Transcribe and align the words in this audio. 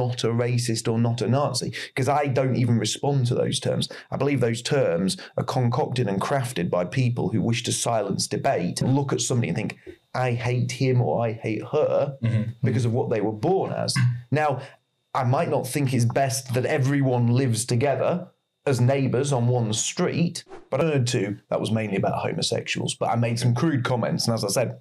not 0.00 0.24
a 0.24 0.28
racist 0.28 0.90
or 0.90 0.98
not 0.98 1.20
a 1.20 1.28
Nazi 1.28 1.72
because 1.88 2.08
I 2.08 2.26
don't 2.26 2.56
even 2.56 2.78
respond 2.78 3.26
to 3.26 3.34
those 3.34 3.60
terms. 3.60 3.88
I 4.10 4.16
believe 4.16 4.40
those 4.40 4.62
terms 4.62 5.16
are 5.36 5.44
concocted 5.44 6.08
and 6.08 6.20
crafted 6.20 6.70
by 6.70 6.84
people 6.84 7.28
who 7.28 7.42
wish 7.42 7.62
to 7.64 7.72
silence 7.72 8.26
debate, 8.26 8.80
look 8.82 9.12
at 9.12 9.20
somebody 9.20 9.48
and 9.48 9.56
think, 9.56 9.78
I 10.14 10.32
hate 10.32 10.72
him 10.72 11.00
or 11.00 11.24
I 11.24 11.32
hate 11.32 11.62
her 11.72 12.16
mm-hmm, 12.22 12.34
mm-hmm. 12.34 12.50
because 12.66 12.84
of 12.84 12.92
what 12.92 13.10
they 13.10 13.20
were 13.20 13.32
born 13.32 13.72
as. 13.72 13.94
Now, 14.30 14.60
I 15.14 15.24
might 15.24 15.50
not 15.50 15.66
think 15.66 15.92
it's 15.92 16.04
best 16.04 16.54
that 16.54 16.66
everyone 16.66 17.28
lives 17.28 17.64
together 17.64 18.28
as 18.66 18.80
neighbours 18.80 19.32
on 19.32 19.48
one 19.48 19.72
street, 19.72 20.44
but 20.70 20.80
I 20.80 20.84
heard 20.84 21.06
too 21.06 21.38
that 21.48 21.60
was 21.60 21.70
mainly 21.70 21.96
about 21.96 22.22
homosexuals. 22.22 22.94
But 22.94 23.10
I 23.10 23.16
made 23.16 23.38
some 23.38 23.54
crude 23.54 23.84
comments, 23.84 24.26
and 24.26 24.34
as 24.34 24.44
I 24.44 24.48
said, 24.48 24.78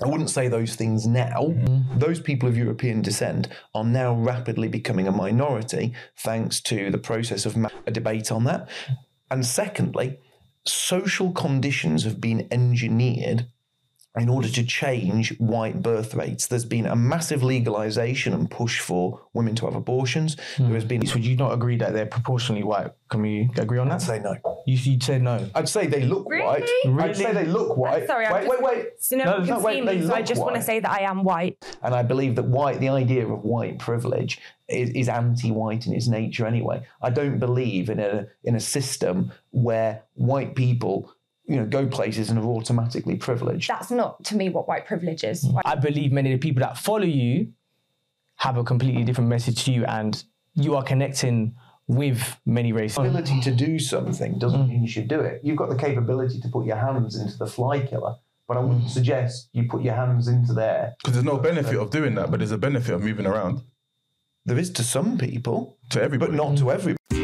I 0.00 0.08
wouldn't 0.08 0.30
say 0.30 0.48
those 0.48 0.74
things 0.74 1.06
now. 1.06 1.48
Mm-hmm. 1.48 1.98
Those 1.98 2.20
people 2.20 2.48
of 2.48 2.56
European 2.56 3.02
descent 3.02 3.48
are 3.74 3.84
now 3.84 4.14
rapidly 4.14 4.68
becoming 4.68 5.06
a 5.06 5.12
minority 5.12 5.94
thanks 6.16 6.60
to 6.62 6.90
the 6.90 6.98
process 6.98 7.44
of 7.44 7.56
ma- 7.56 7.68
a 7.86 7.90
debate 7.90 8.32
on 8.32 8.44
that. 8.44 8.68
And 9.30 9.44
secondly, 9.44 10.18
social 10.66 11.32
conditions 11.32 12.04
have 12.04 12.20
been 12.20 12.48
engineered 12.50 13.46
in 14.18 14.28
order 14.28 14.48
to 14.48 14.62
change 14.64 15.36
white 15.38 15.82
birth 15.82 16.14
rates. 16.14 16.46
There's 16.46 16.66
been 16.66 16.86
a 16.86 16.94
massive 16.94 17.42
legalization 17.42 18.34
and 18.34 18.50
push 18.50 18.78
for 18.80 19.20
women 19.32 19.54
to 19.56 19.66
have 19.66 19.74
abortions. 19.74 20.36
Hmm. 20.56 20.64
There 20.64 20.74
has 20.74 20.84
been. 20.84 21.00
Would 21.00 21.24
you 21.24 21.36
not 21.36 21.52
agree 21.52 21.76
that 21.78 21.92
they're 21.92 22.06
proportionally 22.06 22.62
white? 22.62 22.92
Can 23.08 23.22
we 23.22 23.50
agree 23.56 23.78
on 23.78 23.90
I'd 23.90 24.00
that? 24.00 24.02
say 24.02 24.18
no. 24.18 24.36
You, 24.66 24.76
you'd 24.76 25.02
say 25.02 25.18
no. 25.18 25.48
I'd 25.54 25.68
say 25.68 25.86
they 25.86 26.02
look 26.02 26.28
white. 26.28 26.68
Really? 26.84 27.02
I'd 27.02 27.16
say 27.16 27.32
they 27.32 27.46
look 27.46 27.76
white. 27.76 28.06
Sorry, 28.06 28.26
I'm 28.26 28.34
wait, 28.34 28.46
just, 28.46 28.62
wait, 28.62 28.76
wait. 28.76 28.86
So 28.98 29.16
no, 29.16 29.24
No, 29.24 29.38
no, 29.44 29.58
wait, 29.60 29.84
they 29.84 29.98
me, 29.98 30.06
so 30.06 30.14
I 30.14 30.18
look 30.18 30.26
just 30.26 30.40
want 30.40 30.56
to 30.56 30.62
say 30.62 30.80
that 30.80 30.90
I 30.90 31.00
am 31.02 31.24
white. 31.24 31.62
And 31.82 31.94
I 31.94 32.02
believe 32.02 32.36
that 32.36 32.44
white, 32.44 32.80
the 32.80 32.88
idea 32.88 33.26
of 33.26 33.42
white 33.42 33.78
privilege 33.78 34.40
is, 34.68 34.90
is 34.90 35.08
anti-white 35.08 35.86
in 35.86 35.94
its 35.94 36.08
nature 36.08 36.46
anyway. 36.46 36.86
I 37.00 37.10
don't 37.10 37.38
believe 37.38 37.90
in 37.90 37.98
a 38.00 38.26
in 38.44 38.56
a 38.56 38.60
system 38.60 39.32
where 39.50 40.02
white 40.14 40.54
people, 40.54 41.12
you 41.46 41.56
know, 41.56 41.66
go 41.66 41.86
places 41.86 42.30
and 42.30 42.38
are 42.38 42.44
automatically 42.44 43.16
privileged. 43.16 43.68
That's 43.68 43.90
not 43.90 44.22
to 44.24 44.36
me 44.36 44.48
what 44.48 44.68
white 44.68 44.86
privilege 44.86 45.24
is. 45.24 45.42
Hmm. 45.42 45.58
I 45.64 45.74
believe 45.74 46.12
many 46.12 46.32
of 46.32 46.40
the 46.40 46.46
people 46.46 46.60
that 46.60 46.78
follow 46.78 47.04
you 47.04 47.52
have 48.36 48.56
a 48.56 48.64
completely 48.64 49.04
different 49.04 49.28
message 49.28 49.64
to 49.64 49.72
you, 49.72 49.84
and 49.84 50.22
you 50.54 50.74
are 50.76 50.82
connecting 50.82 51.54
with 51.88 52.38
many 52.46 52.72
races. 52.72 52.98
ability 52.98 53.40
to 53.40 53.50
do 53.50 53.78
something 53.78 54.38
doesn't 54.38 54.62
hmm. 54.62 54.68
mean 54.68 54.82
you 54.82 54.88
should 54.88 55.08
do 55.08 55.20
it. 55.20 55.40
You've 55.42 55.56
got 55.56 55.68
the 55.68 55.76
capability 55.76 56.40
to 56.40 56.48
put 56.48 56.66
your 56.66 56.76
hands 56.76 57.16
into 57.16 57.36
the 57.36 57.46
fly 57.46 57.80
killer, 57.80 58.14
but 58.46 58.56
I 58.56 58.60
wouldn't 58.60 58.82
hmm. 58.82 58.88
suggest 58.88 59.48
you 59.52 59.64
put 59.68 59.82
your 59.82 59.94
hands 59.94 60.28
into 60.28 60.52
there. 60.52 60.94
Because 61.02 61.14
there's 61.14 61.24
no 61.24 61.38
benefit 61.38 61.76
of 61.76 61.90
doing 61.90 62.14
that, 62.14 62.30
but 62.30 62.38
there's 62.38 62.52
a 62.52 62.58
benefit 62.58 62.94
of 62.94 63.02
moving 63.02 63.26
around 63.26 63.62
There 64.44 64.58
is 64.58 64.70
to 64.72 64.84
some 64.84 65.18
people, 65.18 65.76
to 65.90 66.00
everybody. 66.00 66.32
but 66.32 66.36
not 66.36 66.56
to 66.58 66.70
everybody. 66.70 67.21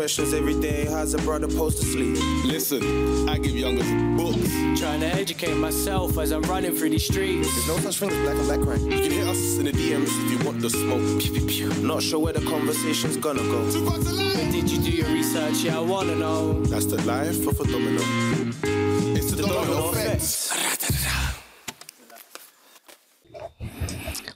New 0.00 0.04
questions 0.04 0.32
every 0.32 0.58
day. 0.58 0.86
How's 0.86 1.12
a 1.12 1.18
brother 1.18 1.50
supposed 1.50 1.76
to 1.76 1.84
sleep? 1.84 2.16
Listen, 2.46 3.28
I 3.28 3.36
give 3.36 3.54
youngers 3.54 3.86
books. 4.16 4.80
Trying 4.80 5.00
to 5.00 5.08
educate 5.08 5.54
myself 5.56 6.16
as 6.16 6.32
I'm 6.32 6.40
running 6.44 6.74
through 6.74 6.88
these 6.88 7.04
streets. 7.04 7.52
There's 7.54 7.68
no 7.68 7.76
such 7.90 7.98
thing 7.98 8.08
as 8.08 8.16
black 8.20 8.36
and 8.36 8.46
black 8.46 8.60
crime. 8.60 8.90
You 8.90 8.98
can 8.98 9.10
hit 9.10 9.26
us 9.26 9.58
in 9.58 9.66
the 9.66 9.72
DMs 9.72 10.08
if 10.08 10.30
you 10.32 10.38
want 10.46 10.62
the 10.62 10.70
smoke. 10.70 11.20
Pew, 11.20 11.32
pew, 11.34 11.46
pew. 11.46 11.82
Not 11.82 12.02
sure 12.02 12.18
where 12.18 12.32
the 12.32 12.40
conversation's 12.48 13.18
gonna 13.18 13.42
go. 13.42 13.70
Two 13.70 13.84
parts 13.84 14.06
of 14.06 14.12
life. 14.14 14.36
But 14.36 14.50
did 14.50 14.70
you 14.70 14.78
do 14.78 14.90
your 14.90 15.08
research? 15.08 15.56
Yeah, 15.64 15.76
I 15.76 15.82
wanna 15.82 16.14
know. 16.14 16.64
That's 16.64 16.86
the 16.86 16.96
life 17.02 17.46
of 17.46 17.60
a 17.60 17.64
domino. 17.64 18.00
It's 19.18 19.32
the, 19.32 19.42
domino 19.42 19.64
domino 19.64 19.90
effect. 19.90 20.54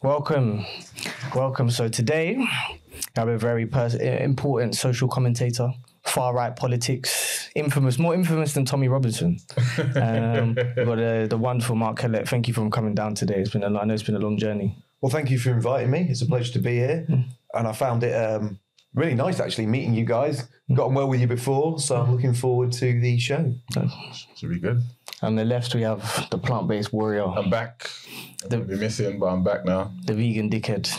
Welcome, 0.02 0.66
welcome. 1.34 1.70
So 1.70 1.88
today, 1.88 2.46
we 3.16 3.20
have 3.20 3.28
a 3.28 3.38
very 3.38 3.66
pers- 3.66 3.94
important 3.94 4.74
social 4.74 5.08
commentator, 5.08 5.70
far 6.04 6.34
right 6.34 6.54
politics, 6.54 7.48
infamous, 7.54 7.98
more 7.98 8.14
infamous 8.14 8.52
than 8.54 8.64
Tommy 8.64 8.88
Robinson. 8.88 9.38
Um, 9.96 10.54
we've 10.76 10.86
got 10.86 10.98
uh, 10.98 11.26
the 11.26 11.36
wonderful 11.38 11.76
Mark 11.76 11.98
Collett. 11.98 12.28
Thank 12.28 12.48
you 12.48 12.54
for 12.54 12.68
coming 12.70 12.94
down 12.94 13.14
today. 13.14 13.36
It's 13.36 13.50
been 13.50 13.62
a, 13.62 13.66
I 13.78 13.84
know 13.84 13.94
it's 13.94 14.02
been 14.02 14.16
a 14.16 14.20
long 14.20 14.36
journey. 14.38 14.76
Well, 15.00 15.10
thank 15.10 15.30
you 15.30 15.38
for 15.38 15.50
inviting 15.50 15.90
me. 15.90 16.06
It's 16.10 16.22
a 16.22 16.26
pleasure 16.26 16.52
to 16.54 16.58
be 16.58 16.76
here, 16.76 17.06
and 17.54 17.68
I 17.68 17.72
found 17.72 18.02
it 18.02 18.12
um, 18.14 18.58
really 18.94 19.14
nice 19.14 19.38
actually 19.40 19.66
meeting 19.66 19.94
you 19.94 20.04
guys. 20.04 20.48
Got 20.72 20.86
on 20.86 20.94
well 20.94 21.08
with 21.08 21.20
you 21.20 21.26
before, 21.26 21.78
so 21.78 21.96
I'm 21.96 22.10
looking 22.12 22.34
forward 22.34 22.72
to 22.72 23.00
the 23.00 23.18
show. 23.18 23.54
Should 24.36 24.50
be 24.50 24.58
good. 24.58 24.82
On 25.22 25.36
the 25.36 25.44
left, 25.44 25.74
we 25.74 25.82
have 25.82 26.26
the 26.30 26.38
plant-based 26.38 26.92
warrior, 26.92 27.24
I'm 27.26 27.50
back. 27.50 27.88
The- 28.48 28.56
I've 28.58 28.66
been 28.66 28.80
missing, 28.80 29.18
but 29.18 29.26
I'm 29.26 29.42
back 29.44 29.64
now. 29.64 29.92
the 30.06 30.14
vegan 30.14 30.50
dickhead. 30.50 30.90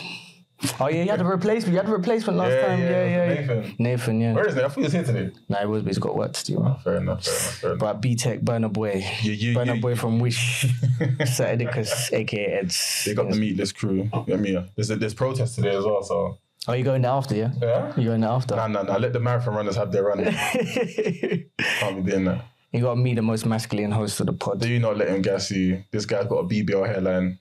Oh 0.80 0.88
yeah, 0.88 1.04
you 1.04 1.10
had 1.12 1.20
a 1.22 1.26
replacement. 1.26 1.74
You 1.74 1.80
had 1.80 1.90
a 1.90 1.92
replacement 1.92 2.38
last 2.40 2.52
Yeah, 2.52 2.66
time. 2.68 2.80
yeah, 2.80 2.90
Yeah, 2.90 3.06
yeah, 3.06 3.28
yeah. 3.30 3.34
Nathan. 3.36 3.76
Nathan, 3.80 4.22
yeah. 4.22 4.34
Where 4.34 4.48
is 4.48 4.56
it? 4.56 4.64
I 4.64 4.68
thought 4.68 4.76
he 4.78 4.82
was 4.84 4.94
here 4.94 5.04
today. 5.04 5.32
Nah, 5.50 5.62
it 5.62 5.70
was, 5.70 5.84
but 5.84 5.90
he's 5.90 5.98
got 6.00 6.16
work 6.16 6.34
to 6.34 6.46
do. 6.46 6.60
Man. 6.60 6.72
Oh, 6.78 6.80
fair 6.84 6.96
enough, 6.96 7.24
fair 7.26 7.34
enough, 7.34 7.56
fair 7.58 7.70
enough. 7.72 7.80
But 7.80 8.02
B 8.02 8.16
Tech 8.16 8.42
Burner 8.42 8.70
Boy, 8.70 9.04
You- 9.22 9.32
you- 9.34 9.54
Burner 9.54 9.76
you- 9.76 9.82
Boy 9.82 9.96
from 9.96 10.20
Wish, 10.20 10.66
Satidicus, 11.20 12.12
aka 12.14 12.46
Eds. 12.60 13.04
They 13.06 13.14
got 13.14 13.30
the 13.30 13.36
meatless 13.36 13.72
crew. 13.74 14.10
I 14.14 14.36
mean, 14.38 14.70
there's 14.76 14.90
a, 14.90 14.96
there's 14.96 15.14
protest 15.14 15.56
today 15.56 15.76
as 15.76 15.84
well, 15.86 16.02
so. 16.04 16.38
Oh, 16.68 16.74
you 16.74 16.84
going 16.84 17.02
there 17.04 17.12
after? 17.12 17.36
Yeah, 17.36 17.52
Yeah? 17.62 17.94
you 17.98 18.06
going 18.06 18.22
there 18.22 18.32
after? 18.32 18.56
Nah, 18.56 18.68
nah, 18.68 18.82
nah. 18.84 18.98
Let 18.98 19.14
the 19.14 19.20
marathon 19.20 19.54
runners 19.56 19.76
have 19.76 19.92
their 19.92 20.04
run. 20.04 20.24
Can't 20.26 22.04
be 22.06 22.12
doing 22.12 22.26
that. 22.26 22.46
You 22.72 22.82
got 22.82 22.98
me, 22.98 23.14
the 23.14 23.22
most 23.22 23.46
masculine 23.46 23.92
host 23.92 24.20
of 24.20 24.26
the 24.26 24.34
pod. 24.34 24.60
Do 24.62 24.68
you 24.68 24.80
not 24.80 24.98
let 24.98 25.08
him 25.10 25.22
gas 25.22 25.52
you? 25.52 25.84
This 25.92 26.06
guy's 26.06 26.26
got 26.28 26.38
a 26.40 26.44
BBL 26.44 26.86
hairline. 26.88 27.40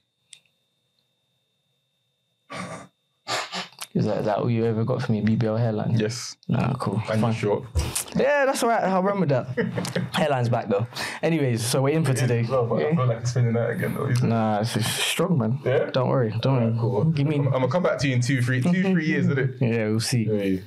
Is 3.94 4.06
that, 4.06 4.18
is 4.18 4.24
that 4.24 4.38
all 4.38 4.50
you 4.50 4.64
ever 4.64 4.84
got 4.84 5.02
from 5.02 5.14
your 5.14 5.24
BBL 5.24 5.56
hairline? 5.56 5.96
Yes. 5.96 6.36
Nah, 6.48 6.74
cool. 6.74 7.00
And 7.12 7.20
Fine. 7.20 7.32
short. 7.34 7.62
Yeah, 8.16 8.44
that's 8.44 8.60
all 8.64 8.68
right. 8.68 8.82
I'll 8.82 9.04
run 9.04 9.20
with 9.20 9.28
that. 9.28 9.46
Hairline's 10.14 10.48
back 10.48 10.68
though. 10.68 10.88
Anyways, 11.22 11.64
so 11.64 11.80
we're 11.82 11.94
in 11.94 12.04
for 12.04 12.12
today. 12.12 12.44
Well, 12.48 12.66
but 12.66 12.82
I 12.84 12.94
feel 12.96 13.06
like 13.06 13.18
it's 13.18 13.30
spinning 13.30 13.52
that 13.52 13.70
again 13.70 13.94
though. 13.94 14.08
isn't? 14.08 14.28
Nah, 14.28 14.60
it's 14.62 14.74
it's 14.76 14.88
strong, 14.90 15.38
man. 15.38 15.60
Yeah? 15.64 15.90
Don't 15.90 16.08
worry. 16.08 16.34
Don't 16.42 16.56
worry. 16.60 16.76
Cool. 16.80 17.04
Give 17.04 17.26
me. 17.28 17.36
I'm, 17.36 17.46
I'm 17.46 17.52
gonna 17.52 17.68
come 17.68 17.84
back 17.84 17.98
to 17.98 18.08
you 18.08 18.14
in 18.16 18.20
two, 18.20 18.42
three, 18.42 18.60
two, 18.60 18.82
three 18.82 19.06
years, 19.06 19.26
isn't 19.26 19.38
it? 19.38 19.50
Yeah, 19.60 19.86
we'll 19.88 20.00
see. 20.00 20.24
Hey. 20.24 20.62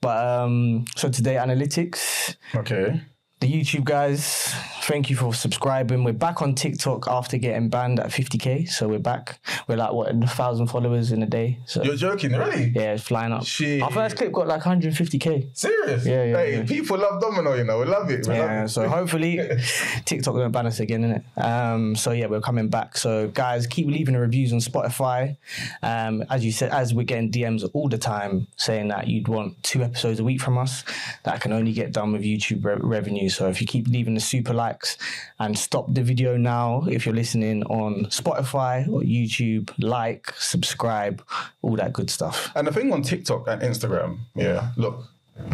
But 0.00 0.26
um, 0.26 0.86
so 0.96 1.08
today 1.08 1.34
analytics. 1.36 2.34
Okay. 2.54 3.00
The 3.40 3.52
YouTube 3.52 3.84
guys, 3.84 4.52
thank 4.86 5.10
you 5.10 5.16
for 5.16 5.34
subscribing. 5.34 6.04
We're 6.04 6.12
back 6.12 6.42
on 6.42 6.54
TikTok 6.54 7.08
after 7.08 7.36
getting 7.38 7.68
banned 7.68 7.98
at 7.98 8.06
50k. 8.10 8.68
So 8.68 8.86
we're 8.88 8.98
back. 9.00 9.38
We're 9.66 9.76
like 9.76 9.92
what 9.92 10.14
a 10.14 10.26
thousand 10.26 10.68
followers 10.68 11.10
in 11.12 11.22
a 11.22 11.26
day. 11.26 11.58
So 11.66 11.82
You're 11.82 11.96
joking, 11.96 12.32
really? 12.32 12.72
yeah, 12.74 12.92
it's 12.94 13.02
flying 13.02 13.32
up. 13.32 13.44
Shit. 13.44 13.82
Our 13.82 13.90
first 13.90 14.16
clip 14.16 14.32
got 14.32 14.46
like 14.46 14.62
150k. 14.62 15.56
Serious? 15.56 16.06
Yeah, 16.06 16.24
yeah, 16.24 16.36
Hey, 16.36 16.56
yeah. 16.58 16.64
people 16.64 16.98
love 16.98 17.20
Domino, 17.20 17.54
you 17.54 17.64
know. 17.64 17.80
We 17.80 17.86
love 17.86 18.08
it. 18.10 18.26
We 18.28 18.34
love 18.38 18.50
Yeah, 18.50 18.64
it. 18.64 18.68
so 18.68 18.88
hopefully 18.88 19.40
TikTok 20.04 20.34
won't 20.34 20.52
ban 20.52 20.66
us 20.66 20.78
again, 20.80 21.02
innit? 21.36 21.42
Um, 21.42 21.96
so 21.96 22.12
yeah, 22.12 22.26
we're 22.26 22.40
coming 22.40 22.68
back. 22.68 22.96
So 22.96 23.28
guys, 23.28 23.66
keep 23.66 23.88
leaving 23.88 24.14
the 24.14 24.20
reviews 24.20 24.52
on 24.52 24.60
Spotify. 24.60 25.36
Um, 25.82 26.24
as 26.30 26.44
you 26.44 26.52
said, 26.52 26.70
as 26.70 26.94
we're 26.94 27.02
getting 27.04 27.32
DMs 27.32 27.68
all 27.72 27.88
the 27.88 27.98
time 27.98 28.46
saying 28.56 28.88
that 28.88 29.08
you'd 29.08 29.26
want 29.28 29.60
two 29.64 29.82
episodes 29.82 30.20
a 30.20 30.24
week 30.24 30.40
from 30.40 30.58
us, 30.58 30.84
that 31.24 31.40
can 31.40 31.52
only 31.52 31.72
get 31.72 31.92
done 31.92 32.12
with 32.12 32.22
YouTube 32.22 32.64
re- 32.64 32.76
revenue. 32.80 33.28
So 33.28 33.48
if 33.48 33.60
you 33.60 33.66
keep 33.66 33.88
leaving 33.88 34.14
the 34.14 34.20
super 34.20 34.52
likes 34.76 34.98
and 35.38 35.58
stop 35.58 35.86
the 35.92 36.02
video 36.02 36.36
now, 36.36 36.84
if 36.88 37.06
you're 37.06 37.14
listening 37.14 37.62
on 37.64 38.06
Spotify 38.06 38.86
or 38.88 39.00
YouTube, 39.00 39.70
like, 39.78 40.32
subscribe, 40.36 41.22
all 41.62 41.76
that 41.76 41.92
good 41.92 42.10
stuff. 42.10 42.50
And 42.54 42.66
the 42.66 42.72
thing 42.72 42.92
on 42.92 43.02
TikTok 43.02 43.48
and 43.48 43.62
Instagram, 43.62 44.18
yeah, 44.34 44.70
look, 44.76 45.04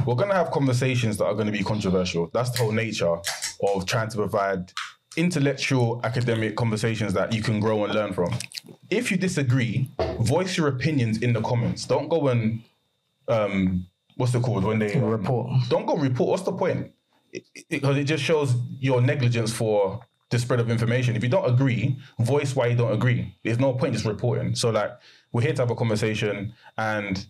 we're 0.07 0.15
gonna 0.15 0.35
have 0.35 0.51
conversations 0.51 1.17
that 1.19 1.27
are 1.27 1.35
gonna 1.35 1.53
be 1.53 1.63
controversial. 1.63 2.31
That's 2.33 2.51
the 2.51 2.59
whole 2.59 2.73
nature 2.73 3.17
of 3.67 3.87
trying 3.87 4.09
to 4.11 4.17
provide 4.17 4.73
intellectual 5.17 6.01
academic 6.05 6.57
conversations 6.57 7.13
that 7.13 7.33
you 7.33 7.43
can 7.43 7.61
grow 7.61 7.85
and 7.85 7.95
learn 7.95 8.13
from. 8.13 8.33
If 8.91 9.11
you 9.11 9.17
disagree, 9.17 9.91
voice 10.21 10.57
your 10.57 10.69
opinions 10.69 11.19
in 11.19 11.33
the 11.33 11.43
comments. 11.43 11.85
Don't 11.85 12.09
go 12.09 12.29
and 12.29 12.63
um 13.29 13.87
what's 14.17 14.35
it 14.35 14.43
called 14.43 14.65
when 14.65 14.79
they 14.79 14.95
um, 14.95 15.05
Report. 15.05 15.51
Don't 15.69 15.87
go 15.87 15.97
report. 15.97 16.31
What's 16.31 16.43
the 16.43 16.53
point? 16.53 16.93
Because 17.69 17.97
it, 17.97 18.05
just 18.05 18.23
shows 18.23 18.55
your 18.79 19.01
negligence 19.01 19.53
for 19.53 20.01
the 20.31 20.39
spread 20.39 20.61
of 20.61 20.71
information. 20.71 21.17
If 21.17 21.23
you 21.23 21.29
don't 21.29 21.49
agree, 21.49 21.99
voice 22.19 22.57
why 22.57 22.69
you 22.69 22.77
don't 22.77 22.93
agree. 22.93 23.35
There's 23.45 23.59
no 23.59 23.73
point 23.75 23.93
just 23.95 24.05
reporting. 24.05 24.55
So 24.55 24.71
like 24.71 24.93
we're 25.33 25.43
here 25.43 25.55
to 25.55 25.63
have 25.63 25.71
a 25.71 25.75
conversation 25.75 26.55
and 26.77 27.25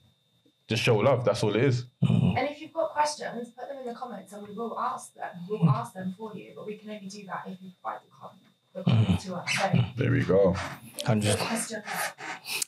just 0.69 0.83
show 0.83 0.97
love. 0.97 1.25
That's 1.25 1.43
all 1.43 1.55
it 1.55 1.63
is. 1.65 1.87
Mm-hmm. 2.05 2.39
And 2.39 2.49
if 2.49 2.61
you've 2.61 2.73
got 2.73 2.91
questions, 2.91 3.51
put 3.51 3.69
them 3.69 3.79
in 3.79 3.87
the 3.87 3.95
comments 3.95 4.33
and 4.33 4.47
we 4.47 4.55
will 4.55 4.79
ask 4.79 5.15
them. 5.15 5.31
We'll 5.49 5.61
mm-hmm. 5.61 5.69
ask 5.69 5.93
them 5.93 6.15
for 6.17 6.35
you, 6.37 6.53
but 6.57 6.67
we 6.67 6.77
can 6.77 6.91
only 6.91 7.09
do 7.09 7.27
that 7.27 7.43
if 7.47 7.59
you 7.61 7.71
provide 7.81 8.01
the 8.05 8.11
comment, 8.21 8.43
the 8.73 8.81
mm-hmm. 8.81 9.05
comment 9.05 9.21
to 9.21 9.35
us. 9.35 9.51
So, 9.59 9.85
There 9.97 10.11
we 10.11 10.25
go. 10.25 10.57
Hundred. 11.05 11.39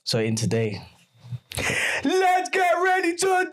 So 0.04 0.18
in 0.18 0.36
today. 0.36 0.82
Let's 2.04 2.50
get 2.50 2.74
ready 2.82 3.14
to 3.16 3.48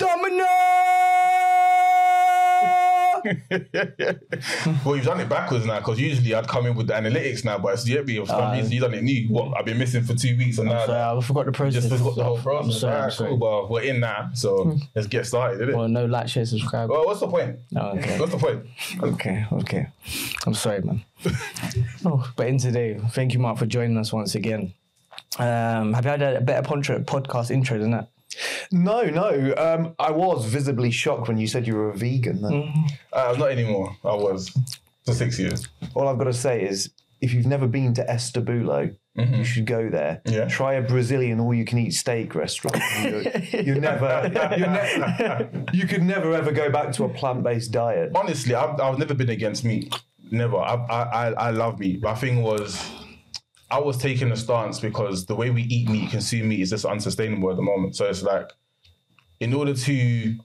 well, 4.85 4.95
you've 4.95 5.05
done 5.05 5.19
it 5.19 5.29
backwards 5.29 5.65
now 5.65 5.79
because 5.79 5.99
usually 5.99 6.33
I'd 6.33 6.47
come 6.47 6.65
in 6.65 6.75
with 6.75 6.87
the 6.87 6.93
analytics 6.93 7.45
now, 7.45 7.57
but 7.57 7.73
it's 7.73 7.87
yet 7.87 8.05
me. 8.05 8.17
For 8.17 8.25
some 8.27 8.51
reason, 8.53 8.71
you've 8.71 8.81
done 8.83 8.93
it 8.93 9.03
new. 9.03 9.27
What 9.29 9.57
I've 9.57 9.65
been 9.65 9.77
missing 9.77 10.03
for 10.03 10.15
two 10.15 10.37
weeks, 10.37 10.57
and 10.57 10.69
now 10.69 10.85
So 10.85 11.17
I 11.17 11.21
forgot 11.21 11.45
the 11.45 11.51
process. 11.51 11.87
just 11.87 11.97
forgot 11.97 12.15
the 12.15 12.23
whole 12.23 12.37
I'm 12.37 12.43
process. 12.43 12.79
sorry, 12.81 13.01
I'm 13.01 13.11
sorry. 13.11 13.29
cool, 13.29 13.37
but 13.37 13.69
we're 13.69 13.83
in 13.83 13.99
now, 13.99 14.29
so 14.33 14.77
let's 14.95 15.07
get 15.07 15.25
started, 15.25 15.61
innit? 15.67 15.75
Well, 15.75 15.87
no 15.87 16.05
like, 16.05 16.27
share, 16.27 16.45
subscribe. 16.45 16.89
Well, 16.89 17.05
what's 17.05 17.19
the 17.19 17.27
point? 17.27 17.57
No, 17.71 17.91
okay. 17.91 18.19
What's 18.19 18.31
the 18.31 18.37
point? 18.37 18.65
Okay, 19.01 19.45
okay. 19.53 19.87
I'm 20.45 20.53
sorry, 20.53 20.81
man. 20.81 21.03
oh, 22.05 22.31
but 22.35 22.47
in 22.47 22.57
today, 22.57 22.99
thank 23.11 23.33
you, 23.33 23.39
Mark, 23.39 23.57
for 23.57 23.65
joining 23.65 23.97
us 23.97 24.11
once 24.11 24.35
again. 24.35 24.73
Um, 25.39 25.93
have 25.93 26.03
you 26.05 26.11
had 26.11 26.21
a 26.21 26.41
better 26.41 26.67
podcast 26.67 27.51
intro 27.51 27.79
than 27.79 27.91
that? 27.91 28.09
No, 28.71 29.03
no. 29.03 29.53
Um, 29.57 29.95
I 29.99 30.11
was 30.11 30.45
visibly 30.45 30.91
shocked 30.91 31.27
when 31.27 31.37
you 31.37 31.47
said 31.47 31.67
you 31.67 31.75
were 31.75 31.89
a 31.89 31.97
vegan. 31.97 32.41
Then. 32.41 32.73
Uh, 33.11 33.35
not 33.37 33.51
anymore. 33.51 33.95
I 34.03 34.13
was 34.15 34.49
for 35.05 35.13
six 35.13 35.37
years. 35.39 35.67
All 35.93 36.07
I've 36.07 36.17
got 36.17 36.25
to 36.25 36.33
say 36.33 36.63
is, 36.63 36.91
if 37.19 37.33
you've 37.33 37.45
never 37.45 37.67
been 37.67 37.93
to 37.95 38.03
Estabulo, 38.05 38.95
you 39.15 39.43
should 39.43 39.65
go 39.65 39.89
there. 39.89 40.21
Yeah. 40.25 40.47
Try 40.47 40.75
a 40.75 40.81
Brazilian 40.81 41.39
all-you-can-eat 41.39 41.91
steak 41.91 42.33
restaurant. 42.33 42.81
You're, 43.03 43.61
you're 43.61 43.75
never, 43.75 44.31
you're 44.57 44.67
ne- 44.67 45.65
you 45.73 45.85
could 45.85 46.01
never 46.01 46.33
ever 46.33 46.51
go 46.51 46.71
back 46.71 46.93
to 46.93 47.03
a 47.03 47.09
plant-based 47.09 47.71
diet. 47.71 48.13
Honestly, 48.15 48.55
I've, 48.55 48.79
I've 48.79 48.97
never 48.97 49.13
been 49.13 49.29
against 49.29 49.65
meat. 49.65 49.93
Never. 50.31 50.55
I, 50.57 50.75
I, 50.75 51.01
I, 51.03 51.31
I 51.31 51.49
love 51.51 51.77
meat. 51.79 52.01
My 52.01 52.15
thing 52.15 52.41
was, 52.41 52.89
I 53.71 53.79
was 53.79 53.97
taking 53.97 54.31
a 54.31 54.35
stance 54.35 54.79
because 54.79 55.25
the 55.25 55.35
way 55.35 55.49
we 55.49 55.63
eat 55.63 55.89
meat, 55.89 56.11
consume 56.11 56.49
meat, 56.49 56.59
is 56.59 56.69
just 56.69 56.85
unsustainable 56.85 57.49
at 57.49 57.55
the 57.55 57.61
moment. 57.61 57.95
So 57.95 58.05
it's 58.05 58.21
like, 58.21 58.51
in 59.39 59.53
order 59.53 59.73
to 59.73 60.35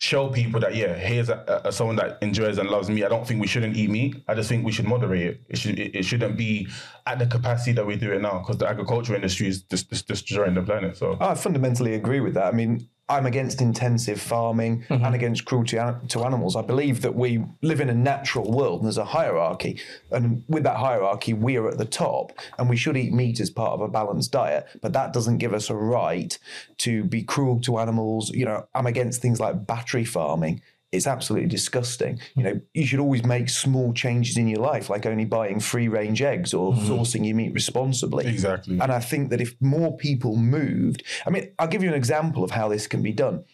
show 0.00 0.28
people 0.28 0.58
that 0.58 0.74
yeah, 0.74 0.94
here's 0.94 1.28
a, 1.28 1.60
a, 1.64 1.70
someone 1.70 1.96
that 1.96 2.16
enjoys 2.22 2.56
and 2.56 2.70
loves 2.70 2.88
meat. 2.88 3.04
I 3.04 3.08
don't 3.08 3.26
think 3.26 3.38
we 3.38 3.46
shouldn't 3.46 3.76
eat 3.76 3.90
meat. 3.90 4.16
I 4.28 4.34
just 4.34 4.48
think 4.48 4.64
we 4.64 4.72
should 4.72 4.86
moderate 4.86 5.26
it. 5.26 5.40
It 5.50 5.58
should 5.58 5.78
it, 5.78 5.94
it 5.94 6.04
shouldn't 6.04 6.38
be 6.38 6.68
at 7.06 7.18
the 7.18 7.26
capacity 7.26 7.72
that 7.72 7.86
we 7.86 7.96
do 7.96 8.10
it 8.12 8.22
now 8.22 8.38
because 8.38 8.56
the 8.56 8.68
agriculture 8.68 9.14
industry 9.14 9.48
is 9.48 9.62
just, 9.64 9.90
just 9.90 10.08
destroying 10.08 10.54
the 10.54 10.62
planet. 10.62 10.96
So 10.96 11.18
I 11.20 11.34
fundamentally 11.34 11.94
agree 11.94 12.20
with 12.20 12.32
that. 12.34 12.46
I 12.46 12.52
mean, 12.52 12.88
I'm 13.10 13.26
against 13.26 13.60
intensive 13.60 14.20
farming 14.20 14.84
mm-hmm. 14.88 15.04
and 15.04 15.14
against 15.14 15.44
cruelty 15.44 15.76
to 15.76 16.24
animals. 16.24 16.54
I 16.54 16.62
believe 16.62 17.02
that 17.02 17.16
we 17.16 17.44
live 17.60 17.80
in 17.80 17.90
a 17.90 17.94
natural 17.94 18.50
world 18.50 18.80
and 18.80 18.86
there's 18.86 18.98
a 18.98 19.04
hierarchy. 19.04 19.80
And 20.12 20.44
with 20.48 20.62
that 20.62 20.76
hierarchy, 20.76 21.34
we 21.34 21.56
are 21.56 21.68
at 21.68 21.76
the 21.76 21.84
top 21.84 22.32
and 22.56 22.70
we 22.70 22.76
should 22.76 22.96
eat 22.96 23.12
meat 23.12 23.40
as 23.40 23.50
part 23.50 23.72
of 23.72 23.80
a 23.80 23.88
balanced 23.88 24.30
diet. 24.30 24.68
But 24.80 24.92
that 24.92 25.12
doesn't 25.12 25.38
give 25.38 25.52
us 25.52 25.70
a 25.70 25.74
right 25.74 26.38
to 26.78 27.02
be 27.02 27.24
cruel 27.24 27.60
to 27.62 27.78
animals. 27.78 28.30
You 28.30 28.44
know, 28.44 28.68
I'm 28.76 28.86
against 28.86 29.20
things 29.20 29.40
like 29.40 29.66
battery 29.66 30.04
farming. 30.04 30.62
It's 30.92 31.06
absolutely 31.06 31.48
disgusting. 31.48 32.18
You 32.34 32.42
hmm. 32.42 32.42
know, 32.42 32.60
you 32.74 32.86
should 32.86 33.00
always 33.00 33.24
make 33.24 33.48
small 33.48 33.92
changes 33.92 34.36
in 34.36 34.48
your 34.48 34.60
life, 34.60 34.90
like 34.90 35.06
only 35.06 35.24
buying 35.24 35.60
free 35.60 35.88
range 35.88 36.22
eggs 36.22 36.52
or 36.52 36.74
hmm. 36.74 36.80
sourcing 36.80 37.26
your 37.26 37.36
meat 37.36 37.54
responsibly. 37.54 38.26
Exactly. 38.26 38.78
And 38.80 38.90
I 38.90 39.00
think 39.00 39.30
that 39.30 39.40
if 39.40 39.54
more 39.60 39.96
people 39.96 40.36
moved, 40.36 41.04
I 41.26 41.30
mean, 41.30 41.52
I'll 41.58 41.68
give 41.68 41.82
you 41.82 41.88
an 41.88 41.94
example 41.94 42.42
of 42.42 42.50
how 42.50 42.68
this 42.68 42.86
can 42.86 43.02
be 43.02 43.12
done. 43.12 43.44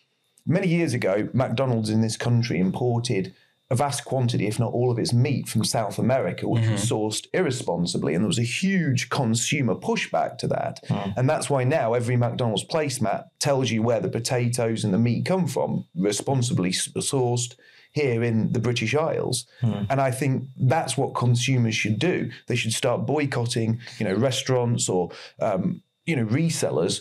Many 0.47 0.69
years 0.69 0.94
ago, 0.94 1.29
McDonald's 1.33 1.91
in 1.91 2.03
this 2.03 2.17
country 2.17 2.61
imported 2.61 3.35
a 3.69 3.75
vast 3.75 4.05
quantity, 4.05 4.47
if 4.47 4.59
not 4.61 4.73
all 4.73 4.93
of 4.93 4.99
its 4.99 5.13
meat 5.13 5.49
from 5.49 5.65
South 5.65 5.99
America, 5.99 6.49
which 6.49 6.69
was 6.69 6.83
mm-hmm. 6.83 6.95
sourced 6.95 7.27
irresponsibly. 7.33 8.15
And 8.15 8.23
there 8.23 8.29
was 8.29 8.39
a 8.39 8.43
huge 8.43 9.09
consumer 9.09 9.75
pushback 9.75 10.39
to 10.39 10.47
that. 10.49 10.81
Hmm. 10.87 11.11
And 11.17 11.29
that's 11.29 11.51
why 11.51 11.65
now 11.65 11.95
every 11.95 12.17
McDonald's 12.17 12.65
placemat 12.65 13.25
tells 13.41 13.71
you 13.71 13.83
where 13.83 13.99
the 13.99 14.09
potatoes 14.09 14.85
and 14.85 14.95
the 14.95 14.99
meat 14.99 15.25
come 15.25 15.49
from, 15.49 15.85
responsibly 15.97 16.71
sourced 16.71 17.57
here 17.91 18.23
in 18.23 18.53
the 18.53 18.61
British 18.61 18.95
Isles. 18.95 19.47
Hmm. 19.61 19.85
And 19.91 20.01
I 20.01 20.12
think 20.12 20.45
that's 20.57 20.97
what 20.97 21.17
consumers 21.17 21.75
should 21.75 21.99
do. 21.99 22.31
They 22.47 22.57
should 22.57 22.73
start 22.73 23.05
boycotting, 23.05 23.81
you 23.99 24.07
know, 24.07 24.15
restaurants 24.15 24.89
or, 24.89 25.11
um, 25.41 25.83
you 26.05 26.15
know, 26.15 26.27
resellers 26.27 27.01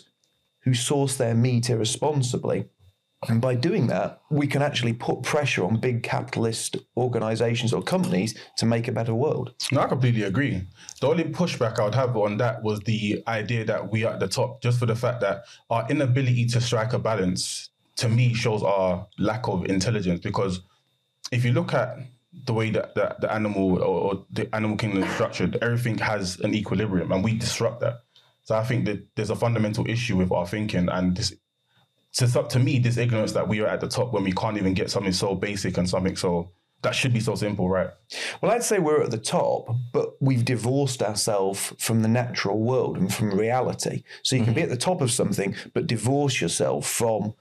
who 0.62 0.74
source 0.74 1.16
their 1.16 1.36
meat 1.36 1.70
irresponsibly. 1.70 2.66
And 3.28 3.42
by 3.42 3.56
doing 3.56 3.88
that, 3.88 4.22
we 4.30 4.46
can 4.46 4.62
actually 4.62 4.94
put 4.94 5.24
pressure 5.24 5.66
on 5.66 5.80
big 5.80 6.04
capitalist 6.04 6.78
organizations 6.96 7.74
or 7.74 7.82
companies 7.82 8.36
to 8.58 8.66
make 8.66 8.88
a 8.88 8.92
better 8.92 9.16
world. 9.16 9.54
No, 9.72 9.82
I 9.82 9.88
completely 9.88 10.24
agree. 10.24 10.62
The 11.02 11.08
only 11.08 11.24
pushback 11.24 11.80
I 11.80 11.86
would 11.86 11.96
have 11.96 12.16
on 12.18 12.38
that 12.38 12.62
was 12.62 12.82
the 12.82 13.24
idea 13.28 13.66
that 13.66 13.92
we 13.92 14.04
are 14.04 14.14
at 14.14 14.20
the 14.20 14.28
top, 14.28 14.62
just 14.62 14.80
for 14.80 14.86
the 14.86 14.96
fact 14.96 15.22
that 15.22 15.46
our 15.70 15.88
inability 15.90 16.46
to 16.48 16.62
strike 16.62 16.94
a 16.94 17.00
balance, 17.00 17.70
to 17.96 18.10
me, 18.10 18.34
shows 18.34 18.62
our 18.62 19.08
lack 19.18 19.48
of 19.48 19.66
intelligence. 19.66 20.20
Because 20.20 20.62
if 21.32 21.44
you 21.44 21.52
look 21.52 21.74
at 21.74 21.98
the 22.46 22.54
way 22.54 22.70
that, 22.70 22.94
that 22.96 23.22
the 23.22 23.32
animal 23.34 23.82
or, 23.82 24.14
or 24.14 24.26
the 24.30 24.54
animal 24.54 24.78
kingdom 24.78 25.02
is 25.02 25.12
structured, 25.14 25.58
everything 25.62 25.98
has 25.98 26.40
an 26.42 26.54
equilibrium, 26.54 27.12
and 27.12 27.24
we 27.24 27.34
disrupt 27.34 27.80
that. 27.80 28.02
So 28.44 28.56
I 28.56 28.64
think 28.64 28.86
that 28.86 29.08
there's 29.16 29.32
a 29.32 29.36
fundamental 29.36 29.90
issue 29.90 30.18
with 30.18 30.32
our 30.32 30.46
thinking 30.46 30.90
and 30.90 31.18
this. 31.18 31.34
To, 32.16 32.28
to 32.28 32.60
me, 32.60 32.80
this 32.80 32.98
ignorance 32.98 33.34
that 33.34 33.48
we 33.48 33.60
are 33.60 33.68
at 33.68 33.82
the 33.82 33.88
top 33.88 34.14
when 34.14 34.24
we 34.24 34.32
can't 34.32 34.58
even 34.58 34.74
get 34.74 34.90
something 34.90 35.14
so 35.14 35.36
basic 35.36 35.78
and 35.78 35.90
something 35.90 36.16
so 36.16 36.52
that 36.86 36.94
should 36.94 37.14
be 37.14 37.20
so 37.20 37.36
simple, 37.36 37.68
right? 37.68 37.90
Well, 38.42 38.52
I'd 38.52 38.64
say 38.64 38.78
we're 38.78 39.02
at 39.02 39.12
the 39.12 39.18
top, 39.18 39.76
but 39.92 40.22
we've 40.22 40.46
divorced 40.46 41.02
ourselves 41.02 41.74
from 41.80 42.04
the 42.04 42.08
natural 42.08 42.60
world 42.60 42.98
and 42.98 43.12
from 43.12 43.32
reality. 43.32 44.04
So 44.22 44.36
you 44.36 44.44
can 44.44 44.54
be 44.54 44.62
mm-hmm. 44.62 44.72
at 44.72 44.78
the 44.78 44.86
top 44.86 45.02
of 45.02 45.12
something, 45.12 45.56
but 45.74 45.88
divorce 45.88 46.40
yourself 46.40 46.88
from 46.88 47.34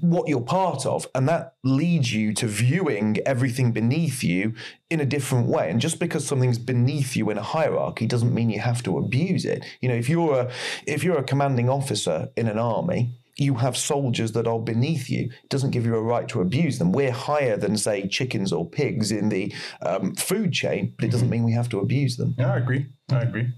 what 0.00 0.28
you're 0.28 0.40
part 0.40 0.86
of. 0.86 1.08
And 1.16 1.28
that 1.28 1.54
leads 1.64 2.14
you 2.14 2.32
to 2.34 2.46
viewing 2.46 3.18
everything 3.26 3.72
beneath 3.72 4.22
you 4.22 4.54
in 4.88 5.00
a 5.00 5.06
different 5.06 5.48
way. 5.48 5.68
And 5.68 5.80
just 5.80 5.98
because 5.98 6.24
something's 6.24 6.58
beneath 6.58 7.16
you 7.16 7.28
in 7.30 7.38
a 7.38 7.42
hierarchy 7.42 8.06
doesn't 8.06 8.32
mean 8.32 8.50
you 8.50 8.60
have 8.60 8.84
to 8.84 8.98
abuse 8.98 9.44
it. 9.44 9.64
You 9.80 9.88
know, 9.88 9.96
if 9.96 10.08
you're 10.08 10.42
a 10.42 10.50
if 10.86 11.02
you're 11.02 11.18
a 11.18 11.24
commanding 11.24 11.68
officer 11.68 12.30
in 12.36 12.46
an 12.46 12.58
army, 12.58 13.10
you 13.36 13.54
have 13.54 13.76
soldiers 13.76 14.32
that 14.32 14.46
are 14.46 14.58
beneath 14.58 15.08
you. 15.08 15.30
It 15.42 15.48
doesn't 15.48 15.70
give 15.70 15.86
you 15.86 15.94
a 15.94 16.02
right 16.02 16.28
to 16.28 16.40
abuse 16.40 16.78
them. 16.78 16.92
We're 16.92 17.12
higher 17.12 17.56
than, 17.56 17.76
say, 17.76 18.06
chickens 18.08 18.52
or 18.52 18.68
pigs 18.68 19.12
in 19.12 19.28
the 19.28 19.52
um, 19.82 20.14
food 20.14 20.52
chain, 20.52 20.94
but 20.96 21.06
it 21.06 21.10
doesn't 21.10 21.30
mean 21.30 21.44
we 21.44 21.52
have 21.52 21.68
to 21.70 21.78
abuse 21.78 22.16
them. 22.16 22.34
Yeah, 22.38 22.52
I 22.52 22.58
agree. 22.58 22.86
I 23.10 23.20
agree. 23.20 23.48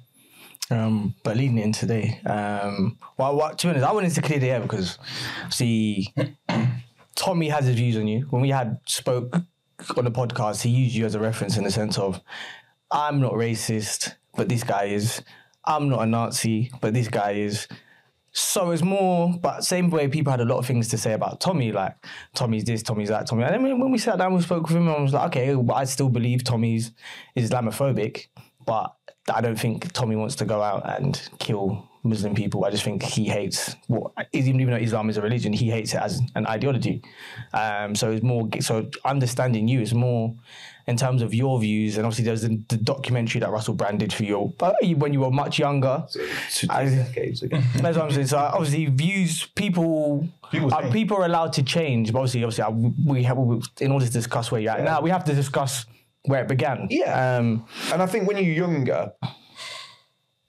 Um, 0.71 1.15
but 1.23 1.37
leading 1.37 1.59
in 1.59 1.73
today, 1.73 2.21
um, 2.25 2.99
well, 3.19 3.37
what, 3.37 3.59
to 3.59 3.67
be 3.67 3.71
honest, 3.71 3.87
I 3.87 3.93
wanted 3.93 4.15
to 4.15 4.23
clear 4.23 4.39
the 4.39 4.51
air 4.51 4.61
because, 4.61 4.99
see, 5.51 6.15
Tommy 7.15 7.49
has 7.49 7.67
his 7.67 7.77
views 7.77 7.97
on 7.97 8.07
you. 8.07 8.27
When 8.31 8.41
we 8.41 8.51
had 8.51 8.79
spoke 8.87 9.35
on 9.97 10.05
the 10.05 10.11
podcast, 10.11 10.63
he 10.63 10.71
used 10.71 10.95
you 10.95 11.05
as 11.05 11.15
a 11.15 11.21
reference 11.21 11.57
in 11.57 11.65
the 11.65 11.71
sense 11.71 11.99
of, 11.99 12.21
I'm 12.91 13.21
not 13.21 13.33
racist, 13.33 14.15
but 14.37 14.49
this 14.49 14.65
guy 14.65 14.85
is. 14.85 15.23
I'm 15.65 15.89
not 15.89 16.03
a 16.03 16.07
Nazi, 16.07 16.73
but 16.81 16.93
this 16.93 17.09
guy 17.09 17.33
is. 17.33 17.69
So 18.34 18.70
it's 18.70 18.82
more, 18.82 19.34
but 19.40 19.62
same 19.62 19.90
way 19.90 20.08
people 20.08 20.31
had 20.31 20.40
a 20.40 20.46
lot 20.46 20.58
of 20.58 20.67
things 20.67 20.88
to 20.88 20.99
say 20.99 21.12
about 21.12 21.38
Tommy, 21.40 21.70
like 21.70 21.94
Tommy's 22.35 22.64
this, 22.64 22.83
Tommy's 22.83 23.11
that, 23.11 23.26
Tommy. 23.26 23.45
And 23.45 23.54
then 23.64 23.78
when 23.78 23.90
we 23.90 23.99
sat 23.99 24.16
down, 24.16 24.33
we 24.33 24.40
spoke 24.40 24.68
with 24.68 24.76
him, 24.76 24.88
and 24.88 24.97
I 24.97 25.00
was 25.00 25.12
like, 25.12 25.26
okay, 25.26 25.54
but 25.54 25.75
I 25.75 25.85
still 25.85 26.09
believe 26.09 26.42
Tommy's 26.42 26.92
is 27.35 27.50
Islamophobic, 27.50 28.28
but 28.64 28.95
I 29.29 29.41
don't 29.41 29.59
think 29.59 29.93
Tommy 29.93 30.17
wants 30.17 30.35
to 30.37 30.45
go 30.45 30.62
out 30.62 30.83
and 30.99 31.21
kill 31.38 31.88
Muslim 32.05 32.35
people. 32.35 32.64
I 32.64 32.71
just 32.71 32.83
think 32.83 33.02
he 33.02 33.26
hates 33.26 33.76
what 33.87 34.12
even 34.33 34.61
even 34.61 34.75
though 34.75 34.81
Islam 34.81 35.09
is 35.09 35.17
a 35.17 35.23
religion, 35.23 35.52
he 35.52 35.71
hates 35.71 35.95
it 35.95 36.00
as 36.00 36.21
an 36.35 36.47
ideology. 36.47 37.02
Um, 37.55 37.95
so 37.95 38.11
it's 38.11 38.25
more 38.25 38.49
so 38.61 38.88
understanding 39.05 39.69
you 39.69 39.81
is 39.81 39.95
more 39.95 40.35
in 40.88 40.97
terms 40.97 41.23
of 41.23 41.33
your 41.33 41.61
views, 41.61 41.97
and 41.97 42.05
obviously 42.05 42.25
there's 42.25 42.43
the, 42.43 42.61
the 42.69 42.76
documentary 42.76 43.41
that 43.41 43.50
Russell 43.50 43.75
Brand 43.75 44.00
did 44.00 44.12
for 44.12 44.25
you 44.25 44.52
but 44.59 44.75
when 44.97 45.12
you 45.12 45.21
were 45.21 45.31
much 45.31 45.61
younger. 45.61 46.05
Two 46.50 46.67
I- 46.71 46.87
decades 46.87 47.43
ago. 47.43 47.59
That's 47.76 47.97
what 47.97 48.07
I'm 48.07 48.11
saying. 48.11 48.26
So 48.26 48.38
obviously, 48.38 48.87
views 48.87 49.47
people 49.55 50.29
People 50.52 50.75
uh, 50.75 50.93
people 50.93 51.17
are 51.17 51.25
allowed 51.25 51.55
to 51.55 51.62
change. 51.62 52.12
But 52.12 52.19
obviously, 52.19 52.45
obviously, 52.45 52.64
uh, 52.64 52.91
we 53.07 53.23
have 53.23 53.38
in 53.81 53.91
order 53.91 54.05
to 54.05 54.12
discuss 54.12 54.52
where 54.52 54.61
you're 54.61 54.73
at 54.73 54.85
now, 54.85 55.00
we 55.00 55.09
have 55.09 55.25
to 55.25 55.35
discuss 55.35 55.87
where 56.25 56.43
it 56.43 56.49
began. 56.49 56.87
Yeah. 56.91 57.38
Um, 57.38 57.67
And 57.93 58.02
I 58.02 58.07
think 58.07 58.29
when 58.29 58.37
you're 58.37 58.55
younger, 58.55 59.12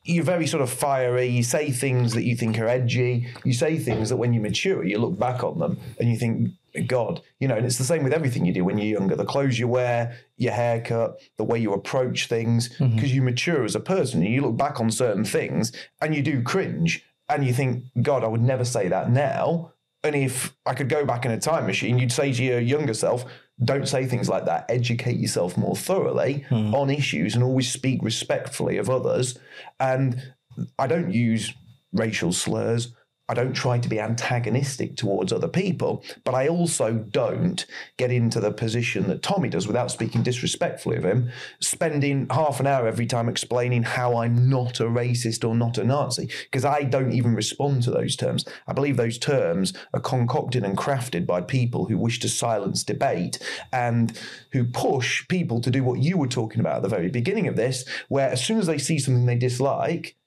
you're 0.04 0.24
very 0.24 0.48
sort 0.48 0.62
of 0.62 0.70
fiery. 0.70 1.28
You 1.28 1.44
say 1.44 1.72
things 1.72 2.14
that 2.14 2.24
you 2.24 2.36
think 2.36 2.60
are 2.60 2.68
edgy. 2.68 3.28
You 3.44 3.54
say 3.54 3.78
things 3.78 4.10
that 4.10 4.18
when 4.18 4.34
you 4.34 4.42
mature, 4.42 4.84
you 4.84 4.98
look 5.00 5.18
back 5.18 5.44
on 5.44 5.60
them 5.60 5.80
and 6.00 6.10
you 6.10 6.18
think, 6.18 6.50
God, 6.88 7.22
you 7.40 7.48
know, 7.48 7.56
and 7.56 7.66
it's 7.66 7.78
the 7.78 7.84
same 7.86 8.04
with 8.04 8.14
everything 8.14 8.46
you 8.46 8.54
do 8.54 8.66
when 8.66 8.78
you're 8.78 9.00
younger. 9.00 9.16
The 9.16 9.26
clothes 9.26 9.58
you 9.58 9.68
wear, 9.68 10.18
your 10.38 10.52
haircut, 10.54 11.20
the 11.38 11.44
way 11.46 11.60
you 11.60 11.72
approach 11.74 12.28
things, 12.28 12.70
because 12.70 13.16
you 13.16 13.22
mature 13.22 13.64
as 13.64 13.76
a 13.76 13.80
person 13.80 14.22
and 14.24 14.34
you 14.34 14.42
look 14.42 14.58
back 14.58 14.82
on 14.82 14.92
certain 14.92 15.24
things 15.24 15.72
and 16.02 16.14
you 16.14 16.22
do 16.22 16.42
cringe 16.42 17.06
and 17.30 17.46
you 17.46 17.54
think, 17.54 17.86
God, 18.02 18.24
I 18.24 18.28
would 18.28 18.42
never 18.42 18.66
say 18.66 18.90
that 18.90 19.10
now. 19.10 19.72
And 20.04 20.16
if 20.16 20.54
I 20.66 20.74
could 20.74 20.90
go 20.90 21.06
back 21.06 21.26
in 21.26 21.32
a 21.32 21.40
time 21.40 21.66
machine, 21.66 21.98
you'd 21.98 22.12
say 22.12 22.34
to 22.34 22.44
your 22.44 22.60
younger 22.60 22.94
self, 22.94 23.24
don't 23.64 23.88
say 23.88 24.06
things 24.06 24.30
like 24.30 24.46
that. 24.46 24.66
Educate 24.70 25.18
yourself 25.18 25.58
more 25.58 25.76
thoroughly 25.76 26.46
hmm. 26.50 26.74
on 26.74 26.90
issues 26.90 27.36
and 27.36 27.44
always 27.44 27.72
speak 27.72 28.02
respectfully 28.02 28.78
of 28.78 28.90
others. 28.90 29.38
And 29.80 30.34
I 30.78 30.88
don't 30.88 31.12
use 31.12 31.54
racial 31.92 32.32
slurs. 32.34 32.94
I 33.30 33.34
don't 33.34 33.54
try 33.54 33.80
to 33.80 33.88
be 33.88 34.02
antagonistic 34.02 34.98
towards 34.98 35.32
other 35.32 35.48
people, 35.48 36.04
but 36.26 36.36
I 36.36 36.50
also 36.50 36.94
don't 36.94 37.66
get 37.98 38.12
into 38.12 38.42
the 38.42 38.52
position 38.52 39.08
that 39.08 39.24
Tommy 39.24 39.48
does 39.48 39.66
without 39.66 39.92
speaking 39.92 40.24
disrespectfully 40.24 40.98
of 40.98 41.06
him, 41.06 41.32
spending 41.62 42.28
half 42.30 42.60
an 42.60 42.68
hour 42.68 42.86
every 42.86 43.06
time 43.06 43.30
explaining 43.30 43.84
how 43.84 44.18
I'm 44.18 44.50
not 44.50 44.82
a 44.82 44.84
racist 44.84 45.48
or 45.48 45.56
not 45.56 45.78
a 45.78 45.86
Nazi, 45.86 46.30
because 46.52 46.66
I 46.66 46.84
don't 46.84 47.14
even 47.14 47.34
respond 47.34 47.84
to 47.84 47.92
those 47.92 48.18
terms. 48.18 48.44
I 48.68 48.74
believe 48.74 48.98
those 48.98 49.18
terms 49.18 49.74
are 49.94 50.02
concocted 50.02 50.66
and 50.66 50.78
crafted 50.78 51.26
by 51.26 51.40
people 51.42 51.86
who 51.86 51.98
wish 51.98 52.20
to 52.20 52.30
silence 52.30 52.84
debate 52.84 53.40
and 53.72 54.20
who 54.52 54.66
push 54.66 55.26
people 55.30 55.62
to 55.62 55.72
do 55.72 55.82
what 55.82 56.00
you 56.00 56.18
were 56.18 56.28
talking 56.28 56.60
about 56.60 56.78
at 56.78 56.84
the 56.84 56.90
very 56.90 57.10
beginning 57.10 57.48
of 57.48 57.56
this, 57.56 57.86
where 58.10 58.30
as 58.30 58.44
soon 58.44 58.60
as 58.60 58.68
they 58.68 58.78
see 58.78 59.00
something 59.00 59.26
they 59.26 59.38
dislike, 59.38 60.18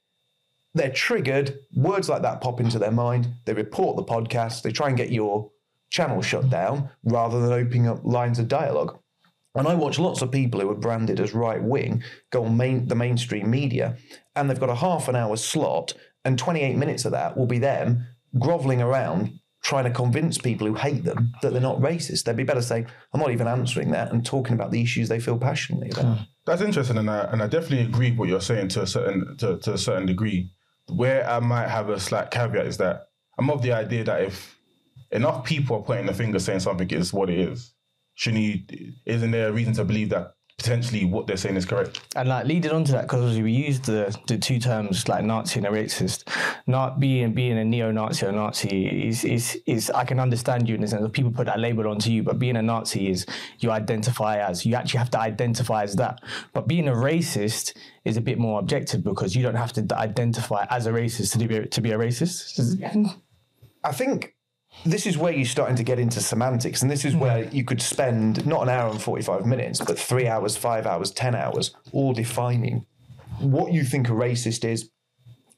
they're 0.77 0.91
triggered, 0.91 1.59
words 1.75 2.09
like 2.09 2.23
that 2.23 2.41
pop 2.41 2.61
into 2.61 2.79
their 2.79 2.91
mind, 2.91 3.29
they 3.45 3.55
report 3.55 3.97
the 3.97 4.05
podcast, 4.05 4.63
they 4.63 4.73
try 4.73 4.89
and 4.89 4.97
get 4.97 5.11
your 5.11 5.51
channel 5.91 6.21
shut 6.23 6.51
down 6.51 6.91
rather 7.05 7.41
than 7.41 7.53
opening 7.53 7.89
up 7.89 8.05
lines 8.05 8.39
of 8.39 8.49
dialogue. 8.49 8.99
And 9.55 9.67
I 9.67 9.75
watch 9.75 9.99
lots 9.99 10.21
of 10.21 10.31
people 10.31 10.61
who 10.61 10.71
are 10.71 10.75
branded 10.75 11.19
as 11.19 11.33
right 11.33 11.63
wing 11.63 12.03
go 12.31 12.45
on 12.45 12.57
main, 12.57 12.89
the 12.89 12.95
mainstream 12.95 13.51
media 13.51 13.97
and 14.37 14.49
they've 14.49 14.61
got 14.61 14.69
a 14.69 14.75
half 14.75 15.09
an 15.09 15.17
hour 15.17 15.37
slot, 15.37 15.95
and 16.25 16.39
28 16.39 16.77
minutes 16.77 17.05
of 17.05 17.13
that 17.13 17.37
will 17.37 17.47
be 17.47 17.59
them 17.59 18.07
groveling 18.39 18.83
around 18.83 19.41
trying 19.63 19.85
to 19.85 19.91
convince 19.91 20.39
people 20.39 20.67
who 20.67 20.75
hate 20.75 21.03
them 21.05 21.33
that 21.43 21.53
they're 21.53 21.61
not 21.61 21.81
racist. 21.81 22.23
They'd 22.23 22.37
be 22.37 22.45
better 22.45 22.63
saying, 22.63 22.87
I'm 23.13 23.21
not 23.21 23.33
even 23.33 23.49
answering 23.49 23.91
that 23.93 24.13
and 24.13 24.25
talking 24.25 24.55
about 24.55 24.71
the 24.71 24.81
issues 24.81 25.09
they 25.09 25.19
feel 25.19 25.39
passionately 25.39 25.91
about. 25.91 26.19
Hmm. 26.19 26.23
That's 26.45 26.63
interesting, 26.63 26.99
and 26.99 27.11
I, 27.11 27.25
and 27.33 27.43
I 27.43 27.49
definitely 27.49 27.87
agree 27.87 28.11
with 28.11 28.19
what 28.21 28.29
you're 28.29 28.41
saying 28.41 28.69
to 28.69 28.83
a 28.83 28.87
certain 28.87 29.37
to, 29.39 29.59
to 29.59 29.73
a 29.73 29.79
certain 29.79 30.07
degree. 30.07 30.53
Where 30.89 31.29
I 31.29 31.41
might 31.41 31.69
have 31.69 31.89
a 31.89 31.99
slight 31.99 32.31
caveat 32.31 32.67
is 32.67 32.77
that 32.79 33.09
I'm 33.39 33.51
of 33.51 33.63
the 33.63 33.73
idea 33.73 34.05
that 34.05 34.23
if 34.23 34.57
enough 35.11 35.45
people 35.45 35.77
are 35.77 35.83
pointing 35.83 36.07
the 36.07 36.15
finger 36.15 36.39
saying 36.39 36.61
something 36.61 36.89
is 36.91 37.13
what 37.13 37.31
it 37.31 37.39
is, 37.39 37.75
shouldn't 38.15 38.43
you? 38.43 38.93
Isn't 39.05 39.31
there 39.33 39.49
a 39.49 39.53
reason 39.53 39.75
to 39.75 39.85
believe 39.85 40.11
that 40.11 40.36
potentially 40.59 41.05
what 41.05 41.27
they're 41.27 41.37
saying 41.37 41.57
is 41.57 41.67
correct? 41.67 42.01
And 42.17 42.29
like 42.29 42.47
leading 42.47 42.73
on 42.73 42.85
to 42.85 42.93
that, 42.93 43.03
because 43.03 43.39
we 43.39 43.53
used 43.53 43.85
the, 43.85 44.17
the 44.27 44.39
two 44.39 44.59
terms 44.59 45.09
like 45.09 45.25
Nazi 45.25 45.59
and 45.59 45.67
a 45.67 45.71
racist. 45.71 46.29
Not 46.67 46.99
being 46.99 47.33
being 47.33 47.59
a 47.59 47.65
neo-Nazi 47.65 48.27
or 48.27 48.33
Nazi 48.33 49.09
is 49.09 49.25
is 49.25 49.61
is 49.67 49.91
I 49.91 50.05
can 50.05 50.19
understand 50.19 50.69
you 50.69 50.75
in 50.75 50.81
the 50.81 50.89
sense 50.89 51.05
of 51.05 51.13
people 51.13 51.31
put 51.31 51.47
that 51.47 51.61
label 51.61 51.87
onto 51.89 52.11
you, 52.11 52.23
but 52.23 52.39
being 52.39 52.57
a 52.57 52.63
Nazi 52.63 53.11
is 53.11 53.27
you 53.59 53.71
identify 53.71 54.39
as 54.39 54.65
you 54.65 54.75
actually 54.75 54.99
have 54.99 55.11
to 55.11 55.21
identify 55.21 55.83
as 55.83 55.97
that. 55.97 56.21
But 56.53 56.67
being 56.67 56.89
a 56.89 56.93
racist 56.93 57.77
is 58.05 58.17
a 58.17 58.21
bit 58.21 58.39
more 58.39 58.59
objective 58.61 59.05
because 59.05 59.37
you 59.37 59.43
don't 59.43 59.57
have 59.57 59.73
to 59.75 59.87
identify 59.97 60.67
as 60.71 60.87
a 60.87 60.91
racist 60.93 61.39
to 61.39 61.47
be 61.47 61.67
to 61.67 61.81
be 61.81 61.93
a 61.93 61.99
racist. 61.99 62.59
I 63.85 63.93
think 63.93 64.36
this 64.85 65.07
is 65.07 65.19
where 65.19 65.33
you're 65.33 65.45
starting 65.45 65.77
to 65.77 65.83
get 65.83 65.99
into 65.99 66.21
semantics, 66.21 66.83
and 66.83 66.91
this 66.91 67.05
is 67.05 67.15
hmm. 67.15 67.21
where 67.21 67.45
you 67.45 67.65
could 67.65 67.83
spend 67.83 68.47
not 68.47 68.63
an 68.63 68.69
hour 68.69 68.91
and 68.91 69.01
45 69.01 69.47
minutes, 69.47 69.81
but 69.81 69.99
three 69.99 70.29
hours, 70.29 70.57
five 70.57 70.87
hours, 70.87 71.11
10 71.11 71.35
hours, 71.35 71.75
all 71.93 72.13
defining 72.13 72.87
what 73.39 73.73
you 73.73 73.85
think 73.85 74.09
a 74.09 74.13
racist 74.13 74.65
is, 74.65 74.91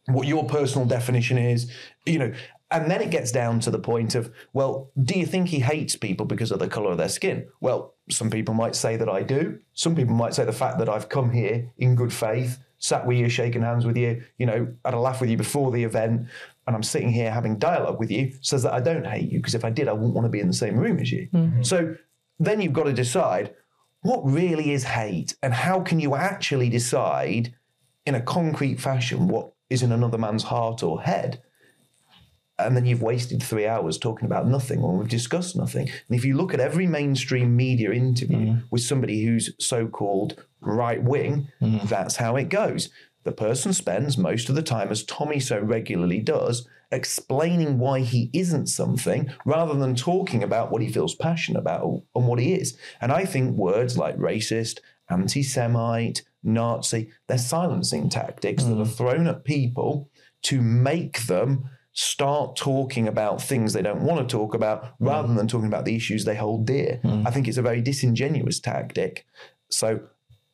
what 0.07 0.27
your 0.27 0.45
personal 0.45 0.87
definition 0.87 1.39
is, 1.39 1.71
you 2.07 2.19
know. 2.19 2.33
And 2.71 2.91
then 2.91 3.01
it 3.01 3.11
gets 3.11 3.33
down 3.33 3.61
to 3.61 3.71
the 3.71 3.79
point 3.79 4.15
of, 4.15 4.31
well, 4.53 4.91
do 5.03 5.19
you 5.19 5.25
think 5.25 5.49
he 5.49 5.61
hates 5.61 5.97
people 5.97 6.27
because 6.27 6.51
of 6.51 6.59
the 6.59 6.69
color 6.69 6.91
of 6.91 6.99
their 6.99 7.09
skin? 7.09 7.49
Well, 7.63 7.95
some 8.11 8.29
people 8.29 8.53
might 8.53 8.75
say 8.75 8.97
that 8.97 9.09
I 9.09 9.23
do. 9.23 9.59
Some 9.73 9.97
people 9.97 10.15
might 10.15 10.35
say 10.35 10.45
the 10.45 10.53
fact 10.53 10.79
that 10.79 10.89
I've 10.89 11.09
come 11.09 11.31
here 11.31 11.73
in 11.79 11.95
good 11.95 12.13
faith, 12.13 12.59
sat 12.77 13.07
with 13.07 13.17
you, 13.17 13.31
shaking 13.31 13.63
hands 13.63 13.87
with 13.87 13.97
you, 13.97 14.23
you 14.37 14.45
know, 14.45 14.69
had 14.85 14.93
a 14.93 15.01
laugh 15.01 15.21
with 15.21 15.31
you 15.31 15.39
before 15.39 15.71
the 15.71 15.83
event, 15.83 16.27
and 16.69 16.77
I'm 16.77 16.83
sitting 16.83 17.11
here 17.11 17.33
having 17.33 17.59
dialogue 17.59 17.99
with 17.99 18.11
you, 18.11 18.33
says 18.43 18.63
that 18.63 18.75
I 18.75 18.81
don't 18.81 19.07
hate 19.07 19.33
you 19.33 19.39
because 19.39 19.55
if 19.55 19.65
I 19.65 19.71
did, 19.71 19.89
I 19.89 19.93
wouldn't 19.93 20.13
want 20.13 20.27
to 20.27 20.31
be 20.31 20.41
in 20.41 20.47
the 20.47 20.53
same 20.53 20.77
room 20.77 20.99
as 20.99 21.11
you. 21.11 21.27
Mm-hmm. 21.33 21.63
So 21.63 21.97
then 22.39 22.61
you've 22.61 22.75
got 22.75 22.85
to 22.85 22.93
decide 22.93 23.55
what 24.03 24.21
really 24.23 24.73
is 24.73 24.85
hate 24.85 25.35
and 25.43 25.55
how 25.55 25.81
can 25.81 25.99
you 25.99 26.15
actually 26.15 26.69
decide 26.69 27.55
in 28.05 28.15
a 28.15 28.21
concrete 28.21 28.81
fashion 28.81 29.29
what 29.29 29.53
is 29.71 29.83
in 29.83 29.93
another 29.93 30.19
man's 30.19 30.45
heart 30.45 30.83
or 30.83 31.01
head. 31.01 31.43
And 32.59 32.77
then 32.77 32.85
you've 32.85 33.03
wasted 33.03 33.43
three 33.43 33.67
hours 33.67 33.97
talking 33.97 34.27
about 34.27 34.47
nothing 34.47 34.83
when 34.83 34.99
we've 34.99 35.09
discussed 35.09 35.57
nothing. 35.57 35.89
And 35.89 36.19
if 36.19 36.25
you 36.25 36.37
look 36.37 36.53
at 36.53 36.61
every 36.61 36.87
mainstream 36.87 37.57
media 37.57 37.93
interview 37.93 38.37
mm-hmm. 38.37 38.67
with 38.71 38.83
somebody 38.83 39.25
who's 39.25 39.55
so 39.59 39.87
called 39.87 40.45
right 40.61 41.03
wing, 41.03 41.49
mm-hmm. 41.63 41.87
that's 41.87 42.17
how 42.17 42.37
it 42.37 42.51
goes. 42.51 42.91
The 43.25 43.33
person 43.33 43.73
spends 43.73 44.17
most 44.17 44.49
of 44.49 44.55
the 44.55 44.63
time, 44.63 44.91
as 44.91 45.05
Tommy 45.05 45.41
so 45.41 45.59
regularly 45.61 46.21
does, 46.21 46.67
explaining 46.91 47.79
why 47.79 48.01
he 48.01 48.31
isn't 48.33 48.69
something 48.69 49.31
rather 49.45 49.75
than 49.75 49.95
talking 49.95 50.43
about 50.43 50.71
what 50.71 50.83
he 50.83 50.91
feels 50.91 51.15
passionate 51.15 51.59
about 51.59 52.03
and 52.15 52.27
what 52.27 52.39
he 52.39 52.55
is. 52.55 52.79
And 53.01 53.13
I 53.13 53.25
think 53.25 53.57
words 53.57 53.99
like 53.99 54.17
racist, 54.17 54.79
anti 55.11 55.43
Semite, 55.43 56.23
Nazi, 56.43 57.11
they're 57.27 57.39
silencing 57.39 58.09
tactics 58.09 58.65
that 58.65 58.79
are 58.79 58.85
mm. 58.85 58.97
thrown 58.97 59.27
at 59.27 59.45
people 59.45 60.11
to 60.43 60.63
make 60.63 61.27
them 61.27 61.69
start 61.93 62.55
talking 62.55 63.09
about 63.09 63.43
things 63.43 63.73
they 63.73 63.83
don't 63.83 64.03
want 64.03 64.21
to 64.21 64.37
talk 64.37 64.55
about 64.55 64.85
mm. 64.85 64.91
rather 65.01 65.35
than 65.35 65.49
talking 65.49 65.67
about 65.67 65.85
the 65.85 65.97
issues 65.97 66.25
they 66.25 66.37
hold 66.37 66.67
dear. 66.67 67.01
Mm. 67.03 67.27
I 67.27 67.31
think 67.31 67.49
it's 67.49 67.59
a 67.59 67.63
very 67.63 67.83
disingenuous 67.83 68.61
tactic. 68.61 69.27
So 69.71 70.01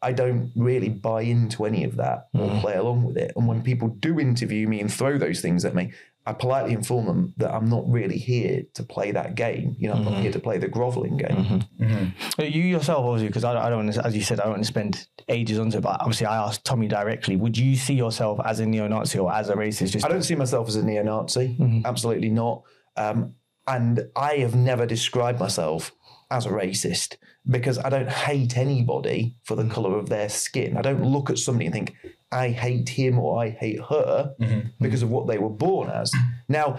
I 0.04 0.12
don't 0.12 0.52
really 0.54 0.90
buy 0.90 1.22
into 1.22 1.64
any 1.64 1.84
of 1.84 1.96
that 1.96 2.28
or 2.34 2.48
mm. 2.48 2.60
play 2.60 2.74
along 2.74 3.04
with 3.04 3.16
it. 3.16 3.32
And 3.36 3.48
when 3.48 3.62
people 3.62 3.88
do 3.88 4.20
interview 4.20 4.68
me 4.68 4.80
and 4.80 4.92
throw 4.92 5.16
those 5.16 5.40
things 5.40 5.64
at 5.64 5.74
me, 5.74 5.92
I 6.26 6.32
politely 6.32 6.72
inform 6.72 7.06
them 7.06 7.34
that 7.36 7.52
I'm 7.54 7.66
not 7.66 7.84
really 7.86 8.16
here 8.16 8.62
to 8.74 8.82
play 8.82 9.12
that 9.12 9.34
game. 9.34 9.76
You 9.78 9.88
know, 9.88 9.94
I'm 9.94 10.04
not 10.04 10.12
mm-hmm. 10.14 10.22
here 10.22 10.32
to 10.32 10.40
play 10.40 10.58
the 10.58 10.68
groveling 10.68 11.16
game. 11.16 11.28
Mm-hmm. 11.28 11.84
Mm-hmm. 11.84 12.28
But 12.36 12.52
You 12.52 12.62
yourself, 12.62 13.04
obviously, 13.04 13.28
because 13.28 13.44
I, 13.44 13.52
I 13.58 13.68
don't, 13.68 13.84
want 13.84 13.94
to, 13.94 14.06
as 14.06 14.16
you 14.16 14.22
said, 14.22 14.40
I 14.40 14.44
don't 14.44 14.52
want 14.52 14.62
to 14.62 14.68
spend 14.68 15.06
ages 15.28 15.58
onto 15.58 15.78
it. 15.78 15.82
But 15.82 16.00
obviously, 16.00 16.26
I 16.26 16.36
asked 16.36 16.64
Tommy 16.64 16.88
directly: 16.88 17.36
Would 17.36 17.58
you 17.58 17.76
see 17.76 17.94
yourself 17.94 18.40
as 18.44 18.60
a 18.60 18.66
neo-Nazi 18.66 19.18
or 19.18 19.32
as 19.32 19.50
a 19.50 19.54
racist? 19.54 19.92
Just 19.92 20.06
I 20.06 20.08
don't 20.08 20.22
see 20.22 20.34
myself 20.34 20.68
as 20.68 20.76
a 20.76 20.84
neo 20.84 21.02
Nazi, 21.02 21.82
absolutely 21.84 22.30
not. 22.30 22.62
Um, 22.96 23.34
and 23.66 24.08
I 24.14 24.36
have 24.36 24.54
never 24.54 24.86
described 24.86 25.40
myself 25.40 25.92
as 26.30 26.46
a 26.46 26.50
racist 26.50 27.16
because 27.48 27.78
I 27.78 27.90
don't 27.90 28.08
hate 28.08 28.56
anybody 28.56 29.36
for 29.44 29.54
the 29.54 29.62
mm-hmm. 29.62 29.72
colour 29.72 29.98
of 29.98 30.08
their 30.08 30.28
skin. 30.28 30.76
I 30.76 30.82
don't 30.82 31.04
look 31.04 31.30
at 31.30 31.38
somebody 31.38 31.66
and 31.66 31.74
think, 31.74 31.94
I 32.32 32.48
hate 32.48 32.88
him 32.88 33.18
or 33.18 33.42
I 33.42 33.50
hate 33.50 33.80
her 33.88 34.34
mm-hmm. 34.40 34.68
because 34.80 35.02
of 35.02 35.10
what 35.10 35.26
they 35.26 35.38
were 35.38 35.50
born 35.50 35.90
as. 35.90 36.12
Now, 36.48 36.78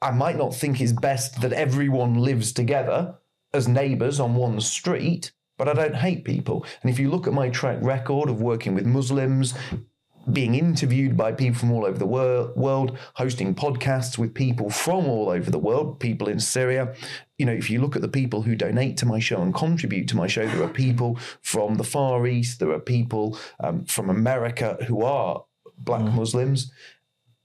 I 0.00 0.12
might 0.12 0.36
not 0.36 0.54
think 0.54 0.80
it's 0.80 0.92
best 0.92 1.40
that 1.40 1.52
everyone 1.52 2.14
lives 2.14 2.52
together 2.52 3.16
as 3.52 3.68
neighbours 3.68 4.20
on 4.20 4.34
one 4.34 4.60
street, 4.60 5.32
but 5.58 5.68
I 5.68 5.74
don't 5.74 5.96
hate 5.96 6.24
people. 6.24 6.66
And 6.82 6.90
if 6.90 6.98
you 6.98 7.10
look 7.10 7.26
at 7.26 7.32
my 7.32 7.48
track 7.48 7.78
record 7.80 8.28
of 8.28 8.40
working 8.40 8.74
with 8.74 8.86
Muslims, 8.86 9.54
being 10.32 10.54
interviewed 10.54 11.16
by 11.16 11.32
people 11.32 11.58
from 11.58 11.72
all 11.72 11.84
over 11.84 11.98
the 11.98 12.06
wor- 12.06 12.52
world, 12.54 12.98
hosting 13.14 13.54
podcasts 13.54 14.16
with 14.18 14.34
people 14.34 14.70
from 14.70 15.06
all 15.06 15.28
over 15.28 15.50
the 15.50 15.58
world, 15.58 16.00
people 16.00 16.28
in 16.28 16.40
Syria. 16.40 16.94
You 17.38 17.46
know, 17.46 17.52
if 17.52 17.68
you 17.70 17.80
look 17.80 17.96
at 17.96 18.02
the 18.02 18.08
people 18.08 18.42
who 18.42 18.54
donate 18.54 18.96
to 18.98 19.06
my 19.06 19.18
show 19.18 19.42
and 19.42 19.54
contribute 19.54 20.08
to 20.08 20.16
my 20.16 20.26
show, 20.26 20.46
there 20.46 20.62
are 20.62 20.68
people 20.68 21.18
from 21.42 21.74
the 21.74 21.84
Far 21.84 22.26
East, 22.26 22.60
there 22.60 22.70
are 22.70 22.80
people 22.80 23.38
um, 23.60 23.84
from 23.84 24.10
America 24.10 24.78
who 24.86 25.02
are 25.02 25.44
black 25.78 26.02
Muslims. 26.02 26.72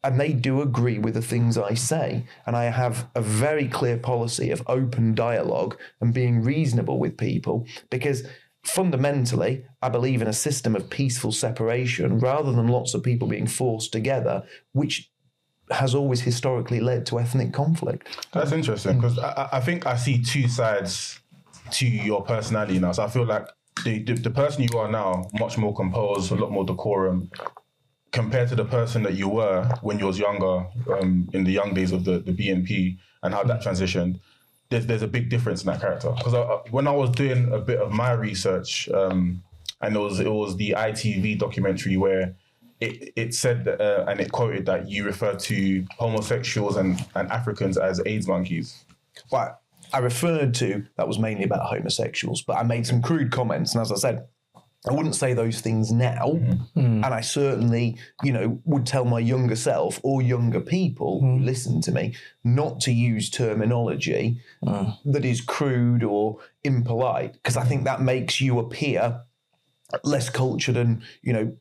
And 0.02 0.18
they 0.18 0.32
do 0.32 0.62
agree 0.62 0.98
with 0.98 1.14
the 1.14 1.22
things 1.22 1.58
I 1.58 1.74
say. 1.74 2.26
And 2.46 2.56
I 2.56 2.66
have 2.66 3.10
a 3.16 3.22
very 3.22 3.68
clear 3.68 3.98
policy 3.98 4.50
of 4.50 4.64
open 4.66 5.14
dialogue 5.14 5.78
and 6.00 6.14
being 6.14 6.42
reasonable 6.42 7.00
with 7.00 7.18
people 7.18 7.68
because 7.90 8.24
fundamentally, 8.64 9.66
I 9.82 9.90
believe 9.90 10.22
in 10.22 10.28
a 10.28 10.34
system 10.34 10.76
of 10.76 10.90
peaceful 10.90 11.32
separation 11.32 12.20
rather 12.20 12.52
than 12.52 12.68
lots 12.68 12.94
of 12.94 13.04
people 13.04 13.28
being 13.28 13.48
forced 13.48 13.92
together, 13.92 14.44
which 14.74 15.12
has 15.72 15.94
always 15.94 16.22
historically 16.22 16.80
led 16.80 17.06
to 17.08 17.20
ethnic 17.20 17.54
conflict. 17.54 18.08
That's 18.34 18.52
interesting 18.52 18.98
because 19.00 19.20
I, 19.20 19.32
I- 19.32 19.50
I 19.58 19.60
think 19.62 19.86
I 19.86 19.96
see 19.96 20.22
two 20.22 20.48
sides 20.48 21.20
to 21.72 21.86
your 21.88 22.24
personality 22.24 22.80
now. 22.80 22.92
So 22.92 23.04
I 23.04 23.08
feel 23.08 23.26
like 23.26 23.48
the, 23.86 24.04
the, 24.04 24.14
the 24.14 24.32
person 24.32 24.64
you 24.72 24.78
are 24.80 24.90
now, 24.92 25.28
much 25.40 25.58
more 25.58 25.74
composed, 25.76 26.32
a 26.32 26.36
lot 26.36 26.52
more 26.52 26.66
decorum, 26.66 27.30
compared 28.12 28.50
to 28.50 28.56
the 28.56 28.66
person 28.66 29.04
that 29.04 29.14
you 29.14 29.30
were 29.30 29.64
when 29.84 30.00
you 30.00 30.08
was 30.08 30.18
younger, 30.18 30.66
um, 31.00 31.30
in 31.34 31.44
the 31.44 31.52
young 31.52 31.74
days 31.76 31.92
of 31.92 32.04
the, 32.06 32.20
the 32.20 32.32
BNP 32.34 32.98
and 33.22 33.34
how 33.34 33.44
that 33.44 33.62
transitioned. 33.62 34.20
There's, 34.70 34.86
there's 34.86 35.02
a 35.02 35.08
big 35.08 35.30
difference 35.30 35.62
in 35.62 35.68
that 35.68 35.82
character 35.82 36.12
because 36.12 36.64
when 36.70 36.88
I 36.88 36.92
was 36.92 37.10
doing 37.10 37.52
a 37.52 37.60
bit 37.60 37.80
of 37.80 37.92
my 37.92 38.12
research, 38.12 38.88
um, 38.90 39.44
and 39.82 39.96
it 39.96 40.00
was 40.00 40.20
it 40.20 40.32
was 40.32 40.58
the 40.58 40.76
ITV 40.78 41.40
documentary 41.40 41.98
where 41.98 42.36
it, 42.80 43.12
it 43.16 43.34
said 43.34 43.68
uh, 43.68 44.06
and 44.08 44.20
it 44.20 44.32
quoted 44.32 44.66
that 44.68 44.90
you 44.90 45.06
refer 45.06 45.36
to 45.36 45.86
homosexuals 45.98 46.78
and, 46.78 47.06
and 47.16 47.30
Africans 47.32 47.78
as 47.78 48.02
AIDS 48.06 48.28
monkeys. 48.28 48.86
Well, 49.32 49.60
I 49.92 50.00
referred 50.00 50.54
to 50.56 50.86
that 50.98 51.08
was 51.08 51.20
mainly 51.20 51.44
about 51.44 51.66
homosexuals, 51.68 52.42
but 52.42 52.58
I 52.58 52.64
made 52.64 52.86
some 52.86 53.02
crude 53.02 53.32
comments. 53.32 53.74
And 53.74 53.82
as 53.82 53.92
I 53.92 53.96
said, 53.96 54.28
I 54.88 54.94
wouldn't 54.94 55.16
say 55.16 55.34
those 55.34 55.60
things 55.60 55.92
now, 55.92 56.32
mm-hmm. 56.36 56.80
mm. 56.80 57.06
and 57.06 57.06
I 57.06 57.20
certainly, 57.20 57.98
you 58.24 58.32
know, 58.32 58.62
would 58.64 58.86
tell 58.86 59.04
my 59.04 59.20
younger 59.20 59.58
self 59.58 60.00
or 60.04 60.22
younger 60.22 60.62
people 60.62 61.20
who 61.20 61.40
mm. 61.40 61.46
listen 61.46 61.82
to 61.82 61.92
me 61.92 62.16
not 62.46 62.80
to 62.82 62.94
use 62.94 63.30
terminology 63.30 64.40
mm. 64.64 64.98
that 65.06 65.26
is 65.26 65.42
crude 65.42 66.04
or 66.04 66.38
impolite, 66.64 67.34
because 67.34 67.58
I 67.58 67.66
think 67.66 67.84
that 67.84 68.02
makes 68.02 68.40
you 68.40 68.58
appear 68.60 69.22
less 70.04 70.30
cultured 70.30 70.78
and, 70.78 71.02
you 71.24 71.34
know, 71.34 71.58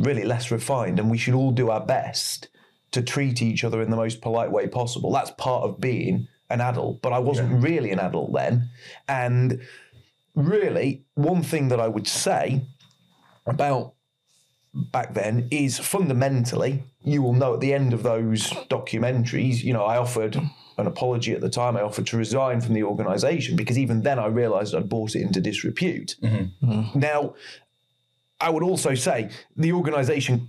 really 0.00 0.24
less 0.24 0.50
refined. 0.50 1.00
And 1.00 1.10
we 1.10 1.18
should 1.18 1.34
all 1.34 1.50
do 1.50 1.70
our 1.70 1.84
best 1.84 2.48
to 2.92 3.02
treat 3.02 3.42
each 3.42 3.64
other 3.64 3.82
in 3.82 3.90
the 3.90 3.96
most 3.96 4.20
polite 4.20 4.52
way 4.52 4.68
possible. 4.68 5.10
That's 5.10 5.32
part 5.32 5.64
of 5.64 5.80
being 5.80 6.28
an 6.50 6.60
adult, 6.60 7.00
but 7.02 7.12
I 7.12 7.18
wasn't 7.18 7.62
really 7.62 7.90
an 7.90 7.98
adult 8.00 8.32
then. 8.34 8.68
And 9.08 9.62
really, 10.34 11.04
one 11.14 11.42
thing 11.42 11.68
that 11.68 11.80
I 11.80 11.88
would 11.88 12.06
say 12.06 12.62
about 13.46 13.94
back 14.72 15.14
then 15.14 15.48
is 15.50 15.78
fundamentally, 15.78 16.84
you 17.02 17.22
will 17.22 17.32
know 17.32 17.54
at 17.54 17.60
the 17.60 17.74
end 17.74 17.92
of 17.92 18.02
those 18.02 18.50
documentaries, 18.68 19.62
you 19.62 19.72
know, 19.72 19.84
I 19.84 19.96
offered 19.96 20.36
an 20.78 20.86
apology 20.86 21.32
at 21.32 21.40
the 21.40 21.50
time. 21.50 21.76
I 21.76 21.82
offered 21.82 22.06
to 22.08 22.16
resign 22.16 22.60
from 22.60 22.74
the 22.74 22.84
organisation 22.84 23.56
because 23.56 23.78
even 23.78 24.02
then 24.02 24.18
I 24.18 24.26
realised 24.26 24.74
I'd 24.74 24.88
brought 24.88 25.14
it 25.14 25.22
into 25.22 25.40
disrepute. 25.40 26.16
Mm-hmm. 26.22 26.98
Now, 26.98 27.34
I 28.40 28.50
would 28.50 28.62
also 28.62 28.94
say 28.94 29.30
the 29.56 29.72
organisation 29.72 30.48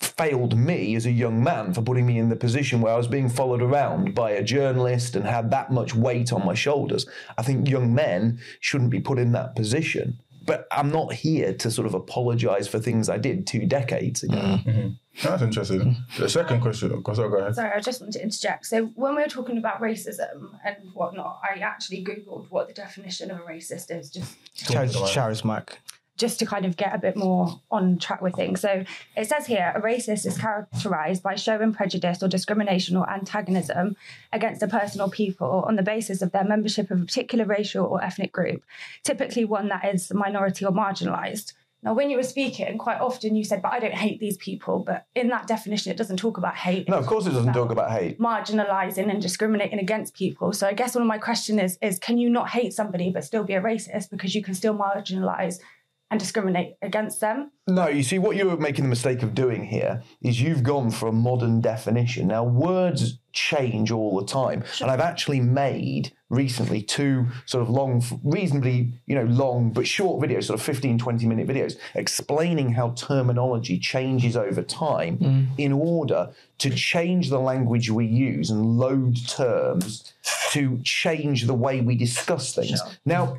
failed 0.00 0.56
me 0.56 0.94
as 0.96 1.06
a 1.06 1.10
young 1.10 1.42
man 1.42 1.74
for 1.74 1.82
putting 1.82 2.06
me 2.06 2.18
in 2.18 2.28
the 2.28 2.36
position 2.36 2.80
where 2.80 2.94
I 2.94 2.96
was 2.96 3.08
being 3.08 3.28
followed 3.28 3.62
around 3.62 4.14
by 4.14 4.30
a 4.30 4.42
journalist 4.42 5.16
and 5.16 5.26
had 5.26 5.50
that 5.50 5.70
much 5.70 5.94
weight 5.94 6.32
on 6.32 6.44
my 6.44 6.54
shoulders. 6.54 7.06
I 7.36 7.42
think 7.42 7.68
young 7.68 7.94
men 7.94 8.40
shouldn't 8.60 8.90
be 8.90 9.00
put 9.00 9.18
in 9.18 9.32
that 9.32 9.54
position. 9.54 10.18
But 10.46 10.68
I'm 10.70 10.90
not 10.90 11.12
here 11.12 11.52
to 11.54 11.70
sort 11.72 11.88
of 11.88 11.94
apologise 11.94 12.68
for 12.68 12.78
things 12.78 13.08
I 13.08 13.18
did 13.18 13.48
two 13.48 13.66
decades 13.66 14.22
ago. 14.22 14.36
Mm. 14.36 14.64
Mm-hmm. 14.64 14.88
That's 15.24 15.42
interesting. 15.42 15.80
Mm-hmm. 15.80 16.22
The 16.22 16.28
second 16.28 16.60
question, 16.60 16.92
of 16.92 17.02
course, 17.02 17.18
I'll 17.18 17.28
go 17.28 17.38
ahead. 17.38 17.56
Sorry, 17.56 17.72
I 17.74 17.80
just 17.80 18.00
want 18.00 18.12
to 18.12 18.22
interject. 18.22 18.66
So 18.66 18.86
when 18.94 19.16
we 19.16 19.22
were 19.22 19.28
talking 19.28 19.58
about 19.58 19.82
racism 19.82 20.56
and 20.64 20.76
whatnot, 20.94 21.40
I 21.42 21.58
actually 21.58 22.04
googled 22.04 22.46
what 22.50 22.68
the 22.68 22.74
definition 22.74 23.32
of 23.32 23.38
a 23.38 23.42
racist 23.42 23.90
is, 23.90 24.08
just 24.08 24.36
Charis 24.54 25.44
Mac. 25.44 25.80
Just 26.16 26.38
to 26.38 26.46
kind 26.46 26.64
of 26.64 26.76
get 26.76 26.94
a 26.94 26.98
bit 26.98 27.16
more 27.16 27.60
on 27.70 27.98
track 27.98 28.22
with 28.22 28.34
things. 28.34 28.60
So 28.60 28.84
it 29.16 29.28
says 29.28 29.46
here 29.46 29.72
a 29.74 29.80
racist 29.80 30.26
is 30.26 30.38
characterized 30.38 31.22
by 31.22 31.34
showing 31.34 31.72
prejudice 31.72 32.22
or 32.22 32.28
discrimination 32.28 32.96
or 32.96 33.08
antagonism 33.10 33.96
against 34.32 34.62
a 34.62 34.68
person 34.68 35.00
or 35.00 35.10
people 35.10 35.64
on 35.66 35.76
the 35.76 35.82
basis 35.82 36.22
of 36.22 36.32
their 36.32 36.44
membership 36.44 36.90
of 36.90 37.00
a 37.00 37.04
particular 37.04 37.44
racial 37.44 37.86
or 37.86 38.02
ethnic 38.02 38.32
group, 38.32 38.62
typically 39.02 39.44
one 39.44 39.68
that 39.68 39.84
is 39.84 40.12
minority 40.12 40.64
or 40.64 40.72
marginalized. 40.72 41.52
Now, 41.82 41.94
when 41.94 42.10
you 42.10 42.16
were 42.16 42.24
speaking, 42.24 42.78
quite 42.78 43.00
often 43.00 43.36
you 43.36 43.44
said, 43.44 43.62
but 43.62 43.72
I 43.72 43.78
don't 43.78 43.94
hate 43.94 44.18
these 44.18 44.36
people. 44.38 44.80
But 44.80 45.06
in 45.14 45.28
that 45.28 45.46
definition, 45.46 45.92
it 45.92 45.96
doesn't 45.96 46.16
talk 46.16 46.36
about 46.36 46.56
hate. 46.56 46.88
No, 46.88 46.96
of 46.96 47.06
course 47.06 47.26
it 47.26 47.30
doesn't 47.30 47.52
talk 47.52 47.70
about 47.70 47.92
hate. 47.92 48.18
marginalizing 48.18 49.08
and 49.08 49.22
discriminating 49.22 49.78
against 49.78 50.14
people. 50.14 50.52
So 50.52 50.66
I 50.66 50.72
guess 50.72 50.96
one 50.96 51.02
of 51.02 51.08
my 51.08 51.18
question 51.18 51.60
is 51.60 51.78
is 51.82 52.00
can 52.00 52.18
you 52.18 52.28
not 52.28 52.50
hate 52.50 52.72
somebody 52.72 53.10
but 53.10 53.24
still 53.24 53.44
be 53.44 53.54
a 53.54 53.60
racist 53.60 54.10
because 54.10 54.34
you 54.34 54.42
can 54.42 54.54
still 54.54 54.74
marginalize 54.74 55.60
and 56.10 56.20
discriminate 56.20 56.76
against 56.82 57.20
them? 57.20 57.50
No, 57.66 57.88
you 57.88 58.02
see, 58.02 58.18
what 58.18 58.36
you're 58.36 58.56
making 58.56 58.84
the 58.84 58.88
mistake 58.88 59.22
of 59.22 59.34
doing 59.34 59.64
here 59.64 60.02
is 60.22 60.40
you've 60.40 60.62
gone 60.62 60.90
for 60.90 61.08
a 61.08 61.12
modern 61.12 61.60
definition. 61.60 62.28
Now, 62.28 62.44
words 62.44 63.18
change 63.32 63.90
all 63.90 64.18
the 64.18 64.26
time. 64.26 64.64
And 64.80 64.90
I've 64.90 65.00
actually 65.00 65.40
made 65.40 66.12
recently 66.30 66.80
two 66.80 67.26
sort 67.44 67.62
of 67.62 67.70
long, 67.70 68.02
reasonably, 68.24 68.92
you 69.06 69.14
know, 69.14 69.24
long 69.24 69.72
but 69.72 69.86
short 69.86 70.22
videos, 70.22 70.44
sort 70.44 70.58
of 70.58 70.64
15, 70.64 70.98
20 70.98 71.26
minute 71.26 71.46
videos, 71.46 71.76
explaining 71.94 72.72
how 72.72 72.90
terminology 72.90 73.78
changes 73.78 74.36
over 74.36 74.62
time 74.62 75.18
mm. 75.18 75.46
in 75.58 75.72
order 75.72 76.30
to 76.58 76.70
change 76.70 77.30
the 77.30 77.38
language 77.38 77.90
we 77.90 78.06
use 78.06 78.50
and 78.50 78.78
load 78.78 79.16
terms 79.28 80.14
to 80.50 80.80
change 80.82 81.46
the 81.46 81.54
way 81.54 81.80
we 81.80 81.94
discuss 81.94 82.54
things. 82.54 82.80
Now, 83.04 83.38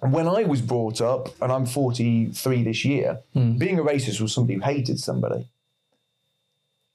when 0.00 0.26
I 0.26 0.44
was 0.44 0.60
brought 0.60 1.00
up, 1.00 1.28
and 1.40 1.52
I'm 1.52 1.66
43 1.66 2.64
this 2.64 2.84
year, 2.84 3.20
hmm. 3.32 3.58
being 3.58 3.78
a 3.78 3.82
racist 3.82 4.20
was 4.20 4.32
somebody 4.32 4.54
who 4.54 4.60
hated 4.60 4.98
somebody. 4.98 5.48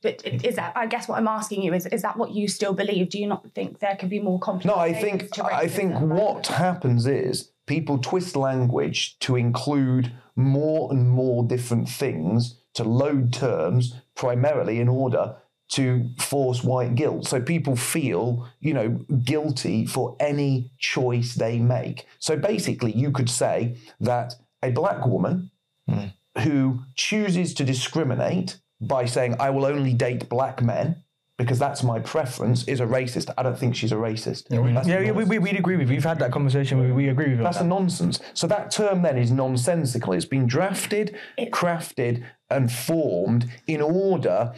But 0.02 0.24
is 0.26 0.56
that 0.58 0.74
I 0.76 0.86
guess 0.86 1.08
what 1.08 1.18
I'm 1.18 1.28
asking 1.28 1.64
you 1.64 1.74
is 1.74 1.88
is 1.88 2.04
that 2.04 2.16
what 2.16 2.30
you 2.32 2.48
still 2.48 2.74
believe? 2.74 3.10
Do 3.10 3.20
you 3.20 3.26
not 3.26 3.50
think 3.56 3.80
there 3.80 3.96
could 3.96 4.10
be 4.10 4.20
more 4.20 4.40
complex? 4.40 4.66
No, 4.66 4.76
I 4.76 4.94
think 4.94 5.40
I 5.40 5.68
think 5.68 5.94
racism? 5.94 6.08
what 6.10 6.46
happens 6.46 7.08
is 7.08 7.50
people 7.66 7.98
twist 7.98 8.36
language 8.36 9.18
to 9.20 9.36
include 9.36 10.12
more 10.36 10.92
and 10.92 11.10
more 11.10 11.44
different 11.44 11.90
things 11.90 12.56
to 12.76 12.84
load 12.84 13.34
terms 13.34 13.96
primarily 14.14 14.80
in 14.80 14.90
order 14.90 15.38
to 15.68 16.10
force 16.20 16.64
white 16.64 16.96
guilt. 16.96 17.28
So 17.28 17.42
people 17.42 17.76
feel, 17.76 18.48
you 18.60 18.74
know, 18.74 18.90
guilty 19.24 19.86
for 19.86 20.16
any 20.20 20.72
choice 20.78 21.34
they 21.34 21.60
make. 21.60 22.06
So 22.20 22.38
basically 22.38 22.92
you 22.92 23.12
could 23.12 23.30
say 23.30 23.78
that 24.00 24.36
a 24.62 24.72
black 24.72 25.06
woman 25.06 25.52
hmm. 25.88 26.08
who 26.40 26.82
chooses 26.96 27.54
to 27.56 27.64
discriminate 27.64 28.60
by 28.80 29.06
saying 29.06 29.36
I 29.40 29.50
will 29.50 29.66
only 29.66 29.94
date 29.94 30.30
black 30.30 30.62
men 30.62 31.04
because 31.38 31.60
that's 31.60 31.84
my 31.84 32.00
preference 32.00 32.66
is 32.66 32.80
a 32.80 32.86
racist. 32.86 33.34
I 33.38 33.44
don't 33.44 33.58
think 33.58 33.76
she's 33.76 33.92
a 33.92 33.96
racist. 33.96 34.46
That's 34.74 34.88
Yeah, 34.88 35.02
yeah, 35.02 35.12
we, 35.12 35.26
we, 35.26 35.38
we'd 35.38 35.58
agree 35.58 35.76
with 35.76 35.90
you. 35.90 35.96
We've 35.96 36.04
had 36.04 36.20
that 36.20 36.32
conversation. 36.32 36.80
We, 36.80 36.92
we 36.92 37.10
agree 37.10 37.30
with 37.30 37.40
you. 37.40 37.44
that's 37.44 37.60
a 37.60 37.66
nonsense. 37.66 38.20
So 38.34 38.48
that 38.48 38.72
term 38.72 39.02
then 39.02 39.18
is 39.18 39.32
nonsensical. 39.32 40.14
It's 40.14 40.26
been 40.26 40.48
drafted, 40.48 41.18
crafted, 41.52 42.24
and 42.50 42.72
formed 42.72 43.50
in 43.68 43.82
order 43.82 44.54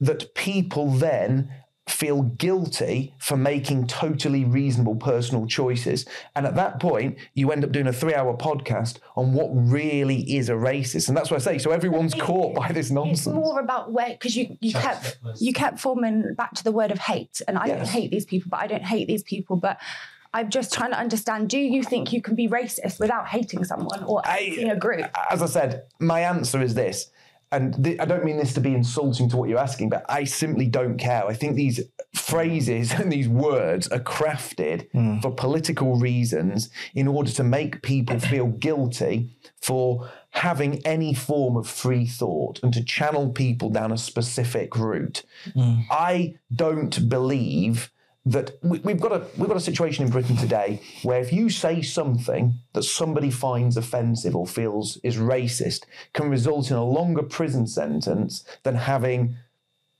that 0.00 0.34
people 0.34 0.90
then 0.90 1.50
feel 1.86 2.22
guilty 2.22 3.14
for 3.18 3.36
making 3.36 3.86
totally 3.86 4.44
reasonable 4.44 4.96
personal 4.96 5.46
choices. 5.46 6.06
And 6.34 6.46
at 6.46 6.54
that 6.54 6.80
point, 6.80 7.18
you 7.34 7.52
end 7.52 7.62
up 7.62 7.72
doing 7.72 7.86
a 7.86 7.92
three 7.92 8.14
hour 8.14 8.36
podcast 8.36 8.98
on 9.16 9.34
what 9.34 9.50
really 9.52 10.22
is 10.36 10.48
a 10.48 10.54
racist. 10.54 11.08
And 11.08 11.16
that's 11.16 11.30
what 11.30 11.36
I 11.36 11.44
say. 11.44 11.58
So 11.58 11.72
everyone's 11.72 12.14
caught 12.14 12.54
by 12.54 12.72
this 12.72 12.90
nonsense. 12.90 13.26
It's 13.26 13.34
more 13.34 13.60
about 13.60 13.92
where 13.92 14.10
because 14.10 14.34
you, 14.36 14.56
you 14.60 14.72
kept 14.72 15.18
you 15.40 15.52
kept 15.52 15.78
forming 15.78 16.34
back 16.34 16.54
to 16.54 16.64
the 16.64 16.72
word 16.72 16.90
of 16.90 16.98
hate, 16.98 17.42
and 17.46 17.58
I 17.58 17.68
don't 17.68 17.86
hate 17.86 18.10
these 18.10 18.24
people, 18.24 18.48
but 18.50 18.60
I 18.60 18.66
don't 18.66 18.84
hate 18.84 19.06
these 19.06 19.22
people, 19.22 19.56
but. 19.56 19.78
I'm 20.36 20.50
just 20.50 20.72
trying 20.74 20.90
to 20.90 20.98
understand. 20.98 21.48
Do 21.48 21.60
you 21.60 21.84
think 21.84 22.12
you 22.12 22.20
can 22.20 22.34
be 22.34 22.48
racist 22.48 22.98
without 22.98 23.28
hating 23.28 23.62
someone 23.62 24.02
or 24.02 24.20
hating 24.26 24.68
a 24.68 24.74
group? 24.74 25.08
As 25.30 25.40
I 25.40 25.46
said, 25.46 25.84
my 26.00 26.22
answer 26.22 26.60
is 26.60 26.74
this. 26.74 27.08
And 27.54 27.84
th- 27.84 28.00
I 28.00 28.04
don't 28.04 28.24
mean 28.24 28.36
this 28.36 28.52
to 28.54 28.60
be 28.60 28.74
insulting 28.74 29.28
to 29.30 29.36
what 29.36 29.48
you're 29.48 29.58
asking, 29.58 29.88
but 29.88 30.04
I 30.08 30.24
simply 30.24 30.66
don't 30.66 30.98
care. 30.98 31.24
I 31.26 31.34
think 31.34 31.54
these 31.54 31.80
phrases 32.14 32.92
and 32.98 33.12
these 33.12 33.28
words 33.28 33.88
are 33.88 34.00
crafted 34.00 34.90
hmm. 34.90 35.20
for 35.20 35.30
political 35.30 35.96
reasons 35.96 36.70
in 36.94 37.06
order 37.06 37.30
to 37.30 37.44
make 37.44 37.82
people 37.82 38.18
feel 38.18 38.48
guilty 38.48 39.30
for 39.60 40.10
having 40.30 40.84
any 40.84 41.14
form 41.14 41.56
of 41.56 41.68
free 41.68 42.06
thought 42.06 42.58
and 42.62 42.74
to 42.74 42.82
channel 42.82 43.30
people 43.30 43.70
down 43.70 43.92
a 43.92 43.98
specific 43.98 44.76
route. 44.76 45.22
Hmm. 45.54 45.82
I 45.90 46.34
don't 46.52 47.08
believe 47.08 47.90
that 48.26 48.52
we, 48.62 48.78
we've 48.80 49.00
got 49.00 49.12
a 49.12 49.26
we've 49.36 49.48
got 49.48 49.56
a 49.56 49.60
situation 49.60 50.04
in 50.04 50.10
Britain 50.10 50.36
today 50.36 50.80
where 51.02 51.20
if 51.20 51.32
you 51.32 51.50
say 51.50 51.82
something 51.82 52.54
that 52.72 52.82
somebody 52.82 53.30
finds 53.30 53.76
offensive 53.76 54.34
or 54.34 54.46
feels 54.46 54.96
is 54.98 55.16
racist, 55.16 55.84
can 56.14 56.30
result 56.30 56.70
in 56.70 56.76
a 56.76 56.84
longer 56.84 57.22
prison 57.22 57.66
sentence 57.66 58.44
than 58.62 58.74
having 58.76 59.36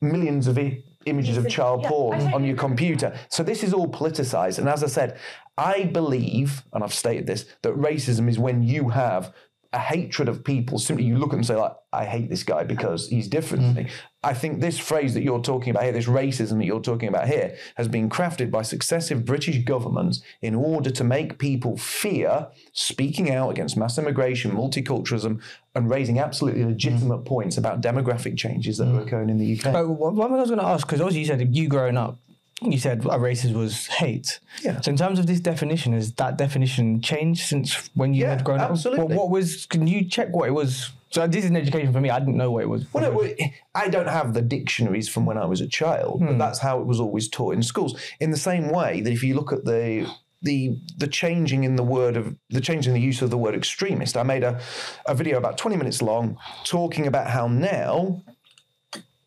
millions 0.00 0.46
of 0.46 0.58
I- 0.58 0.82
images 1.06 1.36
of 1.36 1.48
child 1.48 1.82
Yeah, 1.82 1.88
porn 1.90 2.34
on 2.34 2.44
your 2.44 2.56
computer. 2.56 3.14
So 3.28 3.42
this 3.42 3.62
is 3.62 3.74
all 3.74 3.88
politicized. 3.88 4.58
And 4.58 4.68
as 4.68 4.82
I 4.82 4.86
said, 4.86 5.18
I 5.58 5.84
believe, 5.84 6.62
and 6.72 6.82
I've 6.82 6.94
stated 6.94 7.26
this, 7.26 7.44
that 7.62 7.74
racism 7.76 8.28
is 8.28 8.38
when 8.38 8.62
you 8.62 8.88
have 8.88 9.34
a 9.74 9.78
hatred 9.78 10.28
of 10.28 10.44
people. 10.44 10.78
Simply 10.78 11.04
you 11.04 11.18
look 11.18 11.28
at 11.28 11.32
them 11.32 11.40
and 11.40 11.46
say, 11.46 11.56
like, 11.56 11.72
I 11.92 12.04
hate 12.04 12.30
this 12.30 12.44
guy 12.44 12.62
because 12.62 13.08
he's 13.08 13.26
different 13.26 13.64
mm. 13.64 13.74
me. 13.74 13.90
I 14.22 14.32
think 14.32 14.60
this 14.60 14.78
phrase 14.78 15.14
that 15.14 15.24
you're 15.24 15.42
talking 15.42 15.70
about 15.70 15.82
here, 15.82 15.92
this 15.92 16.06
racism 16.06 16.58
that 16.58 16.64
you're 16.64 16.80
talking 16.80 17.08
about 17.08 17.26
here, 17.26 17.56
has 17.74 17.88
been 17.88 18.08
crafted 18.08 18.52
by 18.52 18.62
successive 18.62 19.24
British 19.24 19.64
governments 19.64 20.22
in 20.42 20.54
order 20.54 20.90
to 20.90 21.02
make 21.02 21.38
people 21.38 21.76
fear 21.76 22.46
speaking 22.72 23.32
out 23.32 23.50
against 23.50 23.76
mass 23.76 23.98
immigration, 23.98 24.52
multiculturalism, 24.52 25.42
and 25.74 25.90
raising 25.90 26.20
absolutely 26.20 26.62
mm. 26.62 26.68
legitimate 26.68 27.24
points 27.24 27.58
about 27.58 27.80
demographic 27.80 28.36
changes 28.36 28.78
that 28.78 28.86
are 28.86 29.00
mm. 29.00 29.06
occurring 29.06 29.28
in 29.28 29.38
the 29.38 29.58
UK. 29.58 29.72
But 29.72 29.74
oh, 29.76 29.90
what, 29.90 30.14
what 30.14 30.30
I 30.30 30.36
was 30.36 30.50
going 30.50 30.60
to 30.60 30.66
ask, 30.66 30.86
because 30.86 31.00
obviously 31.00 31.20
you 31.20 31.26
said 31.26 31.54
you 31.54 31.68
growing 31.68 31.96
up, 31.96 32.16
you 32.62 32.78
said 32.78 33.04
a 33.04 33.18
racist 33.18 33.54
was 33.54 33.86
hate. 33.86 34.40
Yeah. 34.62 34.80
So 34.80 34.90
in 34.90 34.96
terms 34.96 35.18
of 35.18 35.26
this 35.26 35.40
definition, 35.40 35.92
has 35.92 36.12
that 36.14 36.38
definition 36.38 37.00
changed 37.00 37.46
since 37.46 37.90
when 37.94 38.14
you 38.14 38.22
Yeah, 38.22 38.30
had 38.30 38.44
grown 38.44 38.60
up? 38.60 38.70
absolutely. 38.70 39.04
What, 39.04 39.16
what 39.16 39.30
was? 39.30 39.66
Can 39.66 39.86
you 39.86 40.04
check 40.08 40.28
what 40.34 40.48
it 40.48 40.52
was? 40.52 40.92
So 41.10 41.26
this 41.26 41.44
is 41.44 41.50
an 41.50 41.56
education 41.56 41.92
for 41.92 42.00
me. 42.00 42.10
I 42.10 42.18
didn't 42.18 42.36
know 42.36 42.50
what 42.50 42.62
it 42.62 42.68
was. 42.68 42.92
Well, 42.92 43.04
no, 43.04 43.16
well, 43.16 43.32
I 43.74 43.88
don't 43.88 44.08
have 44.08 44.34
the 44.34 44.42
dictionaries 44.42 45.08
from 45.08 45.26
when 45.26 45.38
I 45.38 45.46
was 45.46 45.60
a 45.60 45.68
child, 45.68 46.20
but 46.20 46.32
hmm. 46.32 46.38
that's 46.38 46.58
how 46.58 46.80
it 46.80 46.86
was 46.86 47.00
always 47.00 47.28
taught 47.28 47.54
in 47.54 47.62
schools. 47.62 48.00
In 48.20 48.30
the 48.30 48.36
same 48.36 48.68
way 48.70 49.00
that 49.00 49.12
if 49.12 49.22
you 49.22 49.34
look 49.34 49.52
at 49.52 49.64
the 49.64 50.08
the 50.44 50.78
the 50.98 51.08
changing 51.08 51.64
in 51.64 51.76
the 51.76 51.82
word 51.82 52.16
of 52.16 52.36
the 52.50 52.60
change 52.60 52.86
in 52.86 52.92
the 52.92 53.00
use 53.00 53.22
of 53.22 53.30
the 53.30 53.38
word 53.38 53.54
extremist. 53.54 54.16
I 54.16 54.22
made 54.22 54.44
a, 54.44 54.60
a 55.06 55.14
video 55.14 55.38
about 55.38 55.56
20 55.58 55.76
minutes 55.76 56.02
long 56.02 56.36
talking 56.64 57.06
about 57.06 57.28
how 57.28 57.48
now 57.48 58.22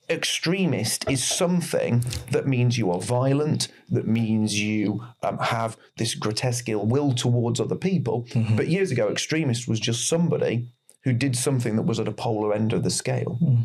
extremist 0.10 1.10
is 1.10 1.24
something 1.24 2.04
that 2.32 2.48
means 2.48 2.78
you 2.78 2.92
are 2.92 3.00
violent, 3.00 3.68
that 3.90 4.08
means 4.08 4.60
you 4.60 5.04
um, 5.24 5.38
have 5.40 5.78
this 5.98 6.16
grotesque 6.16 6.70
ill 6.70 6.86
will 6.86 7.14
towards 7.14 7.60
other 7.60 7.76
people. 7.76 8.24
Mm-hmm. 8.30 8.56
But 8.56 8.68
years 8.68 8.92
ago, 8.92 9.10
extremist 9.10 9.68
was 9.68 9.80
just 9.80 10.08
somebody 10.08 10.70
who 11.04 11.14
did 11.14 11.36
something 11.36 11.76
that 11.76 11.84
was 11.84 12.00
at 12.00 12.08
a 12.08 12.12
polar 12.12 12.54
end 12.54 12.74
of 12.74 12.84
the 12.84 12.90
scale. 12.90 13.38
Mm-hmm. 13.42 13.64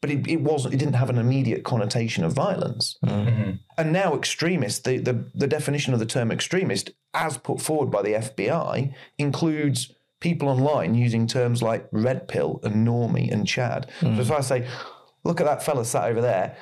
But 0.00 0.10
it, 0.10 0.28
it 0.28 0.40
wasn't. 0.40 0.74
It 0.74 0.76
didn't 0.76 0.94
have 0.94 1.10
an 1.10 1.18
immediate 1.18 1.64
connotation 1.64 2.22
of 2.22 2.32
violence. 2.32 2.96
Mm-hmm. 3.04 3.52
And 3.76 3.92
now, 3.92 4.14
extremist, 4.14 4.84
the, 4.84 4.98
the 4.98 5.28
the 5.34 5.48
definition 5.48 5.92
of 5.92 5.98
the 5.98 6.06
term 6.06 6.30
extremist, 6.30 6.92
as 7.14 7.36
put 7.36 7.60
forward 7.60 7.90
by 7.90 8.02
the 8.02 8.12
FBI, 8.12 8.94
includes 9.18 9.92
people 10.20 10.48
online 10.48 10.94
using 10.94 11.26
terms 11.26 11.62
like 11.62 11.88
red 11.90 12.28
pill 12.28 12.60
and 12.62 12.86
normie 12.86 13.32
and 13.32 13.46
Chad. 13.46 13.90
So 14.00 14.06
mm. 14.06 14.18
if 14.18 14.30
I 14.30 14.40
say, 14.40 14.68
look 15.24 15.40
at 15.40 15.46
that 15.46 15.62
fella 15.62 15.84
sat 15.84 16.04
over 16.04 16.20
there. 16.20 16.56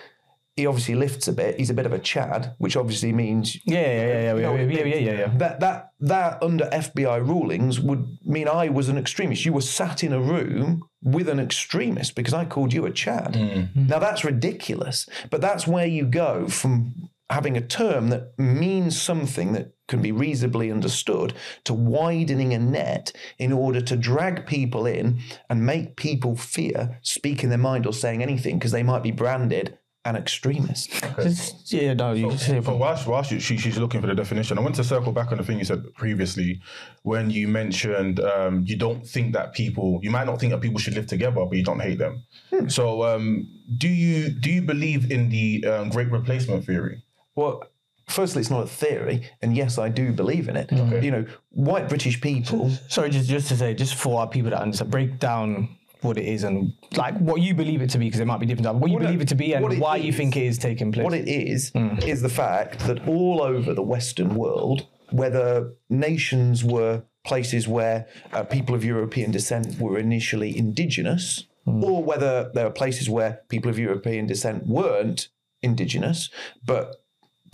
He 0.57 0.67
obviously 0.67 0.95
lifts 0.95 1.29
a 1.29 1.35
bit. 1.35 1.59
He's 1.59 1.69
a 1.69 1.75
bit 1.75 1.85
of 1.85 1.93
a 1.93 1.99
Chad, 1.99 2.55
which 2.57 2.79
obviously 2.79 3.13
means 3.13 3.59
yeah, 3.67 3.81
yeah, 3.81 4.07
yeah, 4.07 4.35
yeah, 4.35 4.55
yeah, 4.55 4.85
yeah, 4.85 4.97
yeah, 4.97 5.19
yeah. 5.19 5.33
That 5.37 5.61
that 5.61 5.91
that 6.01 6.43
under 6.43 6.65
FBI 6.67 7.27
rulings 7.27 7.79
would 7.79 8.07
mean 8.25 8.49
I 8.49 8.71
was 8.71 8.89
an 8.89 8.97
extremist. 8.97 9.45
You 9.45 9.53
were 9.53 9.61
sat 9.61 10.03
in 10.03 10.15
a 10.15 10.21
room 10.21 10.83
with 11.03 11.29
an 11.29 11.39
extremist 11.39 12.15
because 12.15 12.33
I 12.33 12.47
called 12.47 12.73
you 12.73 12.87
a 12.87 12.91
Chad. 12.91 13.35
Mm. 13.35 13.89
Now 13.89 13.99
that's 13.99 14.25
ridiculous, 14.25 15.07
but 15.31 15.43
that's 15.43 15.67
where 15.67 15.87
you 15.87 16.07
go 16.07 16.49
from 16.49 17.11
having 17.29 17.57
a 17.57 17.61
term 17.61 18.09
that 18.09 18.39
means 18.39 19.01
something 19.01 19.53
that 19.53 19.73
can 19.89 20.03
be 20.03 20.13
reasonably 20.13 20.71
understood 20.71 21.35
to 21.65 21.75
widening 21.75 22.53
a 22.55 22.59
net 22.59 23.13
in 23.39 23.53
order 23.53 23.81
to 23.81 23.97
drag 23.97 24.47
people 24.47 24.87
in 24.87 25.21
and 25.49 25.65
make 25.65 25.97
people 25.97 26.37
fear 26.37 26.99
speaking 27.03 27.49
their 27.49 27.59
mind 27.59 27.87
or 27.87 27.93
saying 27.93 28.23
anything 28.23 28.59
because 28.59 28.73
they 28.73 28.83
might 28.83 29.03
be 29.03 29.11
branded 29.13 29.79
an 30.07 30.15
extremist. 30.15 30.91
Just- 31.17 31.73
yeah, 31.73 31.93
no, 31.93 32.13
you 32.13 32.37
say 32.39 32.61
But 32.61 32.79
whilst, 32.79 33.07
whilst 33.09 33.31
she, 33.31 33.41
she, 33.41 33.57
she's 33.57 33.77
looking 33.77 34.01
for 34.01 34.07
the 34.07 34.15
definition, 34.15 34.57
I 34.57 34.61
want 34.61 34.77
to 34.77 34.85
circle 34.85 35.11
back 35.11 35.33
on 35.33 35.39
the 35.39 35.45
thing 35.45 35.59
you 35.59 35.65
said 35.65 35.83
previously 35.95 36.61
when 37.03 37.29
you 37.29 37.49
mentioned 37.49 38.21
um, 38.21 38.63
you 38.65 38.77
don't 38.77 39.05
think 39.05 39.33
that 39.33 39.53
people, 39.53 39.99
you 40.03 40.11
might 40.11 40.27
not 40.27 40.39
think 40.39 40.53
that 40.53 40.61
people 40.61 40.79
should 40.79 40.95
live 40.95 41.09
together, 41.09 41.45
but 41.45 41.57
you 41.57 41.65
don't 41.65 41.81
hate 41.81 41.99
them. 41.99 42.25
So, 42.69 43.03
um, 43.03 43.49
do 43.77 43.89
you 43.89 44.31
do 44.31 44.51
you 44.51 44.63
believe 44.63 45.11
in 45.11 45.29
the 45.29 45.67
um, 45.67 45.91
Great 45.91 46.11
Replacement 46.11 46.65
theory? 46.65 47.03
Well, 47.35 47.65
firstly, 48.09 48.41
it's 48.41 48.51
not 48.51 48.65
a 48.65 48.67
theory, 48.67 49.29
and 49.43 49.57
yes, 49.57 49.79
I 49.79 49.89
do 49.89 50.13
believe 50.13 50.49
in 50.49 50.57
it. 50.57 50.71
You 50.73 51.11
know, 51.11 51.27
white 51.51 51.89
British 51.89 52.21
people. 52.21 52.71
Sorry, 52.89 53.11
just 53.11 53.29
just 53.29 53.49
to 53.49 53.57
say, 53.57 53.75
just 53.75 53.95
for 53.95 54.21
our 54.21 54.29
people 54.29 54.51
that 54.51 54.61
understand, 54.61 54.91
break 54.91 55.19
down 55.19 55.69
what 56.03 56.19
it 56.19 56.25
is 56.27 56.45
and 56.45 56.73
like 56.97 57.17
what 57.19 57.41
you 57.41 57.55
believe 57.55 57.83
it 57.83 57.91
to 57.91 57.99
be, 57.99 58.05
because 58.07 58.21
it 58.21 58.27
might 58.27 58.39
be 58.39 58.47
different. 58.47 58.77
What 58.79 58.89
you 58.91 58.95
What 58.95 59.03
it- 59.03 59.07
believe 59.07 59.21
it 59.23 59.29
to 59.29 59.35
be 59.35 59.55
and 59.55 59.73
it 59.73 59.79
why 59.81 59.97
you 59.97 60.13
think 60.13 60.37
it 60.37 60.45
is 60.45 60.59
taking 60.59 60.93
place. 60.93 61.05
What 61.05 61.15
it 61.15 61.27
is 61.29 61.73
is 62.05 62.23
the 62.23 62.29
fact 62.29 62.81
that 62.87 63.09
all 63.09 63.43
over 63.43 63.75
the 63.75 63.83
Western 63.83 64.35
world, 64.37 64.87
whether 65.11 65.73
nations 65.89 66.63
were 66.65 67.03
places 67.25 67.67
where 67.67 68.07
uh, 68.33 68.45
people 68.45 68.75
of 68.75 68.85
European 68.85 69.33
descent 69.33 69.81
were 69.81 69.99
initially 69.99 70.57
indigenous, 70.57 71.45
or 71.65 72.05
whether 72.05 72.53
there 72.55 72.67
are 72.67 72.71
places 72.71 73.11
where 73.11 73.41
people 73.49 73.69
of 73.69 73.77
European 73.79 74.27
descent 74.27 74.65
weren't 74.69 75.29
indigenous, 75.63 76.31
but 76.65 76.95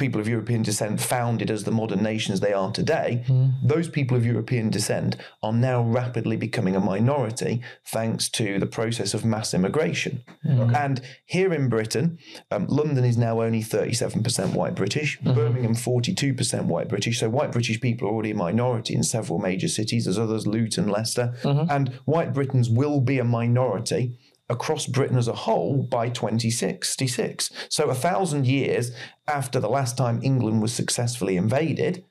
people 0.02 0.20
of 0.20 0.26
European 0.26 0.62
descent 0.62 1.00
founded 1.00 1.48
as 1.48 1.62
the 1.62 1.70
modern 1.70 2.02
nations 2.02 2.40
they 2.40 2.52
are 2.52 2.72
today, 2.72 3.22
hmm. 3.28 3.50
those 3.62 3.88
people 3.88 4.16
of 4.16 4.26
European 4.26 4.68
descent 4.68 5.16
are 5.44 5.52
now 5.52 5.80
rapidly 5.80 6.36
becoming 6.36 6.74
a 6.74 6.80
minority 6.80 7.62
thanks 7.86 8.28
to 8.28 8.58
the 8.58 8.66
process 8.66 9.14
of 9.14 9.24
mass 9.24 9.54
immigration. 9.54 10.20
Hmm. 10.42 10.74
And 10.74 11.00
here 11.24 11.54
in 11.54 11.68
Britain, 11.68 12.18
um, 12.50 12.66
London 12.66 13.04
is 13.04 13.16
now 13.16 13.42
only 13.42 13.62
37% 13.62 14.54
white 14.54 14.74
British, 14.74 15.20
hmm. 15.20 15.34
Birmingham 15.34 15.76
42% 15.76 16.64
white 16.64 16.88
British. 16.88 17.20
So 17.20 17.30
white 17.30 17.52
British 17.52 17.80
people 17.80 18.08
are 18.08 18.10
already 18.10 18.32
a 18.32 18.34
minority 18.34 18.96
in 18.96 19.04
several 19.04 19.38
major 19.38 19.68
cities. 19.68 20.06
There's 20.06 20.18
others, 20.18 20.48
Luton, 20.48 20.88
Leicester. 20.88 21.34
And 21.70 21.90
white 22.06 22.34
Britons 22.34 22.68
will 22.68 23.00
be 23.00 23.20
a 23.20 23.24
minority 23.24 24.18
across 24.52 24.86
Britain 24.86 25.16
as 25.16 25.26
a 25.26 25.32
whole 25.32 25.82
by 25.82 26.08
2066. 26.08 27.50
So, 27.68 27.90
a 27.90 27.94
thousand 27.94 28.46
years 28.46 28.92
after 29.26 29.58
the 29.58 29.68
last 29.68 29.96
time 29.96 30.20
England 30.22 30.62
was 30.62 30.72
successfully 30.72 31.36
invaded 31.36 32.04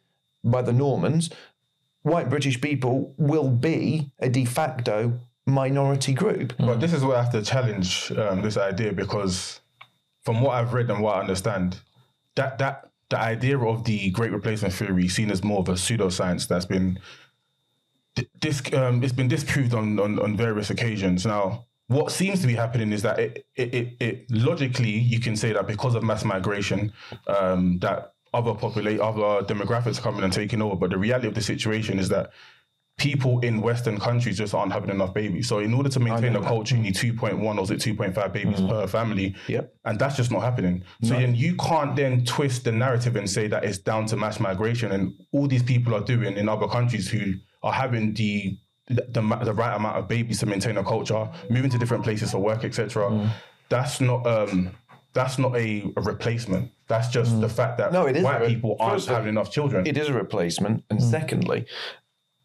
by 0.43 0.61
the 0.63 0.73
Normans, 0.73 1.29
white 2.01 2.29
British 2.29 2.59
people 2.59 3.13
will 3.17 3.49
be 3.49 4.11
a 4.19 4.27
de 4.27 4.43
facto 4.43 5.19
minority 5.45 6.13
group. 6.13 6.53
But 6.57 6.79
this 6.79 6.93
is 6.93 7.03
where 7.03 7.17
I 7.17 7.23
have 7.23 7.31
to 7.33 7.43
challenge 7.43 8.11
um, 8.13 8.41
this 8.41 8.57
idea 8.57 8.91
because, 8.91 9.61
from 10.23 10.41
what 10.41 10.55
I've 10.55 10.73
read 10.73 10.89
and 10.89 11.01
what 11.01 11.17
I 11.17 11.21
understand, 11.21 11.79
that 12.35 12.57
that 12.57 12.89
the 13.09 13.19
idea 13.19 13.59
of 13.59 13.83
the 13.83 14.09
Great 14.11 14.31
Replacement 14.31 14.73
theory 14.73 15.07
seen 15.07 15.31
as 15.31 15.43
more 15.43 15.59
of 15.59 15.69
a 15.69 15.73
pseudoscience 15.73 16.47
that's 16.47 16.65
been 16.65 16.99
di- 18.15 18.27
dis, 18.39 18.61
um, 18.73 19.03
it's 19.03 19.13
been 19.13 19.27
disproved 19.27 19.73
on, 19.73 19.99
on 19.99 20.19
on 20.19 20.35
various 20.35 20.69
occasions. 20.69 21.25
Now, 21.25 21.65
what 21.91 22.11
seems 22.11 22.39
to 22.41 22.47
be 22.47 22.55
happening 22.55 22.93
is 22.93 23.01
that 23.01 23.19
it 23.19 23.45
it, 23.55 23.73
it, 23.73 23.97
it 23.99 24.31
logically 24.31 24.89
you 24.89 25.19
can 25.19 25.35
say 25.35 25.51
that 25.51 25.67
because 25.67 25.95
of 25.95 26.03
mass 26.03 26.23
migration, 26.23 26.93
um, 27.27 27.79
that 27.79 28.13
other 28.33 28.53
populate 28.53 28.99
other 28.99 29.45
demographics 29.45 29.99
are 29.99 30.01
coming 30.01 30.23
and 30.23 30.31
taking 30.31 30.61
over. 30.61 30.75
But 30.75 30.91
the 30.91 30.97
reality 30.97 31.27
of 31.27 31.35
the 31.35 31.41
situation 31.41 31.99
is 31.99 32.07
that 32.09 32.31
people 32.97 33.39
in 33.39 33.61
Western 33.61 33.99
countries 33.99 34.37
just 34.37 34.53
aren't 34.53 34.71
having 34.71 34.89
enough 34.89 35.13
babies. 35.13 35.47
So 35.49 35.59
in 35.59 35.73
order 35.73 35.89
to 35.89 35.99
maintain 35.99 36.35
a 36.35 36.41
culture, 36.41 36.75
you 36.75 36.83
need 36.83 36.95
2.1 36.95 37.57
or 37.57 37.63
is 37.63 37.71
it 37.71 37.79
2.5 37.79 38.31
babies 38.31 38.61
per 38.61 38.85
family. 38.87 39.35
Yep. 39.47 39.73
And 39.85 39.99
that's 39.99 40.15
just 40.15 40.31
not 40.31 40.43
happening. 40.43 40.83
So 41.03 41.15
then 41.15 41.33
you 41.33 41.55
can't 41.55 41.95
then 41.95 42.23
twist 42.25 42.63
the 42.63 42.71
narrative 42.71 43.15
and 43.15 43.29
say 43.29 43.47
that 43.47 43.63
it's 43.63 43.79
down 43.79 44.05
to 44.07 44.17
mass 44.17 44.39
migration 44.39 44.91
and 44.91 45.13
all 45.31 45.47
these 45.47 45.63
people 45.63 45.95
are 45.95 46.01
doing 46.01 46.37
in 46.37 46.47
other 46.47 46.67
countries 46.67 47.09
who 47.09 47.33
are 47.63 47.73
having 47.73 48.13
the 48.13 48.57
the, 48.95 49.41
the, 49.43 49.53
right 49.53 49.75
amount 49.75 49.97
of 49.97 50.07
babies 50.07 50.39
to 50.39 50.45
maintain 50.45 50.77
a 50.77 50.83
culture, 50.83 51.29
moving 51.49 51.71
to 51.71 51.77
different 51.77 52.03
places 52.03 52.31
for 52.31 52.39
work, 52.39 52.63
etc. 52.63 53.09
Mm. 53.09 53.29
That's 53.69 54.01
not 54.01 54.25
um 54.27 54.71
that's 55.13 55.37
not 55.37 55.55
a, 55.55 55.91
a 55.97 56.01
replacement. 56.01 56.71
That's 56.87 57.09
just 57.09 57.39
the 57.41 57.47
mm. 57.47 57.51
fact 57.51 57.77
that 57.77 57.91
No, 57.91 58.05
it 58.05 58.17
is 58.17 58.23
white 58.23 58.41
a- 58.41 58.47
people 58.47 58.75
aren't 58.79 58.95
firstly, 58.95 59.15
having 59.15 59.29
enough 59.29 59.51
children. 59.51 59.85
It 59.85 59.97
is 59.97 60.07
a 60.07 60.13
replacement. 60.13 60.83
And 60.89 60.99
mm. 60.99 61.09
secondly, 61.09 61.65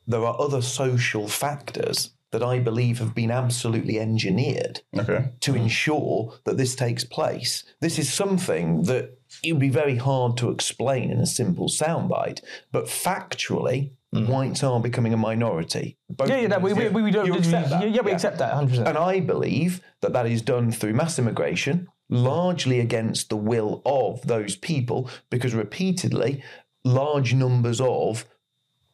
there 0.07 0.25
are 0.25 0.41
other 0.41 0.63
social 0.63 1.29
factors 1.29 2.11
that 2.33 2.43
I 2.43 2.59
believe 2.59 2.99
have 2.99 3.15
been 3.15 3.31
absolutely 3.31 3.99
engineered 3.99 4.83
okay. 4.97 5.31
to 5.41 5.55
ensure 5.55 6.35
that 6.45 6.57
this 6.57 6.75
takes 6.75 7.05
place. 7.05 7.65
This 7.81 7.99
is 7.99 8.13
something 8.13 8.83
that 8.83 9.19
it 9.43 9.53
would 9.53 9.61
be 9.61 9.71
very 9.71 9.97
hard 9.97 10.37
to 10.39 10.51
explain 10.51 11.11
in 11.11 11.19
a 11.19 11.27
simple 11.27 11.69
soundbite, 11.69 12.41
but 12.73 12.87
factually, 12.87 13.93
Mm. 14.17 14.29
whites 14.29 14.63
are 14.63 14.81
becoming 14.81 15.13
a 15.13 15.17
minority. 15.17 15.99
Both 16.09 16.29
yeah, 16.29 16.41
yeah, 16.41 16.59
we, 16.59 16.73
we, 16.73 16.89
we, 16.89 17.03
we 17.03 17.11
don't. 17.11 17.31
We- 17.31 17.39
accept 17.39 17.71
that? 17.71 17.83
Yeah, 17.83 17.89
yeah, 17.89 18.01
we 18.03 18.11
Yeah. 18.11 18.15
accept 18.15 18.39
that 18.39 18.51
100. 18.51 18.69
percent 18.71 18.89
And 18.89 18.99
I 18.99 19.21
believe 19.21 19.81
that 20.03 20.13
that 20.13 20.27
is 20.27 20.43
done 20.43 20.71
through 20.73 20.95
mass 20.95 21.19
immigration, 21.19 21.89
largely 22.09 22.81
against 22.81 23.29
the 23.29 23.37
will 23.37 23.83
of 23.85 24.27
those 24.27 24.57
people, 24.57 25.11
because 25.31 25.55
repeatedly, 25.55 26.43
large 26.85 27.35
numbers 27.35 27.81
of 27.81 28.25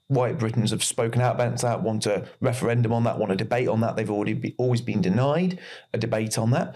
white 0.08 0.38
Britons 0.38 0.70
have 0.70 0.84
spoken 0.84 1.22
out 1.22 1.34
about 1.36 1.58
that, 1.58 1.82
want 1.82 2.06
a 2.06 2.26
referendum 2.40 2.92
on 2.92 3.04
that, 3.04 3.18
want 3.18 3.32
a 3.32 3.36
debate 3.36 3.68
on 3.68 3.80
that. 3.80 3.96
They've 3.96 4.10
already 4.10 4.34
be, 4.34 4.54
always 4.58 4.80
been 4.82 5.00
denied 5.00 5.58
a 5.94 5.98
debate 5.98 6.36
on 6.38 6.50
that. 6.50 6.74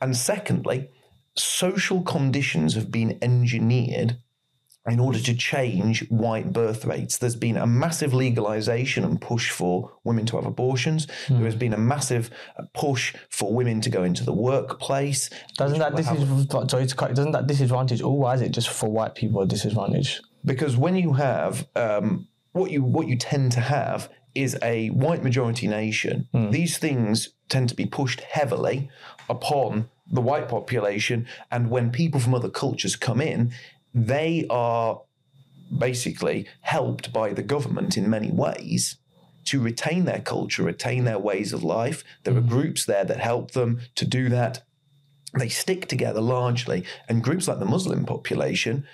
And 0.00 0.14
secondly, 0.16 0.90
social 1.34 2.02
conditions 2.02 2.74
have 2.74 2.90
been 2.90 3.18
engineered 3.22 4.18
in 4.86 5.00
order 5.00 5.18
to 5.18 5.34
change 5.34 6.08
white 6.10 6.52
birth 6.52 6.84
rates. 6.84 7.18
There's 7.18 7.36
been 7.36 7.56
a 7.56 7.66
massive 7.66 8.14
legalization 8.14 9.04
and 9.04 9.20
push 9.20 9.50
for 9.50 9.92
women 10.04 10.26
to 10.26 10.36
have 10.36 10.46
abortions. 10.46 11.06
There 11.28 11.44
has 11.44 11.56
been 11.56 11.72
a 11.72 11.78
massive 11.78 12.30
uh, 12.58 12.64
push 12.74 13.14
for 13.30 13.52
women 13.52 13.80
to 13.80 13.90
go 13.90 14.04
into 14.04 14.24
the 14.24 14.32
workplace. 14.32 15.28
Doesn't 15.56 15.78
that 15.78 15.96
disadvantage? 15.96 16.70
Sorry 16.70 16.86
to 16.86 16.94
cut. 16.94 17.14
Doesn't 17.14 17.32
that 17.32 17.46
disadvantage? 17.46 18.00
Or 18.00 18.16
why 18.16 18.34
is 18.34 18.42
it 18.42 18.50
just 18.50 18.68
for 18.68 18.88
white 18.90 19.14
people 19.14 19.40
a 19.40 19.46
disadvantage? 19.46 20.20
because 20.46 20.76
when 20.76 20.94
you 20.96 21.14
have 21.14 21.66
um, 21.74 22.28
what 22.52 22.70
you 22.70 22.82
what 22.82 23.08
you 23.08 23.16
tend 23.16 23.52
to 23.52 23.60
have 23.60 24.08
is 24.34 24.56
a 24.62 24.88
white 24.88 25.22
majority 25.24 25.66
nation. 25.66 26.28
These 26.50 26.78
things 26.78 27.30
tend 27.48 27.68
to 27.70 27.74
be 27.74 27.86
pushed 27.86 28.20
heavily 28.20 28.90
upon 29.30 29.88
the 30.10 30.20
white 30.20 30.46
population, 30.48 31.26
and 31.50 31.70
when 31.70 31.90
people 31.90 32.20
from 32.20 32.34
other 32.34 32.50
cultures 32.50 32.96
come 32.96 33.20
in, 33.20 33.52
they 33.96 34.46
are 34.50 35.00
basically 35.76 36.46
helped 36.60 37.12
by 37.12 37.32
the 37.32 37.42
government 37.42 37.96
in 37.96 38.08
many 38.08 38.30
ways 38.30 38.98
to 39.46 39.60
retain 39.60 40.04
their 40.04 40.20
culture, 40.20 40.62
retain 40.62 41.04
their 41.04 41.18
ways 41.18 41.52
of 41.52 41.64
life. 41.64 42.04
There 42.24 42.36
are 42.36 42.40
groups 42.40 42.84
there 42.84 43.04
that 43.04 43.20
help 43.20 43.52
them 43.52 43.80
to 43.94 44.04
do 44.04 44.28
that. 44.28 44.62
They 45.38 45.48
stick 45.48 45.88
together 45.88 46.20
largely, 46.20 46.84
and 47.08 47.24
groups 47.24 47.48
like 47.48 47.58
the 47.58 47.64
Muslim 47.64 48.04
population 48.04 48.86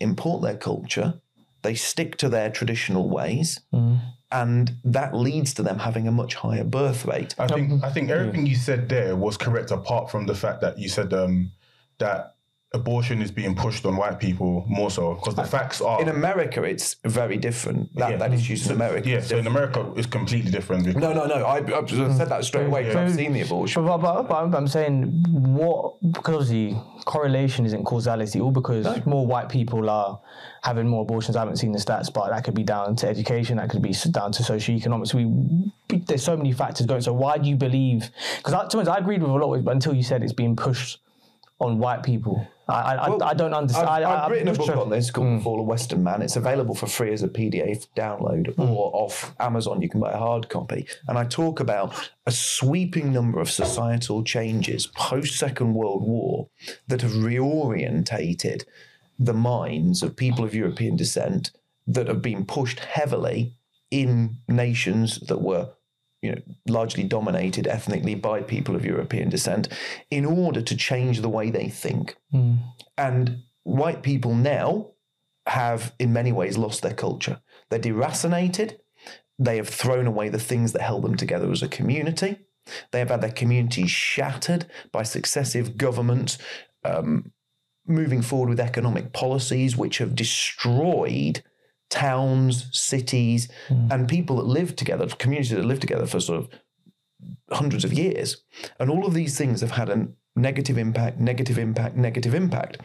import 0.00 0.42
their 0.42 0.56
culture 0.56 1.20
they 1.62 1.74
stick 1.74 2.16
to 2.18 2.28
their 2.28 2.50
traditional 2.50 3.08
ways, 3.08 3.60
Mm. 3.72 4.00
and 4.30 4.76
that 4.84 5.14
leads 5.14 5.52
to 5.54 5.62
them 5.62 5.80
having 5.80 6.06
a 6.06 6.12
much 6.12 6.34
higher 6.36 6.64
birth 6.64 7.04
rate. 7.04 7.34
I 7.38 7.46
think 7.48 7.82
I 7.82 7.90
think 7.90 8.10
everything 8.10 8.46
you 8.46 8.54
said 8.56 8.88
there 8.88 9.16
was 9.16 9.36
correct, 9.36 9.70
apart 9.70 10.10
from 10.10 10.26
the 10.26 10.34
fact 10.34 10.60
that 10.60 10.78
you 10.78 10.88
said 10.88 11.12
um, 11.12 11.50
that 11.98 12.36
abortion 12.74 13.22
is 13.22 13.30
being 13.30 13.54
pushed 13.54 13.86
on 13.86 13.96
white 13.96 14.20
people 14.20 14.64
more 14.68 14.90
so 14.90 15.14
because 15.14 15.34
the 15.34 15.42
uh, 15.42 15.46
facts 15.46 15.80
are 15.80 16.02
In 16.02 16.10
America, 16.10 16.62
it's 16.62 16.96
very 17.04 17.38
different. 17.38 17.94
That, 17.94 18.10
Yeah. 18.10 18.16
that 18.18 18.34
issue's 18.34 18.66
in 18.66 18.72
America. 18.72 19.08
yeah. 19.08 19.20
So 19.20 19.38
in. 19.38 19.46
America, 19.46 19.90
it's 19.96 20.06
completely 20.06 20.50
different. 20.50 20.86
no, 20.94 21.14
no, 21.14 21.26
no. 21.26 21.46
I, 21.46 21.56
I 21.58 21.86
said 21.86 22.28
that 22.28 22.44
straight 22.44 22.64
mm. 22.64 22.68
away 22.68 22.82
because 22.82 22.96
I've 22.96 23.16
seen 23.16 23.32
the 23.32 23.40
abortion. 23.40 23.86
But, 23.86 23.98
but, 23.98 24.28
but 24.28 24.34
I'm, 24.34 24.54
I'm 24.54 24.68
saying 24.68 25.04
what 25.30 25.98
because 26.12 26.34
obviously 26.34 26.78
correlation 27.06 27.64
isn't 27.64 27.84
causality. 27.84 28.38
All 28.40 28.50
because 28.50 28.84
more 29.06 29.26
white 29.26 29.48
people 29.48 29.88
are 29.88 30.20
having 30.62 30.86
more 30.86 31.02
abortions. 31.02 31.36
I 31.36 31.40
haven't 31.40 31.56
seen 31.56 31.72
the 31.72 31.78
stats, 31.78 32.12
but 32.12 32.28
that 32.28 32.44
could 32.44 32.54
be 32.54 32.64
down 32.64 32.96
to 32.96 33.08
education. 33.08 33.56
That 33.56 33.70
could 33.70 33.80
be 33.80 33.94
down 34.10 34.32
to 34.32 34.42
socioeconomics. 34.42 35.14
We 35.14 35.98
there's 36.04 36.22
so 36.22 36.36
many 36.36 36.52
factors 36.52 36.84
going. 36.84 37.00
So 37.00 37.14
why 37.14 37.38
do 37.38 37.48
you 37.48 37.56
believe? 37.56 38.10
Because 38.36 38.52
I, 38.52 38.66
to 38.66 38.76
be 38.76 38.80
honest, 38.80 38.90
I 38.90 38.98
agreed 38.98 39.22
with 39.22 39.30
a 39.30 39.34
lot, 39.34 39.54
of 39.54 39.60
it, 39.60 39.64
but 39.64 39.74
until 39.74 39.94
you 39.94 40.02
said 40.02 40.22
it's 40.22 40.34
being 40.34 40.54
pushed 40.54 41.00
on 41.58 41.78
white 41.78 42.02
people, 42.02 42.46
I 42.68 42.96
I, 42.96 43.08
Well, 43.08 43.22
I, 43.22 43.34
don't 43.34 43.54
understand. 43.54 43.88
I've, 43.88 44.04
I, 44.04 44.24
I've 44.24 44.30
written 44.30 44.48
a 44.48 44.52
book 44.52 44.76
on 44.76 44.90
this 44.90 45.10
called 45.10 45.38
The 45.38 45.42
Fall 45.42 45.60
of 45.60 45.66
Western 45.66 46.02
Man. 46.02 46.22
It's 46.22 46.36
available 46.36 46.74
for 46.74 46.86
free 46.86 47.12
as 47.12 47.22
a 47.22 47.28
PDF 47.28 47.86
download 47.96 48.54
hmm. 48.54 48.62
or 48.62 48.90
off 48.94 49.34
Amazon. 49.40 49.80
You 49.80 49.88
can 49.88 50.00
buy 50.00 50.12
a 50.12 50.18
hard 50.18 50.48
copy. 50.48 50.86
And 51.06 51.18
I 51.18 51.24
talk 51.24 51.60
about 51.60 52.10
a 52.26 52.30
sweeping 52.30 53.12
number 53.12 53.40
of 53.40 53.50
societal 53.50 54.22
changes 54.22 54.86
post 54.86 55.36
Second 55.38 55.74
World 55.74 56.02
War 56.02 56.48
that 56.88 57.02
have 57.02 57.12
reorientated 57.12 58.64
the 59.18 59.34
minds 59.34 60.02
of 60.02 60.16
people 60.16 60.44
of 60.44 60.54
European 60.54 60.96
descent 60.96 61.50
that 61.86 62.06
have 62.06 62.22
been 62.22 62.44
pushed 62.44 62.80
heavily 62.80 63.54
in 63.90 64.36
nations 64.46 65.20
that 65.20 65.40
were 65.40 65.70
you 66.22 66.32
know, 66.32 66.40
largely 66.68 67.04
dominated 67.04 67.66
ethnically 67.66 68.14
by 68.14 68.42
people 68.42 68.74
of 68.74 68.84
European 68.84 69.28
descent, 69.28 69.68
in 70.10 70.24
order 70.24 70.60
to 70.60 70.76
change 70.76 71.20
the 71.20 71.28
way 71.28 71.50
they 71.50 71.68
think. 71.68 72.16
And 72.96 73.42
white 73.62 74.02
people 74.02 74.34
now 74.34 74.88
have, 75.46 75.94
in 75.98 76.12
many 76.12 76.32
ways, 76.32 76.58
lost 76.58 76.82
their 76.82 76.94
culture. 76.94 77.40
They're 77.70 77.78
deracinated. 77.78 78.78
They 79.38 79.56
have 79.56 79.68
thrown 79.68 80.06
away 80.06 80.28
the 80.28 80.38
things 80.38 80.72
that 80.72 80.82
held 80.82 81.02
them 81.02 81.16
together 81.16 81.50
as 81.50 81.62
a 81.62 81.68
community. 81.68 82.38
They 82.90 82.98
have 82.98 83.10
had 83.10 83.20
their 83.20 83.30
communities 83.30 83.90
shattered 83.90 84.66
by 84.92 85.04
successive 85.04 85.76
governments 85.78 86.38
um, 86.84 87.32
moving 87.86 88.22
forward 88.22 88.50
with 88.50 88.60
economic 88.60 89.12
policies 89.12 89.76
which 89.76 89.98
have 89.98 90.14
destroyed 90.14 91.42
towns, 91.90 92.68
cities, 92.72 93.48
hmm. 93.68 93.88
and 93.90 94.08
people 94.08 94.36
that 94.36 94.46
live 94.46 94.76
together, 94.76 95.06
communities 95.18 95.50
that 95.50 95.64
live 95.64 95.80
together 95.80 96.06
for 96.06 96.20
sort 96.20 96.40
of 96.40 96.48
hundreds 97.50 97.84
of 97.84 97.92
years. 97.92 98.44
And 98.78 98.90
all 98.90 99.06
of 99.06 99.14
these 99.14 99.36
things 99.36 99.60
have 99.60 99.72
had 99.72 99.88
a 99.88 100.08
negative 100.36 100.78
impact, 100.78 101.18
negative 101.18 101.58
impact, 101.58 101.96
negative 101.96 102.34
impact. 102.34 102.78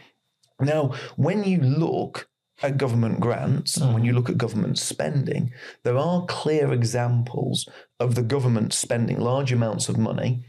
Now, 0.60 0.94
when 1.16 1.44
you 1.44 1.60
look 1.60 2.28
at 2.62 2.78
government 2.78 3.20
grants, 3.20 3.76
and 3.76 3.92
when 3.92 4.02
hmm. 4.02 4.06
you 4.06 4.12
look 4.12 4.30
at 4.30 4.38
government 4.38 4.78
spending, 4.78 5.52
there 5.82 5.98
are 5.98 6.24
clear 6.26 6.72
examples 6.72 7.68
of 8.00 8.14
the 8.14 8.22
government 8.22 8.72
spending 8.72 9.18
large 9.20 9.52
amounts 9.52 9.88
of 9.88 9.98
money 9.98 10.44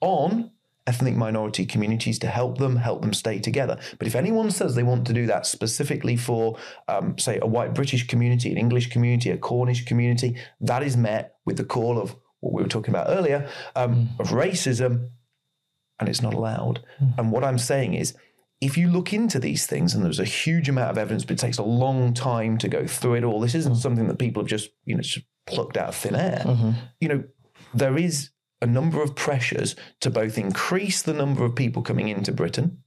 on 0.00 0.50
ethnic 0.86 1.16
minority 1.16 1.66
communities 1.66 2.18
to 2.20 2.28
help 2.28 2.58
them, 2.58 2.76
help 2.76 3.02
them 3.02 3.12
stay 3.12 3.38
together. 3.40 3.78
But 3.98 4.06
if 4.06 4.14
anyone 4.14 4.50
says 4.50 4.74
they 4.74 4.82
want 4.82 5.06
to 5.08 5.12
do 5.12 5.26
that 5.26 5.46
specifically 5.46 6.16
for, 6.16 6.58
um, 6.88 7.18
say, 7.18 7.38
a 7.40 7.46
white 7.46 7.74
British 7.74 8.06
community, 8.06 8.52
an 8.52 8.58
English 8.58 8.90
community, 8.90 9.30
a 9.30 9.36
Cornish 9.36 9.84
community, 9.84 10.36
that 10.60 10.82
is 10.82 10.96
met 10.96 11.36
with 11.44 11.56
the 11.56 11.64
call 11.64 11.98
of 11.98 12.16
what 12.40 12.52
we 12.52 12.62
were 12.62 12.68
talking 12.68 12.94
about 12.94 13.08
earlier 13.08 13.48
um, 13.74 14.10
of 14.20 14.28
racism, 14.28 15.10
and 15.98 16.08
it's 16.08 16.22
not 16.22 16.34
allowed. 16.34 16.84
And 17.18 17.32
what 17.32 17.42
I'm 17.42 17.58
saying 17.58 17.94
is, 17.94 18.14
if 18.60 18.78
you 18.78 18.88
look 18.88 19.12
into 19.12 19.38
these 19.38 19.66
things, 19.66 19.94
and 19.94 20.04
there's 20.04 20.20
a 20.20 20.24
huge 20.24 20.68
amount 20.68 20.90
of 20.90 20.98
evidence, 20.98 21.24
but 21.24 21.32
it 21.32 21.38
takes 21.38 21.58
a 21.58 21.62
long 21.62 22.14
time 22.14 22.58
to 22.58 22.68
go 22.68 22.86
through 22.86 23.14
it 23.14 23.24
all. 23.24 23.40
This 23.40 23.54
isn't 23.54 23.76
something 23.76 24.06
that 24.08 24.18
people 24.18 24.42
have 24.42 24.48
just, 24.48 24.70
you 24.84 24.94
know, 24.94 25.02
just 25.02 25.26
plucked 25.46 25.76
out 25.76 25.88
of 25.88 25.94
thin 25.94 26.14
air. 26.14 26.42
You 27.00 27.08
know, 27.08 27.24
there 27.74 27.98
is 27.98 28.30
a 28.60 28.66
number 28.66 29.02
of 29.02 29.14
pressures 29.14 29.76
to 30.00 30.10
both 30.10 30.38
increase 30.38 31.02
the 31.02 31.12
number 31.12 31.44
of 31.44 31.54
people 31.54 31.82
coming 31.82 32.08
into 32.08 32.32
Britain, 32.32 32.82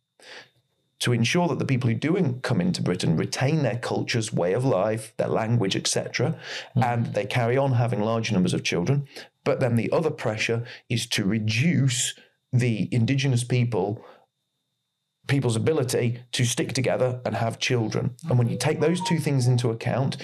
to 1.00 1.14
ensure 1.14 1.48
that 1.48 1.60
the 1.60 1.66
people 1.66 1.90
who 1.90 1.96
do 1.96 2.40
come 2.42 2.60
into 2.60 2.82
Britain 2.82 3.16
retain 3.16 3.64
their 3.64 3.78
cultures, 3.78 4.34
way 4.34 4.54
of 4.54 4.66
life, 4.66 5.14
their 5.18 5.28
language, 5.28 5.76
etc., 5.76 6.36
hmm. 6.74 6.84
and 6.84 7.06
they 7.14 7.26
carry 7.26 7.58
on 7.58 7.74
having 7.74 8.02
large 8.02 8.32
numbers 8.32 8.54
of 8.54 8.64
children. 8.64 9.08
But 9.44 9.60
then 9.60 9.76
the 9.76 9.92
other 9.92 10.12
pressure 10.12 10.66
is 10.90 11.08
to 11.08 11.24
reduce 11.24 12.14
the 12.52 12.90
indigenous 12.92 13.44
people 13.44 14.04
people's 15.28 15.56
ability 15.56 16.20
to 16.32 16.44
stick 16.44 16.74
together 16.74 17.22
and 17.24 17.36
have 17.36 17.60
children. 17.60 18.16
And 18.28 18.38
when 18.40 18.50
you 18.50 18.58
take 18.58 18.80
those 18.80 19.00
two 19.00 19.20
things 19.20 19.48
into 19.48 19.70
account, 19.70 20.18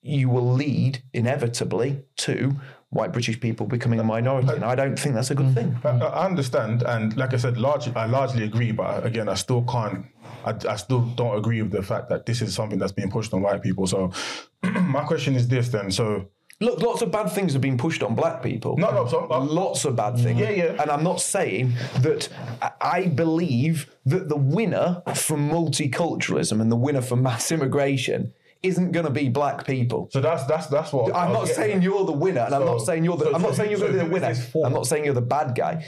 you 0.00 0.28
will 0.28 0.52
lead 0.52 1.02
inevitably 1.12 2.04
to 2.18 2.54
white 2.90 3.12
British 3.12 3.38
people 3.40 3.66
becoming 3.66 4.00
a 4.00 4.04
minority. 4.04 4.48
And 4.54 4.64
I 4.64 4.74
don't 4.74 4.98
think 4.98 5.14
that's 5.14 5.30
a 5.30 5.34
good 5.34 5.54
thing. 5.54 5.76
I, 5.84 5.88
I 5.90 6.24
understand, 6.26 6.82
and 6.82 7.16
like 7.16 7.34
I 7.34 7.36
said, 7.36 7.58
large, 7.58 7.88
I 7.96 8.06
largely 8.06 8.44
agree. 8.44 8.72
But 8.72 9.04
again, 9.04 9.28
I 9.28 9.34
still 9.34 9.62
can't. 9.62 10.06
I, 10.44 10.54
I 10.68 10.76
still 10.76 11.00
don't 11.00 11.36
agree 11.36 11.60
with 11.62 11.72
the 11.72 11.82
fact 11.82 12.08
that 12.10 12.26
this 12.26 12.40
is 12.42 12.54
something 12.54 12.78
that's 12.78 12.92
being 12.92 13.10
pushed 13.10 13.34
on 13.34 13.42
white 13.42 13.62
people. 13.62 13.86
So, 13.86 14.12
my 14.62 15.04
question 15.04 15.34
is 15.34 15.48
this 15.48 15.68
then: 15.68 15.90
so 15.90 16.26
Look, 16.58 16.80
lots 16.80 17.02
of 17.02 17.10
bad 17.10 17.30
things 17.30 17.52
have 17.52 17.60
been 17.60 17.76
pushed 17.76 18.02
on 18.02 18.14
black 18.14 18.42
people. 18.42 18.78
No, 18.78 18.90
no, 18.90 19.06
so- 19.06 19.26
uh, 19.30 19.40
lots 19.40 19.84
of 19.84 19.94
bad 19.96 20.16
things. 20.18 20.40
Yeah, 20.40 20.50
yeah. 20.50 20.80
And 20.80 20.90
I'm 20.90 21.02
not 21.04 21.20
saying 21.20 21.74
that 22.00 22.28
I- 22.62 22.70
I 22.80 23.06
believe 23.08 23.90
that 24.06 24.28
the 24.30 24.36
winner 24.36 25.02
from 25.14 25.50
multiculturalism 25.50 26.60
and 26.60 26.72
the 26.72 26.76
winner 26.76 27.02
from 27.02 27.22
mass 27.22 27.52
immigration 27.52 28.32
isn't 28.66 28.92
going 28.92 29.06
to 29.06 29.12
be 29.12 29.28
black 29.28 29.64
people. 29.66 30.08
So 30.12 30.20
that's 30.20 30.44
that's 30.44 30.66
that's 30.68 30.92
what 30.92 31.14
I'm 31.14 31.32
not 31.32 31.48
saying 31.48 31.78
at. 31.78 31.82
you're 31.82 32.04
the 32.04 32.12
winner, 32.12 32.40
and 32.42 32.54
I'm 32.54 32.64
not 32.64 32.78
saying 32.78 33.04
you're 33.04 33.16
the. 33.16 33.24
so- 33.26 33.34
I'm 33.34 33.42
not 33.42 33.50
so 33.52 33.56
saying 33.58 33.70
you're 33.70 33.80
who- 33.80 33.86
going 33.86 33.94
to 33.94 34.00
so 34.00 34.04
be 34.04 34.08
the 34.08 34.14
winner. 34.14 34.30
is 34.30 34.38
this 34.38 34.50
for? 34.50 34.66
I'm 34.66 34.72
not 34.72 34.86
saying 34.86 35.04
you're 35.04 35.14
the 35.14 35.20
bad 35.20 35.54
guy. 35.54 35.84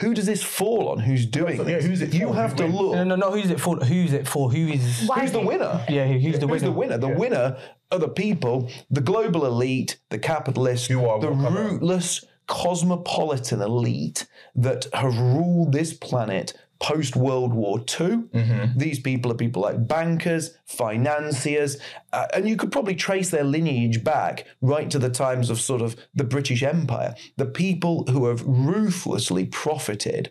Who 0.00 0.14
does 0.14 0.24
this 0.26 0.42
fall 0.42 0.88
on? 0.88 0.98
Who's 0.98 1.26
doing 1.26 1.56
yeah, 1.68 1.80
who's 1.80 2.00
it 2.00 2.14
you 2.14 2.28
for? 2.28 2.34
have 2.34 2.52
Who 2.52 2.56
to 2.58 2.64
wins? 2.64 2.74
look. 2.80 2.94
No, 2.94 3.04
no, 3.04 3.16
no. 3.16 3.30
Who's 3.32 3.50
it 3.50 3.60
for? 3.60 3.76
Who's 3.76 4.12
it 4.12 4.26
for? 4.26 4.50
Who 4.50 4.68
is? 4.68 5.04
Why 5.06 5.20
Who's 5.20 5.32
the 5.32 5.40
winner? 5.40 5.84
Yeah, 5.88 6.06
who's 6.06 6.38
the 6.38 6.46
Who's 6.46 6.62
winner? 6.62 6.72
the 6.72 6.72
winner? 6.72 6.98
The 6.98 7.08
winner 7.08 7.58
are 7.92 7.98
the 7.98 8.08
people, 8.08 8.70
the 8.90 9.00
global 9.02 9.44
elite, 9.44 9.98
the 10.08 10.18
capitalists, 10.18 10.86
Who 10.88 11.04
are 11.06 11.20
the 11.20 11.30
rootless 11.30 12.24
cosmopolitan 12.46 13.60
elite 13.60 14.26
that 14.54 14.86
have 14.94 15.18
ruled 15.18 15.72
this 15.72 15.92
planet 15.92 16.54
post 16.80 17.16
World 17.16 17.52
War 17.52 17.78
II. 17.78 17.84
Mm-hmm. 17.84 18.78
These 18.78 19.00
people 19.00 19.32
are 19.32 19.36
people 19.36 19.62
like 19.62 19.88
bankers, 19.88 20.56
financiers, 20.66 21.78
uh, 22.12 22.26
and 22.34 22.48
you 22.48 22.56
could 22.56 22.70
probably 22.70 22.94
trace 22.94 23.30
their 23.30 23.44
lineage 23.44 24.04
back 24.04 24.46
right 24.60 24.90
to 24.90 24.98
the 24.98 25.10
times 25.10 25.50
of 25.50 25.60
sort 25.60 25.82
of 25.82 25.96
the 26.14 26.24
British 26.24 26.62
Empire. 26.62 27.14
The 27.36 27.46
people 27.46 28.04
who 28.08 28.26
have 28.26 28.42
ruthlessly 28.44 29.46
profited 29.46 30.30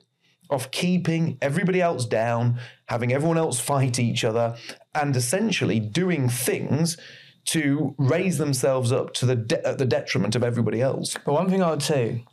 of 0.49 0.71
keeping 0.71 1.37
everybody 1.41 1.81
else 1.81 2.05
down, 2.05 2.59
having 2.85 3.11
everyone 3.11 3.37
else 3.37 3.59
fight 3.59 3.99
each 3.99 4.23
other, 4.23 4.55
and 4.95 5.15
essentially 5.15 5.79
doing 5.79 6.29
things 6.29 6.97
to 7.45 7.95
raise 7.97 8.37
themselves 8.37 8.91
up 8.91 9.13
to 9.13 9.25
the 9.25 9.35
de- 9.35 9.65
at 9.65 9.77
the 9.77 9.85
detriment 9.85 10.35
of 10.35 10.43
everybody 10.43 10.81
else. 10.81 11.17
But 11.25 11.33
one 11.33 11.49
thing 11.49 11.63
I 11.63 11.69
would 11.69 11.83
say 11.83 12.25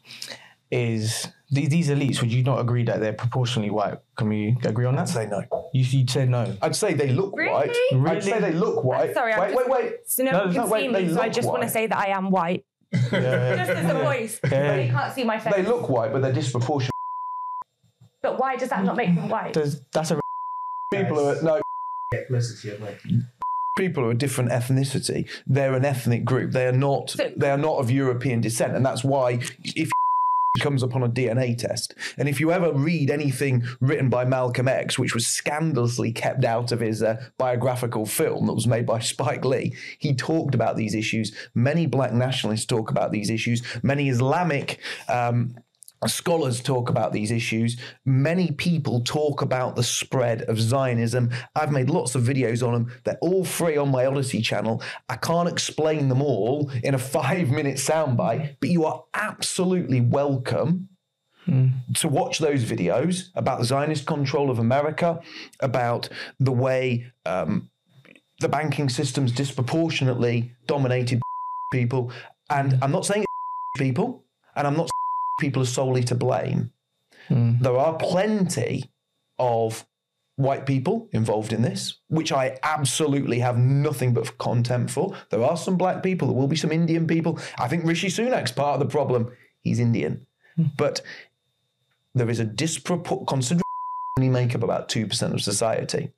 is 0.70 1.28
these, 1.50 1.68
these 1.68 1.88
elites. 1.90 2.20
Would 2.20 2.32
you 2.32 2.42
not 2.42 2.58
agree 2.60 2.84
that 2.84 3.00
they're 3.00 3.12
proportionally 3.12 3.70
white? 3.70 3.98
Can 4.16 4.28
we 4.28 4.56
agree 4.64 4.86
on 4.86 4.96
that? 4.96 5.02
I'd 5.02 5.08
say 5.08 5.26
no. 5.26 5.42
You, 5.72 5.84
you'd 5.84 6.10
say 6.10 6.26
no. 6.26 6.56
I'd 6.62 6.74
say 6.76 6.94
they 6.94 7.10
look 7.10 7.36
Really? 7.36 7.52
white. 7.52 7.76
I'd 8.08 8.24
say 8.24 8.40
they 8.40 8.52
look 8.52 8.82
white. 8.84 9.14
Sorry, 9.14 9.32
I'm 9.32 9.40
wait, 9.40 9.54
just- 9.54 9.68
wait, 9.70 9.82
wait. 9.84 9.92
So 10.06 10.22
no, 10.24 10.30
No, 10.30 10.38
one 10.38 10.46
can 10.52 10.56
no, 10.56 10.66
wait, 10.66 10.80
see 10.86 10.92
they 10.92 11.04
me, 11.06 11.14
so 11.14 11.20
I 11.20 11.24
look 11.24 11.32
just 11.34 11.48
want 11.48 11.60
to 11.62 11.66
white. 11.66 11.72
say 11.72 11.86
that 11.86 11.98
I 11.98 12.06
am 12.08 12.30
white. 12.30 12.64
Just 12.92 13.12
as 13.12 13.90
a 13.90 13.98
voice. 13.98 14.40
Yeah. 14.50 14.76
You 14.76 14.92
can't 14.92 15.14
see 15.14 15.24
my 15.24 15.38
face. 15.38 15.52
They 15.54 15.62
look 15.62 15.88
white, 15.88 16.12
but 16.12 16.22
they're 16.22 16.32
disproportionate. 16.32 16.90
But 18.22 18.38
why 18.38 18.56
does 18.56 18.70
that 18.70 18.84
not 18.84 18.96
make 18.96 19.14
them 19.14 19.28
white? 19.28 19.52
There's, 19.54 19.80
that's 19.92 20.10
a 20.12 20.20
People 20.92 21.16
who 21.18 21.24
are 21.38 21.42
no. 21.42 21.60
People 23.76 24.04
who 24.04 24.08
are 24.08 24.12
a 24.12 24.16
different 24.16 24.50
ethnicity. 24.50 25.28
They're 25.48 25.74
an 25.74 25.84
ethnic 25.84 26.24
group. 26.24 26.52
They 26.52 26.66
are 26.66 26.72
not. 26.72 27.10
So- 27.10 27.32
they 27.36 27.50
are 27.50 27.58
not 27.58 27.78
of 27.78 27.90
European 27.90 28.40
descent, 28.40 28.76
and 28.76 28.86
that's 28.86 29.02
why 29.02 29.40
if 29.64 29.90
comes 30.64 30.82
upon 30.82 31.02
a 31.02 31.08
DNA 31.08 31.56
test, 31.56 31.94
and 32.18 32.28
if 32.28 32.40
you 32.40 32.50
ever 32.50 32.72
read 32.72 33.10
anything 33.10 33.62
written 33.80 34.08
by 34.08 34.24
Malcolm 34.24 34.66
X, 34.66 34.98
which 34.98 35.14
was 35.14 35.26
scandalously 35.26 36.10
kept 36.10 36.44
out 36.44 36.72
of 36.72 36.80
his 36.80 37.02
uh, 37.02 37.22
biographical 37.38 38.06
film 38.06 38.46
that 38.46 38.54
was 38.54 38.66
made 38.66 38.86
by 38.86 38.98
Spike 38.98 39.44
Lee, 39.44 39.76
he 39.98 40.14
talked 40.14 40.54
about 40.54 40.76
these 40.76 40.94
issues. 40.94 41.36
Many 41.54 41.86
black 41.86 42.12
nationalists 42.12 42.64
talk 42.64 42.90
about 42.90 43.12
these 43.12 43.30
issues. 43.30 43.62
Many 43.82 44.08
Islamic. 44.08 44.80
Um, 45.08 45.54
Scholars 46.08 46.60
talk 46.60 46.88
about 46.88 47.12
these 47.12 47.30
issues. 47.30 47.76
Many 48.04 48.50
people 48.52 49.00
talk 49.00 49.42
about 49.42 49.76
the 49.76 49.82
spread 49.82 50.42
of 50.42 50.60
Zionism. 50.60 51.30
I've 51.54 51.72
made 51.72 51.90
lots 51.90 52.14
of 52.14 52.22
videos 52.22 52.66
on 52.66 52.72
them. 52.72 52.92
They're 53.04 53.18
all 53.20 53.44
free 53.44 53.76
on 53.76 53.90
my 53.90 54.04
Odysee 54.04 54.42
channel. 54.42 54.82
I 55.08 55.16
can't 55.16 55.48
explain 55.48 56.08
them 56.08 56.22
all 56.22 56.70
in 56.82 56.94
a 56.94 56.98
five 57.14 57.50
minute 57.50 57.76
soundbite, 57.76 58.56
but 58.60 58.70
you 58.70 58.84
are 58.84 59.04
absolutely 59.14 60.00
welcome 60.00 60.88
to 61.94 62.08
watch 62.08 62.38
those 62.38 62.64
videos 62.64 63.28
about 63.34 63.64
Zionist 63.64 64.06
control 64.06 64.50
of 64.50 64.58
America, 64.58 65.20
about 65.60 66.08
the 66.40 66.52
way 66.52 67.12
um, 67.26 67.70
the 68.40 68.48
banking 68.48 68.88
system's 68.88 69.32
disproportionately 69.32 70.52
dominated 70.66 71.20
people. 71.72 72.12
And 72.50 72.78
I'm 72.82 72.92
not 72.92 73.04
saying 73.04 73.22
it's 73.22 73.82
people, 73.82 74.24
and 74.56 74.66
I'm 74.66 74.74
not 74.76 74.88
saying 74.88 75.03
people 75.38 75.62
are 75.62 75.66
solely 75.66 76.02
to 76.04 76.14
blame. 76.14 76.72
Hmm. 77.28 77.54
There 77.60 77.76
are 77.76 77.96
plenty 77.96 78.90
of 79.38 79.86
white 80.36 80.66
people 80.66 81.08
involved 81.12 81.52
in 81.52 81.62
this, 81.62 82.00
which 82.08 82.32
I 82.32 82.58
absolutely 82.62 83.38
have 83.38 83.56
nothing 83.56 84.12
but 84.14 84.36
contempt 84.38 84.90
for. 84.90 85.16
There 85.30 85.42
are 85.42 85.56
some 85.56 85.76
black 85.76 86.02
people, 86.02 86.28
there 86.28 86.36
will 86.36 86.48
be 86.48 86.56
some 86.56 86.72
Indian 86.72 87.06
people. 87.06 87.38
I 87.58 87.68
think 87.68 87.84
Rishi 87.84 88.08
Sunak's 88.08 88.52
part 88.52 88.74
of 88.74 88.80
the 88.80 88.92
problem. 88.92 89.32
He's 89.60 89.80
Indian. 89.80 90.26
Hmm. 90.56 90.64
But 90.76 91.00
there 92.14 92.30
is 92.30 92.40
a 92.40 92.44
disproportionate, 92.44 93.28
considering 93.28 93.62
we 94.18 94.28
make 94.28 94.54
up 94.54 94.62
about 94.62 94.88
2% 94.88 95.32
of 95.32 95.42
society. 95.42 96.12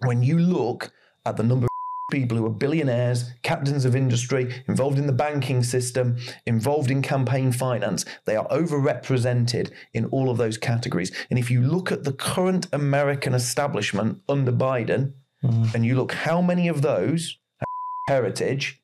When 0.00 0.22
you 0.22 0.38
look 0.38 0.92
at 1.24 1.36
the 1.36 1.42
number 1.42 1.67
people 2.10 2.38
who 2.38 2.46
are 2.46 2.50
billionaires, 2.50 3.30
captains 3.42 3.84
of 3.84 3.94
industry, 3.94 4.62
involved 4.66 4.98
in 4.98 5.06
the 5.06 5.12
banking 5.12 5.62
system, 5.62 6.16
involved 6.46 6.90
in 6.90 7.02
campaign 7.02 7.52
finance, 7.52 8.04
they 8.24 8.36
are 8.36 8.48
overrepresented 8.48 9.70
in 9.92 10.06
all 10.06 10.30
of 10.30 10.38
those 10.38 10.56
categories. 10.56 11.12
And 11.30 11.38
if 11.38 11.50
you 11.50 11.60
look 11.62 11.92
at 11.92 12.04
the 12.04 12.12
current 12.12 12.66
American 12.72 13.34
establishment 13.34 14.20
under 14.28 14.52
Biden, 14.52 15.12
mm. 15.44 15.74
and 15.74 15.84
you 15.84 15.96
look 15.96 16.12
how 16.12 16.40
many 16.40 16.68
of 16.68 16.82
those 16.82 17.38
have 17.58 18.16
heritage, 18.16 18.82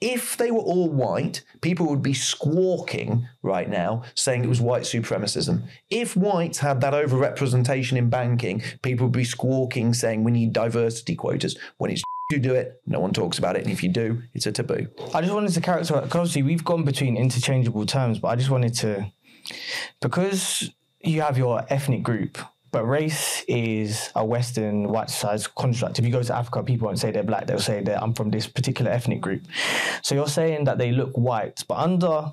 if 0.00 0.36
they 0.36 0.50
were 0.50 0.58
all 0.60 0.90
white, 0.90 1.42
people 1.60 1.86
would 1.86 2.02
be 2.02 2.12
squawking 2.12 3.26
right 3.42 3.68
now 3.68 4.02
saying 4.14 4.44
it 4.44 4.48
was 4.48 4.60
white 4.60 4.82
supremacism. 4.82 5.62
If 5.88 6.16
whites 6.16 6.58
had 6.58 6.80
that 6.82 6.92
overrepresentation 6.92 7.96
in 7.96 8.10
banking, 8.10 8.62
people 8.82 9.06
would 9.06 9.16
be 9.16 9.24
squawking 9.24 9.94
saying 9.94 10.24
we 10.24 10.32
need 10.32 10.52
diversity 10.52 11.14
quotas. 11.14 11.56
When 11.78 11.90
it's 11.90 12.02
you 12.30 12.38
do 12.38 12.54
it, 12.54 12.80
no 12.86 13.00
one 13.00 13.12
talks 13.12 13.38
about 13.38 13.56
it. 13.56 13.62
And 13.62 13.72
if 13.72 13.82
you 13.82 13.88
do, 13.88 14.22
it's 14.32 14.46
a 14.46 14.52
taboo. 14.52 14.86
I 15.12 15.20
just 15.20 15.32
wanted 15.32 15.52
to 15.52 15.60
characterize 15.60 16.02
because 16.02 16.16
obviously 16.16 16.42
we've 16.42 16.64
gone 16.64 16.84
between 16.84 17.16
interchangeable 17.16 17.86
terms, 17.86 18.18
but 18.18 18.28
I 18.28 18.36
just 18.36 18.50
wanted 18.50 18.74
to 18.74 19.12
because 20.00 20.70
you 21.00 21.20
have 21.20 21.36
your 21.36 21.64
ethnic 21.68 22.02
group, 22.02 22.38
but 22.70 22.84
race 22.84 23.44
is 23.46 24.10
a 24.14 24.24
Western 24.24 24.88
white 24.88 25.10
society 25.10 25.46
construct. 25.56 25.98
If 25.98 26.04
you 26.04 26.10
go 26.10 26.22
to 26.22 26.34
Africa, 26.34 26.62
people 26.62 26.86
won't 26.86 26.98
say 26.98 27.10
they're 27.10 27.22
black; 27.22 27.46
they'll 27.46 27.58
say 27.58 27.82
that 27.82 28.02
I'm 28.02 28.14
from 28.14 28.30
this 28.30 28.46
particular 28.46 28.90
ethnic 28.90 29.20
group. 29.20 29.42
So 30.02 30.14
you're 30.14 30.26
saying 30.26 30.64
that 30.64 30.78
they 30.78 30.92
look 30.92 31.12
white, 31.12 31.62
but 31.68 31.78
under 31.78 32.32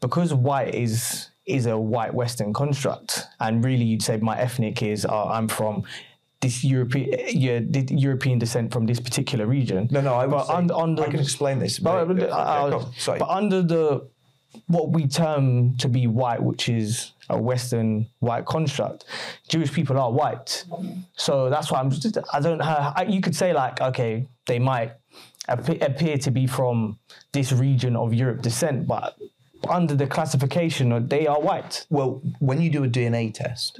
because 0.00 0.34
white 0.34 0.74
is 0.74 1.30
is 1.46 1.66
a 1.66 1.76
white 1.76 2.14
Western 2.14 2.52
construct, 2.52 3.26
and 3.40 3.64
really 3.64 3.84
you'd 3.84 4.02
say 4.02 4.18
my 4.18 4.38
ethnic 4.38 4.82
is 4.82 5.04
uh, 5.06 5.24
I'm 5.24 5.48
from 5.48 5.84
this 6.40 6.64
European 6.64 7.08
yeah, 7.28 7.60
European 7.90 8.38
descent 8.38 8.72
from 8.72 8.86
this 8.86 8.98
particular 8.98 9.46
region. 9.46 9.88
No, 9.90 10.00
no, 10.00 10.14
I 10.14 10.26
but 10.26 10.46
say- 10.46 10.54
under, 10.54 11.02
I 11.02 11.10
can 11.10 11.20
explain 11.20 11.58
this. 11.58 11.78
but, 11.78 12.06
but- 12.06 12.16
okay, 12.18 12.30
uh, 12.30 12.76
on, 12.76 13.18
but 13.18 13.28
under 13.28 13.62
the 13.62 14.08
what 14.66 14.90
we 14.90 15.06
term 15.06 15.76
to 15.76 15.88
be 15.88 16.06
white, 16.06 16.42
which 16.42 16.68
is 16.68 17.12
a 17.28 17.40
Western 17.40 18.06
white 18.18 18.44
construct, 18.46 19.04
Jewish 19.48 19.72
people 19.72 19.98
are 19.98 20.10
white. 20.10 20.64
So 21.14 21.48
that's 21.50 21.70
why 21.70 21.78
I'm 21.78 21.90
just, 21.90 22.18
I 22.32 22.40
don't 22.40 22.58
have, 22.60 22.94
I, 22.96 23.02
you 23.04 23.20
could 23.20 23.36
say 23.36 23.52
like, 23.52 23.80
okay, 23.80 24.26
they 24.46 24.58
might 24.58 24.92
appear, 25.48 25.78
appear 25.80 26.18
to 26.18 26.30
be 26.32 26.48
from 26.48 26.98
this 27.32 27.52
region 27.52 27.94
of 27.94 28.12
Europe 28.12 28.42
descent, 28.42 28.88
but 28.88 29.16
under 29.68 29.94
the 29.94 30.06
classification, 30.06 31.06
they 31.06 31.28
are 31.28 31.40
white. 31.40 31.86
Well, 31.90 32.20
when 32.40 32.60
you 32.60 32.70
do 32.70 32.82
a 32.82 32.88
DNA 32.88 33.32
test, 33.32 33.78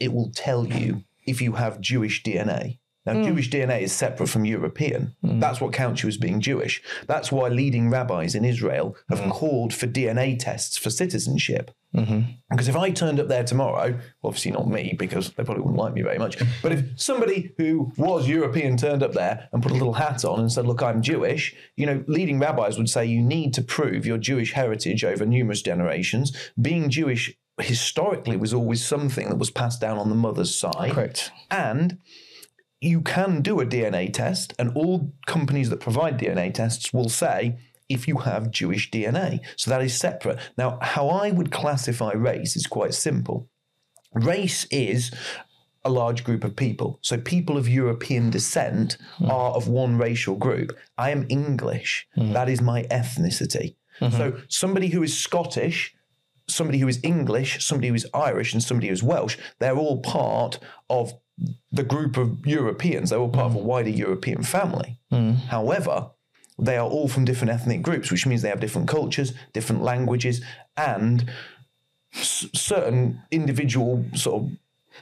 it 0.00 0.12
will 0.12 0.30
tell 0.34 0.66
you 0.66 1.04
if 1.24 1.40
you 1.40 1.52
have 1.52 1.80
Jewish 1.80 2.22
DNA. 2.22 2.78
Now, 3.04 3.14
hmm. 3.14 3.24
Jewish 3.24 3.50
DNA 3.50 3.80
is 3.80 3.92
separate 3.92 4.28
from 4.28 4.44
European. 4.44 5.14
Hmm. 5.22 5.40
That's 5.40 5.60
what 5.60 5.72
counts 5.72 6.02
you 6.02 6.08
as 6.08 6.16
being 6.16 6.40
Jewish. 6.40 6.82
That's 7.06 7.32
why 7.32 7.48
leading 7.48 7.90
rabbis 7.90 8.34
in 8.34 8.44
Israel 8.44 8.96
have 9.08 9.20
hmm. 9.20 9.30
called 9.30 9.74
for 9.74 9.86
DNA 9.86 10.38
tests 10.38 10.76
for 10.78 10.90
citizenship. 10.90 11.72
Mm-hmm. 11.94 12.20
Because 12.50 12.68
if 12.68 12.76
I 12.76 12.90
turned 12.90 13.20
up 13.20 13.28
there 13.28 13.44
tomorrow, 13.44 13.98
obviously 14.24 14.50
not 14.50 14.68
me, 14.68 14.94
because 14.98 15.30
they 15.32 15.44
probably 15.44 15.62
wouldn't 15.62 15.78
like 15.78 15.92
me 15.92 16.02
very 16.02 16.18
much, 16.18 16.38
but 16.62 16.72
if 16.72 16.84
somebody 16.96 17.52
who 17.58 17.92
was 17.98 18.26
European 18.26 18.78
turned 18.78 19.02
up 19.02 19.12
there 19.12 19.48
and 19.52 19.62
put 19.62 19.72
a 19.72 19.74
little 19.74 19.92
hat 19.92 20.24
on 20.24 20.40
and 20.40 20.50
said, 20.50 20.66
Look, 20.66 20.82
I'm 20.82 21.02
Jewish, 21.02 21.54
you 21.76 21.84
know, 21.84 22.02
leading 22.06 22.38
rabbis 22.38 22.78
would 22.78 22.88
say 22.88 23.04
you 23.04 23.20
need 23.20 23.52
to 23.54 23.62
prove 23.62 24.06
your 24.06 24.18
Jewish 24.18 24.52
heritage 24.52 25.04
over 25.04 25.26
numerous 25.26 25.60
generations. 25.60 26.34
Being 26.60 26.88
Jewish 26.88 27.36
historically 27.62 28.36
was 28.36 28.54
always 28.54 28.84
something 28.84 29.28
that 29.28 29.38
was 29.38 29.50
passed 29.50 29.80
down 29.80 29.98
on 29.98 30.08
the 30.08 30.14
mother's 30.14 30.58
side. 30.58 30.92
Correct. 30.92 31.30
And 31.50 31.98
you 32.80 33.00
can 33.00 33.42
do 33.42 33.60
a 33.60 33.66
DNA 33.66 34.12
test, 34.12 34.54
and 34.58 34.72
all 34.74 35.12
companies 35.26 35.70
that 35.70 35.80
provide 35.80 36.18
DNA 36.18 36.52
tests 36.52 36.92
will 36.92 37.08
say 37.08 37.58
if 37.88 38.08
you 38.08 38.18
have 38.18 38.50
Jewish 38.50 38.90
DNA. 38.90 39.40
So 39.56 39.70
that 39.70 39.82
is 39.82 39.96
separate. 39.96 40.38
Now, 40.56 40.78
how 40.80 41.08
I 41.08 41.30
would 41.30 41.52
classify 41.52 42.12
race 42.12 42.56
is 42.56 42.66
quite 42.66 42.94
simple. 42.94 43.48
Race 44.14 44.66
is 44.70 45.12
a 45.84 45.90
large 45.90 46.24
group 46.24 46.44
of 46.44 46.56
people. 46.56 46.98
So 47.02 47.18
people 47.18 47.56
of 47.56 47.68
European 47.68 48.30
descent 48.30 48.98
hmm. 49.18 49.30
are 49.30 49.50
of 49.52 49.68
one 49.68 49.98
racial 49.98 50.36
group. 50.36 50.76
I 50.96 51.10
am 51.10 51.26
English. 51.28 52.06
Hmm. 52.14 52.32
That 52.32 52.48
is 52.48 52.60
my 52.60 52.84
ethnicity. 52.84 53.76
Mm-hmm. 54.00 54.16
So 54.16 54.36
somebody 54.48 54.88
who 54.88 55.02
is 55.02 55.16
Scottish, 55.16 55.94
somebody 56.52 56.78
who 56.78 56.88
is 56.88 57.00
English, 57.02 57.64
somebody 57.64 57.88
who 57.88 57.94
is 57.94 58.06
Irish, 58.14 58.52
and 58.52 58.62
somebody 58.62 58.88
who 58.88 58.92
is 58.92 59.02
Welsh, 59.02 59.36
they're 59.58 59.76
all 59.76 60.00
part 60.00 60.58
of 60.88 61.14
the 61.70 61.82
group 61.82 62.16
of 62.16 62.46
Europeans. 62.46 63.10
They're 63.10 63.18
all 63.18 63.28
part 63.28 63.46
of 63.46 63.56
a 63.56 63.58
mm. 63.58 63.64
wider 63.64 63.90
European 63.90 64.42
family. 64.42 64.98
Mm. 65.10 65.36
However, 65.46 66.10
they 66.58 66.76
are 66.76 66.88
all 66.88 67.08
from 67.08 67.24
different 67.24 67.52
ethnic 67.52 67.82
groups, 67.82 68.10
which 68.10 68.26
means 68.26 68.42
they 68.42 68.48
have 68.48 68.60
different 68.60 68.88
cultures, 68.88 69.32
different 69.52 69.82
languages, 69.82 70.42
and 70.76 71.30
s- 72.14 72.46
certain 72.54 73.22
individual 73.30 74.04
sort 74.14 74.42
of 74.42 74.50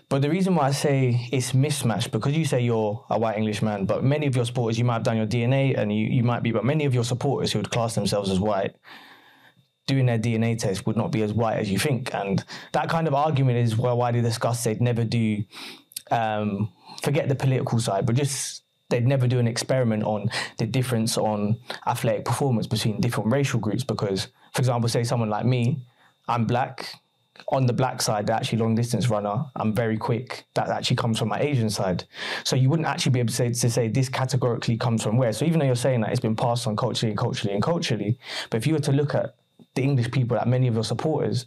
But 0.09 0.23
the 0.23 0.31
reason 0.31 0.55
why 0.55 0.69
I 0.69 0.71
say 0.71 1.29
it's 1.33 1.53
mismatched 1.53 2.13
because 2.13 2.37
you 2.37 2.45
say 2.45 2.61
you're 2.61 3.05
a 3.11 3.19
white 3.19 3.37
English 3.37 3.63
man, 3.63 3.85
but 3.87 4.05
many 4.05 4.27
of 4.27 4.37
your 4.37 4.45
supporters, 4.45 4.79
you 4.79 4.85
might 4.85 4.95
have 4.95 5.03
done 5.03 5.17
your 5.17 5.27
DNA 5.27 5.77
and 5.77 5.93
you, 5.93 6.07
you 6.07 6.23
might 6.23 6.43
be, 6.43 6.53
but 6.53 6.65
many 6.65 6.85
of 6.85 6.95
your 6.95 7.05
supporters 7.05 7.53
who 7.53 7.59
would 7.59 7.71
class 7.71 7.95
themselves 7.95 8.31
as 8.31 8.39
white, 8.39 8.77
doing 9.91 10.07
their 10.07 10.19
DNA 10.19 10.57
test 10.57 10.87
would 10.87 10.97
not 10.97 11.11
be 11.11 11.23
as 11.23 11.33
white 11.33 11.59
as 11.59 11.69
you 11.69 11.79
think. 11.79 12.15
And 12.15 12.45
that 12.73 12.89
kind 12.89 13.09
of 13.09 13.15
argument 13.15 13.59
is 13.59 13.77
well, 13.77 13.99
why 13.99 14.13
they 14.13 14.21
discuss 14.21 14.63
they'd 14.63 14.81
never 14.81 15.05
do, 15.05 15.43
um, 16.13 16.73
forget 17.03 17.29
the 17.29 17.35
political 17.35 17.81
side, 17.81 18.07
but 18.07 18.15
just 18.15 18.63
they'd 18.89 19.07
never 19.07 19.27
do 19.27 19.41
an 19.41 19.49
experiment 19.49 20.05
on 20.05 20.31
the 20.59 20.67
difference 20.67 21.19
on 21.19 21.59
athletic 21.89 22.25
performance 22.25 22.69
between 22.69 23.01
different 23.01 23.33
racial 23.33 23.59
groups. 23.59 23.83
Because, 23.83 24.29
for 24.55 24.61
example, 24.61 24.89
say 24.89 25.03
someone 25.03 25.29
like 25.29 25.45
me, 25.45 25.85
I'm 26.29 26.45
black. 26.45 26.95
On 27.49 27.67
the 27.67 27.73
black 27.73 28.01
side, 28.01 28.27
they're 28.27 28.37
actually 28.37 28.59
long 28.59 28.77
distance 28.77 29.09
runner. 29.09 29.45
I'm 29.57 29.75
very 29.75 29.97
quick. 29.97 30.45
That 30.55 30.69
actually 30.69 30.97
comes 30.97 31.19
from 31.19 31.29
my 31.29 31.41
Asian 31.41 31.71
side. 31.71 32.05
So 32.45 32.55
you 32.55 32.69
wouldn't 32.69 32.87
actually 32.87 33.13
be 33.13 33.21
able 33.21 33.31
to 33.31 33.35
say, 33.35 33.49
to 33.49 33.71
say 33.71 33.89
this 33.89 34.09
categorically 34.09 34.77
comes 34.77 35.03
from 35.03 35.17
where. 35.17 35.33
So 35.33 35.45
even 35.47 35.59
though 35.59 35.67
you're 35.67 35.75
saying 35.75 36.03
that 36.03 36.11
it's 36.11 36.21
been 36.21 36.37
passed 36.37 36.67
on 36.69 36.77
culturally 36.77 37.11
and 37.11 37.19
culturally 37.19 37.55
and 37.55 37.63
culturally, 37.63 38.19
but 38.51 38.59
if 38.59 38.67
you 38.69 38.75
were 38.75 38.81
to 38.81 38.93
look 38.93 39.15
at 39.15 39.35
the 39.81 39.89
English 39.89 40.11
people, 40.11 40.37
like 40.37 40.47
many 40.47 40.69
of 40.69 40.75
your 40.75 40.85
supporters, 40.85 41.47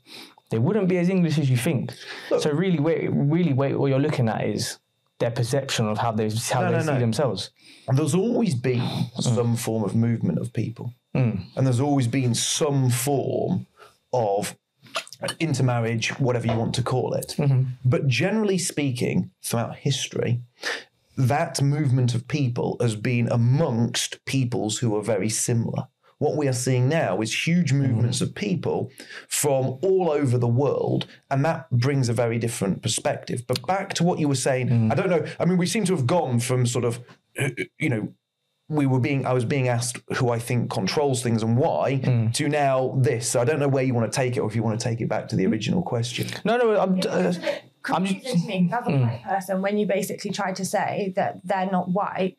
they 0.50 0.58
wouldn't 0.58 0.88
be 0.88 0.98
as 0.98 1.10
English 1.10 1.38
as 1.38 1.50
you 1.50 1.58
think. 1.58 1.94
so 2.40 2.52
really, 2.52 2.80
wait, 2.80 3.10
really, 3.12 3.54
wait, 3.54 3.78
what 3.78 3.88
you're 3.90 4.00
looking 4.00 4.28
at 4.28 4.46
is 4.46 4.80
their 5.20 5.32
perception 5.32 5.88
of 5.88 5.98
how 5.98 6.12
they 6.12 6.30
how 6.52 6.62
No, 6.62 6.72
they 6.72 6.78
no, 6.78 6.84
see 6.84 6.94
no. 6.94 7.00
themselves. 7.00 7.52
And 7.88 7.98
there's 7.98 8.16
always 8.16 8.56
been 8.56 8.80
mm. 8.80 9.22
some 9.22 9.56
form 9.56 9.84
of 9.84 9.96
movement 9.96 10.40
of 10.40 10.52
people. 10.54 10.94
Mm. 11.16 11.44
And 11.56 11.66
there's 11.66 11.80
always 11.80 12.08
been 12.08 12.34
some 12.34 12.90
form 12.90 13.68
of 14.12 14.56
intermarriage, 15.40 16.10
whatever 16.20 16.48
you 16.48 16.58
want 16.58 16.76
to 16.76 16.84
call 16.84 17.14
it. 17.14 17.36
Mm-hmm. 17.38 17.62
But 17.86 18.08
generally 18.08 18.58
speaking, 18.58 19.32
throughout 19.42 19.76
history, 19.78 20.42
that 21.18 21.62
movement 21.62 22.14
of 22.16 22.28
people 22.28 22.78
has 22.82 22.96
been 22.96 23.32
amongst 23.32 24.24
peoples 24.26 24.80
who 24.80 24.96
are 24.98 25.04
very 25.04 25.30
similar. 25.30 25.88
What 26.24 26.36
we 26.38 26.48
are 26.48 26.54
seeing 26.68 26.88
now 26.88 27.12
is 27.22 27.48
huge 27.48 27.72
movements 27.74 28.22
of 28.22 28.34
people 28.34 28.90
from 29.28 29.64
all 29.88 30.08
over 30.22 30.38
the 30.38 30.48
world, 30.64 31.02
and 31.30 31.44
that 31.44 31.70
brings 31.86 32.08
a 32.10 32.14
very 32.14 32.38
different 32.40 32.82
perspective. 32.82 33.40
But 33.46 33.58
back 33.68 33.94
to 33.96 34.04
what 34.08 34.20
you 34.20 34.28
were 34.30 34.36
saying, 34.50 34.90
I 34.92 34.96
don't 34.96 35.10
know. 35.10 35.26
I 35.42 35.44
mean, 35.46 35.58
we 35.58 35.66
seem 35.66 35.84
to 35.86 35.94
have 35.98 36.08
gone 36.08 36.40
from 36.40 36.66
sort 36.66 36.86
of, 36.86 36.94
you 37.78 37.90
know, 37.90 38.04
we 38.70 38.86
were 38.86 39.00
being 39.02 39.26
I 39.26 39.34
was 39.34 39.44
being 39.44 39.68
asked 39.68 39.98
who 40.18 40.30
I 40.30 40.40
think 40.40 40.72
controls 40.72 41.22
things 41.22 41.44
and 41.44 41.58
why 41.58 42.00
Mm. 42.04 42.34
to 42.36 42.48
now 42.48 42.98
this. 43.08 43.24
So 43.30 43.42
I 43.42 43.46
don't 43.48 43.60
know 43.60 43.68
where 43.76 43.84
you 43.84 43.94
want 43.94 44.10
to 44.12 44.16
take 44.16 44.38
it 44.38 44.40
or 44.40 44.48
if 44.50 44.56
you 44.56 44.64
want 44.64 44.80
to 44.80 44.84
take 44.90 45.02
it 45.02 45.10
back 45.10 45.28
to 45.30 45.36
the 45.36 45.46
original 45.46 45.82
question. 45.94 46.26
No, 46.46 46.56
no, 46.58 46.80
I'm. 46.84 46.98
It's 46.98 47.06
Uh, 47.08 47.34
a 47.42 47.94
I'm 47.96 48.06
confusing 48.06 48.40
to 48.42 48.48
me 48.48 48.70
as 48.72 48.88
a 48.88 48.92
white 48.92 49.24
person 49.32 49.62
when 49.62 49.78
you 49.78 49.86
basically 49.86 50.32
try 50.32 50.54
to 50.54 50.64
say 50.64 51.12
that 51.18 51.32
they're 51.44 51.70
not 51.78 51.90
white. 52.00 52.38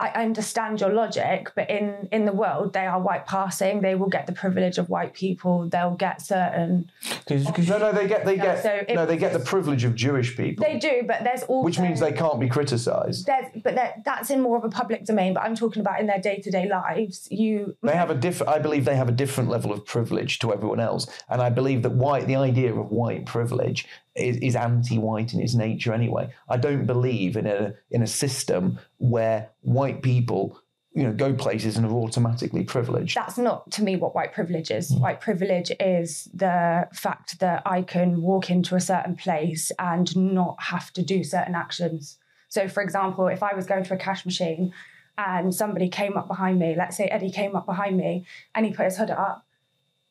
I 0.00 0.08
understand 0.08 0.80
your 0.80 0.90
logic, 0.92 1.52
but 1.54 1.70
in 1.70 2.08
in 2.10 2.24
the 2.24 2.32
world, 2.32 2.72
they 2.72 2.84
are 2.84 3.00
white 3.00 3.26
passing. 3.26 3.80
They 3.80 3.94
will 3.94 4.08
get 4.08 4.26
the 4.26 4.32
privilege 4.32 4.76
of 4.76 4.88
white 4.88 5.14
people. 5.14 5.68
They'll 5.68 5.94
get 5.94 6.20
certain. 6.20 6.90
cause, 7.28 7.44
'cause- 7.54 7.68
No, 7.68 7.78
no, 7.78 7.92
they 7.92 8.08
get 8.08 8.24
they 8.24 8.36
get 8.36 8.62
so 8.62 8.70
it- 8.88 8.94
no, 8.94 9.06
they 9.06 9.16
get 9.16 9.32
the 9.32 9.38
privilege 9.38 9.84
of 9.84 9.94
Jewish 9.94 10.36
people, 10.36 10.64
They 10.66 10.78
do, 10.78 11.04
but 11.06 11.22
there's 11.22 11.44
also 11.44 11.64
which 11.64 11.78
means 11.78 12.00
they 12.00 12.12
can't 12.12 12.40
be 12.40 12.48
criticised. 12.48 13.28
But 13.62 13.76
that's 14.04 14.30
in 14.30 14.40
more 14.40 14.56
of 14.58 14.64
a 14.64 14.68
public 14.68 15.04
domain. 15.04 15.32
But 15.32 15.44
I'm 15.44 15.54
talking 15.54 15.80
about 15.80 16.00
in 16.00 16.06
their 16.08 16.18
day 16.20 16.38
to 16.38 16.50
day 16.50 16.68
lives. 16.68 17.28
You 17.30 17.76
They 17.82 17.92
have 17.92 18.10
a 18.10 18.14
different. 18.16 18.52
I 18.52 18.58
believe 18.58 18.84
they 18.84 18.96
have 18.96 19.08
a 19.08 19.12
different 19.12 19.48
level 19.48 19.72
of 19.72 19.86
privilege 19.86 20.40
to 20.40 20.52
everyone 20.52 20.80
else, 20.80 21.06
and 21.28 21.40
I 21.40 21.50
believe 21.50 21.82
that 21.82 21.92
white, 21.92 22.26
the 22.26 22.36
idea 22.36 22.74
of 22.74 22.90
white 22.90 23.26
privilege, 23.26 23.86
is, 24.16 24.36
is 24.38 24.56
anti-white 24.56 25.34
in 25.34 25.40
its 25.40 25.54
nature. 25.54 25.92
Anyway, 25.92 26.30
I 26.48 26.56
don't 26.56 26.86
believe 26.86 27.36
in 27.36 27.46
a 27.46 27.74
in 27.90 28.02
a 28.02 28.06
system 28.06 28.78
where 28.98 29.50
white 29.60 30.02
people, 30.02 30.60
you 30.92 31.02
know, 31.02 31.12
go 31.12 31.34
places 31.34 31.76
and 31.76 31.86
are 31.86 31.92
automatically 31.92 32.64
privileged. 32.64 33.16
that's 33.16 33.38
not 33.38 33.70
to 33.72 33.82
me 33.82 33.96
what 33.96 34.14
white 34.14 34.32
privilege 34.32 34.70
is. 34.70 34.90
Hmm. 34.90 35.00
White 35.00 35.20
privilege 35.20 35.72
is 35.80 36.28
the 36.32 36.88
fact 36.92 37.40
that 37.40 37.62
I 37.66 37.82
can 37.82 38.22
walk 38.22 38.50
into 38.50 38.76
a 38.76 38.80
certain 38.80 39.16
place 39.16 39.72
and 39.78 40.14
not 40.16 40.62
have 40.62 40.92
to 40.92 41.02
do 41.02 41.24
certain 41.24 41.54
actions. 41.54 42.18
So, 42.48 42.68
for 42.68 42.82
example, 42.82 43.26
if 43.26 43.42
I 43.42 43.54
was 43.54 43.66
going 43.66 43.82
to 43.84 43.94
a 43.94 43.96
cash 43.96 44.24
machine 44.24 44.72
and 45.18 45.52
somebody 45.52 45.88
came 45.88 46.16
up 46.16 46.28
behind 46.28 46.60
me, 46.60 46.74
let's 46.76 46.96
say 46.96 47.06
Eddie 47.06 47.32
came 47.32 47.56
up 47.56 47.66
behind 47.66 47.96
me 47.96 48.26
and 48.54 48.64
he 48.64 48.72
put 48.72 48.84
his 48.84 48.96
hood 48.96 49.10
up, 49.10 49.43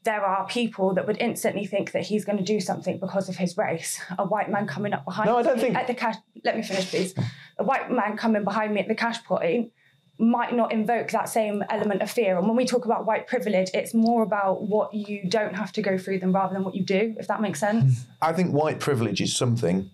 there 0.04 0.26
are 0.26 0.46
people 0.48 0.94
that 0.96 1.08
would 1.08 1.18
instantly 1.22 1.66
think 1.66 1.92
that 1.94 2.04
he's 2.04 2.26
going 2.26 2.38
to 2.38 2.44
do 2.44 2.60
something 2.60 3.00
because 3.00 3.30
of 3.30 3.36
his 3.38 3.58
race. 3.58 4.02
A 4.18 4.26
white 4.26 4.50
man 4.50 4.68
coming 4.68 4.94
up 4.94 5.06
behind 5.06 5.28
No, 5.30 5.38
I 5.38 5.44
don't 5.44 5.60
think- 5.60 5.76
at 5.76 5.88
the 5.88 5.94
cash. 5.94 6.16
Let 6.44 6.58
me 6.58 6.64
finish, 6.64 6.90
please. 6.90 7.14
A 7.58 7.64
white 7.64 7.90
man 7.90 8.18
coming 8.18 8.44
behind 8.44 8.74
me 8.74 8.82
at 8.82 8.88
the 8.88 8.96
cash 8.96 9.24
point 9.24 9.72
might 10.20 10.54
not 10.54 10.72
invoke 10.72 11.10
that 11.12 11.28
same 11.30 11.64
element 11.70 12.02
of 12.02 12.12
fear. 12.12 12.38
And 12.38 12.48
when 12.48 12.56
we 12.56 12.66
talk 12.66 12.86
about 12.86 13.06
white 13.06 13.28
privilege, 13.28 13.70
it's 13.74 13.94
more 13.94 14.24
about 14.24 14.62
what 14.62 14.94
you 14.94 15.28
don't 15.28 15.56
have 15.56 15.72
to 15.74 15.82
go 15.82 15.98
through 15.98 16.20
than 16.20 16.32
rather 16.34 16.54
than 16.54 16.64
what 16.64 16.76
you 16.76 16.84
do, 16.84 17.16
if 17.18 17.28
that 17.28 17.42
makes 17.42 17.60
sense. 17.60 18.06
I 18.22 18.34
think 18.34 18.52
white 18.54 18.80
privilege 18.80 19.22
is 19.22 19.36
something 19.36 19.90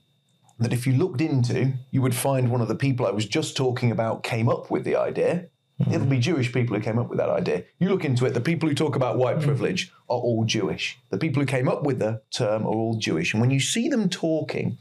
that 0.58 0.74
if 0.74 0.86
you 0.86 0.94
looked 0.94 1.22
into, 1.22 1.74
you 1.92 2.02
would 2.02 2.16
find 2.16 2.52
one 2.52 2.62
of 2.62 2.68
the 2.68 2.76
people 2.76 3.06
I 3.06 3.12
was 3.12 3.26
just 3.26 3.56
talking 3.56 3.92
about 3.92 4.24
came 4.24 4.50
up 4.50 4.70
with 4.70 4.84
the 4.84 4.96
idea. 4.96 5.46
It'll 5.88 6.06
be 6.06 6.18
mm. 6.18 6.22
Jewish 6.22 6.52
people 6.52 6.76
who 6.76 6.82
came 6.82 7.00
up 7.00 7.10
with 7.10 7.20
that 7.20 7.30
idea. 7.30 7.64
You 7.80 7.88
look 7.90 8.04
into 8.04 8.26
it, 8.26 8.34
the 8.34 8.42
people 8.42 8.68
who 8.68 8.76
talk 8.76 8.96
about 8.96 9.18
white 9.18 9.38
mm. 9.38 9.44
privilege 9.44 9.92
are 10.10 10.18
all 10.18 10.44
Jewish. 10.44 11.00
The 11.10 11.18
people 11.18 11.42
who 11.42 11.46
came 11.46 11.70
up 11.70 11.84
with 11.84 12.00
the 12.00 12.22
term 12.32 12.64
are 12.64 12.70
all 12.70 12.96
Jewish. 12.96 13.34
And 13.34 13.40
when 13.40 13.52
you 13.52 13.62
see 13.62 13.88
them 13.88 14.10
talking 14.10 14.78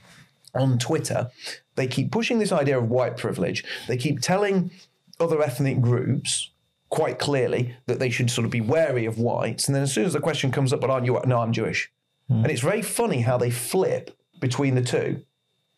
on 0.54 0.78
Twitter, 0.78 1.30
they 1.76 1.86
keep 1.86 2.10
pushing 2.10 2.40
this 2.40 2.50
idea 2.50 2.78
of 2.78 2.90
white 2.90 3.16
privilege. 3.16 3.64
They 3.86 3.96
keep 3.96 4.20
telling 4.20 4.72
other 5.20 5.40
ethnic 5.40 5.80
groups 5.80 6.50
quite 6.88 7.18
clearly 7.18 7.76
that 7.86 8.00
they 8.00 8.10
should 8.10 8.30
sort 8.30 8.44
of 8.44 8.50
be 8.50 8.60
wary 8.60 9.04
of 9.04 9.18
whites. 9.18 9.68
And 9.68 9.74
then 9.74 9.82
as 9.82 9.92
soon 9.92 10.04
as 10.04 10.14
the 10.14 10.20
question 10.20 10.50
comes 10.50 10.72
up, 10.72 10.80
but 10.80 10.90
aren't 10.90 11.06
you? 11.06 11.20
No, 11.26 11.38
I'm 11.38 11.52
Jewish. 11.52 11.92
Mm. 12.30 12.42
And 12.42 12.50
it's 12.50 12.62
very 12.62 12.82
funny 12.82 13.20
how 13.20 13.38
they 13.38 13.50
flip 13.50 14.18
between 14.40 14.74
the 14.74 14.82
two. 14.82 15.22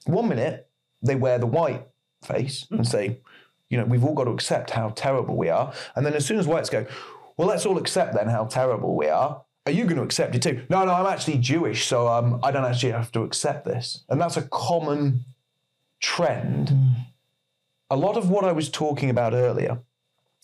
One 0.07 0.29
minute, 0.29 0.68
they 1.03 1.14
wear 1.14 1.39
the 1.39 1.47
white 1.47 1.87
face 2.23 2.66
and 2.71 2.87
say, 2.87 3.21
you 3.71 3.79
know, 3.79 3.85
we've 3.85 4.05
all 4.05 4.14
got 4.14 4.25
to 4.25 4.33
accept 4.33 4.71
how 4.71 4.91
terrible 4.91 5.37
we 5.37 5.49
are. 5.49 5.73
And 5.97 6.05
then 6.05 6.14
as 6.14 6.27
soon 6.27 6.39
as 6.39 6.47
whites 6.47 6.68
go, 6.68 6.87
well, 7.37 7.49
let's 7.49 7.64
all 7.64 7.79
accept 7.79 8.14
then 8.14 8.29
how 8.29 8.45
terrible 8.45 8.97
we 8.97 9.09
are. 9.09 9.43
Are 9.66 9.73
you 9.73 9.85
going 9.85 9.97
to 9.97 10.03
accept 10.03 10.35
it 10.35 10.43
too? 10.43 10.64
No, 10.68 10.85
no, 10.85 10.93
I'm 10.93 11.07
actually 11.07 11.39
Jewish, 11.39 11.87
so 11.87 12.09
um, 12.09 12.41
I 12.43 12.51
don't 12.51 12.64
actually 12.64 12.93
have 12.93 13.12
to 13.12 13.23
accept 13.23 13.64
this. 13.64 14.05
And 14.09 14.21
that's 14.21 14.37
a 14.37 14.43
common 14.43 15.25
trend. 16.01 16.73
A 17.91 17.97
lot 17.97 18.16
of 18.16 18.29
what 18.29 18.45
I 18.45 18.53
was 18.53 18.68
talking 18.68 19.11
about 19.11 19.33
earlier, 19.33 19.79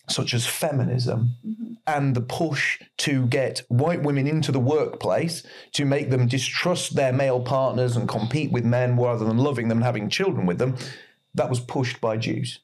such 0.09 0.33
as 0.33 0.45
feminism 0.45 1.35
and 1.85 2.15
the 2.15 2.21
push 2.21 2.79
to 2.97 3.25
get 3.27 3.63
white 3.69 4.03
women 4.03 4.27
into 4.27 4.51
the 4.51 4.59
workplace 4.59 5.43
to 5.73 5.85
make 5.85 6.09
them 6.09 6.27
distrust 6.27 6.95
their 6.95 7.13
male 7.13 7.41
partners 7.41 7.95
and 7.95 8.07
compete 8.07 8.51
with 8.51 8.65
men 8.65 8.97
rather 8.97 9.25
than 9.25 9.37
loving 9.37 9.67
them 9.67 9.79
and 9.79 9.85
having 9.85 10.09
children 10.09 10.45
with 10.45 10.59
them, 10.59 10.75
that 11.33 11.49
was 11.49 11.59
pushed 11.59 11.99
by 11.99 12.17
Jews. 12.17 12.59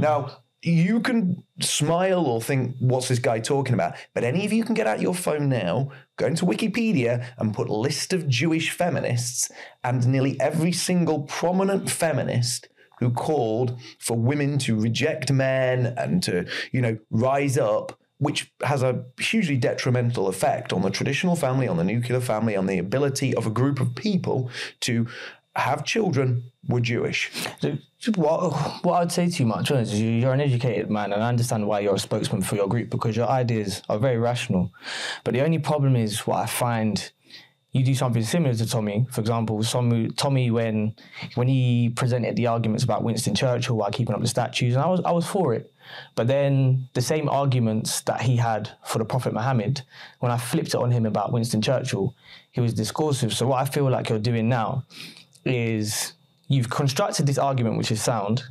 Now, 0.00 0.42
you 0.62 1.00
can 1.00 1.44
smile 1.60 2.26
or 2.26 2.40
think, 2.40 2.76
what's 2.80 3.08
this 3.08 3.18
guy 3.18 3.38
talking 3.38 3.74
about? 3.74 3.94
But 4.14 4.24
any 4.24 4.44
of 4.44 4.52
you 4.52 4.64
can 4.64 4.74
get 4.74 4.86
out 4.86 5.00
your 5.00 5.14
phone 5.14 5.48
now, 5.48 5.90
go 6.16 6.26
into 6.26 6.44
Wikipedia 6.44 7.26
and 7.38 7.54
put 7.54 7.68
list 7.68 8.12
of 8.12 8.28
Jewish 8.28 8.70
feminists, 8.70 9.50
and 9.84 10.06
nearly 10.08 10.40
every 10.40 10.72
single 10.72 11.22
prominent 11.22 11.88
feminist 11.90 12.68
who 12.98 13.10
called 13.10 13.78
for 13.98 14.16
women 14.16 14.58
to 14.58 14.78
reject 14.80 15.30
men 15.30 15.94
and 15.98 16.22
to, 16.24 16.46
you 16.72 16.80
know, 16.80 16.98
rise 17.10 17.58
up, 17.58 17.98
which 18.18 18.50
has 18.64 18.82
a 18.82 19.04
hugely 19.20 19.58
detrimental 19.58 20.26
effect 20.26 20.72
on 20.72 20.82
the 20.82 20.90
traditional 20.90 21.36
family, 21.36 21.68
on 21.68 21.76
the 21.76 21.84
nuclear 21.84 22.20
family, 22.20 22.56
on 22.56 22.66
the 22.66 22.78
ability 22.78 23.34
of 23.34 23.46
a 23.46 23.50
group 23.50 23.78
of 23.78 23.94
people 23.94 24.50
to 24.80 25.06
have 25.60 25.84
children, 25.84 26.50
were 26.68 26.80
Jewish. 26.80 27.30
So, 27.60 27.76
what, 28.16 28.84
what 28.84 29.02
I'd 29.02 29.12
say 29.12 29.28
to 29.28 29.42
you, 29.42 29.46
Mark 29.46 29.70
is 29.70 30.00
you- 30.00 30.10
you're 30.10 30.32
an 30.32 30.40
educated 30.40 30.90
man, 30.90 31.12
and 31.12 31.22
I 31.22 31.28
understand 31.28 31.66
why 31.66 31.80
you're 31.80 31.94
a 31.94 31.98
spokesman 31.98 32.42
for 32.42 32.56
your 32.56 32.68
group 32.68 32.90
because 32.90 33.16
your 33.16 33.28
ideas 33.28 33.82
are 33.88 33.98
very 33.98 34.18
rational. 34.18 34.72
But 35.24 35.34
the 35.34 35.42
only 35.42 35.58
problem 35.58 35.96
is 35.96 36.26
what 36.26 36.38
I 36.38 36.46
find 36.46 37.10
you 37.72 37.84
do 37.84 37.94
something 37.94 38.22
similar 38.22 38.54
to 38.54 38.66
Tommy. 38.66 39.06
For 39.10 39.20
example, 39.20 39.62
some, 39.62 40.10
Tommy 40.12 40.50
when 40.50 40.94
when 41.34 41.46
he 41.46 41.90
presented 41.90 42.34
the 42.36 42.46
arguments 42.46 42.84
about 42.84 43.04
Winston 43.04 43.34
Churchill 43.34 43.76
while 43.76 43.90
keeping 43.90 44.14
up 44.14 44.20
the 44.22 44.28
statues, 44.28 44.74
and 44.74 44.82
I 44.82 44.88
was 44.88 45.00
I 45.04 45.12
was 45.12 45.26
for 45.26 45.54
it. 45.54 45.72
But 46.14 46.26
then 46.26 46.88
the 46.94 47.02
same 47.02 47.28
arguments 47.28 48.00
that 48.02 48.22
he 48.22 48.36
had 48.36 48.70
for 48.84 48.98
the 48.98 49.04
Prophet 49.04 49.32
Muhammad, 49.32 49.82
when 50.20 50.32
I 50.32 50.38
flipped 50.38 50.68
it 50.68 50.76
on 50.76 50.90
him 50.90 51.06
about 51.06 51.32
Winston 51.32 51.62
Churchill, 51.62 52.14
he 52.50 52.60
was 52.60 52.72
discursive. 52.74 53.32
So 53.32 53.46
what 53.46 53.60
I 53.60 53.66
feel 53.66 53.88
like 53.90 54.08
you're 54.08 54.18
doing 54.18 54.48
now 54.48 54.84
is 55.46 56.14
you've 56.48 56.70
constructed 56.70 57.26
this 57.26 57.38
argument 57.38 57.76
which 57.76 57.90
is 57.90 58.02
sound, 58.02 58.44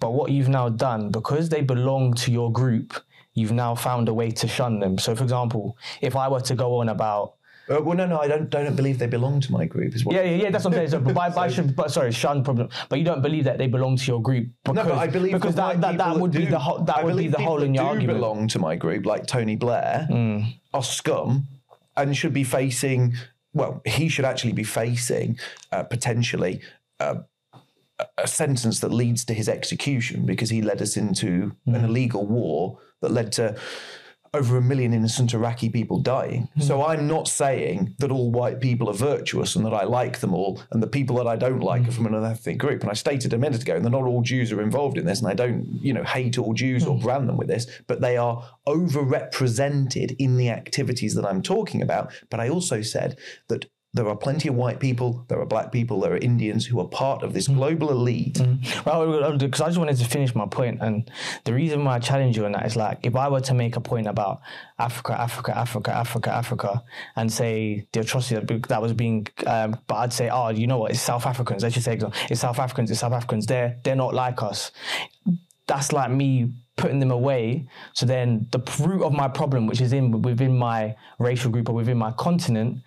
but 0.00 0.12
what 0.12 0.30
you've 0.30 0.48
now 0.48 0.68
done, 0.68 1.10
because 1.10 1.48
they 1.48 1.60
belong 1.62 2.14
to 2.14 2.30
your 2.30 2.52
group, 2.52 2.94
you've 3.34 3.52
now 3.52 3.74
found 3.74 4.08
a 4.08 4.14
way 4.14 4.30
to 4.30 4.48
shun 4.48 4.80
them. 4.80 4.98
So, 4.98 5.14
for 5.14 5.22
example, 5.22 5.76
if 6.00 6.16
I 6.16 6.28
were 6.28 6.40
to 6.40 6.54
go 6.54 6.76
on 6.78 6.88
about 6.88 7.34
Uh, 7.70 7.82
well, 7.82 7.96
no, 7.96 8.06
no, 8.06 8.18
I 8.18 8.28
don't, 8.28 8.48
don't 8.48 8.76
believe 8.76 8.98
they 8.98 9.06
belong 9.06 9.42
to 9.42 9.52
my 9.52 9.66
group. 9.66 9.94
Is 9.94 10.02
what 10.04 10.14
yeah, 10.14 10.22
yeah, 10.22 10.44
yeah, 10.44 10.50
that's 10.50 10.64
what 10.64 10.72
I'm 10.72 10.78
saying. 10.78 10.90
So, 10.90 11.00
but 11.00 11.14
by, 11.14 11.28
by 11.28 11.48
should, 11.54 11.76
but 11.76 11.90
sorry, 11.90 12.12
shun 12.12 12.42
problem. 12.42 12.70
But 12.88 12.98
you 12.98 13.04
don't 13.04 13.20
believe 13.20 13.44
that 13.44 13.58
they 13.58 13.66
belong 13.66 13.96
to 13.98 14.06
your 14.06 14.22
group 14.22 14.48
because, 14.64 14.76
No, 14.76 14.84
but 14.84 14.98
I 14.98 15.06
believe 15.06 15.32
because 15.32 15.54
that, 15.56 15.80
that, 15.82 15.98
that 15.98 16.16
would 16.18 16.32
be 16.32 16.46
the 16.46 16.58
that 16.86 16.96
I 16.96 17.04
would 17.04 17.16
be 17.16 17.28
the 17.28 17.40
hole 17.40 17.62
in 17.62 17.74
your 17.74 17.84
do 17.84 17.88
argument. 17.90 18.18
Mm. 18.18 18.20
belong 18.20 18.48
to 18.48 18.58
my 18.58 18.74
group, 18.76 19.04
like 19.04 19.26
Tony 19.26 19.56
Blair, 19.56 20.08
are 20.72 20.82
scum 20.82 21.46
and 21.96 22.16
should 22.16 22.32
be 22.32 22.44
facing. 22.44 23.14
Well, 23.54 23.80
he 23.86 24.08
should 24.08 24.24
actually 24.24 24.52
be 24.52 24.64
facing 24.64 25.38
uh, 25.72 25.82
potentially 25.84 26.60
uh, 27.00 27.16
a- 28.18 28.26
sentence 28.28 28.80
that 28.80 28.92
leads 28.92 29.24
to 29.26 29.34
his 29.34 29.48
execution 29.48 30.26
because 30.26 30.50
he 30.50 30.62
led 30.62 30.80
us 30.82 30.96
into 30.96 31.52
Mm. 31.66 31.74
an 31.76 31.84
illegal 31.84 32.26
war 32.26 32.78
that 33.00 33.10
led 33.10 33.32
to 33.32 33.56
over 34.34 34.56
a 34.56 34.62
million 34.62 34.92
innocent 34.92 35.32
Iraqi 35.34 35.68
people 35.68 35.98
dying. 36.00 36.48
Hmm. 36.54 36.60
So 36.60 36.84
I'm 36.84 37.06
not 37.06 37.28
saying 37.28 37.94
that 37.98 38.10
all 38.10 38.30
white 38.30 38.60
people 38.60 38.88
are 38.88 38.94
virtuous 38.94 39.56
and 39.56 39.64
that 39.66 39.74
I 39.74 39.84
like 39.84 40.20
them 40.20 40.34
all, 40.34 40.60
and 40.70 40.82
the 40.82 40.86
people 40.86 41.16
that 41.16 41.26
I 41.26 41.36
don't 41.36 41.60
like 41.60 41.82
Hmm. 41.82 41.88
are 41.88 41.92
from 41.92 42.06
another 42.06 42.26
ethnic 42.28 42.58
group. 42.58 42.82
And 42.82 42.90
I 42.90 42.94
stated 42.94 43.32
a 43.32 43.38
minute 43.38 43.62
ago 43.62 43.80
that 43.80 43.90
not 43.90 44.02
all 44.02 44.22
Jews 44.22 44.52
are 44.52 44.62
involved 44.62 44.98
in 44.98 45.06
this, 45.06 45.20
and 45.20 45.28
I 45.28 45.34
don't, 45.34 45.66
you 45.80 45.92
know, 45.92 46.04
hate 46.04 46.38
all 46.38 46.54
Jews 46.54 46.84
Hmm. 46.84 46.90
or 46.90 46.98
brand 46.98 47.28
them 47.28 47.36
with 47.36 47.48
this, 47.48 47.66
but 47.86 48.00
they 48.00 48.16
are 48.16 48.42
overrepresented 48.66 50.14
in 50.18 50.36
the 50.36 50.50
activities 50.50 51.14
that 51.14 51.24
I'm 51.24 51.42
talking 51.42 51.82
about. 51.82 52.12
But 52.30 52.40
I 52.40 52.48
also 52.48 52.82
said 52.82 53.18
that. 53.48 53.66
There 53.94 54.06
are 54.06 54.16
plenty 54.16 54.48
of 54.48 54.54
white 54.54 54.80
people, 54.80 55.24
there 55.28 55.40
are 55.40 55.46
black 55.46 55.72
people, 55.72 56.00
there 56.00 56.12
are 56.12 56.18
Indians 56.18 56.66
who 56.66 56.78
are 56.78 56.86
part 56.88 57.22
of 57.22 57.32
this 57.32 57.46
Hmm. 57.46 57.54
global 57.56 57.90
elite. 57.90 58.38
Well, 58.84 59.36
because 59.38 59.62
I 59.62 59.66
just 59.68 59.78
wanted 59.78 59.96
to 59.96 60.04
finish 60.04 60.34
my 60.34 60.46
point, 60.46 60.78
and 60.82 61.10
the 61.44 61.54
reason 61.54 61.84
why 61.84 61.94
I 61.94 61.98
challenge 61.98 62.36
you 62.36 62.44
on 62.44 62.52
that 62.52 62.66
is 62.66 62.76
like 62.76 62.98
if 63.02 63.16
I 63.16 63.28
were 63.28 63.40
to 63.40 63.54
make 63.54 63.76
a 63.76 63.80
point 63.80 64.06
about 64.06 64.40
Africa, 64.78 65.18
Africa, 65.18 65.56
Africa, 65.56 65.90
Africa, 65.96 66.30
Africa, 66.30 66.84
and 67.16 67.32
say 67.32 67.86
the 67.92 68.00
atrocity 68.00 68.34
that, 68.44 68.68
that 68.68 68.82
was 68.82 68.92
being, 68.92 69.26
um, 69.46 69.76
but 69.86 69.94
I'd 69.96 70.12
say, 70.12 70.28
oh, 70.28 70.50
you 70.50 70.66
know 70.66 70.78
what? 70.78 70.90
It's 70.90 71.00
South 71.00 71.24
Africans. 71.24 71.62
Let's 71.62 71.74
just 71.74 71.86
say 71.86 71.98
it's 72.28 72.40
South 72.42 72.58
Africans. 72.58 72.90
It's 72.90 73.00
South 73.00 73.14
Africans. 73.14 73.46
They're 73.46 73.78
they're 73.84 73.96
not 73.96 74.12
like 74.12 74.42
us. 74.42 74.70
That's 75.66 75.92
like 75.92 76.10
me 76.10 76.52
putting 76.76 77.00
them 77.00 77.10
away. 77.10 77.66
So 77.94 78.06
then 78.06 78.46
the 78.52 78.60
root 78.80 79.02
of 79.02 79.12
my 79.12 79.28
problem, 79.28 79.66
which 79.66 79.80
is 79.80 79.92
in 79.92 80.22
within 80.22 80.56
my 80.56 80.94
racial 81.18 81.50
group 81.50 81.68
or 81.68 81.72
within 81.74 81.98
my 81.98 82.12
continent, 82.12 82.78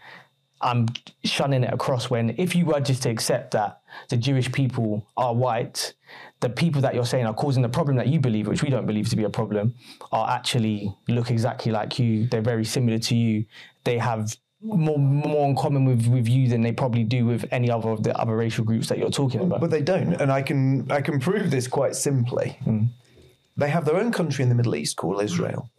I'm 0.61 0.87
shunning 1.23 1.63
it 1.63 1.73
across 1.73 2.09
when 2.09 2.35
if 2.37 2.55
you 2.55 2.65
were 2.65 2.79
just 2.79 3.03
to 3.03 3.09
accept 3.09 3.51
that 3.51 3.81
the 4.09 4.17
Jewish 4.17 4.51
people 4.51 5.05
are 5.17 5.33
white, 5.33 5.93
the 6.39 6.49
people 6.49 6.81
that 6.81 6.93
you're 6.95 7.05
saying 7.05 7.25
are 7.25 7.33
causing 7.33 7.61
the 7.61 7.69
problem 7.69 7.97
that 7.97 8.07
you 8.07 8.19
believe, 8.19 8.47
which 8.47 8.63
we 8.63 8.69
don't 8.69 8.85
believe 8.85 9.09
to 9.09 9.15
be 9.15 9.23
a 9.23 9.29
problem, 9.29 9.73
are 10.11 10.29
actually 10.29 10.95
look 11.07 11.31
exactly 11.31 11.71
like 11.71 11.97
you. 11.99 12.27
They're 12.27 12.41
very 12.41 12.65
similar 12.65 12.99
to 12.99 13.15
you. 13.15 13.45
They 13.83 13.97
have 13.97 14.35
more 14.61 14.99
more 14.99 15.47
in 15.47 15.55
common 15.55 15.85
with, 15.85 16.05
with 16.07 16.27
you 16.27 16.47
than 16.47 16.61
they 16.61 16.71
probably 16.71 17.03
do 17.03 17.25
with 17.25 17.45
any 17.51 17.71
other 17.71 17.89
of 17.89 18.03
the 18.03 18.15
other 18.19 18.35
racial 18.35 18.63
groups 18.63 18.89
that 18.89 18.97
you're 18.97 19.09
talking 19.09 19.41
about. 19.41 19.59
But 19.59 19.71
they 19.71 19.81
don't, 19.81 20.13
and 20.21 20.31
I 20.31 20.41
can 20.41 20.91
I 20.91 21.01
can 21.01 21.19
prove 21.19 21.49
this 21.49 21.67
quite 21.67 21.95
simply. 21.95 22.59
Hmm. 22.63 22.85
They 23.57 23.69
have 23.69 23.85
their 23.85 23.97
own 23.97 24.11
country 24.11 24.43
in 24.43 24.49
the 24.49 24.55
Middle 24.55 24.75
East 24.75 24.97
called 24.97 25.21
Israel. 25.21 25.69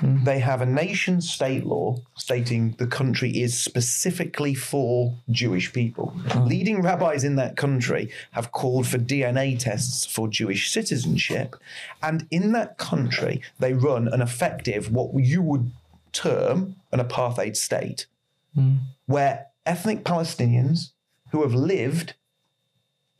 Mm-hmm. 0.00 0.24
They 0.24 0.38
have 0.40 0.60
a 0.60 0.66
nation 0.66 1.20
state 1.20 1.64
law 1.64 1.96
stating 2.16 2.74
the 2.78 2.86
country 2.86 3.30
is 3.30 3.60
specifically 3.60 4.54
for 4.54 5.14
Jewish 5.30 5.72
people. 5.72 6.14
Oh. 6.34 6.40
Leading 6.40 6.82
rabbis 6.82 7.24
in 7.24 7.36
that 7.36 7.56
country 7.56 8.10
have 8.32 8.52
called 8.52 8.86
for 8.86 8.98
DNA 8.98 9.58
tests 9.58 10.04
for 10.04 10.28
Jewish 10.28 10.70
citizenship. 10.70 11.56
And 12.02 12.26
in 12.30 12.52
that 12.52 12.78
country, 12.78 13.42
they 13.58 13.72
run 13.72 14.08
an 14.08 14.20
effective, 14.20 14.90
what 14.90 15.14
you 15.14 15.42
would 15.42 15.70
term 16.12 16.76
an 16.92 17.00
apartheid 17.00 17.56
state, 17.56 18.06
mm. 18.56 18.78
where 19.06 19.46
ethnic 19.66 20.04
Palestinians 20.04 20.90
who 21.30 21.42
have 21.42 21.54
lived 21.54 22.14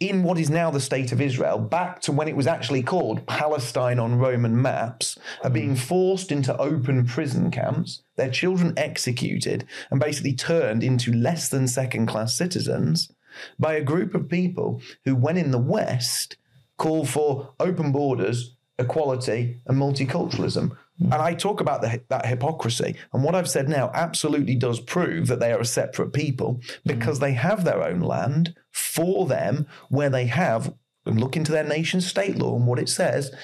in 0.01 0.22
what 0.22 0.38
is 0.38 0.51
now 0.51 0.70
the 0.70 0.80
state 0.80 1.12
of 1.12 1.20
Israel, 1.20 1.59
back 1.59 2.01
to 2.03 2.12
when 2.12 2.28
it 2.28 2.36
was 2.36 2.47
actually 2.47 2.82
called 2.82 3.26
Palestine 3.26 3.99
on 3.99 4.18
Roman 4.18 4.61
maps, 4.61 5.18
are 5.42 5.51
being 5.51 5.70
hmm. 5.70 5.76
forced 5.76 6.32
into 6.32 6.57
open 6.59 7.07
prison 7.07 7.51
camps, 7.51 8.03
their 8.16 8.30
children 8.30 8.74
executed, 8.76 9.66
and 9.90 10.01
basically 10.01 10.34
turned 10.34 10.82
into 10.82 11.12
less 11.12 11.49
than 11.49 11.68
second 11.68 12.07
class 12.07 12.36
citizens 12.36 13.11
by 13.59 13.74
a 13.74 13.82
group 13.82 14.14
of 14.14 14.28
people 14.28 14.80
who, 15.05 15.14
when 15.14 15.36
in 15.36 15.51
the 15.51 15.59
West, 15.59 16.36
call 16.76 17.05
for 17.05 17.55
open 17.61 17.92
borders, 17.92 18.57
equality, 18.78 19.61
and 19.66 19.78
multiculturalism. 19.78 20.76
And 21.01 21.14
I 21.14 21.34
talk 21.34 21.61
about 21.61 21.82
the, 21.82 22.03
that 22.09 22.26
hypocrisy. 22.26 22.95
And 23.12 23.24
what 23.24 23.34
I've 23.34 23.49
said 23.49 23.68
now 23.68 23.90
absolutely 23.95 24.55
does 24.55 24.78
prove 24.80 25.26
that 25.26 25.40
they 25.40 25.53
are 25.53 25.61
a 25.61 25.64
separate 25.64 26.12
people 26.12 26.61
because 26.86 27.18
mm. 27.18 27.22
they 27.22 27.32
have 27.32 27.64
their 27.64 27.82
own 27.82 28.01
land 28.01 28.55
for 28.70 29.26
them 29.26 29.66
where 29.88 30.11
they 30.11 30.26
have, 30.26 30.72
and 31.05 31.20
look 31.20 31.36
into 31.36 31.53
their 31.53 31.64
nation 31.64 32.01
state 32.01 32.38
law 32.38 32.57
and 32.57 32.66
what 32.66 32.78
it 32.78 32.88
says. 32.88 33.34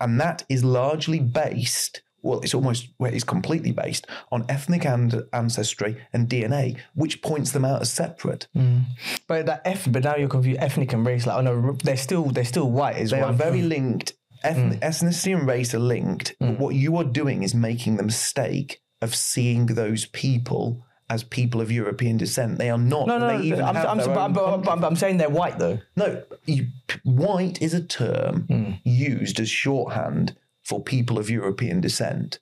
And 0.00 0.20
that 0.20 0.44
is 0.48 0.64
largely 0.64 1.20
based, 1.20 2.02
well, 2.22 2.40
it's 2.40 2.54
almost, 2.54 2.88
well, 2.98 3.14
it's 3.14 3.24
completely 3.24 3.70
based 3.70 4.06
on 4.32 4.44
ethnic 4.48 4.84
and 4.84 5.22
ancestry 5.32 5.96
and 6.12 6.28
DNA, 6.28 6.76
which 6.94 7.22
points 7.22 7.52
them 7.52 7.64
out 7.64 7.82
as 7.82 7.92
separate. 7.92 8.48
Mm. 8.56 8.84
But 9.28 9.46
that 9.46 9.62
F, 9.64 9.86
but 9.90 10.02
now 10.02 10.16
you're 10.16 10.28
confused. 10.28 10.60
Ethnic 10.60 10.92
and 10.92 11.06
race, 11.06 11.26
like 11.26 11.36
oh 11.36 11.42
no, 11.42 11.72
they're 11.84 11.96
still 11.96 12.24
they're 12.30 12.44
still 12.44 12.70
white. 12.70 12.96
Is 12.96 13.10
They 13.10 13.20
are 13.20 13.32
very 13.32 13.60
hmm. 13.60 13.68
linked. 13.68 14.14
Ethn- 14.44 14.74
mm. 14.74 14.80
Ethnicity 14.80 15.36
and 15.38 15.46
race 15.48 15.74
are 15.74 15.78
linked. 15.78 16.34
But 16.40 16.46
mm. 16.48 16.58
what 16.58 16.74
you 16.74 16.96
are 16.96 17.04
doing 17.04 17.42
is 17.42 17.54
making 17.54 17.96
the 17.96 18.02
mistake 18.02 18.80
of 19.02 19.14
seeing 19.14 19.66
those 19.66 20.06
people 20.06 20.84
as 21.08 21.24
people 21.24 21.60
of 21.60 21.72
European 21.72 22.16
descent. 22.16 22.58
They 22.58 22.70
are 22.70 22.78
not. 22.78 23.06
No, 23.08 23.18
no, 23.18 23.26
they 23.28 23.38
no. 23.38 23.42
even 23.42 23.64
I'm, 23.64 23.74
have 23.74 23.86
I'm, 23.86 23.98
their 23.98 24.06
but, 24.08 24.18
own 24.26 24.32
but- 24.32 24.62
but- 24.64 24.80
but 24.80 24.86
I'm 24.86 24.96
saying 24.96 25.16
they're 25.16 25.28
white 25.28 25.58
though. 25.58 25.78
No, 25.96 26.22
you, 26.46 26.68
white 27.04 27.60
is 27.60 27.74
a 27.74 27.82
term 27.82 28.46
mm. 28.48 28.80
used 28.84 29.40
as 29.40 29.50
shorthand 29.50 30.36
for 30.62 30.80
people 30.82 31.18
of 31.18 31.28
European 31.28 31.80
descent, 31.80 32.38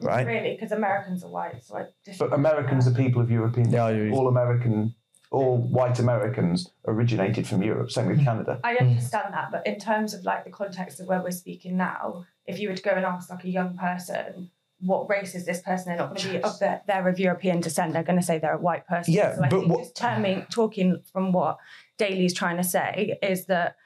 right? 0.00 0.26
Really, 0.26 0.52
because 0.54 0.72
Americans 0.72 1.22
are 1.22 1.28
white, 1.28 1.62
so 1.62 1.76
I 1.76 1.84
just. 2.06 2.18
But 2.18 2.32
Americans 2.32 2.86
are 2.88 2.92
people 2.94 3.20
of 3.20 3.30
European 3.30 3.70
Yeah, 3.70 3.88
descent. 3.90 4.08
you- 4.08 4.14
All 4.14 4.28
American, 4.28 4.94
all 5.30 5.58
white 5.58 5.98
Americans 5.98 6.70
originated 6.86 7.46
from 7.46 7.62
Europe. 7.62 7.90
Same 7.90 8.06
with 8.06 8.20
mm. 8.20 8.24
Canada. 8.24 8.60
I 8.64 8.74
mm. 8.74 8.80
understand 8.80 9.34
that, 9.34 9.50
but 9.50 9.66
in 9.66 9.78
terms 9.78 10.14
of 10.14 10.24
like 10.24 10.44
the 10.44 10.50
context 10.50 11.00
of 11.00 11.06
where 11.06 11.22
we're 11.22 11.30
speaking 11.30 11.76
now, 11.76 12.24
if 12.46 12.58
you 12.58 12.68
were 12.68 12.74
to 12.74 12.82
go 12.82 12.92
and 12.92 13.04
ask 13.04 13.28
like 13.28 13.44
a 13.44 13.50
young 13.50 13.76
person, 13.76 14.50
what 14.80 15.10
race 15.10 15.34
is 15.34 15.44
this 15.44 15.60
person? 15.60 15.88
They're 15.88 15.98
not 15.98 16.14
going 16.14 16.20
to 16.20 16.28
be 16.30 16.42
of 16.42 16.58
their, 16.60 16.82
they're 16.86 17.08
of 17.08 17.18
European 17.18 17.60
descent. 17.60 17.92
They're 17.92 18.04
going 18.04 18.18
to 18.18 18.24
say 18.24 18.38
they're 18.38 18.54
a 18.54 18.60
white 18.60 18.86
person. 18.86 19.12
Yeah, 19.12 19.34
so 19.34 19.42
I 19.42 19.48
but 19.48 19.60
think 19.60 19.72
what- 19.72 19.80
just 19.80 19.96
terming, 19.96 20.46
talking 20.50 21.02
from 21.12 21.32
what 21.32 21.58
Daly's 21.98 22.32
trying 22.32 22.56
to 22.56 22.64
say 22.64 23.18
is 23.22 23.46
that 23.46 23.76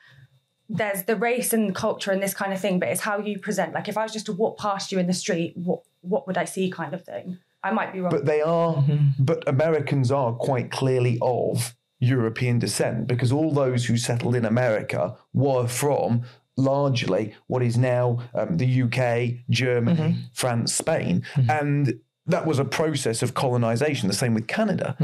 there's 0.68 1.04
the 1.04 1.16
race 1.16 1.52
and 1.52 1.74
culture 1.74 2.12
and 2.12 2.22
this 2.22 2.34
kind 2.34 2.52
of 2.52 2.60
thing, 2.60 2.78
but 2.78 2.88
it's 2.88 3.00
how 3.00 3.18
you 3.18 3.38
present. 3.38 3.74
Like 3.74 3.88
if 3.88 3.98
I 3.98 4.04
was 4.04 4.12
just 4.12 4.26
to 4.26 4.32
walk 4.32 4.58
past 4.58 4.92
you 4.92 4.98
in 4.98 5.06
the 5.06 5.12
street, 5.12 5.54
what 5.56 5.80
what 6.00 6.26
would 6.26 6.36
I 6.36 6.44
see, 6.46 6.70
kind 6.70 6.94
of 6.94 7.04
thing. 7.04 7.38
I 7.64 7.70
might 7.70 7.92
be 7.92 8.00
wrong. 8.00 8.10
But 8.10 8.26
they 8.26 8.40
are, 8.40 8.74
mm-hmm. 8.74 9.22
but 9.22 9.46
Americans 9.48 10.10
are 10.10 10.32
quite 10.32 10.70
clearly 10.70 11.18
of 11.22 11.74
European 12.00 12.58
descent 12.58 13.06
because 13.06 13.30
all 13.30 13.52
those 13.52 13.86
who 13.86 13.96
settled 13.96 14.34
in 14.34 14.44
America 14.44 15.16
were 15.32 15.68
from 15.68 16.22
largely 16.56 17.34
what 17.46 17.62
is 17.62 17.78
now 17.78 18.18
um, 18.34 18.56
the 18.56 18.82
UK, 18.82 19.44
Germany, 19.48 20.00
mm-hmm. 20.00 20.20
France, 20.34 20.74
Spain. 20.74 21.24
Mm-hmm. 21.34 21.50
And 21.50 22.00
that 22.26 22.46
was 22.46 22.58
a 22.58 22.64
process 22.64 23.22
of 23.22 23.34
colonization, 23.34 24.08
the 24.08 24.14
same 24.14 24.34
with 24.34 24.46
Canada. 24.46 24.96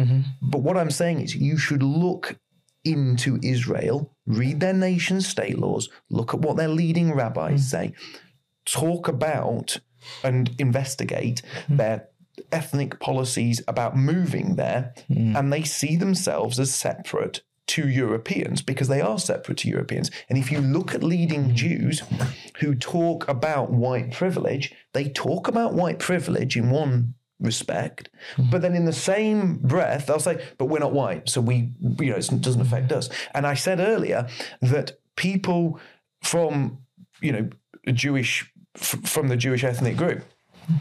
But 0.42 0.62
what 0.62 0.76
I'm 0.76 0.90
saying 0.90 1.20
is 1.20 1.34
you 1.34 1.56
should 1.56 1.82
look 1.82 2.36
into 2.84 3.38
Israel, 3.42 4.14
read 4.26 4.60
their 4.60 4.72
nation 4.72 5.20
state 5.20 5.58
laws, 5.58 5.88
look 6.10 6.32
at 6.34 6.40
what 6.40 6.56
their 6.56 6.68
leading 6.68 7.12
rabbis 7.12 7.60
mm. 7.60 7.70
say, 7.70 7.92
talk 8.64 9.08
about 9.08 9.78
and 10.22 10.54
investigate 10.58 11.42
mm. 11.66 11.76
their 11.76 12.08
ethnic 12.52 13.00
policies 13.00 13.62
about 13.68 13.96
moving 13.96 14.56
there, 14.56 14.94
hmm. 15.06 15.36
and 15.36 15.52
they 15.52 15.62
see 15.62 15.96
themselves 15.96 16.58
as 16.58 16.74
separate 16.74 17.42
to 17.68 17.88
Europeans 17.88 18.62
because 18.62 18.88
they 18.88 19.00
are 19.00 19.18
separate 19.18 19.58
to 19.58 19.68
Europeans. 19.68 20.10
And 20.28 20.38
if 20.38 20.50
you 20.50 20.60
look 20.60 20.94
at 20.94 21.02
leading 21.02 21.50
hmm. 21.50 21.54
Jews 21.54 22.02
who 22.60 22.74
talk 22.74 23.28
about 23.28 23.70
white 23.70 24.12
privilege, 24.12 24.74
they 24.94 25.08
talk 25.08 25.48
about 25.48 25.74
white 25.74 25.98
privilege 25.98 26.56
in 26.56 26.70
one 26.70 27.14
respect, 27.40 28.08
hmm. 28.36 28.50
but 28.50 28.62
then 28.62 28.74
in 28.74 28.84
the 28.84 28.92
same 28.92 29.58
breath, 29.58 30.06
they'll 30.06 30.18
say, 30.18 30.44
but 30.56 30.66
we're 30.66 30.78
not 30.78 30.92
white, 30.92 31.28
so 31.28 31.40
we, 31.40 31.72
you 32.00 32.10
know, 32.10 32.16
it 32.16 32.40
doesn't 32.40 32.60
affect 32.60 32.90
us. 32.90 33.08
And 33.34 33.46
I 33.46 33.54
said 33.54 33.80
earlier 33.80 34.26
that 34.60 34.98
people 35.16 35.78
from, 36.22 36.78
you 37.20 37.32
know, 37.32 37.48
Jewish, 37.92 38.50
f- 38.74 39.00
from 39.04 39.28
the 39.28 39.36
Jewish 39.36 39.62
ethnic 39.62 39.96
group, 39.96 40.24